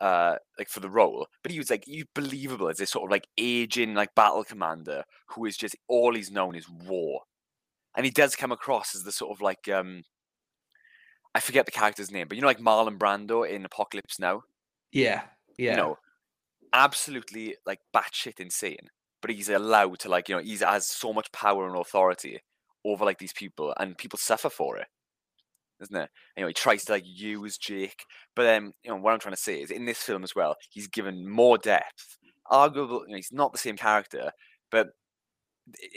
uh 0.00 0.36
like 0.58 0.68
for 0.68 0.80
the 0.80 0.88
role 0.88 1.26
but 1.42 1.52
he 1.52 1.58
was 1.58 1.68
like 1.70 1.86
you 1.86 2.04
believable 2.14 2.68
as 2.68 2.78
this 2.78 2.90
sort 2.90 3.04
of 3.04 3.10
like 3.10 3.26
aging 3.36 3.94
like 3.94 4.14
battle 4.14 4.42
commander 4.42 5.04
who 5.28 5.44
is 5.44 5.56
just 5.56 5.76
all 5.88 6.14
he's 6.14 6.30
known 6.30 6.54
is 6.54 6.68
war 6.68 7.20
and 7.96 8.06
he 8.06 8.10
does 8.10 8.34
come 8.34 8.50
across 8.50 8.94
as 8.94 9.02
the 9.02 9.12
sort 9.12 9.30
of 9.30 9.42
like 9.42 9.68
um 9.68 10.02
i 11.34 11.40
forget 11.40 11.66
the 11.66 11.72
character's 11.72 12.10
name 12.10 12.26
but 12.26 12.36
you 12.36 12.40
know 12.40 12.48
like 12.48 12.60
marlon 12.60 12.96
brando 12.96 13.48
in 13.48 13.64
apocalypse 13.64 14.18
now 14.18 14.42
yeah, 14.90 15.22
yeah, 15.58 15.72
you 15.72 15.76
know 15.76 15.98
absolutely 16.72 17.54
like 17.66 17.80
batshit 17.94 18.40
insane 18.40 18.88
but 19.20 19.30
he's 19.30 19.50
allowed 19.50 19.98
to 19.98 20.08
like 20.08 20.28
you 20.28 20.34
know 20.34 20.42
he's 20.42 20.62
has 20.62 20.86
so 20.86 21.12
much 21.12 21.30
power 21.32 21.66
and 21.66 21.76
authority 21.76 22.40
over 22.84 23.04
like 23.04 23.18
these 23.18 23.32
people 23.32 23.74
and 23.78 23.98
people 23.98 24.18
suffer 24.18 24.50
for 24.50 24.76
it 24.76 24.86
isn't 25.80 25.96
it? 25.96 26.10
Know 26.38 26.46
he 26.46 26.52
tries 26.52 26.84
to 26.84 26.92
like 26.92 27.04
use 27.06 27.56
jake 27.56 28.04
but 28.36 28.42
then 28.42 28.72
you 28.82 28.90
know 28.90 28.96
what 28.96 29.12
i'm 29.12 29.18
trying 29.18 29.34
to 29.34 29.40
say 29.40 29.60
is 29.62 29.70
in 29.70 29.86
this 29.86 29.98
film 29.98 30.22
as 30.22 30.34
well 30.34 30.56
he's 30.70 30.88
given 30.88 31.28
more 31.28 31.58
depth. 31.58 32.18
Arguably 32.50 33.02
you 33.02 33.08
know, 33.08 33.16
he's 33.16 33.32
not 33.32 33.52
the 33.52 33.58
same 33.58 33.76
character 33.76 34.30
but 34.70 34.88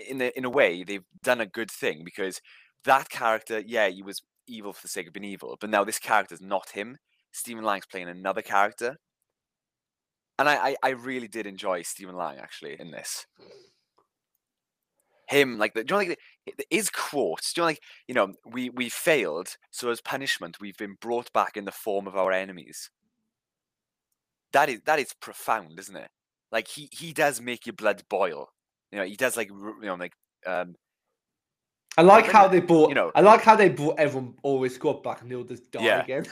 in 0.08 0.22
a, 0.22 0.32
in 0.36 0.46
a 0.46 0.50
way 0.50 0.84
they've 0.84 1.06
done 1.24 1.42
a 1.42 1.46
good 1.46 1.72
thing 1.72 2.04
because 2.06 2.42
that 2.86 3.10
character 3.10 3.62
yeah 3.66 3.88
he 3.88 4.02
was 4.02 4.22
evil 4.48 4.74
for 4.74 4.82
the 4.82 4.88
sake 4.88 5.08
of 5.08 5.14
being 5.14 5.24
evil 5.24 5.58
but 5.60 5.70
now 5.70 5.84
this 5.84 6.00
character's 6.00 6.42
not 6.42 6.70
him. 6.70 6.98
Stephen 7.32 7.64
lang's 7.64 7.86
playing 7.86 8.10
another 8.10 8.42
character. 8.42 8.98
And 10.40 10.50
I, 10.50 10.70
I, 10.70 10.76
I 10.84 10.90
really 10.90 11.28
did 11.28 11.46
enjoy 11.46 11.82
Stephen 11.84 12.16
Lang 12.16 12.38
actually 12.38 12.78
in 12.80 12.92
this. 12.92 13.26
Him 15.34 15.58
like 15.58 15.74
the, 15.74 15.84
do 15.84 15.94
you 15.96 16.02
know 16.02 16.08
like 16.10 16.20
the, 16.46 16.54
the- 16.58 16.76
his 16.78 16.90
quotes? 16.90 17.54
Do 17.54 17.62
you 17.62 17.64
know 17.64 17.68
like 17.68 17.80
you 18.08 18.16
know 18.16 18.34
we 18.46 18.70
we 18.70 18.90
failed, 18.90 19.50
so 19.72 19.90
as 19.90 20.02
punishment 20.02 20.58
we've 20.62 20.78
been 20.78 20.96
brought 21.02 21.32
back 21.34 21.58
in 21.58 21.66
the 21.66 21.72
form 21.72 22.08
of 22.08 22.16
our 22.16 22.32
enemies. 22.32 22.90
That 24.54 24.70
is 24.70 24.82
that 24.86 25.00
is 25.00 25.14
profound, 25.20 25.80
isn't 25.80 25.96
it? 25.96 26.10
Like 26.52 26.68
he 26.68 26.88
he 26.92 27.14
does 27.14 27.42
make 27.42 27.66
your 27.66 27.74
blood 27.74 28.04
boil. 28.10 28.50
You 28.92 29.00
know 29.00 29.06
he 29.06 29.16
does 29.16 29.36
like 29.36 29.50
you 29.50 29.76
know 29.82 29.96
like 29.96 30.14
um 30.46 30.76
I 31.98 32.02
like 32.02 32.26
how 32.32 32.48
they 32.48 32.60
brought. 32.60 32.90
You 32.90 32.96
know- 32.96 33.12
I 33.16 33.22
like 33.22 33.42
how 33.42 33.56
they 33.56 33.70
brought 33.70 34.00
everyone 34.00 34.36
always 34.44 34.76
squad 34.76 35.04
back 35.04 35.22
and 35.22 35.32
they'll 35.32 35.44
just 35.44 35.72
die 35.72 35.84
Yeah. 35.84 36.04
again. 36.04 36.26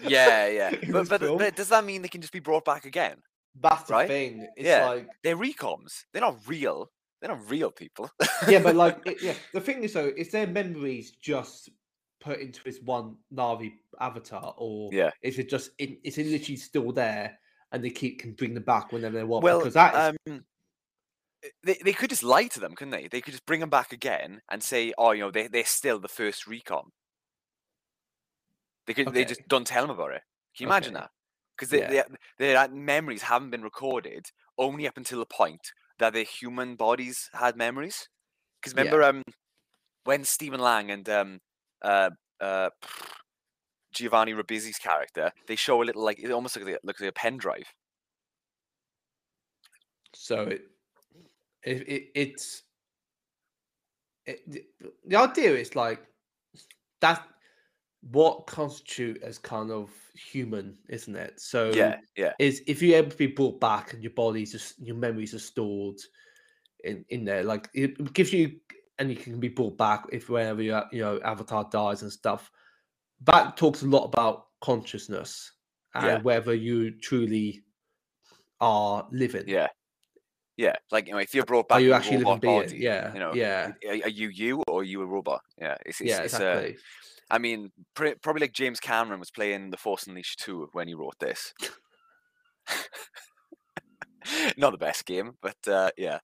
yeah 0.00 0.46
yeah. 0.48 0.70
But, 0.92 1.08
but 1.08 1.20
but 1.38 1.56
does 1.56 1.68
that 1.68 1.84
mean 1.84 2.02
they 2.02 2.08
can 2.08 2.20
just 2.20 2.32
be 2.32 2.40
brought 2.40 2.64
back 2.64 2.84
again? 2.86 3.16
That's 3.60 3.84
the 3.84 3.92
Right? 3.94 4.08
thing. 4.08 4.48
It's 4.56 4.66
Yeah. 4.66 4.86
like 4.88 5.08
They're 5.22 5.36
recoms. 5.36 6.04
They're 6.12 6.22
not 6.22 6.38
real. 6.46 6.90
They're 7.22 7.30
not 7.30 7.48
real 7.48 7.70
people. 7.70 8.10
yeah, 8.48 8.58
but 8.58 8.74
like 8.74 8.98
it, 9.06 9.22
yeah, 9.22 9.34
the 9.54 9.60
thing 9.60 9.84
is 9.84 9.92
though, 9.92 10.12
is 10.16 10.30
their 10.32 10.48
memories 10.48 11.12
just 11.12 11.70
put 12.20 12.40
into 12.40 12.62
this 12.64 12.80
one 12.84 13.16
Na'vi 13.32 13.72
avatar, 14.00 14.54
or 14.58 14.90
Yeah. 14.92 15.10
is 15.22 15.38
it 15.38 15.48
just 15.48 15.70
it, 15.78 16.00
is 16.02 16.18
it 16.18 16.26
literally 16.26 16.56
still 16.56 16.92
there 16.92 17.38
and 17.70 17.82
they 17.82 17.90
keep 17.90 18.20
can 18.20 18.32
bring 18.32 18.54
them 18.54 18.64
back 18.64 18.92
whenever 18.92 19.16
they 19.16 19.24
want? 19.24 19.44
Well, 19.44 19.60
because 19.60 19.74
that 19.74 19.94
is 19.94 20.18
um, 20.28 20.44
they, 21.62 21.78
they 21.84 21.92
could 21.92 22.10
just 22.10 22.24
lie 22.24 22.48
to 22.48 22.60
them, 22.60 22.74
couldn't 22.74 22.90
they? 22.90 23.06
They 23.06 23.20
could 23.20 23.32
just 23.32 23.46
bring 23.46 23.60
them 23.60 23.70
back 23.70 23.92
again 23.92 24.40
and 24.50 24.62
say, 24.62 24.92
oh, 24.98 25.12
you 25.12 25.20
know, 25.22 25.30
they, 25.30 25.46
they're 25.46 25.64
still 25.64 26.00
the 26.00 26.08
first 26.08 26.46
recon. 26.48 26.90
They 28.86 28.94
could 28.94 29.14
they 29.14 29.24
just 29.24 29.46
don't 29.46 29.66
tell 29.66 29.86
them 29.86 29.94
about 29.94 30.10
it. 30.10 30.22
Can 30.56 30.64
you 30.64 30.66
imagine 30.66 30.94
Okay. 30.94 31.02
that? 31.02 31.10
Because 31.56 31.70
they, 31.70 31.94
Yeah. 31.94 32.04
their 32.38 32.68
memories 32.68 33.22
haven't 33.22 33.50
been 33.50 33.62
recorded 33.62 34.26
only 34.58 34.88
up 34.88 34.96
until 34.96 35.20
the 35.20 35.26
point 35.26 35.60
that 36.02 36.12
their 36.14 36.24
human 36.24 36.76
bodies 36.76 37.30
had 37.34 37.56
memories. 37.56 38.08
Because 38.60 38.74
Yeah. 38.74 38.76
remember, 38.76 39.02
um, 39.04 39.22
when 40.04 40.24
Stephen 40.24 40.60
Lang 40.60 40.90
and 40.90 41.08
um, 41.08 41.40
uh, 41.82 42.10
uh, 42.40 42.70
Giovanni 43.92 44.32
Ribisi's 44.34 44.76
character, 44.78 45.32
they 45.46 45.54
show 45.56 45.82
a 45.82 45.84
little 45.84 46.02
like 46.02 46.18
it 46.18 46.30
almost 46.32 46.56
looks 46.56 46.68
like, 46.68 46.80
looks 46.82 47.00
like 47.00 47.10
a 47.10 47.12
pen 47.12 47.36
drive. 47.36 47.72
so 50.14 50.42
it, 50.42 50.62
it, 51.64 51.88
it 51.88 52.10
it's 52.14 52.64
it, 54.26 54.40
the- 54.50 54.66
the 55.04 55.16
idea 55.16 55.54
is 55.56 55.74
like 55.76 56.06
that 57.00 57.26
what 58.10 58.46
constitute 58.46 59.22
as 59.22 59.38
kind 59.38 59.70
of 59.70 59.90
human, 60.14 60.76
isn't 60.88 61.14
it? 61.14 61.40
So 61.40 61.72
Yeah, 61.72 61.98
yeah. 62.16 62.32
is 62.38 62.62
if 62.66 62.82
you're 62.82 62.98
able 62.98 63.10
to 63.10 63.16
be 63.16 63.28
brought 63.28 63.60
back 63.60 63.92
and 63.94 64.02
your 64.02 64.12
body's 64.12 64.52
just 64.52 64.78
your 64.80 64.96
memories 64.96 65.34
are 65.34 65.38
stored 65.38 65.98
in 66.84 67.04
in 67.10 67.24
there, 67.24 67.44
like 67.44 67.68
it 67.74 68.12
gives 68.12 68.32
you 68.32 68.58
and 68.98 69.08
you 69.08 69.16
can 69.16 69.38
be 69.38 69.48
brought 69.48 69.78
back 69.78 70.04
if 70.12 70.28
whenever 70.28 70.62
you 70.62 70.78
you 70.90 71.00
know 71.00 71.20
Avatar 71.24 71.68
dies 71.70 72.02
and 72.02 72.12
stuff. 72.12 72.50
That 73.24 73.56
talks 73.56 73.82
a 73.82 73.86
lot 73.86 74.04
about 74.04 74.46
consciousness 74.60 75.52
and 75.94 76.04
Yeah. 76.06 76.18
whether 76.22 76.54
you 76.54 76.90
truly 76.98 77.62
are 78.60 79.06
living. 79.12 79.44
Yeah. 79.46 79.68
Yeah. 80.56 80.74
Like, 80.90 81.06
you 81.06 81.12
know, 81.12 81.18
if 81.20 81.34
you're 81.34 81.44
brought 81.44 81.68
back 81.68 81.78
Are 81.78 81.80
you 81.80 81.92
actually 81.92 82.18
living 82.18 82.26
robot 82.26 82.40
being? 82.40 82.62
body, 82.62 82.76
Yeah. 82.78 83.12
you 83.12 83.20
know, 83.20 83.32
yeah. 83.34 83.72
are, 83.86 84.08
you 84.08 84.28
you 84.28 84.62
or 84.66 84.80
are 84.80 84.84
you 84.84 85.02
a 85.02 85.06
robot? 85.06 85.42
Yeah. 85.56 85.76
It's, 85.86 86.00
it's, 86.00 86.10
Yeah, 86.10 86.22
it's, 86.22 86.34
exactly. 86.34 86.74
Uh, 86.74 86.78
I 87.32 87.38
mean, 87.38 87.72
pr- 87.94 88.18
probably 88.22 88.42
like 88.42 88.52
James 88.52 88.78
Cameron 88.78 89.18
was 89.18 89.30
playing 89.30 89.70
The 89.70 89.78
Force 89.78 90.06
Unleashed 90.06 90.40
2 90.44 90.68
when 90.72 90.86
he 90.86 90.94
wrote 90.94 91.18
this. 91.18 91.52
Not 94.56 94.70
the 94.70 94.78
best 94.78 95.04
game, 95.06 95.32
but 95.42 95.56
uh, 95.66 95.90
yeah. 95.96 96.18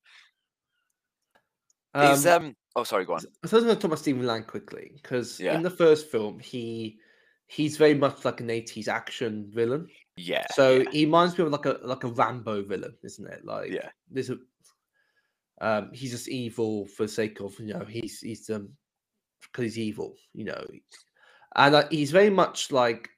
He's, 1.98 2.26
Um, 2.26 2.44
um, 2.44 2.56
oh, 2.76 2.84
sorry, 2.84 3.06
go 3.06 3.14
on. 3.14 3.20
So 3.20 3.28
I 3.28 3.56
was 3.56 3.64
going 3.64 3.68
to 3.68 3.74
talk 3.74 3.84
about 3.84 3.98
Stephen 3.98 4.26
Lang 4.26 4.44
quickly 4.44 4.90
because 4.94 5.40
Yeah. 5.40 5.56
in 5.56 5.62
the 5.62 5.70
first 5.70 6.10
film 6.10 6.38
he 6.38 6.98
he's 7.46 7.78
very 7.78 7.94
much 7.94 8.24
like 8.26 8.40
an 8.40 8.48
80s 8.48 8.88
action 8.88 9.50
villain. 9.52 9.88
Yeah. 10.16 10.46
So 10.54 10.76
yeah, 10.80 10.90
he 10.92 11.06
reminds 11.06 11.36
me 11.38 11.44
of 11.44 11.50
like 11.50 11.64
a 11.66 11.78
like 11.82 12.04
a 12.04 12.08
Rambo 12.08 12.62
villain, 12.64 12.94
isn't 13.02 13.26
it? 13.26 13.44
Like 13.44 13.72
Yeah. 13.72 13.88
there's 14.10 14.30
a 14.30 14.36
um 15.60 15.90
he's 15.92 16.12
just 16.12 16.28
evil 16.28 16.86
for 16.86 17.04
the 17.04 17.08
sake 17.08 17.40
of 17.40 17.58
you 17.58 17.72
know 17.72 17.84
he's 17.84 18.20
he's 18.20 18.48
um 18.50 18.68
because 19.42 19.74
he's 19.74 19.78
evil, 19.78 20.16
you 20.34 20.44
know, 20.44 20.64
and 21.56 21.74
uh, 21.74 21.88
he's 21.90 22.10
very 22.10 22.30
much 22.30 22.72
like 22.72 23.10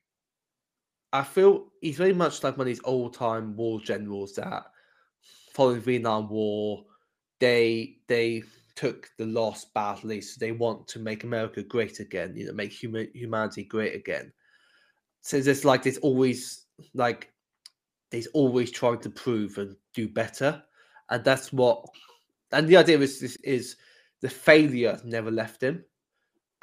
I 1.12 1.22
feel 1.24 1.66
he's 1.80 1.96
very 1.96 2.12
much 2.14 2.42
like 2.44 2.56
one 2.56 2.66
of 2.66 2.66
these 2.66 2.80
old 2.84 3.14
time 3.14 3.56
war 3.56 3.80
generals 3.80 4.34
that 4.34 4.64
following 5.52 5.80
Vietnam 5.80 6.28
War, 6.28 6.84
they 7.40 7.96
they 8.06 8.42
took 8.76 9.10
the 9.18 9.26
lost 9.26 9.74
battle, 9.74 10.10
so 10.22 10.38
they 10.38 10.52
want 10.52 10.86
to 10.88 10.98
make 10.98 11.24
America 11.24 11.62
great 11.62 12.00
again, 12.00 12.34
you 12.36 12.46
know, 12.46 12.52
make 12.52 12.72
human 12.72 13.08
humanity 13.12 13.64
great 13.64 13.94
again. 13.94 14.32
So 15.22 15.40
there's 15.40 15.64
like 15.64 15.82
there's 15.82 15.98
always 15.98 16.66
like 16.94 17.32
he's 18.10 18.28
always 18.28 18.70
trying 18.70 19.00
to 19.00 19.10
prove 19.10 19.58
and 19.58 19.76
do 19.94 20.08
better, 20.08 20.62
and 21.10 21.24
that's 21.24 21.52
what. 21.52 21.84
And 22.52 22.66
the 22.66 22.76
idea 22.76 22.98
is 22.98 23.22
is, 23.22 23.36
is 23.44 23.76
the 24.20 24.28
failure 24.28 24.98
never 25.04 25.30
left 25.30 25.62
him, 25.62 25.84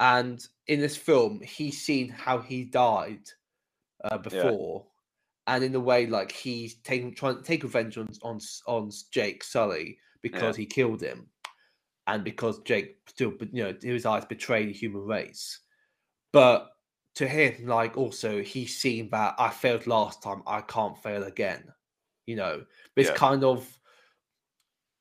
and 0.00 0.46
in 0.66 0.80
this 0.80 0.96
film 0.96 1.40
he's 1.40 1.82
seen 1.82 2.08
how 2.08 2.38
he 2.38 2.64
died 2.64 3.22
uh, 4.04 4.18
before, 4.18 4.86
and 5.46 5.64
in 5.64 5.74
a 5.74 5.80
way 5.80 6.06
like 6.06 6.30
he's 6.32 6.76
taking 6.76 7.14
trying 7.14 7.36
to 7.36 7.42
take 7.42 7.62
revenge 7.62 7.98
on 7.98 8.08
on, 8.22 8.40
on 8.66 8.90
Jake 9.10 9.42
Sully 9.42 9.98
because 10.22 10.56
he 10.56 10.66
killed 10.66 11.00
him, 11.00 11.28
and 12.06 12.24
because 12.24 12.60
Jake 12.62 12.98
still 13.08 13.32
you 13.52 13.64
know 13.64 13.74
his 13.82 14.06
eyes 14.06 14.24
betrayed 14.24 14.68
the 14.68 14.72
human 14.72 15.02
race, 15.02 15.60
but 16.32 16.70
to 17.16 17.26
him 17.26 17.66
like 17.66 17.96
also 17.96 18.42
he's 18.42 18.76
seen 18.76 19.10
that 19.10 19.34
I 19.38 19.50
failed 19.50 19.88
last 19.88 20.22
time 20.22 20.42
I 20.46 20.60
can't 20.60 20.96
fail 21.02 21.24
again, 21.24 21.64
you 22.26 22.36
know. 22.36 22.64
But 22.94 23.00
it's 23.02 23.10
Yeah. 23.10 23.16
kind 23.16 23.42
of 23.42 23.80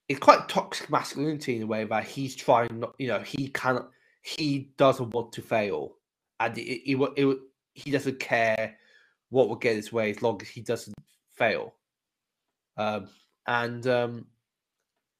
it's 0.09 0.19
quite 0.19 0.49
toxic 0.49 0.89
masculinity 0.89 1.57
in 1.57 1.63
a 1.63 1.67
way 1.67 1.83
that 1.83 2.05
he's 2.05 2.35
trying 2.35 2.79
not 2.79 2.95
you 2.97 3.07
know 3.07 3.19
he 3.19 3.49
cannot 3.49 3.91
he 4.27 4.71
doesn't 4.77 5.13
want 5.13 5.31
to 5.31 5.41
fail. 5.41 5.95
And 6.41 6.57
it, 6.57 6.91
it, 6.91 7.13
it, 7.15 7.37
he 7.73 7.91
doesn't 7.91 8.19
care 8.19 8.75
what 9.29 9.47
will 9.47 9.55
get 9.55 9.77
his 9.77 9.93
way 9.93 10.09
as 10.11 10.21
long 10.21 10.41
as 10.41 10.49
he 10.49 10.61
doesn't 10.61 10.95
fail. 11.33 11.73
Um 12.75 13.07
and 13.47 13.87
um 13.87 14.25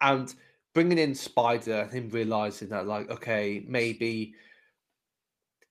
and 0.01 0.33
bringing 0.73 0.97
in 0.97 1.15
spider 1.15 1.81
and 1.81 1.91
him 1.91 2.09
realizing 2.09 2.69
that 2.69 2.85
like 2.85 3.09
okay 3.09 3.65
maybe 3.67 4.35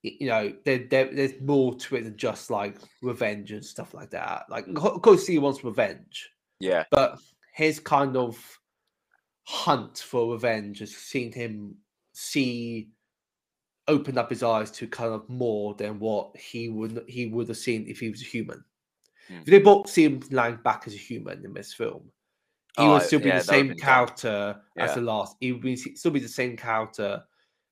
you 0.03 0.27
know 0.27 0.53
there, 0.65 0.87
there 0.91 1.15
there's 1.15 1.41
more 1.41 1.75
to 1.75 1.97
it 1.97 2.05
than 2.05 2.17
just 2.17 2.51
like 2.51 2.79
revenge 3.03 3.53
and 3.53 3.65
stuff 3.65 3.93
like 3.93 4.11
that. 4.11 4.47
Like 4.49 4.67
of 4.67 5.03
course 5.03 5.27
he 5.27 5.39
wants 5.39 5.63
revenge. 5.63 6.31
Yeah, 6.59 6.85
but 6.91 7.19
his 7.55 7.79
kind 7.81 8.17
of 8.17 8.39
hunt 9.45 9.99
for 9.99 10.33
revenge 10.33 10.79
has 10.79 10.97
seen 10.97 11.33
him 11.33 11.77
see 12.15 12.89
open 13.89 14.19
up 14.19 14.31
his 14.31 14.43
eyes 14.43 14.71
to 14.73 14.87
kind 14.89 15.13
of 15.13 15.29
more 15.29 15.75
than 15.75 15.99
what 15.99 16.37
he 16.37 16.69
would 16.69 17.05
he 17.09 17.27
would 17.27 17.49
have 17.49 17.57
seen 17.57 17.87
if 17.89 18.01
he 18.01 18.11
was 18.11 18.21
a 18.23 18.25
human. 18.25 18.65
Hmm. 19.29 19.39
If 19.39 19.45
they 19.47 19.59
both 19.61 19.89
see 19.89 20.05
him 20.05 20.21
lying 20.31 20.57
back 20.57 20.85
as 20.87 20.95
a 20.95 20.99
human 20.99 21.45
in 21.45 21.53
this 21.53 21.73
film, 21.75 22.03
he 22.77 22.83
Oh, 22.85 22.95
would 22.95 23.03
still 23.03 23.21
be 23.21 23.29
yeah, 23.29 23.39
the 23.39 23.45
same 23.45 23.75
character 23.75 24.61
as 24.77 24.95
the 24.95 25.01
last. 25.01 25.37
He 25.41 25.53
would 25.53 25.63
be, 25.63 25.77
still 25.77 26.11
be 26.13 26.21
the 26.21 26.29
same 26.29 26.57
character 26.57 27.23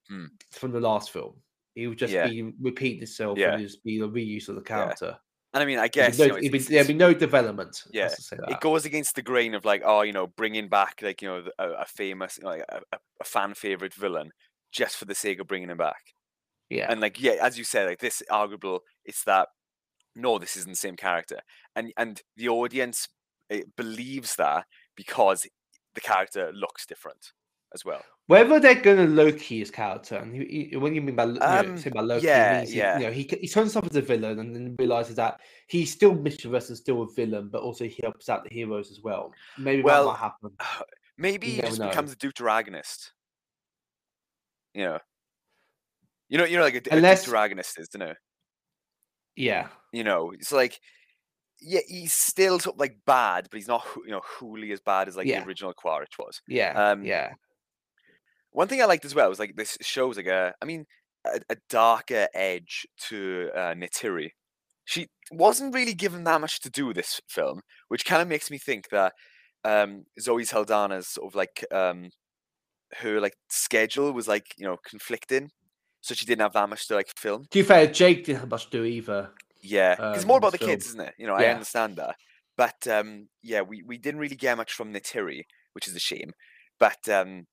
Hmm. 0.09 0.27
from 0.53 0.73
the 0.73 0.81
last 0.81 1.11
film. 1.11 1.35
He 1.75 1.87
would 1.87 1.99
just 1.99 2.13
Yeah. 2.13 2.29
be 2.29 2.43
repeating 2.61 2.99
himself 2.99 3.39
Yeah. 3.39 3.55
and 3.55 3.63
just 3.63 3.83
be 3.85 3.99
a 4.01 4.07
reuse 4.09 4.49
of 4.49 4.55
the 4.57 4.61
character. 4.63 5.19
and 5.55 5.63
I 5.63 5.67
mean, 5.67 5.79
I 5.79 5.83
There'd 5.83 5.93
guess 5.93 6.17
be 6.17 6.23
you 6.25 6.29
know, 6.31 6.37
it's- 6.37 6.67
there'd 6.67 6.89
be 6.89 6.95
no 6.95 7.15
development. 7.15 7.85
Yeah, 7.93 8.09
let's 8.09 8.29
say 8.29 8.37
that. 8.37 8.51
it 8.51 8.61
goes 8.61 8.85
against 8.87 9.15
the 9.15 9.23
grain 9.23 9.55
of 9.55 9.65
like, 9.65 9.83
oh, 9.85 10.03
you 10.03 10.13
know, 10.13 10.27
bringing 10.27 10.69
back 10.69 11.01
like 11.01 11.23
you 11.23 11.29
know 11.29 11.45
a, 11.61 11.69
a 11.75 11.85
famous, 11.87 12.39
you 12.39 12.43
know, 12.45 12.51
like 12.51 12.65
a- 12.69 12.83
a 13.21 13.25
fan 13.25 13.55
favorite 13.55 13.95
villain 13.95 14.33
just 14.75 14.97
for 14.97 15.05
the 15.07 15.15
sake 15.15 15.39
of 15.41 15.47
bringing 15.47 15.71
him 15.71 15.79
back. 15.79 16.03
yeah. 16.69 16.87
And 16.91 17.01
like, 17.01 17.21
yeah, 17.21 17.37
as 17.41 17.57
you 17.57 17.65
said, 17.65 17.87
like 17.87 18.01
this 18.01 18.23
arguable, 18.31 18.81
it's 19.05 19.25
that 19.25 19.49
no, 20.17 20.39
this 20.39 20.57
isn't 20.57 20.73
the 20.73 20.77
same 20.77 20.97
character, 20.97 21.41
and 21.77 21.93
and 21.97 22.21
the 22.37 22.49
audience 22.49 23.09
eh, 23.51 23.63
believes 23.77 24.37
that 24.37 24.65
because 24.97 25.47
the 25.95 26.01
character 26.01 26.53
looks 26.53 26.87
different 26.87 27.33
as 27.75 27.85
well. 27.85 28.03
Whether 28.27 28.59
they're 28.61 28.81
going 28.81 28.97
to 28.97 29.13
Loki 29.23 29.59
his 29.59 29.71
character, 29.71 30.17
and 30.17 30.35
he, 30.35 30.69
he- 30.71 30.77
when 30.77 30.95
you 30.95 31.03
mean 31.03 31.15
by 31.17 31.25
you 31.27 31.33
know, 31.35 31.41
Um, 31.41 31.83
by 31.93 32.01
Loki, 32.01 32.27
yeah, 32.27 32.59
means 32.59 32.71
he, 32.71 32.79
yeah. 32.79 32.99
you 32.99 33.07
know, 33.07 33.13
he 33.13 33.23
he 33.23 33.49
turns 33.49 33.75
himself 33.75 33.87
as 33.91 33.97
a 33.97 34.03
villain, 34.03 34.39
and 34.39 34.55
then 34.55 34.77
realizes 34.79 35.17
that 35.17 35.41
he's 35.67 35.93
still 35.93 36.15
mischievous 36.15 36.69
and 36.69 36.79
still 36.79 37.03
a 37.03 37.13
villain, 37.13 37.49
but 37.51 37.61
also 37.63 37.85
he 37.85 38.01
helps 38.03 38.29
out 38.29 38.45
the 38.45 38.55
heroes 38.55 38.91
as 38.91 39.01
well. 39.03 39.33
Maybe 39.59 39.83
Well, 39.83 40.05
that 40.07 40.13
might 40.13 40.19
happen. 40.21 40.51
Maybe 41.19 41.51
he 41.51 41.61
just 41.61 41.79
know. 41.81 41.89
becomes 41.89 42.13
a 42.13 42.17
deuteragonist. 42.17 43.11
You 44.75 44.85
know, 44.85 44.99
you 46.29 46.39
know, 46.39 46.45
you 46.45 46.57
know, 46.57 46.63
like 46.65 46.87
a, 46.87 46.95
Unless- 46.97 47.27
deuteragonist 47.27 47.79
is, 47.79 47.89
you 47.95 48.01
know. 48.01 48.15
Yeah, 49.37 49.69
you 49.93 50.05
know 50.05 50.31
it's 50.33 50.53
like 50.53 50.79
yeah 51.61 51.81
he's 51.89 52.13
still 52.13 52.59
sort 52.61 52.77
of 52.77 52.81
like 52.81 52.97
bad 53.07 53.49
but 53.51 53.57
he's 53.59 53.67
not 53.69 53.85
you 54.05 54.11
know 54.13 54.21
wholly 54.25 54.71
as 54.73 54.81
bad 54.81 55.09
as 55.09 55.17
like 55.17 55.27
Yeah. 55.27 55.41
the 55.41 55.47
original 55.47 55.73
quaritch 55.73 56.13
was 56.19 56.41
yeah, 56.47 56.73
Um, 56.91 57.05
yeah, 57.05 57.33
one 58.51 58.69
thing 58.69 58.81
i 58.83 58.85
liked 58.85 59.05
as 59.05 59.15
well 59.15 59.29
was 59.29 59.39
like 59.41 59.55
this 59.57 59.77
shows 59.81 60.17
like 60.17 60.27
a 60.27 60.53
i 60.63 60.65
mean 60.65 60.85
a, 61.27 61.41
a 61.51 61.57
darker 61.71 62.29
edge 62.35 62.87
to 63.09 63.51
uh, 63.55 63.75
Neytiri. 63.75 64.29
she 64.85 65.09
wasn't 65.33 65.75
really 65.75 65.95
given 65.95 66.25
that 66.25 66.41
much 66.41 66.61
to 66.61 66.71
do 66.71 66.87
with 66.87 66.97
this 66.97 67.21
film 67.29 67.61
which 67.89 68.05
kind 68.05 68.21
of 68.23 68.29
makes 68.29 68.51
me 68.51 68.59
think 68.59 68.89
that 68.91 69.13
um 69.65 70.05
zoe 70.21 70.43
saldana's 70.45 71.09
sort 71.09 71.27
of 71.33 71.35
like 71.35 71.65
um 71.73 72.11
her 72.99 73.21
like 73.21 73.35
schedule 73.49 74.13
was 74.13 74.29
like 74.29 74.47
you 74.57 74.67
know 74.67 74.77
conflicting 74.89 75.51
so 76.01 76.15
she 76.15 76.27
didn't 76.27 76.43
have 76.43 76.53
that 76.53 76.69
much 76.69 76.87
to 76.87 76.95
like 76.95 77.09
film 77.17 77.45
To 77.51 77.59
be 77.59 77.63
fair, 77.63 77.87
Jake 77.87 78.25
didn't 78.25 78.41
have 78.41 78.51
much 78.51 78.67
to 78.67 78.71
do 78.71 78.85
either. 78.85 79.31
Yeah, 79.63 80.13
it's 80.13 80.25
um, 80.25 80.29
more 80.29 80.37
about 80.37 80.53
the 80.53 80.59
this 80.59 80.69
kids, 80.69 80.87
isn't 80.89 81.01
it? 81.01 81.15
You 81.19 81.27
know, 81.27 81.35
I 81.35 81.47
understand 81.47 81.97
that, 81.97 82.17
but 82.59 82.87
um, 82.87 83.29
yeah, 83.43 83.63
we, 83.63 83.83
we 83.87 83.97
didn't 83.97 84.21
really 84.21 84.37
get 84.37 84.59
much 84.59 84.75
from 84.75 84.93
Neytiri, 84.93 85.45
which 85.73 85.89
is 85.89 85.97
a 85.97 86.01
shame. 86.01 86.33
But 86.79 87.09
um, 87.09 87.47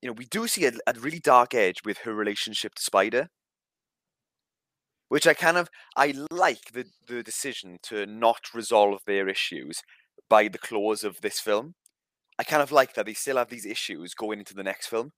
you 0.00 0.08
know, 0.08 0.12
we 0.12 0.26
do 0.26 0.46
see 0.46 0.66
a, 0.66 0.72
a 0.86 0.94
really 1.00 1.18
dark 1.18 1.54
edge 1.54 1.78
with 1.84 1.98
her 1.98 2.14
relationship 2.14 2.74
to 2.76 2.82
Spider, 2.82 3.26
which 5.08 5.26
I 5.26 5.34
kind 5.34 5.56
of 5.56 5.68
I 5.96 6.14
like 6.30 6.72
the 6.72 6.84
the 7.08 7.24
decision 7.24 7.78
to 7.84 8.06
not 8.06 8.54
resolve 8.54 9.00
their 9.06 9.28
issues 9.28 9.80
by 10.30 10.46
the 10.46 10.58
close 10.58 11.02
of 11.02 11.20
this 11.20 11.40
film. 11.40 11.74
I 12.38 12.44
kind 12.44 12.62
of 12.62 12.70
like 12.72 12.94
that 12.94 13.06
they 13.06 13.14
still 13.14 13.36
have 13.36 13.48
these 13.48 13.66
issues 13.66 14.14
going 14.14 14.38
into 14.38 14.54
the 14.54 14.62
next 14.62 14.86
film. 14.86 15.12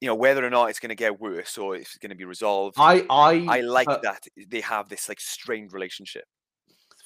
You 0.00 0.08
know, 0.08 0.14
whether 0.14 0.44
or 0.44 0.50
not 0.50 0.70
it's 0.70 0.80
going 0.80 0.88
to 0.90 0.94
get 0.94 1.20
worse 1.20 1.58
or 1.58 1.74
if 1.76 1.82
it's 1.82 1.98
going 1.98 2.10
to 2.10 2.16
be 2.16 2.24
resolved. 2.24 2.76
I, 2.78 3.04
I, 3.10 3.46
I 3.48 3.60
like 3.60 3.88
uh, 3.88 3.98
that 4.02 4.22
they 4.48 4.60
have 4.62 4.88
this 4.88 5.08
like 5.08 5.20
strained 5.20 5.72
relationship. 5.74 6.24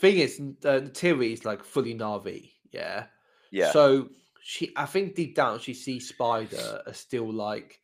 Thing 0.01 0.19
is, 0.19 0.41
uh, 0.65 0.81
Tiri 0.93 1.33
is 1.33 1.45
like 1.45 1.65
fully 1.65 1.95
Na'vi. 1.95 2.53
Yeah, 2.73 3.07
Yeah. 3.51 3.73
So 3.73 4.09
she, 4.43 4.73
I 4.77 4.87
think 4.87 5.15
deep 5.17 5.35
down, 5.35 5.59
she 5.59 5.75
sees 5.75 6.09
Spider 6.09 6.83
as 6.87 6.99
still 6.99 7.33
like 7.33 7.81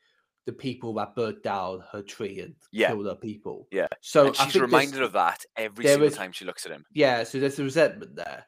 the 0.47 0.53
people 0.53 0.95
that 0.95 1.15
burnt 1.17 1.43
down 1.43 1.83
her 1.93 2.03
tree 2.03 2.41
and 2.41 2.55
Yeah. 2.73 2.89
killed 2.89 3.07
her 3.07 3.15
people. 3.17 3.67
Yeah. 3.73 3.89
So 4.01 4.29
and 4.29 4.37
she's 4.37 4.57
reminded 4.61 5.03
of 5.03 5.13
that 5.13 5.45
every 5.57 5.87
single 5.87 6.07
is- 6.09 6.17
time 6.17 6.33
she 6.33 6.45
looks 6.45 6.67
at 6.67 6.73
him. 6.73 6.85
Yeah, 6.93 7.25
so 7.25 7.39
there's 7.41 7.59
a 7.59 7.65
resentment 7.65 8.15
there, 8.17 8.45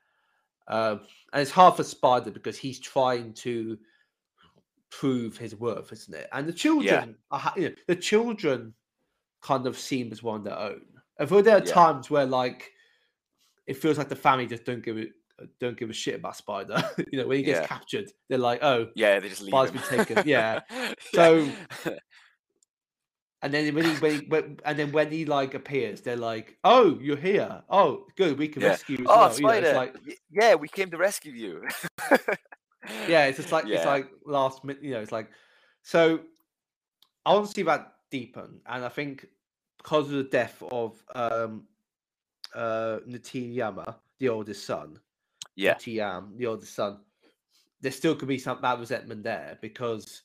um, 0.69 1.01
and 1.33 1.43
it's 1.43 1.51
hard 1.51 1.77
for 1.77 1.85
Spider 1.85 2.31
because 2.31 2.59
he's 2.59 2.79
trying 2.81 3.33
to 3.35 3.79
prove 4.91 5.37
his 5.39 5.55
worth, 5.57 5.93
isn't 5.93 6.15
it? 6.15 6.29
And 6.33 6.47
the 6.49 6.53
children, 6.53 7.17
are, 7.31 7.53
you 7.57 7.69
know, 7.71 7.75
the 7.89 7.97
children, 7.97 8.75
kind 9.41 9.67
of 9.67 9.77
seem 9.79 10.13
as 10.13 10.23
one 10.23 10.37
of 10.37 10.45
their 10.45 10.59
own. 10.59 10.83
Although 11.19 11.43
there 11.43 11.57
are 11.57 11.65
Yeah. 11.67 11.73
times 11.73 12.11
where 12.11 12.27
like 12.27 12.71
it 13.67 13.75
feels 13.77 13.99
like 13.99 14.09
the 14.09 14.17
family 14.17 14.47
just 14.47 14.65
don't 14.65 14.85
give 14.85 14.99
it 14.99 15.11
don't 15.59 15.77
give 15.77 15.91
a 15.91 15.93
shit 15.93 16.15
about 16.15 16.37
Spider. 16.37 16.81
you 17.11 17.19
know, 17.19 17.27
when 17.27 17.39
he 17.39 17.43
gets 17.43 17.61
Yeah. 17.61 17.67
captured, 17.67 18.11
they're 18.29 18.39
like, 18.39 18.63
oh. 18.63 18.89
Yeah, 18.95 19.19
they 19.19 19.29
just 19.29 19.41
leave 19.43 19.51
Spider's 19.51 19.71
him. 19.71 19.81
been 19.97 20.07
taken, 20.07 20.29
yeah. 20.29 20.61
Yeah. 20.71 20.93
So- 21.13 21.51
And 23.43 23.53
then 23.53 23.75
when 23.75 23.85
he, 23.85 23.91
when 23.97 24.13
he 24.13 24.27
when, 24.27 24.61
and 24.65 24.79
then 24.79 24.93
when 24.93 25.11
he 25.11 25.25
like 25.25 25.55
appears, 25.55 26.01
they're 26.01 26.17
like, 26.17 26.57
"Oh, 26.63 26.97
you're 27.01 27.17
here. 27.17 27.63
Oh, 27.69 28.07
good. 28.17 28.39
We 28.39 28.47
can 28.47 28.63
Yeah. 28.63 28.69
rescue 28.69 28.99
you." 28.99 29.05
As 29.05 29.11
oh, 29.11 29.43
well. 29.43 29.57
You 29.57 29.63
know, 29.63 29.73
like, 29.73 29.97
yeah, 30.31 30.55
we 30.55 30.69
came 30.69 30.91
to 30.93 30.97
rescue 30.97 31.33
you. 31.33 31.67
yeah, 33.09 33.27
it's 33.27 33.39
just 33.39 33.51
like 33.51 33.67
it's 33.67 33.85
like 33.85 34.09
last 34.25 34.63
minute. 34.65 34.85
You 34.85 34.93
know, 34.93 35.01
it's 35.01 35.11
like 35.11 35.29
so. 35.83 36.21
I 37.27 37.35
want 37.35 37.49
to 37.49 37.53
see 37.53 37.63
that 37.63 37.95
deepen, 38.11 38.61
and 38.67 38.85
I 38.85 38.89
think 38.89 39.27
because 39.79 40.07
of 40.07 40.13
the 40.13 40.25
death 40.25 40.63
of 40.71 41.03
um 41.17 41.65
uh 42.55 42.99
Neteyam, 43.09 43.97
the 44.21 44.29
oldest 44.29 44.65
son, 44.65 45.01
Yeah. 45.57 45.75
Neteyam, 45.75 46.37
the 46.37 46.47
oldest 46.47 46.75
son, 46.77 47.01
there 47.81 47.91
still 47.91 48.15
could 48.15 48.29
be 48.29 48.39
some 48.39 48.61
bad 48.61 48.79
resentment 48.79 49.25
there 49.25 49.59
because 49.61 50.23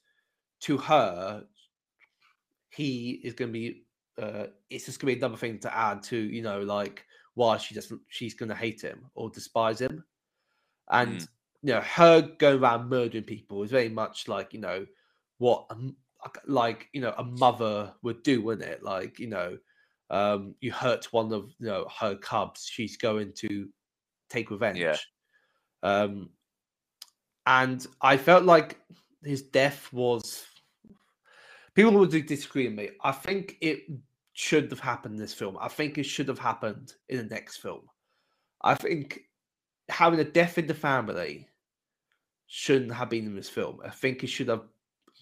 to 0.61 0.77
her, 0.77 1.45
he 2.77 3.19
is 3.23 3.33
going 3.33 3.49
to 3.49 3.53
be. 3.53 3.83
Uh, 4.21 4.47
it's 4.69 4.85
just 4.85 4.99
going 4.99 5.13
to 5.13 5.15
be 5.15 5.19
another 5.19 5.37
thing 5.37 5.59
to 5.59 5.77
add 5.77 6.01
to 6.01 6.17
you 6.17 6.41
know 6.41 6.61
like 6.61 7.05
why 7.35 7.57
she 7.57 7.75
doesn't 7.75 8.01
she's 8.09 8.33
gonna 8.33 8.55
hate 8.55 8.81
him 8.81 9.05
or 9.13 9.29
despise 9.29 9.79
him. 9.79 10.03
And 10.89 11.19
Mm. 11.19 11.27
you 11.61 11.73
know, 11.73 11.81
her 11.81 12.21
going 12.39 12.59
around 12.59 12.89
murdering 12.89 13.25
people 13.25 13.61
is 13.63 13.69
very 13.69 13.89
much 13.89 14.27
like, 14.27 14.53
you 14.53 14.59
know, 14.59 14.87
what 15.37 15.67
a 15.69 16.29
like, 16.47 16.89
you 16.93 17.01
know, 17.01 17.13
a 17.17 17.23
mother 17.23 17.93
would 18.01 18.23
do, 18.23 18.41
wouldn't 18.41 18.67
it? 18.67 18.81
Like, 18.83 19.19
you 19.19 19.27
know, 19.27 19.57
um, 20.09 20.55
you 20.61 20.71
hurt 20.71 21.13
one 21.13 21.31
of 21.31 21.53
you 21.59 21.67
know 21.67 21.87
her 21.99 22.15
cubs, 22.15 22.65
she's 22.65 22.97
going 22.97 23.33
to 23.43 23.69
take 24.29 24.49
revenge. 24.49 24.79
Yeah. 24.79 24.97
Um 25.83 26.29
and 27.45 27.85
I 28.01 28.17
felt 28.17 28.43
like 28.45 28.79
his 29.23 29.41
death 29.43 29.93
was 29.93 30.43
people 31.77 31.93
would 31.93 32.09
disagree 32.25 32.67
with 32.67 32.75
me. 32.75 32.89
I 33.03 33.11
think 33.11 33.55
it 33.61 33.83
should 34.33 34.71
have 34.71 34.79
happened 34.79 35.13
in 35.13 35.21
this 35.21 35.33
film. 35.33 35.57
I 35.61 35.67
think 35.67 35.99
it 35.99 36.05
should 36.07 36.27
have 36.27 36.39
happened 36.39 36.93
in 37.07 37.17
the 37.17 37.23
next 37.23 37.57
film. 37.57 37.81
I 38.63 38.73
think 38.73 39.21
having 39.87 40.19
a 40.19 40.23
death 40.23 40.57
in 40.57 40.65
the 40.65 40.73
family 40.73 41.47
shouldn't 42.47 42.91
have 42.93 43.11
been 43.11 43.27
in 43.27 43.35
this 43.35 43.49
film. 43.49 43.77
I 43.85 43.91
think 43.91 44.23
it 44.23 44.27
should 44.27 44.47
have 44.47 44.63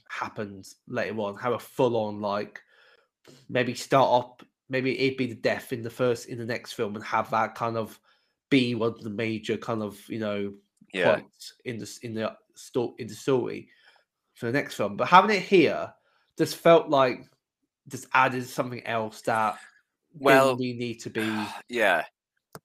happened 0.07 0.65
later 0.88 1.19
on. 1.19 1.36
Have 1.36 1.53
a 1.53 1.60
full 1.60 1.98
on 1.98 2.22
like 2.22 2.61
maybe 3.49 3.73
start 3.73 4.23
up 4.23 4.44
maybe 4.69 4.98
it'd 4.99 5.18
be 5.18 5.27
the 5.27 5.36
death 5.36 5.73
in 5.73 5.84
the 5.84 5.90
first 5.90 6.27
in 6.27 6.38
the 6.38 6.45
next 6.45 6.73
film 6.73 6.95
and 6.95 7.03
have 7.03 7.30
that 7.32 7.53
kind 7.56 7.76
of 7.76 7.99
be 8.49 8.76
one 8.76 8.90
of 8.90 9.03
the 9.03 9.10
major 9.10 9.57
kind 9.57 9.82
of 9.82 9.99
you 10.07 10.19
know 10.19 10.53
Yeah. 10.94 11.15
points 11.15 11.53
in 11.65 11.80
the 11.80 11.99
in 12.03 12.14
the 12.14 12.38
story 12.53 12.94
in 12.99 13.07
the 13.07 13.14
story 13.14 13.68
for 14.36 14.45
the 14.45 14.52
next 14.53 14.76
film. 14.76 14.95
But 14.95 15.07
having 15.07 15.36
it 15.36 15.41
here 15.41 15.91
just 16.38 16.57
felt 16.57 16.90
like 16.90 17.26
just 17.88 18.07
added 18.14 18.45
something 18.48 18.86
else 18.86 19.22
that 19.24 19.60
Well, 20.20 20.57
didn't 20.57 20.80
need 20.80 20.99
to 21.02 21.10
be. 21.10 21.48
yeah, 21.70 22.06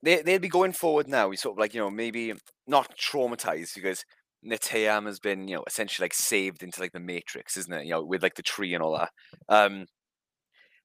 they 0.02 0.22
they'd 0.22 0.38
be 0.42 0.48
going 0.48 0.72
forward 0.72 1.08
now. 1.08 1.28
We 1.28 1.36
sort 1.36 1.54
of 1.56 1.60
like 1.60 1.74
you 1.74 1.80
know 1.80 1.90
maybe 1.90 2.34
not 2.66 2.96
traumatized 2.98 3.74
because 3.74 4.04
Neteyam 4.46 5.06
has 5.06 5.20
been 5.20 5.48
you 5.48 5.56
know 5.56 5.64
essentially 5.66 6.04
like 6.06 6.14
saved 6.14 6.62
into 6.62 6.80
like 6.80 6.92
the 6.92 7.00
Matrix, 7.00 7.56
isn't 7.58 7.74
it? 7.74 7.84
You 7.86 7.92
know, 7.92 8.04
with 8.04 8.22
like 8.22 8.36
the 8.36 8.42
tree 8.42 8.74
and 8.74 8.82
all 8.84 8.98
that. 8.98 9.12
Um, 9.48 9.86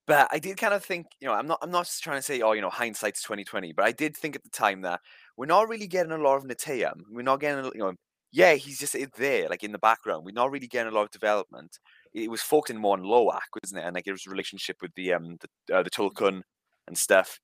but 0.07 0.28
I 0.32 0.40
did 0.40 0.57
kind 0.57 0.74
of 0.74 0.84
think 0.84 1.07
you 1.20 1.28
know 1.28 1.34
I'm 1.34 1.48
not 1.48 1.60
I'm 1.62 1.72
not 1.72 1.86
just 1.86 2.03
trying 2.03 2.18
to 2.18 2.22
say 2.22 2.41
oh 2.41 2.52
you 2.53 2.62
know 2.62 2.70
hindsight's 2.70 3.22
twenty 3.24 3.44
twenty, 3.44 3.74
but 3.74 3.86
I 3.86 3.91
did 3.91 4.16
think 4.16 4.36
at 4.36 4.44
the 4.44 4.49
time 4.49 4.82
that 4.82 5.02
we're 5.38 5.45
not 5.48 5.68
really 5.68 5.88
getting 5.88 6.12
a 6.12 6.18
lot 6.18 6.38
of 6.38 6.44
Neteyam. 6.44 7.02
We're 7.10 7.24
not 7.24 7.40
getting 7.40 7.66
a- 7.66 7.72
you 7.74 7.80
know 7.80 7.94
yeah 8.32 8.53
he's 8.56 8.80
just 8.80 8.95
there 9.18 9.49
like 9.49 9.64
in 9.64 9.72
the 9.72 9.80
background. 9.80 10.26
We're 10.26 10.32
not 10.34 10.52
really 10.52 10.68
getting 10.68 10.91
a 10.91 10.95
lot 10.95 11.03
of 11.03 11.12
development. 11.12 11.80
It 12.16 12.32
was 12.32 12.42
focusing 12.42 12.82
more 12.82 12.98
on 12.98 13.04
Loak, 13.04 13.44
wasn't 13.62 13.82
it? 13.82 13.86
And 13.86 13.96
like 13.96 14.06
his 14.06 14.26
relationship 14.28 14.78
with 14.82 14.94
the 14.96 15.14
um 15.14 15.38
the 15.68 15.76
uh, 15.78 15.84
the 15.84 15.90
Tulkun 15.90 16.42
and 16.88 16.98
stuff. 16.98 17.40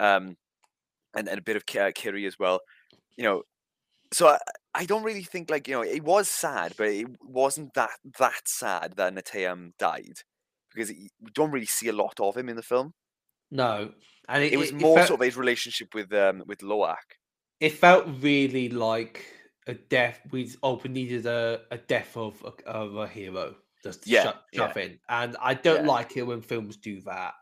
Um, 0.00 0.36
and, 1.14 1.28
and 1.28 1.38
a 1.38 1.42
bit 1.42 1.56
of 1.56 1.64
uh, 1.80 1.90
Kiri 1.94 2.26
as 2.26 2.38
well. 2.38 2.60
You 3.16 3.24
know, 3.24 3.42
so 4.12 4.28
I, 4.28 4.38
I 4.74 4.84
don't 4.86 5.02
really 5.02 5.24
think 5.24 5.50
like 5.50 5.68
you 5.68 5.74
know 5.74 5.82
it 5.82 6.04
was 6.04 6.28
sad, 6.30 6.74
but 6.78 6.88
it 6.88 7.08
wasn't 7.22 7.74
that 7.74 7.90
that 8.18 8.48
sad 8.48 8.94
that 8.96 9.14
Neteyam 9.14 9.72
died 9.78 10.20
because 10.74 10.90
it, 10.90 10.96
we 11.20 11.30
don't 11.34 11.50
really 11.50 11.66
see 11.66 11.88
a 11.88 11.92
lot 11.92 12.20
of 12.20 12.36
him 12.36 12.48
in 12.48 12.56
the 12.56 12.62
film. 12.62 12.94
No, 13.50 13.92
and 14.28 14.42
it, 14.44 14.52
It 14.52 14.56
was 14.56 14.70
it 14.70 14.74
more 14.74 14.96
felt, 14.96 15.08
sort 15.08 15.20
of 15.20 15.24
his 15.24 15.36
relationship 15.36 15.94
with 15.94 16.12
um 16.12 16.42
with 16.46 16.62
Loak. 16.62 17.18
it 17.60 17.72
felt 17.72 18.06
really 18.20 18.68
like 18.68 19.24
a 19.66 19.74
death. 19.74 20.20
We 20.30 20.50
oh, 20.62 20.80
we 20.82 20.90
needed 20.90 21.26
a, 21.26 21.62
a 21.70 21.78
death 21.78 22.16
of 22.16 22.42
a, 22.44 22.68
of 22.68 22.96
a 22.96 23.06
hero 23.06 23.56
just 23.82 24.02
to 24.04 24.10
Yeah, 24.10 24.22
shut, 24.24 24.44
yeah. 24.52 24.66
shove 24.66 24.76
in, 24.76 24.98
and 25.08 25.36
I 25.40 25.54
don't 25.54 25.84
Yeah. 25.84 25.90
like 25.90 26.16
it 26.16 26.22
when 26.22 26.42
films 26.42 26.76
do 26.76 27.00
that 27.02 27.34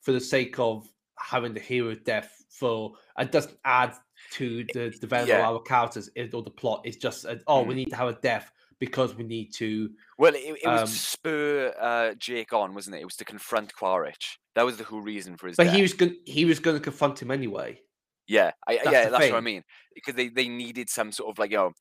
for 0.00 0.12
the 0.12 0.20
sake 0.20 0.58
of 0.58 0.88
having 1.18 1.54
the 1.54 1.60
hero 1.60 1.94
death 1.94 2.44
for 2.50 2.94
it 3.18 3.32
doesn't 3.32 3.58
add 3.64 3.94
to 4.30 4.64
the 4.72 4.90
development 4.90 5.28
Yeah. 5.40 5.48
of 5.48 5.56
our 5.56 5.62
characters 5.62 6.10
or 6.16 6.42
the 6.42 6.50
plot. 6.50 6.82
It's 6.84 6.96
just 6.96 7.26
oh, 7.46 7.62
we 7.62 7.74
Mm. 7.74 7.76
need 7.76 7.90
to 7.90 7.96
have 7.96 8.08
a 8.08 8.12
death 8.20 8.50
because 8.78 9.14
we 9.14 9.24
need 9.24 9.52
to. 9.54 9.90
Well, 10.18 10.34
it, 10.34 10.58
it 10.62 10.68
was 10.68 10.82
Um, 10.82 10.86
to 10.86 10.92
spur 10.92 11.74
uh, 11.78 12.14
Jake 12.14 12.52
on, 12.52 12.74
wasn't 12.74 12.96
it? 12.96 13.00
It 13.00 13.04
was 13.04 13.16
to 13.16 13.24
confront 13.24 13.74
Quaritch. 13.74 14.38
That 14.54 14.64
was 14.64 14.76
the 14.76 14.84
whole 14.84 15.00
reason 15.00 15.36
for 15.36 15.48
his 15.48 15.56
But 15.56 15.66
death. 15.66 15.74
he 15.74 15.82
was 15.82 15.92
going. 15.94 16.16
He 16.26 16.44
was 16.44 16.58
going 16.60 16.76
to 16.76 16.82
confront 16.82 17.20
him 17.20 17.30
anyway. 17.30 17.80
Yeah, 18.26 18.52
I, 18.66 18.76
That's 18.76 18.92
yeah, 18.92 19.08
that's 19.08 19.30
what 19.30 19.38
I 19.38 19.40
mean. 19.40 19.64
Because 19.94 20.14
they, 20.14 20.28
they 20.28 20.48
needed 20.48 20.90
some 20.90 21.12
sort 21.12 21.30
of 21.30 21.38
like, 21.38 21.50
you 21.50 21.56
know, 21.56 21.72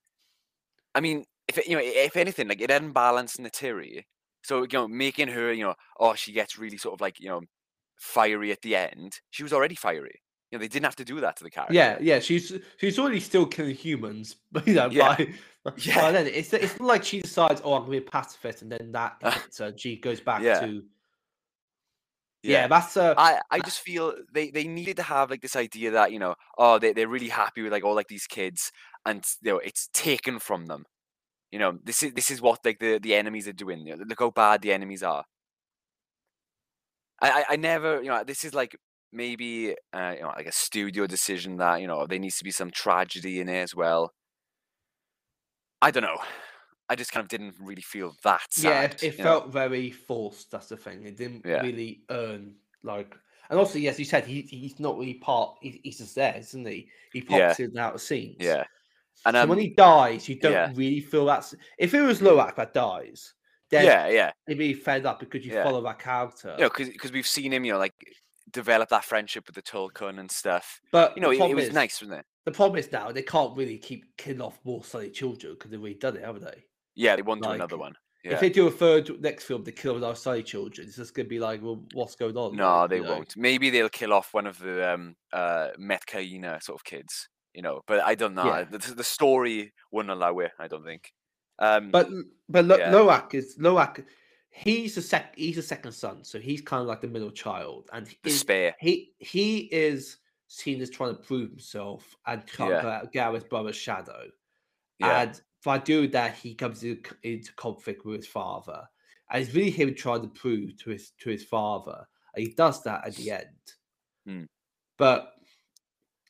I 0.95 1.01
mean, 1.01 1.25
if 1.47 1.57
it, 1.57 1.67
you 1.67 1.75
know, 1.75 1.81
if 1.83 2.17
anything, 2.17 2.47
like 2.47 2.61
it 2.61 2.69
hadn't 2.69 2.91
balanced 2.93 3.39
Neytiri, 3.39 4.03
so 4.43 4.61
you 4.63 4.67
know, 4.73 4.87
making 4.87 5.29
her, 5.29 5.51
you 5.53 5.63
know, 5.63 5.75
oh, 5.99 6.13
she 6.15 6.31
gets 6.31 6.57
really 6.57 6.77
sort 6.77 6.93
of 6.93 7.01
like, 7.01 7.19
you 7.19 7.29
know, 7.29 7.41
fiery 7.97 8.51
at 8.51 8.61
the 8.61 8.75
end. 8.75 9.19
She 9.29 9.43
was 9.43 9.53
already 9.53 9.75
fiery. 9.75 10.21
You 10.51 10.57
know, 10.57 10.61
they 10.61 10.67
didn't 10.69 10.85
have 10.85 10.95
to 10.97 11.05
do 11.05 11.19
that 11.19 11.35
to 11.37 11.43
the 11.43 11.49
character. 11.49 11.73
Yeah, 11.73 11.97
yeah. 11.99 12.19
She's 12.19 12.53
she's 12.77 12.97
already 12.99 13.19
still 13.19 13.45
killing 13.45 13.75
humans, 13.75 14.35
but 14.51 14.67
you 14.67 14.75
know, 14.75 14.89
Yeah. 14.89 15.15
by, 15.15 15.25
by 15.65 15.71
Yeah. 15.77 16.11
then 16.11 16.27
it's 16.27 16.53
it's 16.53 16.79
not 16.79 16.87
like 16.87 17.03
she 17.03 17.21
decides, 17.21 17.61
oh, 17.63 17.73
I'm 17.73 17.81
gonna 17.81 17.91
be 17.91 17.97
a 17.97 18.01
pacifist, 18.01 18.61
and 18.61 18.71
then 18.71 18.91
that 18.93 19.17
hits 19.23 19.57
her, 19.59 19.73
she 19.77 19.97
goes 19.97 20.21
back 20.21 20.41
Yeah. 20.41 20.61
to 20.61 20.83
yeah. 22.43 22.67
That's 22.67 22.95
uh, 22.95 23.13
I, 23.17 23.41
I 23.51 23.59
just 23.59 23.81
feel 23.81 24.13
they, 24.31 24.51
they 24.51 24.65
needed 24.65 24.97
to 24.97 25.03
have 25.03 25.29
like 25.29 25.41
this 25.41 25.55
idea 25.55 25.91
that 25.91 26.11
you 26.11 26.19
know 26.19 26.35
oh 26.57 26.79
they, 26.79 26.93
they're 26.93 27.07
really 27.07 27.27
happy 27.29 27.61
with 27.61 27.71
like 27.71 27.83
all 27.83 27.95
like 27.95 28.07
these 28.07 28.27
kids 28.27 28.71
and 29.05 29.25
you 29.41 29.51
know 29.51 29.57
it's 29.57 29.89
taken 29.93 30.39
from 30.39 30.67
them 30.67 30.85
you 31.51 31.59
know 31.59 31.77
this 31.83 32.03
is 32.03 32.13
this 32.13 32.31
is 32.31 32.41
what 32.41 32.59
like 32.65 32.79
the, 32.79 32.99
the 32.99 33.15
enemies 33.15 33.47
are 33.47 33.53
doing 33.53 33.85
you 33.87 33.95
know, 33.95 34.03
look 34.07 34.19
how 34.19 34.31
bad 34.31 34.61
the 34.61 34.73
enemies 34.73 35.03
are 35.03 35.23
I, 37.21 37.29
I 37.31 37.45
I 37.49 37.55
never 37.55 38.01
you 38.01 38.09
know 38.09 38.23
this 38.23 38.43
is 38.43 38.53
like 38.53 38.75
maybe 39.11 39.75
uh, 39.93 40.13
you 40.15 40.21
know 40.21 40.27
like 40.29 40.47
a 40.47 40.51
studio 40.51 41.07
decision 41.07 41.57
that 41.57 41.81
you 41.81 41.87
know 41.87 42.05
there 42.07 42.19
needs 42.19 42.37
to 42.37 42.43
be 42.43 42.51
some 42.51 42.71
tragedy 42.71 43.39
in 43.39 43.49
it 43.49 43.61
as 43.63 43.75
well 43.75 44.13
I 45.81 45.91
don't 45.91 46.03
know 46.03 46.17
I 46.89 46.95
just 46.95 47.11
kind 47.11 47.23
of 47.23 47.29
didn't 47.29 47.55
really 47.59 47.81
feel 47.81 48.15
that 48.23 48.53
yeah. 48.55 48.81
sad 48.81 48.95
It, 49.01 49.03
it 49.03 49.15
you 49.17 49.23
know? 49.25 49.35
felt 49.35 49.49
very 49.49 49.91
forced. 49.91 50.51
That's 50.51 50.69
the 50.69 50.77
thing. 50.77 51.03
It 51.05 51.17
didn't 51.17 51.45
Yeah. 51.45 51.61
really 51.61 52.03
earn 52.09 52.55
like, 52.83 53.15
and 53.49 53.59
also 53.59 53.79
yes, 53.79 53.99
you 53.99 54.05
said 54.05 54.25
he 54.25 54.41
he's 54.41 54.79
not 54.79 54.97
really 54.97 55.15
part. 55.15 55.57
He, 55.61 55.79
he's 55.83 55.99
just 55.99 56.15
there, 56.15 56.35
isn't 56.37 56.65
he? 56.67 56.89
He 57.11 57.21
Yeah. 57.27 57.55
pops 57.55 57.59
in 57.59 57.67
and 57.67 57.79
out 57.79 57.95
of 57.95 58.01
scenes. 58.01 58.39
yeah 58.39 58.65
and 59.25 59.35
So 59.35 59.41
um, 59.43 59.49
when 59.49 59.59
he 59.59 59.69
dies, 59.69 60.27
you 60.29 60.39
don't 60.39 60.51
yeah. 60.53 60.71
really 60.75 61.01
feel 61.01 61.25
that. 61.25 61.51
If 61.77 61.93
it 61.93 62.01
was 62.01 62.21
Loak 62.21 62.55
that 62.55 62.73
dies, 62.73 63.33
then 63.69 63.85
yeah 63.85 64.07
yeah 64.07 64.31
you'd 64.47 64.57
be 64.57 64.73
fed 64.73 65.05
up 65.05 65.19
because 65.19 65.45
you 65.45 65.53
Yeah. 65.53 65.63
follow 65.63 65.81
that 65.83 65.99
character. 65.99 66.55
you 66.57 66.63
know, 66.65 66.69
because 66.77 67.11
we've 67.11 67.27
seen 67.27 67.51
him, 67.51 67.65
you 67.65 67.73
know, 67.73 67.79
like 67.79 67.93
develop 68.51 68.87
that 68.89 69.03
friendship 69.03 69.45
with 69.47 69.55
the 69.55 69.61
Tulkun 69.61 70.19
and 70.19 70.31
stuff. 70.31 70.79
but 70.91 71.15
You 71.17 71.21
know, 71.21 71.31
it, 71.31 71.39
it 71.41 71.55
was 71.55 71.65
is- 71.65 71.73
nice, 71.73 72.01
wasn't 72.01 72.19
it? 72.19 72.25
The 72.45 72.51
problem 72.53 72.79
is 72.79 72.89
now 72.93 73.11
they 73.11 73.23
can't 73.23 73.57
really 73.57 73.77
keep 73.77 74.05
killing 74.15 74.39
off 74.39 74.57
more 74.63 74.81
Sully 74.81 75.09
children 75.11 75.53
because 75.53 75.69
they've 75.69 75.81
already 75.81 75.95
done 75.95 76.15
it, 76.15 76.23
haven't 76.23 76.45
they? 76.45 76.63
Yeah, 76.95 77.17
they 77.17 77.21
won't 77.21 77.43
do 77.43 77.49
another 77.49 77.75
Like, 77.75 77.81
one. 77.81 77.95
If 78.23 78.39
they 78.41 78.49
do 78.49 78.67
a 78.67 78.71
third 78.71 79.21
next 79.21 79.45
film, 79.45 79.63
they 79.65 79.71
kill 79.73 80.03
off 80.03 80.17
Sully 80.17 80.43
children. 80.43 80.87
It's 80.87 80.95
just 80.97 81.13
gonna 81.13 81.27
be 81.27 81.39
like, 81.39 81.61
well, 81.61 81.83
what's 81.93 82.15
going 82.15 82.35
on? 82.37 82.55
No, 82.55 82.87
they 82.87 82.97
you 82.97 83.03
know? 83.03 83.15
won't. 83.15 83.35
Maybe 83.37 83.69
they'll 83.69 83.89
kill 83.89 84.13
off 84.13 84.33
one 84.33 84.47
of 84.47 84.59
the 84.59 84.93
um 84.93 85.15
uh 85.33 85.69
Metkayina 85.79 86.61
sort 86.63 86.79
of 86.79 86.83
kids, 86.85 87.27
you 87.57 87.63
know. 87.63 87.81
But 87.87 87.99
I 88.01 88.13
don't 88.15 88.35
know. 88.35 88.45
Yeah. 88.45 88.63
The, 88.63 88.77
the 88.93 89.03
story 89.03 89.73
wouldn't 89.91 90.11
allow 90.11 90.37
it. 90.39 90.51
I 90.59 90.67
don't 90.67 90.85
think. 90.85 91.11
Um, 91.59 91.89
But 91.91 92.07
but 92.47 92.65
Lo- 92.65 92.77
Yeah. 92.77 92.91
Loak 92.91 93.33
is 93.33 93.55
Loak. 93.59 94.05
He's 94.51 94.95
the 94.95 95.01
sec. 95.01 95.35
He's 95.35 95.55
the 95.57 95.61
second 95.73 95.91
son, 95.91 96.23
so 96.23 96.39
he's 96.39 96.61
kind 96.61 96.81
of 96.81 96.87
like 96.87 97.01
the 97.01 97.07
middle 97.07 97.31
child, 97.31 97.89
and 97.93 98.05
the 98.07 98.29
is- 98.29 98.39
spare. 98.39 98.75
he 98.79 99.11
he 99.19 99.67
is 99.71 100.17
seen 100.47 100.81
as 100.81 100.89
trying 100.89 101.15
to 101.15 101.21
prove 101.21 101.49
himself 101.49 102.15
and 102.27 102.45
try 102.45 102.69
Yeah. 102.69 102.81
to 102.81 102.87
get- 103.03 103.11
get 103.13 103.23
out 103.25 103.35
of 103.35 103.41
his 103.41 103.49
brother's 103.49 103.75
shadow. 103.75 104.23
Yeah. 104.99 105.21
And 105.23 105.41
by 105.65 105.77
doing 105.79 106.11
that, 106.11 106.35
he 106.35 106.55
comes 106.55 106.83
into, 106.83 107.13
into 107.23 107.51
conflict 107.55 108.05
with 108.05 108.17
his 108.17 108.27
father, 108.27 108.87
and 109.29 109.43
it's 109.43 109.53
really 109.53 109.71
him 109.71 109.93
trying 109.95 110.21
to 110.21 110.29
prove 110.29 110.77
to 110.77 110.89
his 110.91 111.11
to 111.21 111.29
his 111.29 111.43
father, 111.43 112.07
and 112.33 112.47
he 112.47 112.53
does 112.53 112.81
that 112.83 113.05
at 113.05 113.15
the 113.15 113.31
end. 113.31 113.63
Hmm. 114.25 114.43
But 114.97 115.33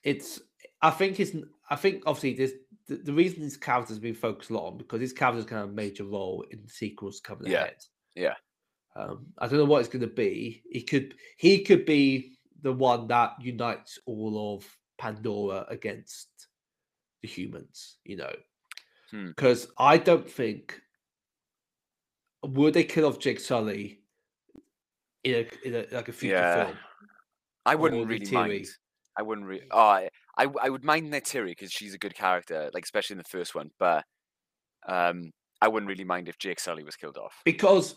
it's, 0.03 0.41
I 0.81 0.89
think 0.91 1.19
it's, 1.19 1.35
I 1.69 1.75
think 1.75 2.03
obviously 2.05 2.33
this 2.33 2.53
the, 2.87 2.95
the 2.95 3.13
reason 3.13 3.41
his 3.41 3.57
character's 3.57 3.99
been 3.99 4.13
focused 4.15 4.49
a 4.49 4.53
lot 4.53 4.67
on 4.71 4.77
because 4.77 5.01
his 5.01 5.11
character's 5.13 5.45
kind 5.45 5.63
of 5.63 5.69
a 5.69 5.73
major 5.73 6.05
role 6.05 6.45
in 6.51 6.61
the 6.63 6.69
sequels 6.69 7.19
coming 7.19 7.51
Yeah, 7.51 7.63
ahead. 7.63 7.75
yeah. 8.15 8.33
Um, 8.95 9.27
I 9.37 9.47
don't 9.47 9.59
know 9.59 9.65
what 9.65 9.79
it's 9.79 9.89
going 9.89 10.01
to 10.01 10.07
be. 10.07 10.63
He 10.71 10.81
could 10.81 11.15
he 11.37 11.63
could 11.63 11.85
be 11.85 12.37
the 12.61 12.73
one 12.73 13.07
that 13.09 13.33
unites 13.39 13.99
all 14.05 14.55
of 14.55 14.65
Pandora 14.97 15.65
against 15.69 16.29
the 17.21 17.27
humans. 17.27 17.97
You 18.05 18.17
know, 18.17 18.33
Hmm. 19.11 19.27
because 19.27 19.67
I 19.77 19.97
don't 19.97 20.29
think 20.29 20.81
would 22.43 22.73
they 22.73 22.83
kill 22.83 23.07
off 23.07 23.19
Jake 23.19 23.39
Sully 23.39 24.01
in 25.23 25.33
a, 25.45 25.67
in 25.67 25.75
a 25.75 25.95
like 25.95 26.07
a 26.09 26.13
future 26.13 26.35
Yeah. 26.35 26.65
film. 26.65 26.77
I 27.65 27.75
wouldn't 27.75 28.07
really 28.07 28.31
mind. 28.31 28.67
I 29.17 29.21
wouldn't 29.23 29.45
really. 29.47 29.67
Oh, 29.71 29.79
I, 29.79 30.09
I, 30.37 30.47
I 30.61 30.69
would 30.69 30.83
mind 30.83 31.11
Neytiri 31.11 31.47
because 31.47 31.71
she's 31.71 31.93
a 31.93 31.97
good 31.97 32.15
character, 32.15 32.69
like 32.73 32.83
especially 32.83 33.15
in 33.15 33.19
the 33.19 33.23
first 33.23 33.55
one. 33.55 33.71
But 33.79 34.05
um, 34.87 35.31
I 35.61 35.67
wouldn't 35.67 35.89
really 35.89 36.03
mind 36.03 36.29
if 36.29 36.37
Jake 36.37 36.59
Sully 36.59 36.83
was 36.83 36.95
killed 36.95 37.17
off. 37.17 37.41
Because 37.43 37.95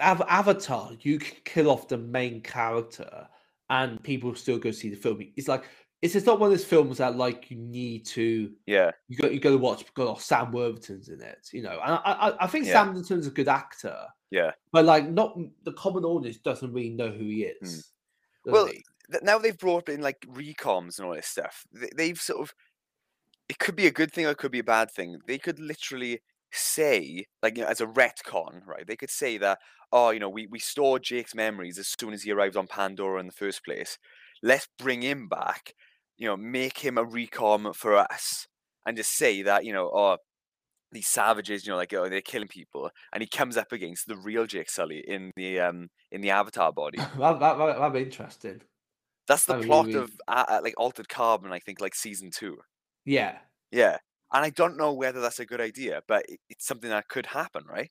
Av- 0.00 0.22
Avatar, 0.28 0.92
you 1.00 1.18
can 1.18 1.36
kill 1.44 1.70
off 1.70 1.88
the 1.88 1.98
main 1.98 2.40
character 2.40 3.26
and 3.68 4.02
people 4.02 4.34
still 4.34 4.58
go 4.58 4.70
see 4.70 4.88
the 4.88 4.96
film. 4.96 5.20
It's 5.36 5.48
like 5.48 5.64
it's 6.02 6.14
just 6.14 6.26
not 6.26 6.40
one 6.40 6.50
of 6.50 6.56
those 6.56 6.64
films 6.66 6.98
that 6.98 7.16
like 7.16 7.50
you 7.50 7.58
need 7.58 8.06
to 8.06 8.50
Yeah, 8.66 8.90
you 9.08 9.16
got 9.16 9.34
you 9.34 9.40
got 9.40 9.50
to 9.50 9.58
watch 9.58 9.84
because 9.84 10.08
oh, 10.08 10.16
Sam 10.18 10.52
Worthington's 10.52 11.08
in 11.08 11.20
it, 11.20 11.48
you 11.52 11.62
know. 11.62 11.78
And 11.84 11.94
I 11.94 12.00
I, 12.12 12.44
I 12.44 12.46
think 12.46 12.66
Yeah. 12.66 12.72
Sam 12.72 12.88
Worthington's 12.88 13.26
a 13.26 13.30
good 13.30 13.48
actor, 13.48 13.96
yeah. 14.30 14.52
but 14.72 14.84
like 14.84 15.08
not 15.08 15.38
the 15.64 15.72
common 15.72 16.04
audience 16.04 16.38
doesn't 16.38 16.72
really 16.72 16.90
know 16.90 17.10
who 17.10 17.24
he 17.24 17.42
is. 17.44 17.58
does 17.70 17.92
Hmm. 18.44 18.52
Well? 18.52 18.70
Now 19.22 19.38
they've 19.38 19.56
brought 19.56 19.88
in 19.88 20.00
like 20.00 20.20
recoms 20.28 20.98
and 20.98 21.06
all 21.06 21.14
this 21.14 21.26
stuff. 21.26 21.64
They've 21.96 22.20
sort 22.20 22.40
of. 22.40 22.54
It 23.48 23.58
could 23.58 23.74
be 23.74 23.88
a 23.88 23.92
good 23.92 24.12
thing 24.12 24.26
or 24.26 24.30
it 24.30 24.38
could 24.38 24.52
be 24.52 24.60
a 24.60 24.64
bad 24.64 24.92
thing. 24.92 25.18
They 25.26 25.38
could 25.38 25.58
literally 25.58 26.20
say, 26.52 27.26
like, 27.42 27.56
you 27.56 27.64
know, 27.64 27.68
as 27.68 27.80
a 27.80 27.86
retcon, 27.86 28.64
right? 28.64 28.86
They 28.86 28.96
could 28.96 29.10
say 29.10 29.38
that, 29.38 29.58
oh, 29.92 30.10
you 30.10 30.20
know, 30.20 30.28
we 30.28 30.46
we 30.46 30.58
stored 30.58 31.02
Jake's 31.02 31.34
memories 31.34 31.78
as 31.78 31.92
soon 31.98 32.12
as 32.12 32.22
he 32.22 32.30
arrived 32.30 32.56
on 32.56 32.66
Pandora 32.66 33.20
in 33.20 33.26
the 33.26 33.32
first 33.32 33.64
place. 33.64 33.98
Let's 34.42 34.68
bring 34.78 35.02
him 35.02 35.28
back. 35.28 35.74
You 36.16 36.28
know, 36.28 36.36
make 36.36 36.78
him 36.78 36.98
a 36.98 37.04
recom 37.04 37.74
for 37.74 37.96
us, 37.96 38.46
and 38.86 38.96
just 38.96 39.16
say 39.16 39.42
that, 39.42 39.64
you 39.64 39.72
know, 39.72 39.90
oh, 39.92 40.18
these 40.92 41.06
savages, 41.06 41.66
you 41.66 41.72
know, 41.72 41.76
like 41.76 41.94
oh, 41.94 42.08
they're 42.08 42.20
killing 42.20 42.48
people, 42.48 42.90
and 43.12 43.22
he 43.22 43.28
comes 43.28 43.56
up 43.56 43.72
against 43.72 44.06
the 44.06 44.16
real 44.16 44.46
Jake 44.46 44.70
Sully 44.70 45.02
in 45.06 45.30
the 45.36 45.60
um 45.60 45.88
in 46.10 46.20
the 46.20 46.30
Avatar 46.30 46.72
body. 46.72 46.98
that, 47.18 47.40
that, 47.40 47.58
that'd 47.58 47.92
be 47.92 48.02
interesting. 48.02 48.60
That's 49.30 49.46
the 49.46 49.56
plot 49.56 49.94
of 49.94 50.12
uh, 50.28 50.46
uh, 50.48 50.60
like 50.64 50.74
Altered 50.78 51.08
Carbon, 51.08 51.52
I 51.52 51.60
think, 51.60 51.80
like 51.80 51.96
season 51.96 52.30
two. 52.32 52.58
Yeah, 53.04 53.40
Yeah, 53.70 53.98
and 54.32 54.44
I 54.44 54.50
don't 54.50 54.76
know 54.76 54.92
whether 54.92 55.20
that's 55.20 55.40
a 55.40 55.46
good 55.46 55.60
idea, 55.60 56.02
but 56.08 56.24
it, 56.28 56.40
it's 56.48 56.66
something 56.66 56.90
that 56.90 57.08
could 57.08 57.26
happen, 57.26 57.64
right? 57.66 57.90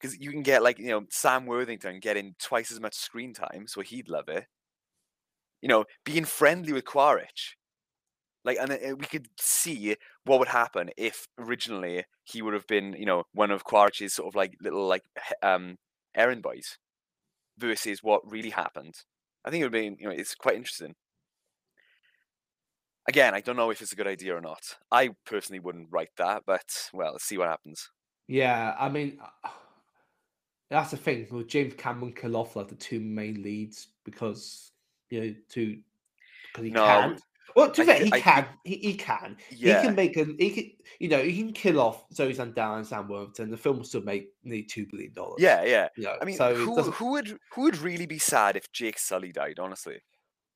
Because 0.00 0.18
you 0.18 0.30
can 0.32 0.42
get 0.42 0.62
like 0.64 0.78
you 0.78 0.88
know 0.88 1.06
Sam 1.10 1.46
Worthington 1.46 2.00
getting 2.00 2.36
twice 2.40 2.72
as 2.72 2.80
much 2.80 2.94
screen 2.94 3.34
time, 3.34 3.66
so 3.68 3.82
he'd 3.82 4.08
love 4.10 4.28
it. 4.28 4.46
You 5.62 5.68
know, 5.68 5.84
being 6.04 6.24
friendly 6.26 6.72
with 6.72 6.84
Quaritch, 6.84 7.56
like, 8.44 8.58
and 8.58 8.72
uh, 8.72 8.96
we 8.98 9.06
could 9.06 9.28
see 9.40 9.96
what 10.24 10.38
would 10.40 10.48
happen 10.48 10.90
if 10.98 11.28
originally 11.38 12.04
he 12.24 12.42
would 12.42 12.54
have 12.54 12.66
been, 12.68 12.94
you 12.94 13.06
know, 13.06 13.24
one 13.32 13.50
of 13.50 13.64
Quaritch's 13.64 14.14
sort 14.14 14.28
of 14.28 14.36
like 14.36 14.56
little 14.62 14.86
like 14.88 15.04
um 15.42 15.76
errand 16.16 16.42
boys, 16.42 16.78
versus 17.58 18.02
what 18.02 18.30
really 18.30 18.50
happened. 18.50 18.96
I 19.44 19.50
think 19.50 19.60
it 19.62 19.64
would 19.64 19.72
be, 19.72 19.84
you 19.98 20.08
know, 20.08 20.10
it's 20.10 20.34
quite 20.34 20.56
interesting. 20.56 20.94
Again, 23.08 23.34
I 23.34 23.40
don't 23.40 23.56
know 23.56 23.70
if 23.70 23.80
it's 23.82 23.92
a 23.92 23.96
good 23.96 24.06
idea 24.06 24.36
or 24.36 24.40
not. 24.42 24.76
I 24.90 25.10
personally 25.24 25.60
wouldn't 25.60 25.90
write 25.90 26.16
that, 26.16 26.44
but 26.46 26.90
well, 26.92 27.12
let's 27.12 27.24
see 27.24 27.38
what 27.38 27.48
happens. 27.48 27.90
yeah. 28.26 28.74
I 28.78 28.88
mean, 28.88 29.18
that's 30.70 30.90
the 30.90 30.96
thing. 30.96 31.26
with 31.30 31.48
James 31.48 31.74
Cameron 31.74 32.12
off 32.34 32.54
the 32.68 32.74
two 32.74 33.00
main 33.00 33.42
leads 33.42 33.88
because 34.04 34.72
you 35.10 35.20
know 35.20 35.34
two 35.48 35.82
because 36.52 36.64
he 36.64 36.70
No, 36.70 36.84
can. 36.84 37.18
Well, 37.56 37.70
to 37.70 37.80
be 37.82 37.86
fair, 37.86 38.04
he 38.04 38.12
I 38.12 38.20
can. 38.20 38.46
He, 38.64 38.76
he 38.76 38.94
can. 38.94 39.36
Yeah, 39.50 39.80
He 39.80 39.86
can 39.86 39.94
make 39.94 40.16
an. 40.16 40.36
He 40.38 40.50
can. 40.50 40.70
You 41.00 41.08
know, 41.08 41.22
he 41.22 41.36
can 41.38 41.52
kill 41.52 41.80
off 41.80 42.04
Zoe 42.12 42.34
Saldana 42.34 42.76
and 42.78 42.86
Sam 42.86 43.08
Worthington. 43.08 43.50
The 43.50 43.56
film 43.56 43.78
will 43.78 43.84
still 43.84 44.02
make 44.02 44.28
nearly 44.42 44.64
two 44.64 44.86
billion 44.90 45.12
dollars. 45.12 45.36
yeah, 45.38 45.64
yeah. 45.64 45.88
You 45.96 46.04
know, 46.04 46.16
I 46.20 46.24
mean, 46.24 46.36
so 46.36 46.54
who 46.54 46.80
who 46.82 47.12
would 47.12 47.38
who 47.52 47.62
would 47.62 47.78
really 47.78 48.06
be 48.06 48.18
sad 48.18 48.56
if 48.56 48.70
Jake 48.72 48.98
Sully 48.98 49.32
died? 49.32 49.58
Honestly, 49.58 49.98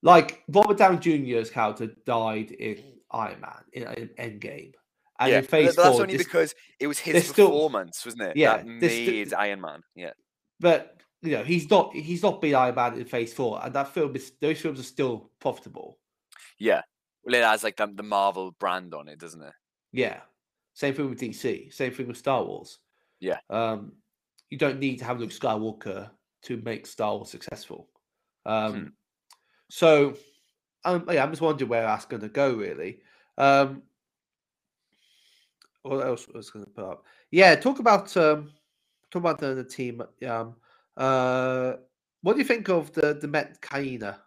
like 0.02 0.42
Robert 0.48 0.76
Downey 0.78 0.98
Jr.'s 0.98 1.50
character 1.50 1.88
died 2.06 2.50
in 2.52 2.82
Iron 3.10 3.40
Man 3.40 3.62
in, 3.72 3.82
in 3.84 4.08
Endgame, 4.18 4.72
and 5.18 5.30
yeah, 5.30 5.38
in 5.38 5.42
but 5.42 5.50
Phase 5.50 5.76
that's 5.76 5.88
Four. 5.88 6.02
only 6.02 6.16
this- 6.16 6.26
because 6.26 6.54
it 6.80 6.86
was 6.86 6.98
his 6.98 7.12
there's 7.14 7.28
still- 7.28 7.48
performance, 7.48 8.04
wasn't 8.04 8.22
it? 8.22 8.36
Yeah, 8.36 8.58
that 8.58 8.66
made 8.66 9.32
Iron 9.34 9.60
Man. 9.60 9.80
Yeah, 9.94 10.12
but 10.60 10.96
you 11.22 11.32
know, 11.32 11.42
he's 11.42 11.68
not. 11.70 11.94
He's 11.94 12.22
not 12.22 12.40
been 12.40 12.54
Iron 12.54 12.74
Man 12.74 12.94
in 12.94 13.04
Phase 13.04 13.32
Four, 13.34 13.60
and 13.64 13.74
that 13.74 13.88
film 13.94 14.14
is. 14.14 14.32
Those 14.40 14.60
films 14.60 14.78
are 14.78 14.84
still 14.84 15.30
profitable. 15.40 15.98
Yeah. 16.58 16.82
Well, 17.24 17.34
it 17.34 17.42
has 17.42 17.64
like 17.64 17.76
the, 17.76 17.86
the 17.86 18.02
Marvel 18.02 18.52
brand 18.52 18.94
on 18.94 19.08
it, 19.08 19.18
doesn't 19.18 19.42
it? 19.42 19.52
Yeah. 19.92 20.20
Same 20.74 20.94
thing 20.94 21.10
with 21.10 21.20
DC. 21.20 21.72
Same 21.72 21.92
thing 21.92 22.06
with 22.08 22.16
Star 22.16 22.44
Wars. 22.44 22.78
Yeah. 23.20 23.38
Um, 23.50 23.92
you 24.50 24.58
don't 24.58 24.78
need 24.78 24.98
to 24.98 25.04
have 25.04 25.18
Luke 25.20 25.30
Skywalker 25.30 26.10
to 26.42 26.56
make 26.58 26.86
Star 26.86 27.16
Wars 27.16 27.30
successful. 27.30 27.88
Um, 28.46 28.72
Hmm. 28.74 28.86
so, 29.70 30.14
um, 30.84 31.04
yeah, 31.10 31.22
I'm 31.22 31.30
just 31.30 31.42
wondering 31.42 31.68
where 31.68 31.82
that's 31.82 32.06
going 32.06 32.22
to 32.22 32.28
go. 32.28 32.54
Really. 32.54 33.00
Um, 33.36 33.82
what 35.82 36.06
else 36.06 36.26
was 36.28 36.50
going 36.50 36.64
to 36.64 36.70
put 36.70 36.84
up? 36.84 37.04
Yeah, 37.30 37.54
talk 37.56 37.78
about 37.78 38.16
um, 38.16 38.52
talk 39.10 39.20
about 39.20 39.38
the, 39.38 39.54
the 39.54 39.64
team. 39.64 40.02
Um, 40.26 40.56
uh, 40.96 41.74
what 42.22 42.34
do 42.34 42.38
you 42.38 42.44
think 42.44 42.68
of 42.68 42.92
the 42.92 43.14
the 43.14 43.28
Metkayina, 43.28 44.18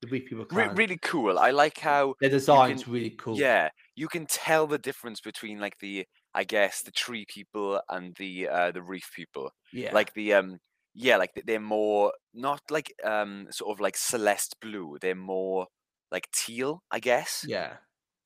the 0.00 0.08
Reef 0.08 0.28
People 0.28 0.46
Re- 0.50 0.68
really 0.74 0.98
cool. 0.98 1.38
I 1.38 1.50
like 1.50 1.78
how 1.78 2.14
Their 2.20 2.30
design's 2.30 2.82
can- 2.82 2.92
really 2.92 3.10
cool. 3.10 3.36
Yeah, 3.38 3.70
you 3.96 4.08
can 4.08 4.26
tell 4.26 4.66
the 4.66 4.78
difference 4.78 5.20
between 5.20 5.58
like 5.60 5.78
the 5.80 6.06
I 6.34 6.44
guess 6.44 6.82
the 6.82 6.92
tree 6.92 7.24
people 7.28 7.80
and 7.88 8.14
the 8.16 8.48
uh 8.48 8.72
the 8.72 8.82
reef 8.82 9.10
people. 9.14 9.52
yeah, 9.72 9.90
Like 9.92 10.14
the 10.14 10.34
um 10.34 10.58
yeah, 10.94 11.16
like 11.16 11.30
they're 11.46 11.60
more 11.60 12.12
not 12.34 12.62
like 12.70 12.92
um 13.04 13.48
sort 13.50 13.76
of 13.76 13.80
like 13.80 13.96
celeste 13.96 14.56
blue. 14.60 14.98
They're 15.00 15.14
more 15.14 15.66
like 16.10 16.30
teal, 16.32 16.82
I 16.90 17.00
guess. 17.00 17.46
yeah, 17.46 17.78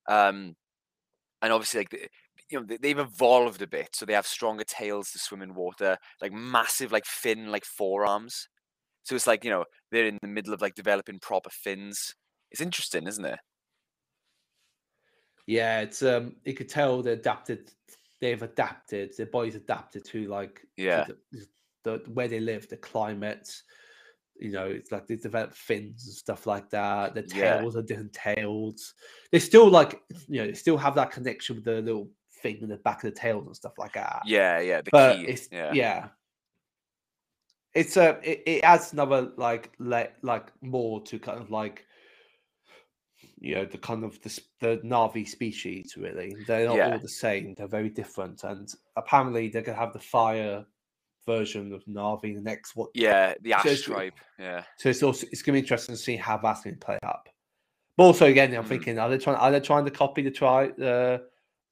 Um 0.08 0.56
and 1.42 1.52
obviously 1.52 1.80
like 1.80 1.90
the, 1.90 2.08
you 2.50 2.60
know 2.60 2.66
they've 2.80 2.98
evolved 2.98 3.62
a 3.62 3.66
bit, 3.66 3.94
so 3.96 4.04
they 4.06 4.12
have 4.14 4.26
stronger 4.26 4.64
tails 4.64 5.10
to 5.12 5.18
swim 5.18 5.42
in 5.42 5.54
water, 5.54 5.98
like 6.20 6.32
massive 6.32 6.92
like 6.92 7.06
fin 7.06 7.46
like 7.50 7.64
forearms. 7.64 8.48
So 9.04 9.14
it's 9.14 9.26
like 9.26 9.44
you 9.44 9.50
know 9.50 9.64
they're 9.90 10.06
in 10.06 10.18
the 10.22 10.28
middle 10.28 10.54
of 10.54 10.60
like 10.60 10.74
developing 10.74 11.18
proper 11.18 11.50
fins. 11.50 12.14
It's 12.50 12.60
interesting, 12.60 13.06
isn't 13.06 13.24
it? 13.24 13.38
Yeah, 15.46 15.80
it's 15.80 16.02
um 16.02 16.36
you 16.44 16.54
could 16.54 16.68
tell 16.68 17.02
they 17.02 17.12
adapted 17.12 17.70
they've 18.20 18.42
adapted, 18.42 19.12
their 19.16 19.26
bodies 19.26 19.56
adapted 19.56 20.04
to 20.06 20.28
like 20.28 20.60
to 20.60 20.66
Yeah. 20.76 21.04
the, 21.32 21.46
the 21.82 22.10
where 22.12 22.28
they 22.28 22.40
live, 22.40 22.68
the 22.68 22.76
climate. 22.76 23.50
You 24.38 24.50
know, 24.50 24.66
it's 24.66 24.90
like 24.90 25.06
they 25.06 25.16
develop 25.16 25.52
fins 25.54 26.06
and 26.06 26.14
stuff 26.14 26.46
like 26.46 26.70
that. 26.70 27.14
The 27.14 27.26
Yeah. 27.34 27.58
tails 27.58 27.76
are 27.76 27.82
different 27.82 28.12
tails. 28.12 28.94
They 29.30 29.38
still 29.40 29.68
like 29.68 30.00
you 30.28 30.40
know, 30.40 30.46
they 30.46 30.54
still 30.54 30.76
have 30.78 30.94
that 30.94 31.10
connection 31.10 31.56
with 31.56 31.64
the 31.64 31.80
little 31.82 32.08
thing 32.40 32.58
in 32.60 32.68
the 32.68 32.76
back 32.78 33.02
of 33.04 33.12
the 33.12 33.20
tails 33.20 33.46
and 33.46 33.56
stuff 33.56 33.74
like 33.78 33.94
that. 33.94 34.22
Yeah, 34.24 34.60
yeah. 34.60 34.80
The 34.82 34.90
but 34.92 35.16
key. 35.16 35.24
it's 35.26 35.48
yeah. 35.50 35.72
yeah. 35.72 36.08
It's 37.74 37.96
a 37.96 38.18
it, 38.22 38.42
it 38.46 38.64
adds 38.64 38.92
another 38.92 39.30
like 39.36 39.72
like 39.78 40.14
like 40.22 40.52
more 40.60 41.00
to 41.02 41.18
kind 41.18 41.40
of 41.40 41.50
like 41.50 41.86
you 43.40 43.54
know 43.54 43.64
the 43.64 43.78
kind 43.78 44.04
of 44.04 44.20
the, 44.22 44.40
the 44.60 44.78
Na'vi 44.84 45.26
species 45.26 45.94
really 45.96 46.34
they're 46.46 46.66
not 46.66 46.76
Yeah. 46.76 46.92
all 46.92 46.98
the 46.98 47.08
same 47.08 47.54
they're 47.54 47.66
very 47.66 47.88
different 47.88 48.44
and 48.44 48.68
apparently 48.96 49.48
they're 49.48 49.62
gonna 49.62 49.78
have 49.78 49.92
the 49.92 49.98
fire 49.98 50.64
version 51.26 51.72
of 51.72 51.84
Na'vi 51.86 52.34
the 52.34 52.40
next 52.42 52.76
what 52.76 52.90
Yeah, 52.94 53.34
the 53.40 53.52
Ash 53.54 53.64
it's- 53.66 53.82
tribe. 53.82 54.14
Yeah. 54.38 54.64
so 54.78 54.88
it's 54.90 55.02
also 55.02 55.26
it's 55.32 55.42
gonna 55.42 55.54
be 55.56 55.60
interesting 55.60 55.94
to 55.94 56.00
see 56.00 56.16
how 56.16 56.36
that's 56.38 56.62
gonna 56.64 56.76
play 56.76 56.98
up 57.04 57.28
but 57.96 58.04
also 58.04 58.26
again 58.26 58.54
I'm 58.54 58.64
Mm. 58.64 58.68
thinking 58.68 58.98
are 58.98 59.08
they 59.08 59.18
trying 59.18 59.36
are 59.36 59.50
they 59.50 59.60
trying 59.60 59.84
to 59.86 59.90
copy 59.90 60.22
the 60.22 60.30
tribe 60.30 60.76
the 60.76 61.26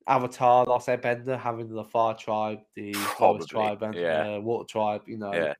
Avatar 0.06 0.64
Last 0.64 0.88
Airbender 0.88 1.38
having 1.38 1.68
the 1.68 1.84
fire 1.84 2.14
tribe 2.14 2.60
the 2.74 2.92
Probably, 2.92 3.16
forest 3.46 3.48
tribe 3.50 3.82
and 3.82 3.94
yeah. 3.94 4.32
the 4.34 4.40
water 4.40 4.66
tribe 4.66 5.02
you 5.06 5.18
know 5.18 5.32
Yeah. 5.34 5.54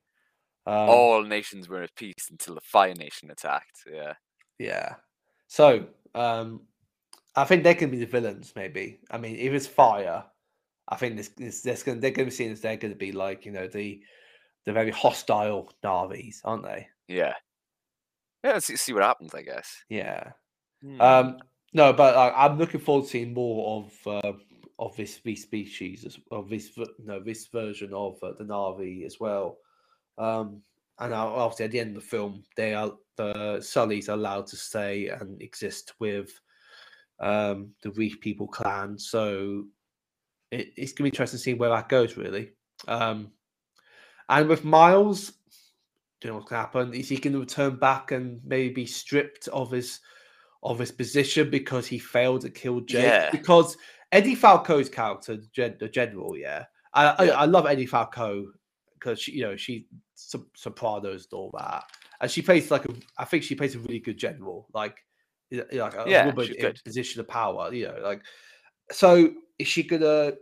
Um, 0.71 0.89
All 0.89 1.25
nations 1.25 1.69
were 1.69 1.83
at 1.83 1.95
peace 1.97 2.29
until 2.31 2.55
the 2.55 2.61
Fire 2.61 2.95
Nation 2.95 3.31
attacked. 3.31 3.83
Yeah. 3.93 4.15
Yeah. 4.59 4.95
So, 5.49 5.87
um, 6.15 6.61
I 7.35 7.45
think 7.45 7.65
they 7.65 7.75
can 7.75 7.91
be 7.91 7.99
the 7.99 8.07
villains. 8.07 8.53
Maybe. 8.55 9.01
I 9.11 9.19
mean, 9.19 9.37
if 9.37 9.53
it's 9.53 9.67
fire, 9.67 10.23
I 10.89 10.97
think 10.97 11.17
this, 11.17 11.29
this, 11.29 11.63
this 11.63 11.83
gonna, 11.83 12.01
they're 12.01 12.13
going 12.13 12.27
to 12.27 12.31
be 12.31 12.37
seen 12.37 12.53
as 12.53 12.61
they're 12.61 12.77
going 12.77 12.93
to 12.93 12.99
be 12.99 13.11
like 13.11 13.45
you 13.45 13.53
know 13.53 13.67
the 13.67 14.01
the 14.65 14.73
very 14.73 14.93
hostile 14.93 15.73
Na'vis, 15.85 16.37
aren't 16.45 16.65
they? 16.65 16.87
Yeah. 17.09 17.35
Yeah, 18.45 18.53
let's 18.53 18.67
see, 18.67 18.77
see 18.77 18.93
what 18.93 19.03
happens, 19.03 19.35
I 19.35 19.43
guess. 19.43 19.85
Yeah. 19.89 20.33
Hmm. 20.83 21.01
Um, 21.01 21.39
no, 21.73 21.93
but 21.93 22.15
uh, 22.15 22.33
I'm 22.37 22.59
looking 22.59 22.81
forward 22.81 23.05
to 23.05 23.11
seeing 23.11 23.35
more 23.35 23.85
of 23.85 24.07
uh, 24.07 24.33
of 24.79 24.97
this 24.97 25.21
these 25.25 25.43
species 25.43 26.19
of 26.31 26.49
this 26.49 26.71
no 27.03 27.21
this 27.21 27.49
version 27.49 27.93
of 27.93 28.19
uh, 28.23 28.33
the 28.39 28.45
Na'vi 28.45 29.05
as 29.05 29.19
well. 29.19 29.59
Um, 30.21 30.61
and 30.99 31.15
obviously 31.15 31.65
at 31.65 31.71
the 31.71 31.81
end 31.81 31.97
of 31.97 32.03
the 32.03 32.09
film, 32.09 32.45
they 32.57 32.75
are 32.75 32.93
the 33.17 33.57
Sullys 33.61 34.11
allowed 34.11 34.47
to 34.49 34.57
stay 34.57 35.09
and 35.09 35.41
exist 35.41 35.95
with 35.99 36.31
um, 37.21 37.71
the 37.83 37.91
Reef 37.93 38.21
People 38.21 38.47
clan. 38.47 38.99
So 38.99 39.65
it, 40.51 40.73
it's 40.77 40.93
gonna 40.93 41.07
be 41.07 41.11
interesting 41.11 41.39
to 41.39 41.43
see 41.43 41.55
where 41.55 41.71
that 41.71 41.89
goes, 41.89 42.19
really. 42.19 42.51
Um, 42.87 43.33
and 44.29 44.47
with 44.47 44.63
Miles, 44.65 45.33
do 46.21 46.29
you 46.29 46.31
know 46.31 46.37
what's 46.37 46.51
gonna 46.51 46.63
happen? 46.63 46.93
Is 46.93 47.09
he 47.09 47.17
going 47.17 47.33
to 47.33 47.41
return 47.41 47.77
back 47.77 48.13
and 48.13 48.41
maybe 48.45 48.75
be 48.75 48.87
stripped 48.87 49.49
of 49.49 49.71
his 49.71 50.01
of 50.63 50.79
his 50.79 50.93
position 50.93 51.49
because 51.49 51.87
he 51.87 51.99
failed 51.99 52.43
to 52.43 52.51
kill 52.51 52.81
Jake? 52.81 53.05
Yeah. 53.05 53.31
Because 53.31 53.77
Edie 54.13 54.35
Falco's 54.35 54.91
character, 54.91 55.37
the, 55.37 55.49
gen- 55.55 55.77
the 55.81 55.89
general, 55.89 56.37
yeah, 56.37 56.65
I, 56.93 57.07
I, 57.07 57.25
Yeah. 57.25 57.41
I 57.41 57.45
love 57.47 57.67
Edie 57.67 57.87
Falco 57.87 58.47
because 59.01 59.21
she, 59.21 59.33
you 59.33 59.43
know, 59.43 59.57
she 59.57 59.89
Sop- 60.15 60.57
Sopranos 60.57 61.27
and 61.31 61.33
all 61.33 61.51
that, 61.59 61.85
and 62.21 62.31
she 62.31 62.43
plays 62.43 62.71
like 62.71 62.85
a, 62.85 62.95
I 63.19 63.25
think 63.25 63.43
she 63.43 63.55
plays 63.55 63.75
a 63.75 63.79
really 63.79 63.99
good 63.99 64.19
general. 64.19 64.69
Like 64.75 64.99
like 65.51 65.95
a 65.97 66.05
Yeah, 66.07 66.27
woman 66.27 66.47
in 66.47 66.61
good. 66.61 66.81
position 66.85 67.21
of 67.21 67.29
power. 67.29 67.73
You 67.73 67.89
know, 67.89 67.99
like 68.03 68.23
so 68.93 69.33
is 69.59 69.67
she 69.67 69.83
gonna 69.83 70.35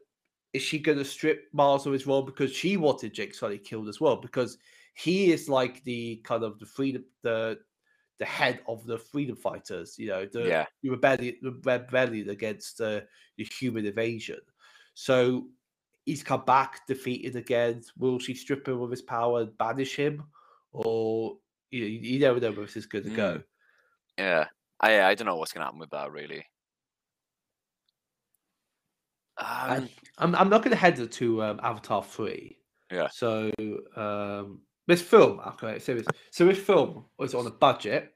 is 0.53 0.63
she 0.63 0.79
gonna 0.79 1.05
strip 1.05 1.49
Miles 1.53 1.87
of 1.87 1.93
his 1.93 2.07
role 2.07 2.23
because 2.23 2.53
she 2.53 2.77
wanted 2.77 3.15
Jake 3.15 3.35
Sully 3.35 3.59
killed 3.59 3.89
as 3.89 4.01
well 4.01 4.17
because 4.17 4.59
he 4.95 5.31
is 5.33 5.49
like 5.49 5.85
the 5.85 6.17
kind 6.25 6.43
of 6.43 6.59
the 6.59 6.67
freedom 6.67 7.05
the 7.23 7.59
the 8.19 8.25
head 8.25 8.61
of 8.67 8.85
the 8.85 8.99
freedom 8.99 9.37
fighters. 9.37 9.97
You 9.99 10.09
know, 10.09 10.27
the 10.27 10.49
Yeah. 10.49 10.67
the 10.83 10.91
rebellion, 10.91 11.37
the 11.43 11.53
rebellion 11.53 12.31
against 12.31 12.81
uh, 12.81 13.01
the 13.37 13.45
human 13.45 13.87
invasion. 13.87 14.41
So 14.95 15.49
he's 16.09 16.23
come 16.23 16.45
back 16.45 16.87
defeated 16.87 17.37
again. 17.37 17.83
Will 17.97 18.19
she 18.19 18.35
strip 18.35 18.67
him 18.67 18.81
of 18.81 18.91
his 18.91 19.03
power 19.03 19.43
and 19.43 19.59
banish 19.59 19.97
him, 19.97 20.25
or 20.73 21.37
you 21.71 21.85
you, 21.85 22.19
never 22.19 22.41
know 22.41 22.51
where 22.53 22.67
this 22.67 22.77
is 22.77 22.87
going 22.87 23.05
to 23.05 23.11
go. 23.11 23.43
Yeah. 24.17 24.47
I 24.81 25.03
I 25.03 25.15
don't 25.15 25.27
know 25.27 25.37
what's 25.37 25.53
gonna 25.53 25.67
happen 25.67 25.81
with 25.81 25.91
that 25.91 26.13
really. 26.13 26.45
Um, 29.37 29.89
I'm 30.19 30.35
I'm 30.35 30.49
not 30.49 30.63
going 30.63 30.71
to 30.71 30.77
head 30.77 31.11
to 31.11 31.43
um, 31.43 31.61
Avatar 31.63 32.03
three. 32.03 32.59
Yeah. 32.91 33.09
So 33.13 33.53
um, 33.97 34.63
this 34.87 35.03
film, 35.03 35.41
okay, 35.47 35.79
so 35.79 35.95
this, 35.95 36.07
so 36.33 36.47
this 36.47 36.59
film 36.59 37.05
was 37.19 37.35
on 37.35 37.47
a 37.47 37.51
budget 37.51 38.15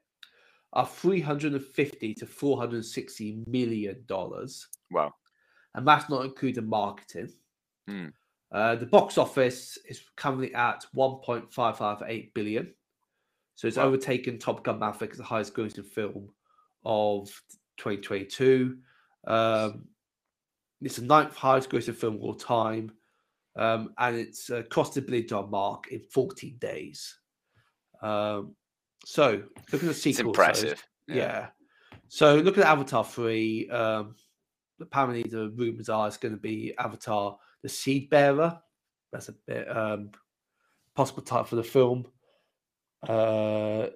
of 0.73 0.91
three 0.91 1.21
hundred 1.21 1.53
and 1.53 1.65
fifty 1.65 2.15
to 2.15 2.27
four 2.27 2.59
hundred 2.59 2.77
and 2.77 2.85
sixty 2.85 3.45
million 3.47 4.03
dollars, 4.07 4.67
well, 4.91 5.15
and 5.75 5.87
that's 5.87 6.09
not 6.09 6.25
including 6.25 6.69
marketing. 6.69 7.33
Hmm. 7.89 8.09
Uh, 8.51 8.75
the 8.77 8.87
box 8.87 9.17
office 9.17 9.79
is 9.89 10.03
currently 10.17 10.55
at 10.55 10.85
1.558 10.95 12.35
billion. 12.35 12.75
So 13.55 13.67
it's 13.69 13.77
Wow. 13.77 13.85
overtaken 13.85 14.39
Top 14.39 14.63
Gun 14.65 14.79
Maverick 14.79 15.13
as 15.13 15.19
the 15.19 15.25
highest 15.25 15.55
grossing 15.55 15.87
film 15.87 16.29
of 16.85 17.29
2022. 17.79 18.79
Um, 19.27 19.89
it's 20.81 20.97
the 20.97 21.03
ninth 21.03 21.35
highest 21.37 21.71
grossing 21.71 21.95
film 21.95 22.17
of 22.17 22.23
all 22.23 22.35
time. 22.35 22.93
Um, 23.57 23.95
and 23.99 24.17
it's 24.17 24.51
uh, 24.51 24.63
crossed 24.71 24.95
the 24.95 25.03
billion 25.03 25.27
dollar 25.27 25.47
mark 25.47 25.89
in 25.89 26.01
14 26.11 26.57
days. 26.59 27.19
Um, 28.03 28.55
so 29.05 29.43
looking 29.73 29.89
at 29.89 29.95
the 29.95 30.01
sequel. 30.01 30.31
it's 30.31 30.39
impressive. 30.39 30.87
Yeah. 31.07 31.49
So 32.09 32.37
look 32.37 32.59
at 32.59 32.65
Avatar 32.65 33.05
3. 33.05 33.69
Um, 33.71 34.15
apparently, 34.81 35.23
the 35.23 35.51
rumors 35.51 35.89
are 35.89 36.09
it's 36.09 36.17
going 36.17 36.35
to 36.35 36.41
be 36.41 36.75
Avatar 36.79 37.39
the 37.63 37.69
Seed 37.69 38.11
Bearer. 38.11 38.61
That's 39.13 39.29
a 39.29 39.35
bit 39.47 39.77
um, 39.77 40.11
possible 40.95 41.23
title 41.23 41.45
for 41.45 41.57
the 41.57 41.63
film. 41.63 42.07
Uh, 43.07 43.89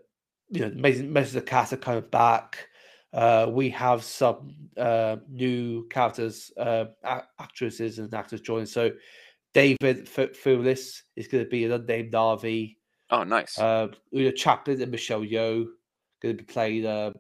you 0.51 0.69
know, 0.69 0.71
messages 0.75 1.37
of 1.37 1.47
cast 1.47 1.73
are 1.73 1.79
coming 1.79 2.05
back. 2.11 2.69
Uh, 3.13 3.47
we 3.49 3.71
have 3.71 4.05
some 4.05 4.55
uh, 4.77 5.17
new 5.29 5.87
characters, 5.89 6.53
uh, 6.59 6.87
actresses 7.39 7.99
and 7.99 8.13
actors 8.13 8.41
joining. 8.41 8.67
So, 8.67 8.91
David 9.55 10.07
F- 10.07 10.35
Thewlis 10.45 11.01
is 11.17 11.29
going 11.29 11.43
to 11.43 11.49
be 11.49 11.65
an 11.65 11.73
unnamed 11.73 12.13
Na'vi. 12.13 12.77
Oh, 13.11 13.25
nice. 13.25 13.59
Uh, 13.59 13.89
Oona 14.15 14.33
Chaplin 14.33 14.83
and 14.83 14.91
Michelle 14.91 15.23
Yeoh 15.23 15.67
going 16.21 16.37
to 16.37 16.43
be 16.43 16.53
playing 16.53 16.87
uh, 16.87 17.13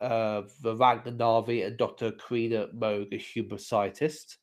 uh, 0.00 0.42
the 0.62 0.76
Ragnar 0.76 1.12
Na'vi 1.12 1.66
and 1.66 1.76
Dr. 1.76 2.12
Karina 2.12 2.68
Mogue, 2.72 3.12
a 3.12 3.16
human 3.16 3.58
scientist. 3.58 4.38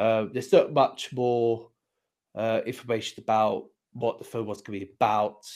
Uh, 0.00 0.26
there's 0.32 0.50
not 0.50 0.72
much 0.72 1.12
more 1.12 1.68
uh, 2.34 2.62
information 2.64 3.22
about 3.22 3.66
what 3.92 4.18
the 4.18 4.24
film 4.24 4.46
was 4.46 4.62
going 4.62 4.80
to 4.80 4.86
be 4.86 4.92
about. 4.94 5.46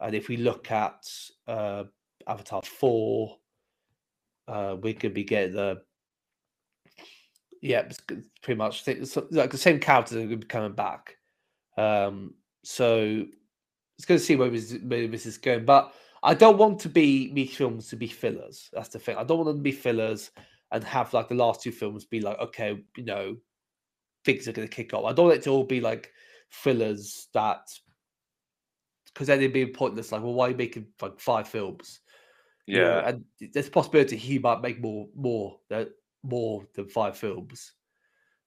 And 0.00 0.14
if 0.14 0.28
we 0.28 0.36
look 0.36 0.70
at 0.70 1.04
uh, 1.48 1.82
Avatar 2.28 2.62
4, 2.62 3.36
uh, 4.46 4.76
we 4.80 4.94
could 4.94 5.12
be 5.12 5.24
getting 5.24 5.56
the. 5.56 5.82
Yeah, 7.60 7.88
pretty 8.42 8.58
much 8.58 8.86
like 8.86 9.50
the 9.50 9.58
same 9.58 9.80
characters 9.80 10.18
are 10.18 10.20
going 10.20 10.30
to 10.30 10.36
be 10.36 10.46
coming 10.46 10.74
back. 10.74 11.16
Um, 11.76 12.34
so 12.62 13.24
it's 13.96 14.04
going 14.04 14.20
to 14.20 14.24
see 14.24 14.36
where 14.36 14.50
this, 14.50 14.76
where 14.84 15.08
this 15.08 15.26
is 15.26 15.38
going. 15.38 15.64
But 15.64 15.94
I 16.22 16.34
don't 16.34 16.58
want 16.58 16.78
to 16.80 16.88
be 16.88 17.32
these 17.32 17.56
films 17.56 17.88
to 17.88 17.96
be 17.96 18.06
fillers. 18.06 18.68
That's 18.72 18.90
the 18.90 19.00
thing. 19.00 19.16
I 19.16 19.24
don't 19.24 19.38
want 19.38 19.48
them 19.48 19.56
to 19.56 19.62
be 19.62 19.72
fillers 19.72 20.30
and 20.70 20.84
have 20.84 21.12
like 21.12 21.28
the 21.28 21.34
last 21.34 21.62
two 21.62 21.72
films 21.72 22.04
be 22.04 22.20
like, 22.20 22.38
okay, 22.38 22.84
you 22.96 23.04
know, 23.04 23.36
things 24.24 24.48
are 24.48 24.52
going 24.52 24.68
to 24.68 24.74
kick 24.74 24.94
off. 24.94 25.04
I 25.04 25.12
don't 25.12 25.26
want 25.26 25.38
it 25.38 25.42
to 25.44 25.50
all 25.50 25.64
be 25.64 25.80
like 25.80 26.12
fillers 26.50 27.28
that 27.34 27.68
because 29.06 29.28
then 29.28 29.38
it'd 29.38 29.52
be 29.52 29.66
pointless. 29.66 30.10
Like, 30.10 30.22
well, 30.22 30.34
why 30.34 30.46
are 30.46 30.50
you 30.50 30.56
making 30.56 30.86
like 31.00 31.20
five 31.20 31.48
films? 31.48 32.00
You 32.66 32.78
know, 32.78 32.96
yeah. 32.96 33.08
and 33.08 33.24
there's 33.52 33.68
a 33.68 33.70
possibility 33.70 34.16
he 34.16 34.38
might 34.38 34.62
make 34.62 34.80
more, 34.80 35.06
more, 35.14 35.58
than 35.68 35.88
more 36.22 36.66
than 36.74 36.88
five 36.88 37.16
films. 37.16 37.72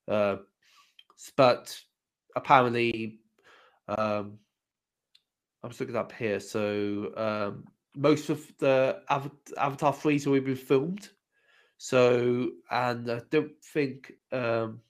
Uh, 0.08 0.38
but 1.36 1.80
apparently, 2.36 3.20
um, 3.88 4.40
I'm 5.64 5.70
just 5.70 5.80
looking 5.80 5.96
up 5.96 6.12
here. 6.12 6.40
So 6.40 7.12
um, 7.16 7.66
most 7.96 8.30
of 8.30 8.46
the 8.58 9.02
Ava- 9.10 9.32
Avatar 9.58 9.94
three's 9.94 10.28
already 10.28 10.46
been 10.46 10.56
filmed. 10.56 11.10
So 11.78 12.50
and 12.72 13.10
I 13.12 13.22
don't 13.30 13.52
think 13.74 14.14
um, 14.32 14.82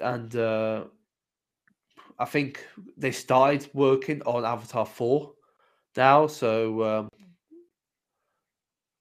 and 0.00 0.34
uh, 0.36 0.84
I 2.18 2.24
think 2.24 2.66
they 2.96 3.12
started 3.12 3.68
working 3.74 4.22
on 4.22 4.44
Avatar 4.44 4.86
four 4.86 5.32
now. 5.96 6.26
So 6.26 6.82
um, 6.82 7.08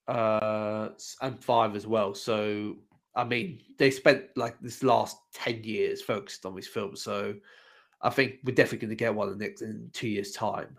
uh, 0.08 0.90
and 1.22 1.44
five 1.44 1.76
as 1.76 1.88
well. 1.88 2.14
So 2.14 2.76
I 3.16 3.24
mean, 3.24 3.62
they 3.78 3.92
spent 3.92 4.26
like 4.36 4.60
this 4.60 4.84
last 4.84 5.18
ten 5.34 5.64
years 5.64 6.02
focused 6.02 6.46
on 6.46 6.56
these 6.56 6.68
films. 6.68 7.02
So 7.02 7.36
I 8.02 8.10
think 8.10 8.36
we're 8.44 8.56
definitely 8.56 8.88
going 8.88 8.90
to 8.90 8.96
get 8.96 9.16
one 9.16 9.30
in, 9.30 9.38
next, 9.38 9.62
in 9.62 9.90
two 9.94 10.10
years' 10.10 10.34
time. 10.34 10.78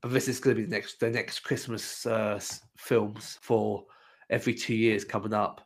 But 0.00 0.12
this 0.12 0.28
is 0.28 0.40
going 0.40 0.56
to 0.56 0.62
be 0.62 0.66
the 0.66 0.74
next 0.74 1.00
the 1.00 1.10
next 1.10 1.40
Christmas 1.40 2.06
uh, 2.06 2.40
films 2.76 3.38
for 3.42 3.84
every 4.30 4.54
two 4.54 4.74
years 4.74 5.04
coming 5.04 5.34
up. 5.34 5.60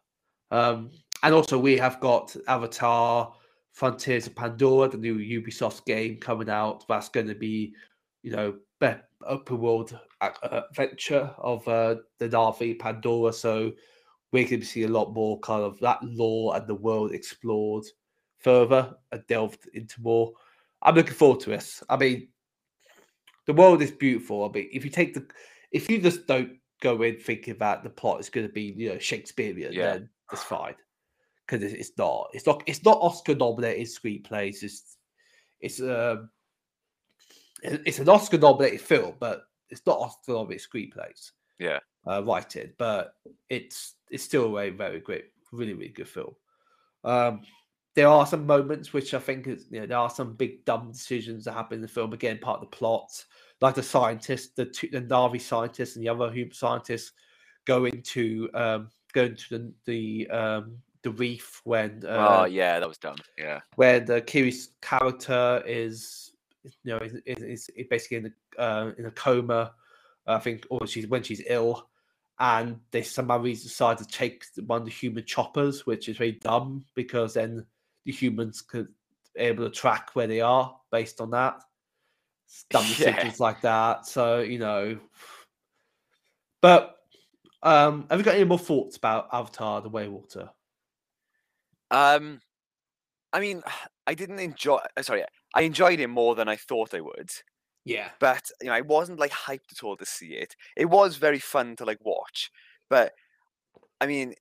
Um, 0.51 0.91
and 1.23 1.35
also, 1.35 1.59
we 1.59 1.77
have 1.77 2.01
got 2.01 2.35
Avatar: 2.49 3.33
Frontiers 3.73 4.27
of 4.27 4.35
Pandora, 4.35 4.89
the 4.89 4.97
new 4.99 5.17
Ubisoft 5.17 5.85
game 5.85 6.17
coming 6.19 6.51
out. 6.51 6.85
That's 6.89 7.09
going 7.09 7.29
to 7.29 7.35
be, 7.35 7.75
you 8.23 8.33
know, 8.33 8.55
open 9.27 9.61
world 9.61 9.99
uh, 10.21 10.31
adventure 10.71 11.31
of 11.39 11.67
uh, 11.69 11.97
the 12.19 12.29
Na'vi 12.29 12.79
Pandora. 12.79 13.33
So 13.33 13.73
we're 14.33 14.49
going 14.49 14.61
to 14.61 14.67
see 14.67 14.85
a 14.85 14.89
lot 14.89 15.13
more 15.15 15.39
kind 15.41 15.63
of 15.63 15.79
that 15.81 16.03
lore 16.03 16.57
and 16.57 16.67
the 16.67 16.75
world 16.75 17.13
explored 17.13 17.85
further 18.39 18.95
and 19.13 19.23
delved 19.29 19.69
into 19.75 20.01
more. 20.01 20.33
I'm 20.83 20.95
looking 20.95 21.15
forward 21.15 21.41
to 21.41 21.51
this. 21.51 21.83
I 21.89 21.97
mean, 21.97 22.29
the 23.47 23.53
world 23.53 23.83
is 23.83 23.91
beautiful. 23.91 24.45
I 24.45 24.53
mean, 24.53 24.69
if 24.73 24.85
you 24.85 24.91
take 24.91 25.15
the, 25.15 25.27
if 25.71 25.89
you 25.89 26.01
just 26.01 26.27
don't 26.27 26.59
go 26.81 27.03
in 27.03 27.19
thinking 27.19 27.57
that 27.59 27.85
the 27.85 27.91
plot 27.91 28.21
is 28.21 28.31
going 28.31 28.47
to 28.47 28.53
be, 28.53 28.75
you 28.77 28.89
know, 28.89 28.99
Shakespearean, 28.99 29.73
Yeah. 29.73 29.93
then 29.93 30.11
it's 30.33 30.43
fine. 30.43 30.75
Because 31.47 31.63
it's 31.73 31.93
not. 31.99 32.29
It's 32.33 32.47
not. 32.47 32.63
It's 32.67 32.85
not 32.85 32.99
Oscar 33.01 33.35
nominated 33.35 33.89
screenplays. 33.89 34.63
It's, 34.63 34.97
it's 35.61 35.81
um, 35.81 36.31
it's 37.63 37.99
an 37.99 38.09
Oscar 38.09 38.39
nominated 38.39 38.81
film, 38.81 39.15
but 39.19 39.43
it's 39.71 39.83
not 39.87 39.99
Oscar 39.99 40.33
nominated 40.33 40.67
screenplays. 40.69 41.33
Yeah. 41.59 41.79
Uh, 42.07 42.23
writing, 42.25 42.73
but 42.79 43.15
it's 43.49 43.95
it's 44.11 44.25
still 44.25 44.47
a 44.47 44.51
very 44.51 44.71
very 44.71 45.01
great, 45.01 45.27
really, 45.53 45.75
really 45.75 45.93
good 45.93 46.09
film. 46.09 46.35
Um, 47.05 47.43
there 47.95 48.09
are 48.09 48.27
some 48.27 48.47
moments 48.47 48.93
which 48.93 49.13
I 49.15 49.19
think 49.19 49.47
is, 49.47 49.67
you 49.71 49.81
know, 49.81 49.87
there 49.87 49.99
are 49.99 50.11
some 50.11 50.35
big 50.35 50.65
dumb 50.65 50.91
decisions 50.91 51.45
that 51.45 51.53
happen 51.53 51.77
in 51.77 51.83
the 51.83 51.89
film. 51.89 52.13
Again, 52.13 52.39
part 52.39 52.61
of 52.61 52.63
the 52.63 52.77
plot, 52.77 53.11
like 53.61 53.75
the 53.75 53.83
scientist, 53.83 54.57
the 54.57 54.67
two, 54.67 54.89
the 54.91 55.03
Na'vi 55.03 55.41
scientist 55.41 55.97
and 55.97 56.05
the 56.05 56.09
other 56.09 56.33
human 56.33 56.55
scientists 56.55 57.13
go 57.67 57.85
into 57.85 58.49
um, 58.55 58.89
go 59.13 59.25
into 59.25 59.45
the 59.51 59.73
the 59.85 60.31
um, 60.31 60.79
the 61.03 61.11
reef 61.11 61.61
when 61.65 62.03
uh, 62.07 62.43
oh, 62.43 62.45
yeah, 62.45 62.79
that 62.79 62.89
was 62.89 62.99
dumb. 62.99 63.17
Yeah. 63.39 63.61
where 63.77 64.01
the 64.01 64.21
Kiri's 64.21 64.71
character 64.81 65.63
is, 65.67 66.33
you 66.65 66.71
know, 66.85 66.99
is, 66.99 67.15
is, 67.27 67.69
is 67.71 67.87
basically 67.91 68.19
in 68.19 68.35
a, 68.59 68.61
uh, 68.61 68.93
in 68.99 69.07
a 69.07 69.11
coma. 69.11 69.73
I 70.27 70.39
think, 70.39 70.67
or 70.71 70.87
she's 70.87 71.09
when 71.09 71.25
she's 71.25 71.43
ill, 71.49 71.89
and 72.39 72.79
they 72.93 73.03
somehow 73.03 73.43
decide 73.43 73.99
to 73.99 74.07
take 74.07 74.45
one 74.67 74.83
of 74.83 74.85
the 74.85 74.93
human 74.93 75.25
choppers, 75.25 75.85
which 75.85 76.09
is 76.09 76.17
very 76.17 76.33
dumb 76.33 76.85
because 76.95 77.35
then 77.35 77.67
the 78.05 78.13
humans 78.13 78.63
could 78.63 78.87
be 79.35 79.41
able 79.41 79.65
to 79.65 79.71
track 79.71 80.11
where 80.15 80.29
they 80.29 80.41
are 80.41 80.77
based 80.93 81.21
on 81.21 81.31
that. 81.31 81.61
Dumb 82.71 82.85
Yeah. 82.99 83.33
like 83.39 83.63
that. 83.63 84.07
So 84.07 84.41
you 84.41 84.59
know, 84.59 84.99
but 86.61 86.97
um, 87.63 88.07
have 88.11 88.19
you 88.19 88.25
got 88.25 88.35
any 88.35 88.45
more 88.45 88.59
thoughts 88.59 88.97
about 88.97 89.29
Avatar: 89.33 89.81
The 89.81 89.89
Way 89.89 90.09
Water? 90.09 90.51
Um, 91.93 92.41
I 93.33 93.41
mean, 93.41 93.63
I 94.07 94.15
didn't 94.15 94.41
enjoy. 94.41 94.79
uh, 94.97 95.03
Sorry, 95.03 95.25
I 95.55 95.63
enjoyed 95.63 96.01
it 96.01 96.09
more 96.09 96.35
than 96.35 96.49
I 96.49 96.57
thought 96.57 96.95
I 96.95 97.01
would. 97.01 97.31
Yeah. 97.85 98.11
but 98.21 98.43
you 98.61 98.69
know, 98.69 98.75
I 98.75 98.81
wasn't 98.83 99.19
like 99.19 99.33
hyped 99.33 99.73
at 99.73 99.83
all 99.83 99.97
to 99.97 100.07
see 100.07 100.35
it. 100.35 100.55
It 100.77 100.87
was 100.87 101.17
very 101.17 101.39
fun 101.41 101.77
to 101.77 101.85
like 101.85 101.99
watch, 102.05 102.51
but 102.91 103.13
I 104.01 104.07
mean, 104.07 104.35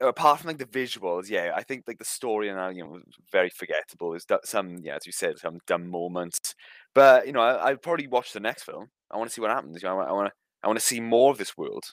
apart 0.00 0.40
from 0.40 0.48
like 0.48 0.58
the 0.58 0.66
visuals, 0.66 1.28
yeah, 1.28 1.52
I 1.56 1.62
think 1.62 1.84
like 1.86 1.98
the 1.98 2.04
story 2.04 2.48
and 2.48 2.58
uh, 2.58 2.68
you 2.70 2.82
know 2.84 2.90
was 2.90 3.02
very 3.32 3.50
forgettable. 3.50 4.10
There's 4.12 4.26
some, 4.44 4.78
yeah, 4.82 4.96
as 4.96 5.06
you 5.06 5.12
said, 5.12 5.38
some 5.38 5.58
dumb 5.66 5.88
moments, 5.88 6.54
but 6.94 7.26
you 7.26 7.32
know, 7.32 7.40
I, 7.40 7.68
I'd 7.70 7.82
probably 7.82 8.08
watch 8.08 8.32
the 8.32 8.40
next 8.40 8.64
film. 8.64 8.88
I 9.10 9.16
want 9.18 9.30
to 9.30 9.34
see 9.34 9.40
what 9.40 9.50
happens. 9.50 9.82
You 9.82 9.88
know, 9.88 10.00
I 10.00 10.12
want 10.12 10.28
to, 10.28 10.34
I 10.62 10.66
want 10.68 10.78
to 10.80 10.84
see 10.86 11.00
more 11.00 11.30
of 11.32 11.38
this 11.38 11.56
world, 11.56 11.84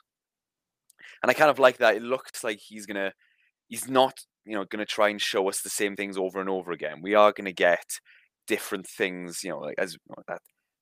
and 1.22 1.30
I 1.30 1.34
kind 1.34 1.50
of 1.50 1.60
like 1.60 1.78
that. 1.78 1.96
It 1.96 2.02
looks 2.04 2.44
like 2.44 2.60
he's 2.60 2.86
gonna, 2.86 3.14
he's 3.68 3.88
not, 3.90 4.20
you 4.50 4.56
know, 4.56 4.66
gonna 4.66 4.86
try 4.86 5.10
and 5.10 5.22
show 5.22 5.50
us 5.50 5.62
the 5.62 5.70
same 5.70 5.96
things 5.96 6.18
over 6.18 6.40
and 6.42 6.50
over 6.50 6.72
again. 6.72 7.02
We 7.02 7.16
are 7.16 7.32
gonna 7.34 7.54
get 7.54 7.86
different 8.48 8.88
things, 8.88 9.44
you 9.44 9.52
know, 9.52 9.60
like 9.60 9.80
as 9.80 9.94
you 9.94 10.00
know, 10.10 10.24
that 10.28 10.42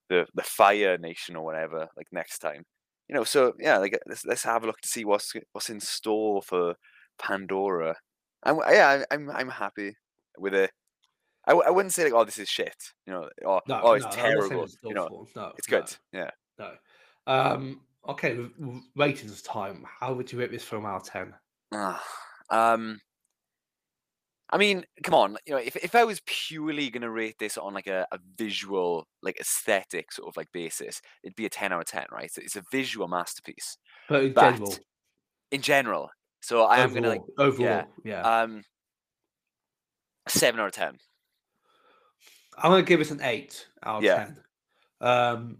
the 0.09 0.27
the 0.35 0.43
Fire 0.43 0.97
Nation 0.97 1.35
or 1.35 1.43
whatever, 1.45 1.87
like 1.97 2.07
next 2.11 2.39
time. 2.39 2.63
You 3.09 3.15
know, 3.15 3.23
so 3.23 3.53
yeah, 3.59 3.77
like 3.77 3.97
let's 4.07 4.25
let's 4.25 4.43
have 4.43 4.63
a 4.63 4.67
look 4.67 4.81
to 4.81 4.87
see 4.89 5.05
what's 5.05 5.33
what's 5.53 5.69
in 5.69 5.79
store 5.79 6.41
for 6.41 6.75
Pandora. 7.19 7.95
I'm 8.43 8.57
yeah, 8.69 9.03
I- 9.09 9.15
I'm 9.15 9.29
I'm 9.31 9.49
happy 9.49 9.93
with 10.37 10.53
it. 10.53 10.71
I, 11.45 11.51
w- 11.51 11.65
I 11.65 11.71
wouldn't 11.71 11.93
say 11.93 12.03
like 12.03 12.13
oh 12.13 12.25
this 12.25 12.37
is 12.39 12.49
shit, 12.49 12.75
you 13.05 13.13
know, 13.13 13.29
or 13.45 13.61
No, 13.67 13.79
oh 13.83 13.93
it's 13.93 14.05
no, 14.05 14.11
I'm 14.11 14.33
not 14.33 14.43
saying 14.43 14.61
terrible. 14.61 14.63
it's 14.63 14.77
You 14.87 14.95
know. 14.95 15.09
No, 15.35 15.53
it's 15.57 15.67
good. 15.67 15.85
Yeah. 16.11 16.31
No. 16.59 16.75
Um. 17.25 17.81
Okay. 18.07 18.37
Ratings 18.95 19.41
time. 19.41 19.85
How 19.87 20.13
would 20.13 20.31
you 20.31 20.39
rate 20.39 20.51
this 20.51 20.63
from 20.63 20.85
out 20.85 21.01
of 21.01 21.07
ten? 21.07 21.33
Ah, 21.71 22.03
um, 22.49 22.99
I 24.49 24.57
mean, 24.57 24.85
come 25.03 25.13
on, 25.13 25.37
you 25.45 25.53
know, 25.53 25.59
if 25.59 25.75
if 25.75 25.93
I 25.93 26.05
was 26.05 26.21
purely 26.25 26.89
gonna 26.89 27.09
rate 27.11 27.35
this 27.37 27.57
on 27.57 27.73
like 27.73 27.87
a, 27.87 28.07
a 28.11 28.19
visual, 28.37 29.05
like 29.21 29.39
aesthetic 29.41 30.11
sort 30.11 30.29
of 30.29 30.37
like 30.37 30.51
basis, 30.53 31.01
it'd 31.23 31.35
be 31.35 31.45
a 31.45 31.49
ten 31.49 31.73
out 31.73 31.81
of 31.81 31.85
ten, 31.87 32.05
right? 32.11 32.31
So 32.31 32.41
it's 32.41 32.55
a 32.55 32.63
visual 32.71 33.07
masterpiece 33.09 33.77
But 34.07 34.23
in 34.23 34.33
But- 34.33 34.51
general, 34.51 34.75
in 35.51 35.61
general. 35.61 36.09
So 36.41 36.63
I 36.63 36.77
am 36.77 36.93
gonna 36.93 37.09
like 37.09 37.21
overall, 37.37 37.87
yeah. 38.05 38.21
um 38.21 38.63
seven 40.29 40.59
out 40.61 40.67
of 40.67 40.71
ten. 40.73 40.97
I'm 42.57 42.71
gonna 42.71 42.83
give 42.83 43.01
it 43.01 43.11
an 43.11 43.21
eight 43.21 43.67
out 43.83 43.97
of 43.97 44.03
Yeah. 44.03 44.25
ten. 44.25 44.43
Um, 45.01 45.57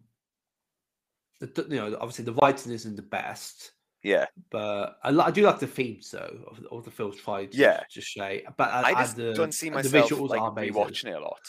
the- 1.40 1.68
you 1.70 1.76
know, 1.76 1.98
obviously 2.00 2.26
the 2.26 2.34
writing 2.34 2.72
isn't 2.72 2.96
the 2.96 3.02
best, 3.02 3.74
Yeah, 4.08 4.26
but 4.52 4.98
I, 5.04 5.10
I 5.10 5.32
do 5.32 5.42
like 5.42 5.60
the 5.60 5.68
themes 5.68 6.12
though 6.12 6.38
of, 6.50 6.62
the- 6.62 6.70
of 6.70 6.86
the 6.86 6.92
film's 6.92 7.18
tried 7.18 7.52
to 7.52 7.58
Yeah. 7.58 7.84
just 7.92 8.14
say. 8.14 8.46
But 8.58 8.70
I 8.70 8.90
and 8.90 8.98
just 9.00 9.16
the, 9.18 9.34
don't 9.34 9.54
see 9.54 9.70
myself 9.70 10.10
the 10.10 10.16
visuals 10.16 10.30
like 10.30 10.42
rewatching 10.72 11.06
it 11.10 11.16
a 11.16 11.20
lot. 11.20 11.42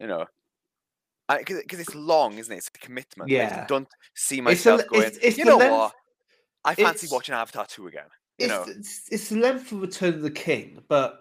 You 0.00 0.06
know, 0.08 0.26
because 1.28 1.80
it's 1.80 1.94
long, 1.94 2.38
isn't 2.38 2.52
it? 2.52 2.56
It's 2.58 2.68
a 2.74 2.78
commitment. 2.86 3.30
I 3.30 3.34
Yeah. 3.34 3.66
don't 3.66 3.88
see 4.14 4.36
It's 4.36 4.38
the 4.38 4.42
myself 4.42 4.86
going. 4.88 5.02
it's- 5.02 5.18
it's 5.22 5.38
you 5.38 5.44
know 5.44 5.56
length- 5.58 5.72
what? 5.72 5.92
I 6.64 6.74
fancy 6.76 7.08
watching 7.10 7.34
Avatar 7.34 7.66
two 7.66 7.88
again. 7.88 8.06
You 8.38 8.46
It's, 8.46 8.48
know, 8.54 8.64
it's, 8.68 9.08
it's 9.10 9.28
the 9.28 9.36
length 9.36 9.70
of 9.72 9.82
Return 9.82 10.14
of 10.14 10.22
the 10.22 10.30
King, 10.30 10.82
but 10.88 11.18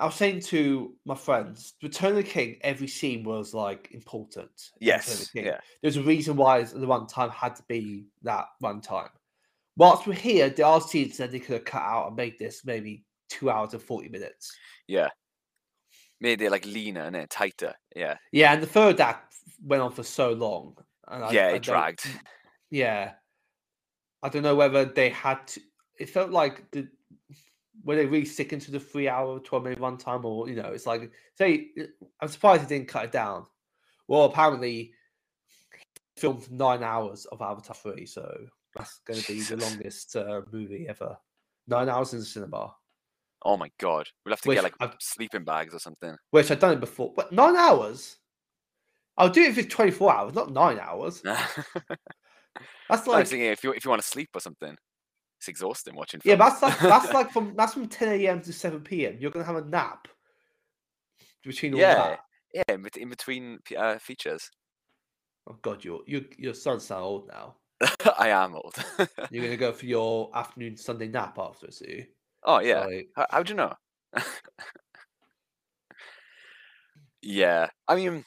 I 0.00 0.06
was 0.06 0.14
saying 0.14 0.40
to 0.52 0.94
my 1.04 1.14
friends, 1.14 1.74
Return 1.82 2.10
of 2.10 2.16
the 2.16 2.22
King, 2.22 2.56
every 2.62 2.88
scene 2.88 3.22
was 3.24 3.52
like 3.54 3.88
important. 3.92 4.50
in 4.80 4.86
Return 4.88 5.00
of 5.00 5.06
the 5.06 5.10
yes, 5.10 5.30
King. 5.30 5.44
yeah, 5.46 5.60
There's 5.82 5.96
a 5.96 6.02
reason 6.02 6.36
why 6.36 6.62
the 6.62 6.86
runtime 6.86 7.30
had 7.32 7.54
to 7.56 7.62
be 7.68 8.06
that 8.22 8.46
runtime. 8.62 9.10
Whilst 9.76 10.06
we're 10.06 10.14
here, 10.14 10.50
there 10.50 10.66
are 10.66 10.80
scenes 10.80 11.16
that 11.18 11.30
they 11.30 11.38
could 11.40 11.54
have 11.54 11.64
cut 11.64 11.82
out 11.82 12.08
and 12.08 12.16
made 12.16 12.38
this 12.38 12.64
maybe 12.64 13.04
two 13.28 13.50
hours 13.50 13.72
and 13.72 13.82
40 13.82 14.08
minutes. 14.08 14.54
yeah. 14.86 15.08
Made 16.22 16.42
it 16.42 16.50
like 16.50 16.66
leaner 16.66 17.00
and 17.02 17.30
tighter. 17.30 17.74
Yeah, 17.96 18.18
Yeah, 18.30 18.52
and 18.52 18.62
the 18.62 18.66
third 18.66 19.00
act 19.00 19.34
went 19.62 19.80
on 19.82 19.90
for 19.90 20.02
so 20.02 20.32
long. 20.32 20.76
And 21.08 21.24
I- 21.24 21.30
yeah. 21.32 21.46
I 21.46 21.52
It 21.52 21.62
dragged. 21.62 22.06
Yeah. 22.70 23.12
I 24.22 24.28
don't 24.28 24.42
know 24.42 24.54
whether 24.54 24.84
they 24.84 25.08
had 25.08 25.46
to. 25.48 25.60
It 25.98 26.10
felt 26.10 26.30
like 26.30 26.70
the 26.72 26.88
were 27.84 27.96
they 27.96 28.04
really 28.04 28.26
sticking 28.26 28.58
to 28.60 28.70
the 28.70 28.78
three 28.78 29.08
hour, 29.08 29.38
12 29.40 29.64
minute 29.64 29.78
runtime, 29.78 30.22
or 30.24 30.46
you 30.46 30.56
know, 30.56 30.68
it's 30.72 30.84
like 30.86 31.10
say 31.38 31.70
I'm 32.20 32.28
surprised 32.28 32.64
they 32.64 32.76
didn't 32.76 32.88
cut 32.88 33.06
it 33.06 33.12
down. 33.12 33.46
Well, 34.06 34.24
apparently 34.24 34.92
filmed 36.18 36.50
nine 36.50 36.82
hours 36.82 37.24
of 37.26 37.40
Avatar 37.40 37.74
3, 37.74 38.04
so 38.04 38.46
that's 38.76 39.00
going 39.06 39.20
to 39.20 39.32
be 39.32 39.40
the 39.42 39.56
longest 39.64 40.16
uh, 40.16 40.42
movie 40.52 40.86
ever. 40.88 41.16
Nine 41.68 41.88
hours 41.88 42.12
in 42.12 42.20
the 42.20 42.24
cinema, 42.24 42.74
Oh 43.42 43.56
my 43.56 43.70
god, 43.78 44.06
we'll 44.24 44.32
have 44.32 44.40
to 44.42 44.48
Which 44.48 44.56
get 44.56 44.64
like 44.64 44.74
I've- 44.80 44.96
sleeping 45.00 45.44
bags 45.44 45.74
or 45.74 45.78
something. 45.78 46.14
which 46.30 46.50
I've 46.50 46.58
done 46.60 46.74
it 46.74 46.80
before. 46.80 47.12
But 47.16 47.32
nine 47.32 47.56
hours? 47.56 48.16
I'll 49.16 49.30
do 49.30 49.42
it 49.42 49.48
if 49.50 49.58
it's 49.58 49.74
24 49.74 50.14
hours, 50.14 50.34
not 50.34 50.52
nine 50.52 50.78
hours. 50.78 51.22
That's 52.88 53.06
like 53.06 53.26
thinking 53.26 53.48
if 53.50 53.62
you 53.64 53.72
if 53.72 53.84
you 53.84 53.90
want 53.90 54.02
to 54.02 54.08
sleep 54.08 54.28
or 54.34 54.40
something, 54.40 54.76
it's 55.38 55.48
exhausting 55.48 55.94
watching. 55.94 56.20
Yeah, 56.24 56.34
that's 56.34 56.60
like 56.60 56.78
that's 56.80 57.12
like 57.14 57.30
from 57.30 57.54
that's 57.56 57.72
from 57.74 57.86
10 57.88 58.08
a.m. 58.20 58.42
to 58.42 58.52
7 58.52 58.80
p.m. 58.80 59.16
You're 59.20 59.30
gonna 59.30 59.44
have 59.44 59.56
a 59.56 59.64
nap 59.64 60.08
between 61.44 61.74
all 61.74 61.80
yeah, 61.80 61.94
that. 61.94 62.20
yeah. 62.52 62.74
In, 62.74 62.84
in 62.98 63.08
between 63.08 63.58
uh, 63.76 63.98
features, 63.98 64.50
Oh 65.48 65.56
god, 65.62 65.84
your 65.84 66.00
your 66.06 66.22
your 66.36 66.54
son's 66.54 66.84
so 66.86 66.96
old 66.98 67.28
now. 67.28 67.56
I 68.18 68.28
am 68.28 68.54
old. 68.54 68.74
You're 69.30 69.44
gonna 69.44 69.56
go 69.56 69.72
for 69.72 69.86
your 69.86 70.30
afternoon 70.34 70.76
Sunday 70.76 71.08
nap 71.08 71.38
after, 71.38 71.70
so 71.70 71.84
you? 71.88 72.06
oh 72.44 72.60
yeah. 72.60 72.84
Like, 72.84 73.08
How, 73.16 73.26
how'd 73.30 73.48
you 73.48 73.54
know? 73.54 73.74
yeah, 77.22 77.68
I 77.88 77.96
mean, 77.96 78.24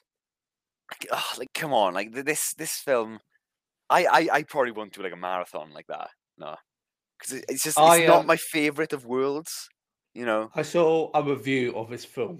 like, 0.91 1.07
ugh, 1.11 1.37
like 1.37 1.53
come 1.53 1.73
on, 1.73 1.93
like 1.93 2.11
this 2.13 2.53
this 2.55 2.77
film, 2.77 3.19
I 3.89 4.05
I, 4.05 4.29
I 4.31 4.43
probably 4.43 4.71
won't 4.71 4.93
do 4.93 5.03
like 5.03 5.13
a 5.13 5.17
marathon 5.17 5.71
like 5.71 5.87
that. 5.87 6.09
No, 6.37 6.55
because 7.19 7.33
it, 7.33 7.45
it's 7.49 7.63
just 7.63 7.77
it's 7.77 7.87
I, 7.87 8.05
not 8.05 8.21
um, 8.21 8.27
my 8.27 8.37
favorite 8.37 8.93
of 8.93 9.05
worlds. 9.05 9.69
You 10.13 10.25
know. 10.25 10.51
I 10.53 10.61
saw 10.61 11.09
a 11.15 11.23
review 11.23 11.75
of 11.75 11.89
this 11.89 12.05
film, 12.05 12.39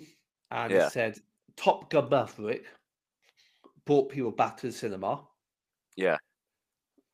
and 0.51 0.71
Yeah. 0.71 0.87
it 0.87 0.91
said 0.91 1.17
Top 1.57 1.89
Gun 1.89 2.09
Maverick 2.09 2.65
brought 3.85 4.09
people 4.09 4.31
back 4.31 4.57
to 4.57 4.67
the 4.67 4.73
cinema. 4.73 5.23
Yeah. 5.95 6.17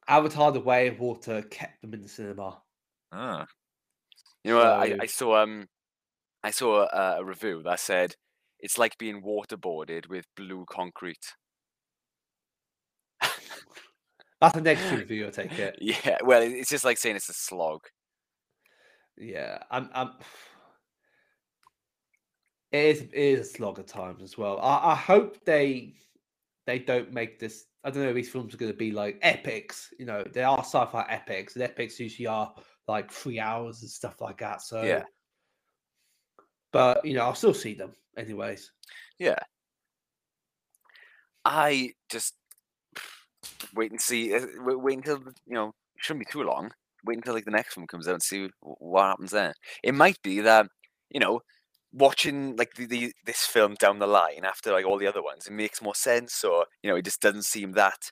Avatar: 0.10 0.52
The 0.52 0.60
Way 0.60 0.88
of 0.88 0.99
Water 0.99 1.41
kept 1.44 1.81
them 1.81 1.94
in 1.94 2.02
the 2.02 2.10
cinema. 2.10 2.61
Ah. 3.11 3.45
You 4.44 4.53
know, 4.53 4.61
I, 4.61 4.98
I 5.02 5.06
saw 5.06 5.41
um, 5.41 5.68
I 6.44 6.52
saw 6.52 6.88
a, 6.88 7.19
a 7.19 7.23
review 7.23 7.61
that 7.64 7.80
said 7.80 8.15
it's 8.60 8.77
like 8.77 8.98
being 8.98 9.22
waterboarded 9.22 10.10
with 10.10 10.26
blue 10.36 10.65
concrete. 10.69 11.34
That's 14.41 14.56
a 14.56 14.61
negative 14.61 14.99
review. 14.99 15.27
I 15.27 15.30
take 15.31 15.57
it. 15.60 15.77
yeah, 15.81 16.18
well, 16.23 16.41
it's 16.41 16.69
just 16.69 16.86
like 16.86 16.98
saying 16.98 17.15
it's 17.15 17.30
a 17.30 17.34
slog. 17.34 17.81
Yeah, 19.18 19.60
I'm. 19.69 19.90
I'm 19.94 20.11
it 22.72 22.86
is, 22.86 23.02
it 23.02 23.14
is 23.14 23.40
a 23.40 23.49
slog 23.49 23.80
at 23.80 23.88
times 23.88 24.22
as 24.22 24.38
well. 24.38 24.60
I, 24.60 24.91
I 24.91 24.95
hope 24.95 25.44
they 25.44 25.95
they 26.65 26.80
don't 26.80 27.11
make 27.11 27.40
this. 27.40 27.65
I 27.84 27.90
don't 27.92 28.04
know. 28.04 28.10
if 28.10 28.16
These 28.16 28.30
films 28.30 28.54
are 28.54 28.58
going 28.58 28.72
to 28.72 28.78
be 28.78 28.92
like 28.92 29.18
epics. 29.22 29.94
You 29.98 30.06
know, 30.06 30.24
they 30.24 30.44
are 30.44 30.60
sci-fi 30.60 31.06
epics, 31.10 31.56
and 31.56 31.64
epics 31.64 32.00
usually 32.00 32.28
are 32.28 32.54
like 32.88 33.12
three 33.12 33.40
hours 33.40 33.82
and 33.82 33.90
stuff 33.90 34.20
like 34.22 34.40
that. 34.40 34.62
So, 34.62 34.82
Yeah. 34.84 35.04
But 36.72 37.04
you 37.06 37.14
know, 37.14 37.22
I'll 37.24 37.36
still 37.36 37.54
see 37.54 37.74
them 37.74 37.94
anyways. 38.18 38.72
Yeah, 39.18 39.40
I 41.46 41.94
just 42.10 42.36
wait 43.74 43.92
and 43.92 44.02
see. 44.02 44.34
uh, 44.36 44.46
Wait, 44.60 44.80
wait 44.80 44.98
until 44.98 45.20
you 45.48 45.54
know. 45.56 45.74
Shouldn't 45.98 46.26
be 46.26 46.32
too 46.32 46.44
long. 46.44 46.72
Wait 47.06 47.18
until 47.18 47.34
like 47.34 47.44
the 47.46 47.52
next 47.52 47.76
one 47.76 47.88
comes 47.88 48.08
out 48.08 48.14
and 48.14 48.24
see 48.24 48.50
what 48.62 49.04
happens 49.04 49.32
there. 49.32 49.54
It 49.84 49.94
might 49.94 50.22
be 50.22 50.40
that 50.42 50.68
you 51.10 51.20
know, 51.20 51.42
watching 51.91 52.56
like 52.56 52.74
the, 52.76 52.86
the 52.86 53.14
this 53.26 53.45
film 53.45 53.76
down 53.76 53.99
the 53.99 54.07
line 54.07 54.45
after 54.45 54.72
like 54.72 54.86
all 54.86 54.98
the 54.98 55.07
other 55.07 55.24
ones, 55.24 55.48
it 55.48 55.53
makes 55.53 55.82
more 55.82 55.95
sense, 55.95 56.44
or 56.44 56.66
you 56.84 56.90
know, 56.90 56.95
it 56.95 57.06
just 57.06 57.22
doesn't 57.22 57.44
seem 57.45 57.72
that 57.74 58.11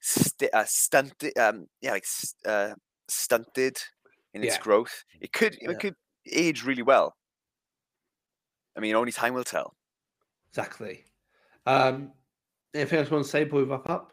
st- 0.00 0.52
uh, 0.54 0.64
stunted. 0.66 1.36
Um, 1.38 1.66
yeah, 1.80 1.92
like 1.92 2.04
uh, 2.46 2.74
stunted 3.08 3.76
in 4.34 4.42
its 4.44 4.56
Yeah. 4.56 4.62
growth. 4.62 5.04
It 5.20 5.32
could 5.32 5.56
Yeah. 5.60 5.70
it 5.72 5.80
could 5.80 5.94
age 6.30 6.64
really 6.64 6.82
well. 6.82 7.14
I 8.76 8.80
mean, 8.80 8.94
only 8.96 9.12
time 9.12 9.34
will 9.34 9.44
tell. 9.44 9.74
Exactly. 10.50 11.04
Um, 11.66 12.12
anything 12.74 12.98
else 12.98 13.08
you 13.08 13.14
want 13.14 13.24
to 13.26 13.30
say 13.30 13.44
before 13.44 13.60
we 13.60 13.66
wrap 13.66 13.88
up? 13.88 14.12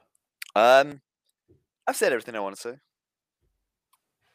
Um, 0.55 1.01
I've 1.87 1.95
said 1.95 2.11
everything 2.13 2.35
I 2.35 2.39
want 2.39 2.55
to 2.55 2.61
say. 2.61 2.77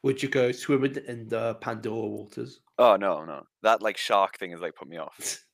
Would 0.02 0.22
you 0.22 0.28
go 0.28 0.52
swimming 0.52 0.96
in 1.06 1.28
the 1.28 1.54
Pandora 1.56 2.06
waters? 2.06 2.60
Oh 2.78 2.96
no, 2.96 3.24
no, 3.24 3.42
that 3.62 3.82
like 3.82 3.96
shark 3.96 4.38
thing 4.38 4.50
has 4.50 4.60
like 4.60 4.74
put 4.74 4.88
me 4.88 4.98
off. 4.98 5.42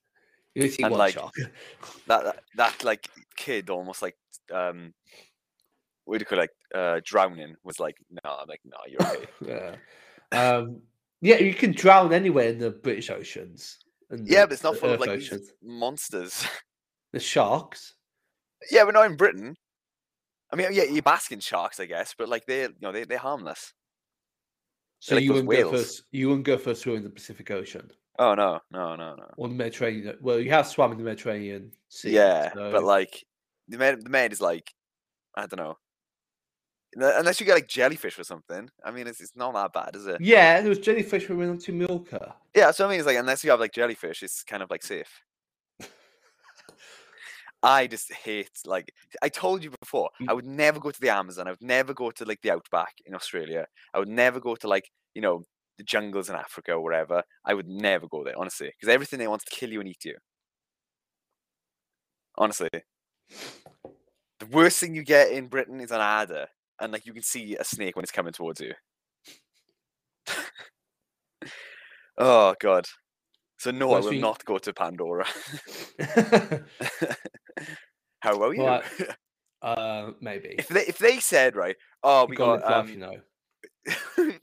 You 0.54 0.68
see 0.68 0.82
And, 0.82 0.94
like, 0.94 1.14
shark. 1.14 1.32
That 2.08 2.24
that, 2.24 2.42
that 2.56 2.84
like 2.84 3.08
kid 3.36 3.70
almost 3.70 4.02
like 4.02 4.16
um, 4.52 4.92
what 6.04 6.18
do 6.18 6.22
you 6.22 6.26
call 6.26 6.40
it, 6.40 6.42
like 6.42 6.50
uh 6.74 7.00
drowning 7.04 7.54
was 7.64 7.80
like 7.80 7.96
no, 8.10 8.30
I'm 8.30 8.48
like 8.48 8.60
no, 8.66 8.76
you're 8.86 9.00
okay. 9.00 9.26
yeah. 10.32 10.38
Um, 10.38 10.82
yeah, 11.22 11.36
you 11.38 11.54
can 11.54 11.72
drown 11.72 12.12
anywhere 12.12 12.48
in 12.50 12.58
the 12.58 12.70
British 12.70 13.08
oceans. 13.08 13.78
and 14.10 14.28
yeah, 14.28 14.42
the- 14.42 14.48
but 14.48 14.52
it's 14.52 14.62
not 14.62 14.76
full 14.76 14.92
of 14.92 15.00
like 15.00 15.22
monsters. 15.62 16.44
The 17.12 17.20
sharks. 17.20 17.94
Yeah, 18.70 18.84
but 18.84 18.92
not 18.92 19.06
in 19.06 19.16
Britain. 19.16 19.56
I 20.52 20.56
mean, 20.56 20.68
yeah, 20.72 20.84
you're 20.84 21.00
basking 21.02 21.40
sharks, 21.40 21.80
I 21.80 21.86
guess, 21.86 22.14
but 22.16 22.28
like 22.28 22.44
they're 22.46 22.68
you 22.68 22.74
know 22.82 22.92
they 22.92 23.04
they're 23.04 23.16
harmless. 23.16 23.72
So 25.02 25.16
you 25.16 25.32
wouldn't 25.32 25.50
go 25.50 25.70
first. 25.72 26.04
You 26.12 26.28
wouldn't 26.28 26.46
go 26.46 26.56
for 26.56 26.76
swim 26.76 26.98
in 26.98 27.02
the 27.02 27.10
Pacific 27.10 27.50
Ocean 27.50 27.90
Oh 28.20 28.34
no, 28.34 28.60
no, 28.70 28.94
no, 28.94 29.16
no. 29.16 29.24
or 29.36 29.48
the 29.48 29.54
Mediterranean. 29.54 30.16
Well, 30.20 30.38
you 30.38 30.50
have 30.50 30.68
swam 30.68 30.92
in 30.92 30.98
the 30.98 31.02
Mediterranean 31.02 31.72
Sea. 31.88 32.10
yeah, 32.12 32.52
so- 32.52 32.70
but 32.70 32.84
like 32.84 33.24
the 33.66 33.78
med, 33.78 34.04
the 34.04 34.10
med 34.10 34.32
is 34.32 34.40
like 34.40 34.72
I 35.36 35.46
don't 35.46 35.58
know. 35.58 35.76
Unless 36.94 37.40
you 37.40 37.46
get 37.46 37.54
like 37.54 37.66
jellyfish 37.66 38.16
or 38.18 38.22
something. 38.24 38.68
I 38.84 38.92
mean, 38.92 39.08
it's 39.08 39.20
it's 39.20 39.34
not 39.34 39.54
that 39.54 39.72
bad, 39.72 39.96
is 39.96 40.06
it? 40.06 40.20
yeah, 40.20 40.60
there 40.60 40.68
was 40.68 40.78
jellyfish 40.78 41.28
when 41.28 41.38
we 41.38 41.48
went 41.48 41.62
to 41.62 41.72
Milka. 41.72 42.36
Yeah, 42.54 42.70
so 42.70 42.86
I 42.86 42.90
mean, 42.90 43.00
it's 43.00 43.06
like 43.06 43.16
unless 43.16 43.42
you 43.42 43.50
have 43.50 43.58
like 43.60 43.72
jellyfish, 43.72 44.22
it's 44.22 44.44
kind 44.44 44.62
of 44.62 44.70
like 44.70 44.84
safe. 44.84 45.10
I 47.62 47.86
just 47.86 48.12
hate 48.12 48.50
like 48.66 48.92
I 49.22 49.28
told 49.28 49.62
you 49.64 49.70
before. 49.80 50.10
I 50.28 50.32
Mm. 50.32 50.34
would 50.34 50.46
never 50.46 50.80
go 50.80 50.90
to 50.90 51.00
the 51.00 51.10
Amazon. 51.10 51.46
I 51.46 51.50
would 51.52 51.62
never 51.62 51.94
go 51.94 52.10
to 52.10 52.24
like 52.24 52.40
the 52.42 52.50
outback 52.52 52.94
in 53.06 53.14
Australia. 53.14 53.66
I 53.94 53.98
would 54.00 54.08
never 54.08 54.40
go 54.40 54.56
to 54.56 54.68
like 54.68 54.90
you 55.14 55.22
know 55.22 55.46
the 55.78 55.84
jungles 55.84 56.28
in 56.28 56.34
Africa 56.36 56.72
or 56.72 56.80
wherever. 56.82 57.22
I 57.44 57.54
would 57.54 57.68
never 57.68 58.06
go 58.08 58.24
there, 58.24 58.38
honestly, 58.38 58.68
because 58.68 58.92
everything 58.92 59.18
they 59.18 59.28
want 59.28 59.42
to 59.44 59.50
kill 59.56 59.70
you 59.72 59.80
and 59.80 59.88
eat 59.88 60.04
you. 60.04 60.16
Honestly, 62.36 62.68
the 64.40 64.46
worst 64.46 64.78
thing 64.80 64.94
you 64.94 65.02
get 65.02 65.30
in 65.32 65.48
Britain 65.48 65.80
is 65.80 65.90
an 65.90 66.00
adder, 66.00 66.46
and 66.80 66.92
like 66.92 67.06
you 67.06 67.12
can 67.12 67.22
see 67.22 67.56
a 67.56 67.64
snake 67.64 67.96
when 67.96 68.02
it's 68.02 68.12
coming 68.12 68.32
towards 68.32 68.60
you. 68.60 68.74
oh 72.18 72.54
god. 72.60 72.86
So 73.62 73.70
no, 73.70 73.92
I 73.92 74.00
will 74.00 74.10
thing- 74.10 74.20
not 74.20 74.44
go 74.44 74.58
to 74.58 74.72
Pandora. 74.72 75.24
How 78.18 78.34
about 78.34 78.56
you? 78.56 78.62
Well, 78.64 78.82
uh, 79.62 80.10
maybe. 80.20 80.56
if 80.58 80.66
they 80.66 80.80
if 80.80 80.98
they 80.98 81.20
said 81.20 81.54
right, 81.54 81.76
oh 82.02 82.26
we 82.28 82.34
gotta 82.34 82.60
got 82.60 82.72
um, 82.72 82.88
you 82.88 82.96
know. 82.96 83.14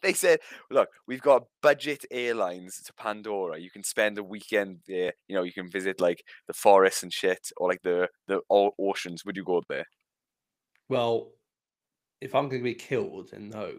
they 0.01 0.13
said, 0.13 0.39
look, 0.71 0.87
we've 1.05 1.21
got 1.21 1.43
budget 1.61 2.05
airlines 2.09 2.81
to 2.83 2.93
Pandora. 2.93 3.59
You 3.59 3.69
can 3.69 3.83
spend 3.83 4.17
a 4.17 4.23
weekend 4.23 4.79
there. 4.87 5.11
You 5.27 5.35
know, 5.35 5.43
you 5.43 5.51
can 5.51 5.69
visit 5.69 5.99
like 5.99 6.23
the 6.47 6.53
forests 6.53 7.03
and 7.03 7.11
shit, 7.11 7.51
or 7.57 7.67
like 7.67 7.81
the 7.83 8.07
the 8.27 8.39
oceans. 8.49 9.25
Would 9.25 9.35
you 9.35 9.43
go 9.43 9.61
there? 9.67 9.85
Well, 10.87 11.31
if 12.21 12.33
I'm 12.33 12.47
going 12.47 12.61
to 12.61 12.63
be 12.63 12.73
killed, 12.73 13.31
then 13.31 13.49
no. 13.49 13.73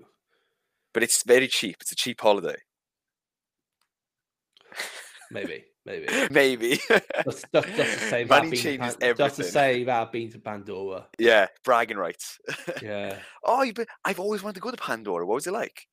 But 0.92 1.02
it's 1.02 1.24
very 1.24 1.48
cheap. 1.48 1.76
It's 1.80 1.92
a 1.92 1.96
cheap 1.96 2.20
holiday. 2.20 2.56
Maybe, 5.32 5.64
maybe. 5.86 6.06
Maybe. 6.30 6.80
Just, 7.24 7.46
to 7.52 7.86
say 8.10 8.24
Money 8.24 8.50
been 8.50 8.56
to 8.58 8.62
changes 8.62 8.96
Pan- 8.96 9.16
just 9.16 9.36
to 9.36 9.42
everything. 9.42 9.44
say 9.46 9.84
that 9.84 10.02
I've 10.02 10.12
to 10.32 10.38
Pandora. 10.40 11.06
yeah, 11.18 11.46
bragging 11.64 11.96
rights. 11.96 12.38
Yeah. 12.82 13.16
oh, 13.44 13.62
you, 13.62 13.72
but 13.72 13.86
I've 14.04 14.18
always 14.20 14.42
wanted 14.42 14.54
to 14.56 14.60
go 14.60 14.70
to 14.70 14.76
Pandora. 14.76 15.24
What 15.26 15.36
was 15.36 15.46
it 15.46 15.52
like? 15.52 15.86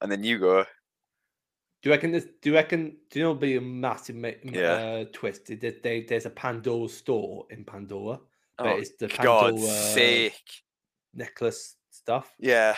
And 0.00 0.10
then 0.10 0.22
you 0.24 0.38
go, 0.38 0.62
Do 0.64 0.68
you 1.84 1.90
reckon 1.92 2.12
this? 2.12 2.26
Do 2.42 2.50
you 2.50 2.54
reckon? 2.56 2.96
Do 3.10 3.18
you 3.18 3.24
know? 3.24 3.34
Be 3.34 3.56
a 3.56 3.60
massive 3.60 4.16
ma- 4.16 4.30
Yeah. 4.42 4.72
uh, 4.72 5.04
twist. 5.12 5.50
Is 5.50 5.60
that 5.60 5.82
they, 5.82 6.02
there's 6.02 6.26
a 6.26 6.30
Pandora 6.30 6.88
store 6.88 7.46
in 7.50 7.64
Pandora, 7.64 8.18
but 8.58 8.66
oh, 8.66 8.76
it's 8.78 8.96
the 8.98 9.08
Pandora 9.08 9.52
God's 9.52 9.70
sake. 9.94 10.42
necklace 11.14 11.76
stuff. 11.90 12.32
Yeah. 12.38 12.76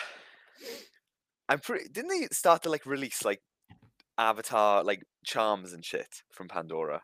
I'm 1.49 1.61
pretty. 1.61 1.89
Didn't 1.89 2.11
they 2.11 2.27
start 2.31 2.63
to 2.65 2.71
like 2.71 2.85
release 2.87 3.25
like 3.25 3.41
Avatar 4.19 4.85
like 4.85 5.05
charms 5.25 5.73
and 5.73 5.85
shit 5.85 6.23
from 6.33 6.49
Pandora? 6.49 7.03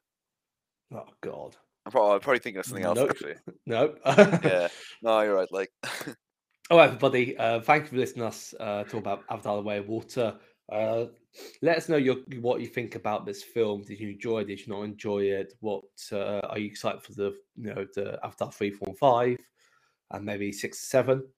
Oh 0.92 1.06
God, 1.22 1.56
I'm 1.86 1.92
probably, 1.92 2.14
I'm 2.14 2.20
probably 2.20 2.40
thinking 2.40 2.60
of 2.60 2.66
something 2.66 2.84
else 2.84 2.98
Nope. 2.98 3.10
actually. 3.10 3.34
no. 3.66 3.94
Yeah. 4.04 4.68
No, 5.02 5.20
you're 5.20 5.34
right. 5.34 5.52
Like, 5.52 5.70
All 6.70 6.78
right, 6.78 6.86
everybody. 6.86 7.36
Uh, 7.36 7.60
thank 7.60 7.84
you 7.84 7.90
for 7.90 7.96
listening 7.96 8.22
to 8.22 8.28
us 8.28 8.54
uh, 8.58 8.84
talk 8.84 8.94
about 8.94 9.24
Avatar: 9.30 9.56
The 9.56 9.62
Way 9.62 9.78
of 9.78 9.88
Water. 9.88 10.34
Uh, 10.72 11.06
let 11.60 11.76
us 11.76 11.88
know 11.90 11.96
your 11.96 12.16
what 12.40 12.60
you 12.60 12.66
think 12.66 12.94
about 12.94 13.26
this 13.26 13.42
film. 13.42 13.82
Did 13.82 14.00
you 14.00 14.10
enjoy 14.10 14.40
it? 14.40 14.46
Did 14.46 14.60
you 14.60 14.72
not 14.72 14.82
enjoy 14.82 15.24
it? 15.24 15.52
What 15.60 15.84
uh, 16.10 16.40
are 16.40 16.58
you 16.58 16.66
excited 16.66 17.02
for 17.02 17.12
the 17.12 17.34
you 17.56 17.74
know 17.74 17.86
the 17.94 18.18
Avatar 18.24 18.50
three, 18.50 18.70
four, 18.70 18.88
and 18.88 18.98
five, 18.98 19.38
and 20.10 20.24
maybe 20.24 20.52
six, 20.52 20.88
seven? 20.88 21.28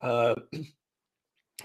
Uh, 0.00 0.34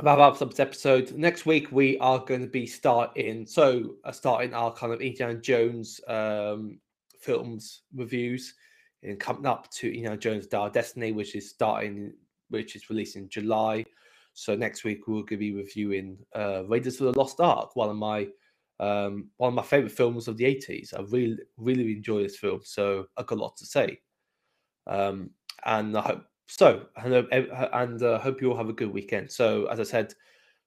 wrap 0.01 0.19
up 0.19 0.39
this 0.39 0.59
episode. 0.59 1.11
Next 1.17 1.45
week 1.45 1.71
we 1.71 1.97
are 1.99 2.19
going 2.19 2.41
to 2.41 2.47
be 2.47 2.65
starting 2.65 3.45
so 3.45 3.95
uh, 4.05 4.11
starting 4.11 4.53
our 4.53 4.71
kind 4.73 4.93
of 4.93 5.01
Indiana 5.01 5.35
Jones 5.35 5.99
um, 6.07 6.79
films 7.19 7.81
reviews 7.93 8.53
and 9.03 9.19
coming 9.19 9.45
up 9.45 9.69
to 9.71 9.87
Indiana 9.87 10.17
Jones 10.17 10.47
Dial 10.47 10.69
Destiny, 10.69 11.11
which 11.11 11.35
is 11.35 11.49
starting, 11.49 12.13
which 12.49 12.75
is 12.75 12.89
released 12.89 13.15
in 13.15 13.29
July. 13.29 13.85
So 14.33 14.55
next 14.55 14.83
week 14.83 15.07
we're 15.07 15.15
going 15.15 15.27
to 15.27 15.37
be 15.37 15.53
reviewing 15.53 16.17
uh, 16.35 16.63
Raiders 16.67 17.01
of 17.01 17.13
the 17.13 17.19
Lost 17.19 17.39
Ark, 17.39 17.75
one 17.75 17.89
of 17.89 17.95
my 17.97 18.27
um, 18.79 19.29
one 19.37 19.49
of 19.49 19.53
my 19.53 19.63
favorite 19.63 19.91
films 19.91 20.29
of 20.29 20.37
the 20.37 20.45
eighties. 20.45 20.93
I 20.97 21.01
really 21.01 21.37
really 21.57 21.91
enjoy 21.91 22.23
this 22.23 22.37
film, 22.37 22.61
so 22.63 23.07
I've 23.17 23.25
got 23.25 23.37
a 23.37 23.41
lot 23.41 23.57
to 23.57 23.65
say. 23.65 23.99
Um, 24.87 25.31
and 25.65 25.97
I 25.97 26.01
hope 26.01 26.23
so. 26.49 26.87
And, 26.97 27.13
uh, 27.13 27.23
uh, 27.31 27.69
and 27.73 28.01
uh, 28.01 28.19
hope 28.19 28.41
you 28.41 28.49
all 28.51 28.57
have 28.57 28.69
a 28.69 28.73
good 28.73 28.91
weekend. 28.91 29.31
So 29.31 29.67
as 29.67 29.79
I 29.79 29.83
said, 29.83 30.13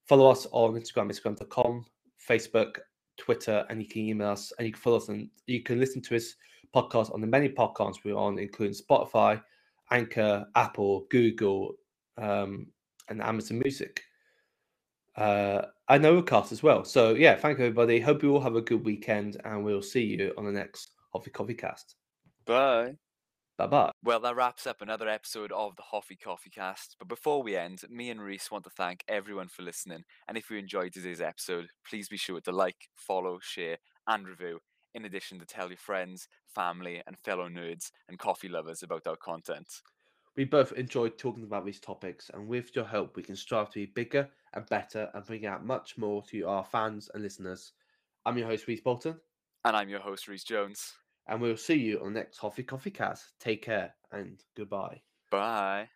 follow 0.06 0.30
us 0.30 0.46
on 0.52 0.74
Instagram, 0.74 1.10
instagram.com, 1.10 1.84
Facebook, 2.28 2.78
Twitter, 3.18 3.66
and 3.68 3.82
you 3.82 3.88
can 3.88 4.02
email 4.02 4.30
us 4.30 4.52
and 4.58 4.66
you 4.66 4.72
can 4.72 4.80
follow 4.80 4.96
us 4.96 5.08
and 5.08 5.28
you 5.46 5.62
can 5.62 5.80
listen 5.80 6.00
to 6.02 6.16
us 6.16 6.34
podcast 6.74 7.12
on 7.12 7.20
the 7.20 7.26
many 7.26 7.48
podcasts 7.48 8.04
we're 8.04 8.16
on, 8.16 8.38
including 8.38 8.74
Spotify, 8.74 9.42
Anchor, 9.90 10.46
Apple, 10.54 11.06
Google, 11.10 11.74
um, 12.16 12.68
and 13.08 13.20
Amazon 13.20 13.58
Music. 13.58 14.02
Uh, 15.16 15.62
and 15.88 16.06
Overcast 16.06 16.52
as 16.52 16.62
well. 16.62 16.84
So 16.84 17.14
yeah, 17.14 17.34
thank 17.34 17.58
you 17.58 17.66
everybody. 17.66 18.00
Hope 18.00 18.22
you 18.22 18.32
all 18.32 18.40
have 18.40 18.56
a 18.56 18.62
good 18.62 18.82
weekend, 18.82 19.36
and 19.44 19.62
we'll 19.62 19.82
see 19.82 20.04
you 20.04 20.32
on 20.38 20.46
the 20.46 20.52
next 20.52 20.92
Hoffi 21.14 21.30
Coffi 21.30 21.58
Cast. 21.58 21.96
bye. 22.46 22.96
Bye 23.62 23.68
bye. 23.68 23.92
Well, 24.02 24.18
that 24.18 24.34
wraps 24.34 24.66
up 24.66 24.82
another 24.82 25.08
episode 25.08 25.52
of 25.52 25.76
the 25.76 25.84
Hoffi 25.84 26.18
Coffi 26.18 26.50
Cast. 26.52 26.96
But 26.98 27.06
before 27.06 27.44
we 27.44 27.56
end, 27.56 27.82
me 27.88 28.10
and 28.10 28.20
Reese 28.20 28.50
want 28.50 28.64
to 28.64 28.70
thank 28.70 29.04
everyone 29.06 29.46
for 29.46 29.62
listening. 29.62 30.02
And 30.26 30.36
if 30.36 30.50
you 30.50 30.56
enjoyed 30.56 30.92
today's 30.92 31.20
episode, 31.20 31.68
please 31.88 32.08
be 32.08 32.16
sure 32.16 32.40
to 32.40 32.50
like, 32.50 32.88
follow, 32.96 33.38
share, 33.40 33.76
and 34.08 34.26
review. 34.26 34.58
In 34.96 35.04
addition 35.04 35.38
to 35.38 35.46
tell 35.46 35.68
your 35.68 35.76
friends, 35.76 36.26
family, 36.52 37.02
and 37.06 37.16
fellow 37.16 37.48
nerds 37.48 37.92
and 38.08 38.18
coffee 38.18 38.48
lovers 38.48 38.82
about 38.82 39.06
our 39.06 39.14
content. 39.14 39.68
We 40.36 40.44
both 40.44 40.72
enjoyed 40.72 41.16
talking 41.16 41.44
about 41.44 41.64
these 41.64 41.78
topics, 41.78 42.32
and 42.34 42.48
with 42.48 42.74
your 42.74 42.86
help, 42.86 43.14
we 43.14 43.22
can 43.22 43.36
strive 43.36 43.70
to 43.70 43.78
be 43.78 43.92
bigger 43.94 44.28
and 44.54 44.66
better 44.70 45.08
and 45.14 45.24
bring 45.24 45.46
out 45.46 45.64
much 45.64 45.96
more 45.96 46.24
to 46.30 46.48
our 46.48 46.64
fans 46.64 47.10
and 47.14 47.22
listeners. 47.22 47.74
I'm 48.26 48.36
your 48.36 48.48
host, 48.48 48.66
Reese 48.66 48.80
Bolton, 48.80 49.20
And 49.64 49.76
I'm 49.76 49.88
your 49.88 50.00
host, 50.00 50.26
Reese 50.26 50.42
Jones. 50.42 50.94
And 51.26 51.40
we'll 51.40 51.56
see 51.56 51.78
you 51.78 52.00
on 52.00 52.12
the 52.12 52.20
next 52.20 52.38
Hoffi 52.40 52.64
Coffi 52.64 52.92
Cast. 52.92 53.38
Take 53.38 53.62
care 53.62 53.94
and 54.10 54.42
goodbye. 54.54 55.02
Bye. 55.30 55.90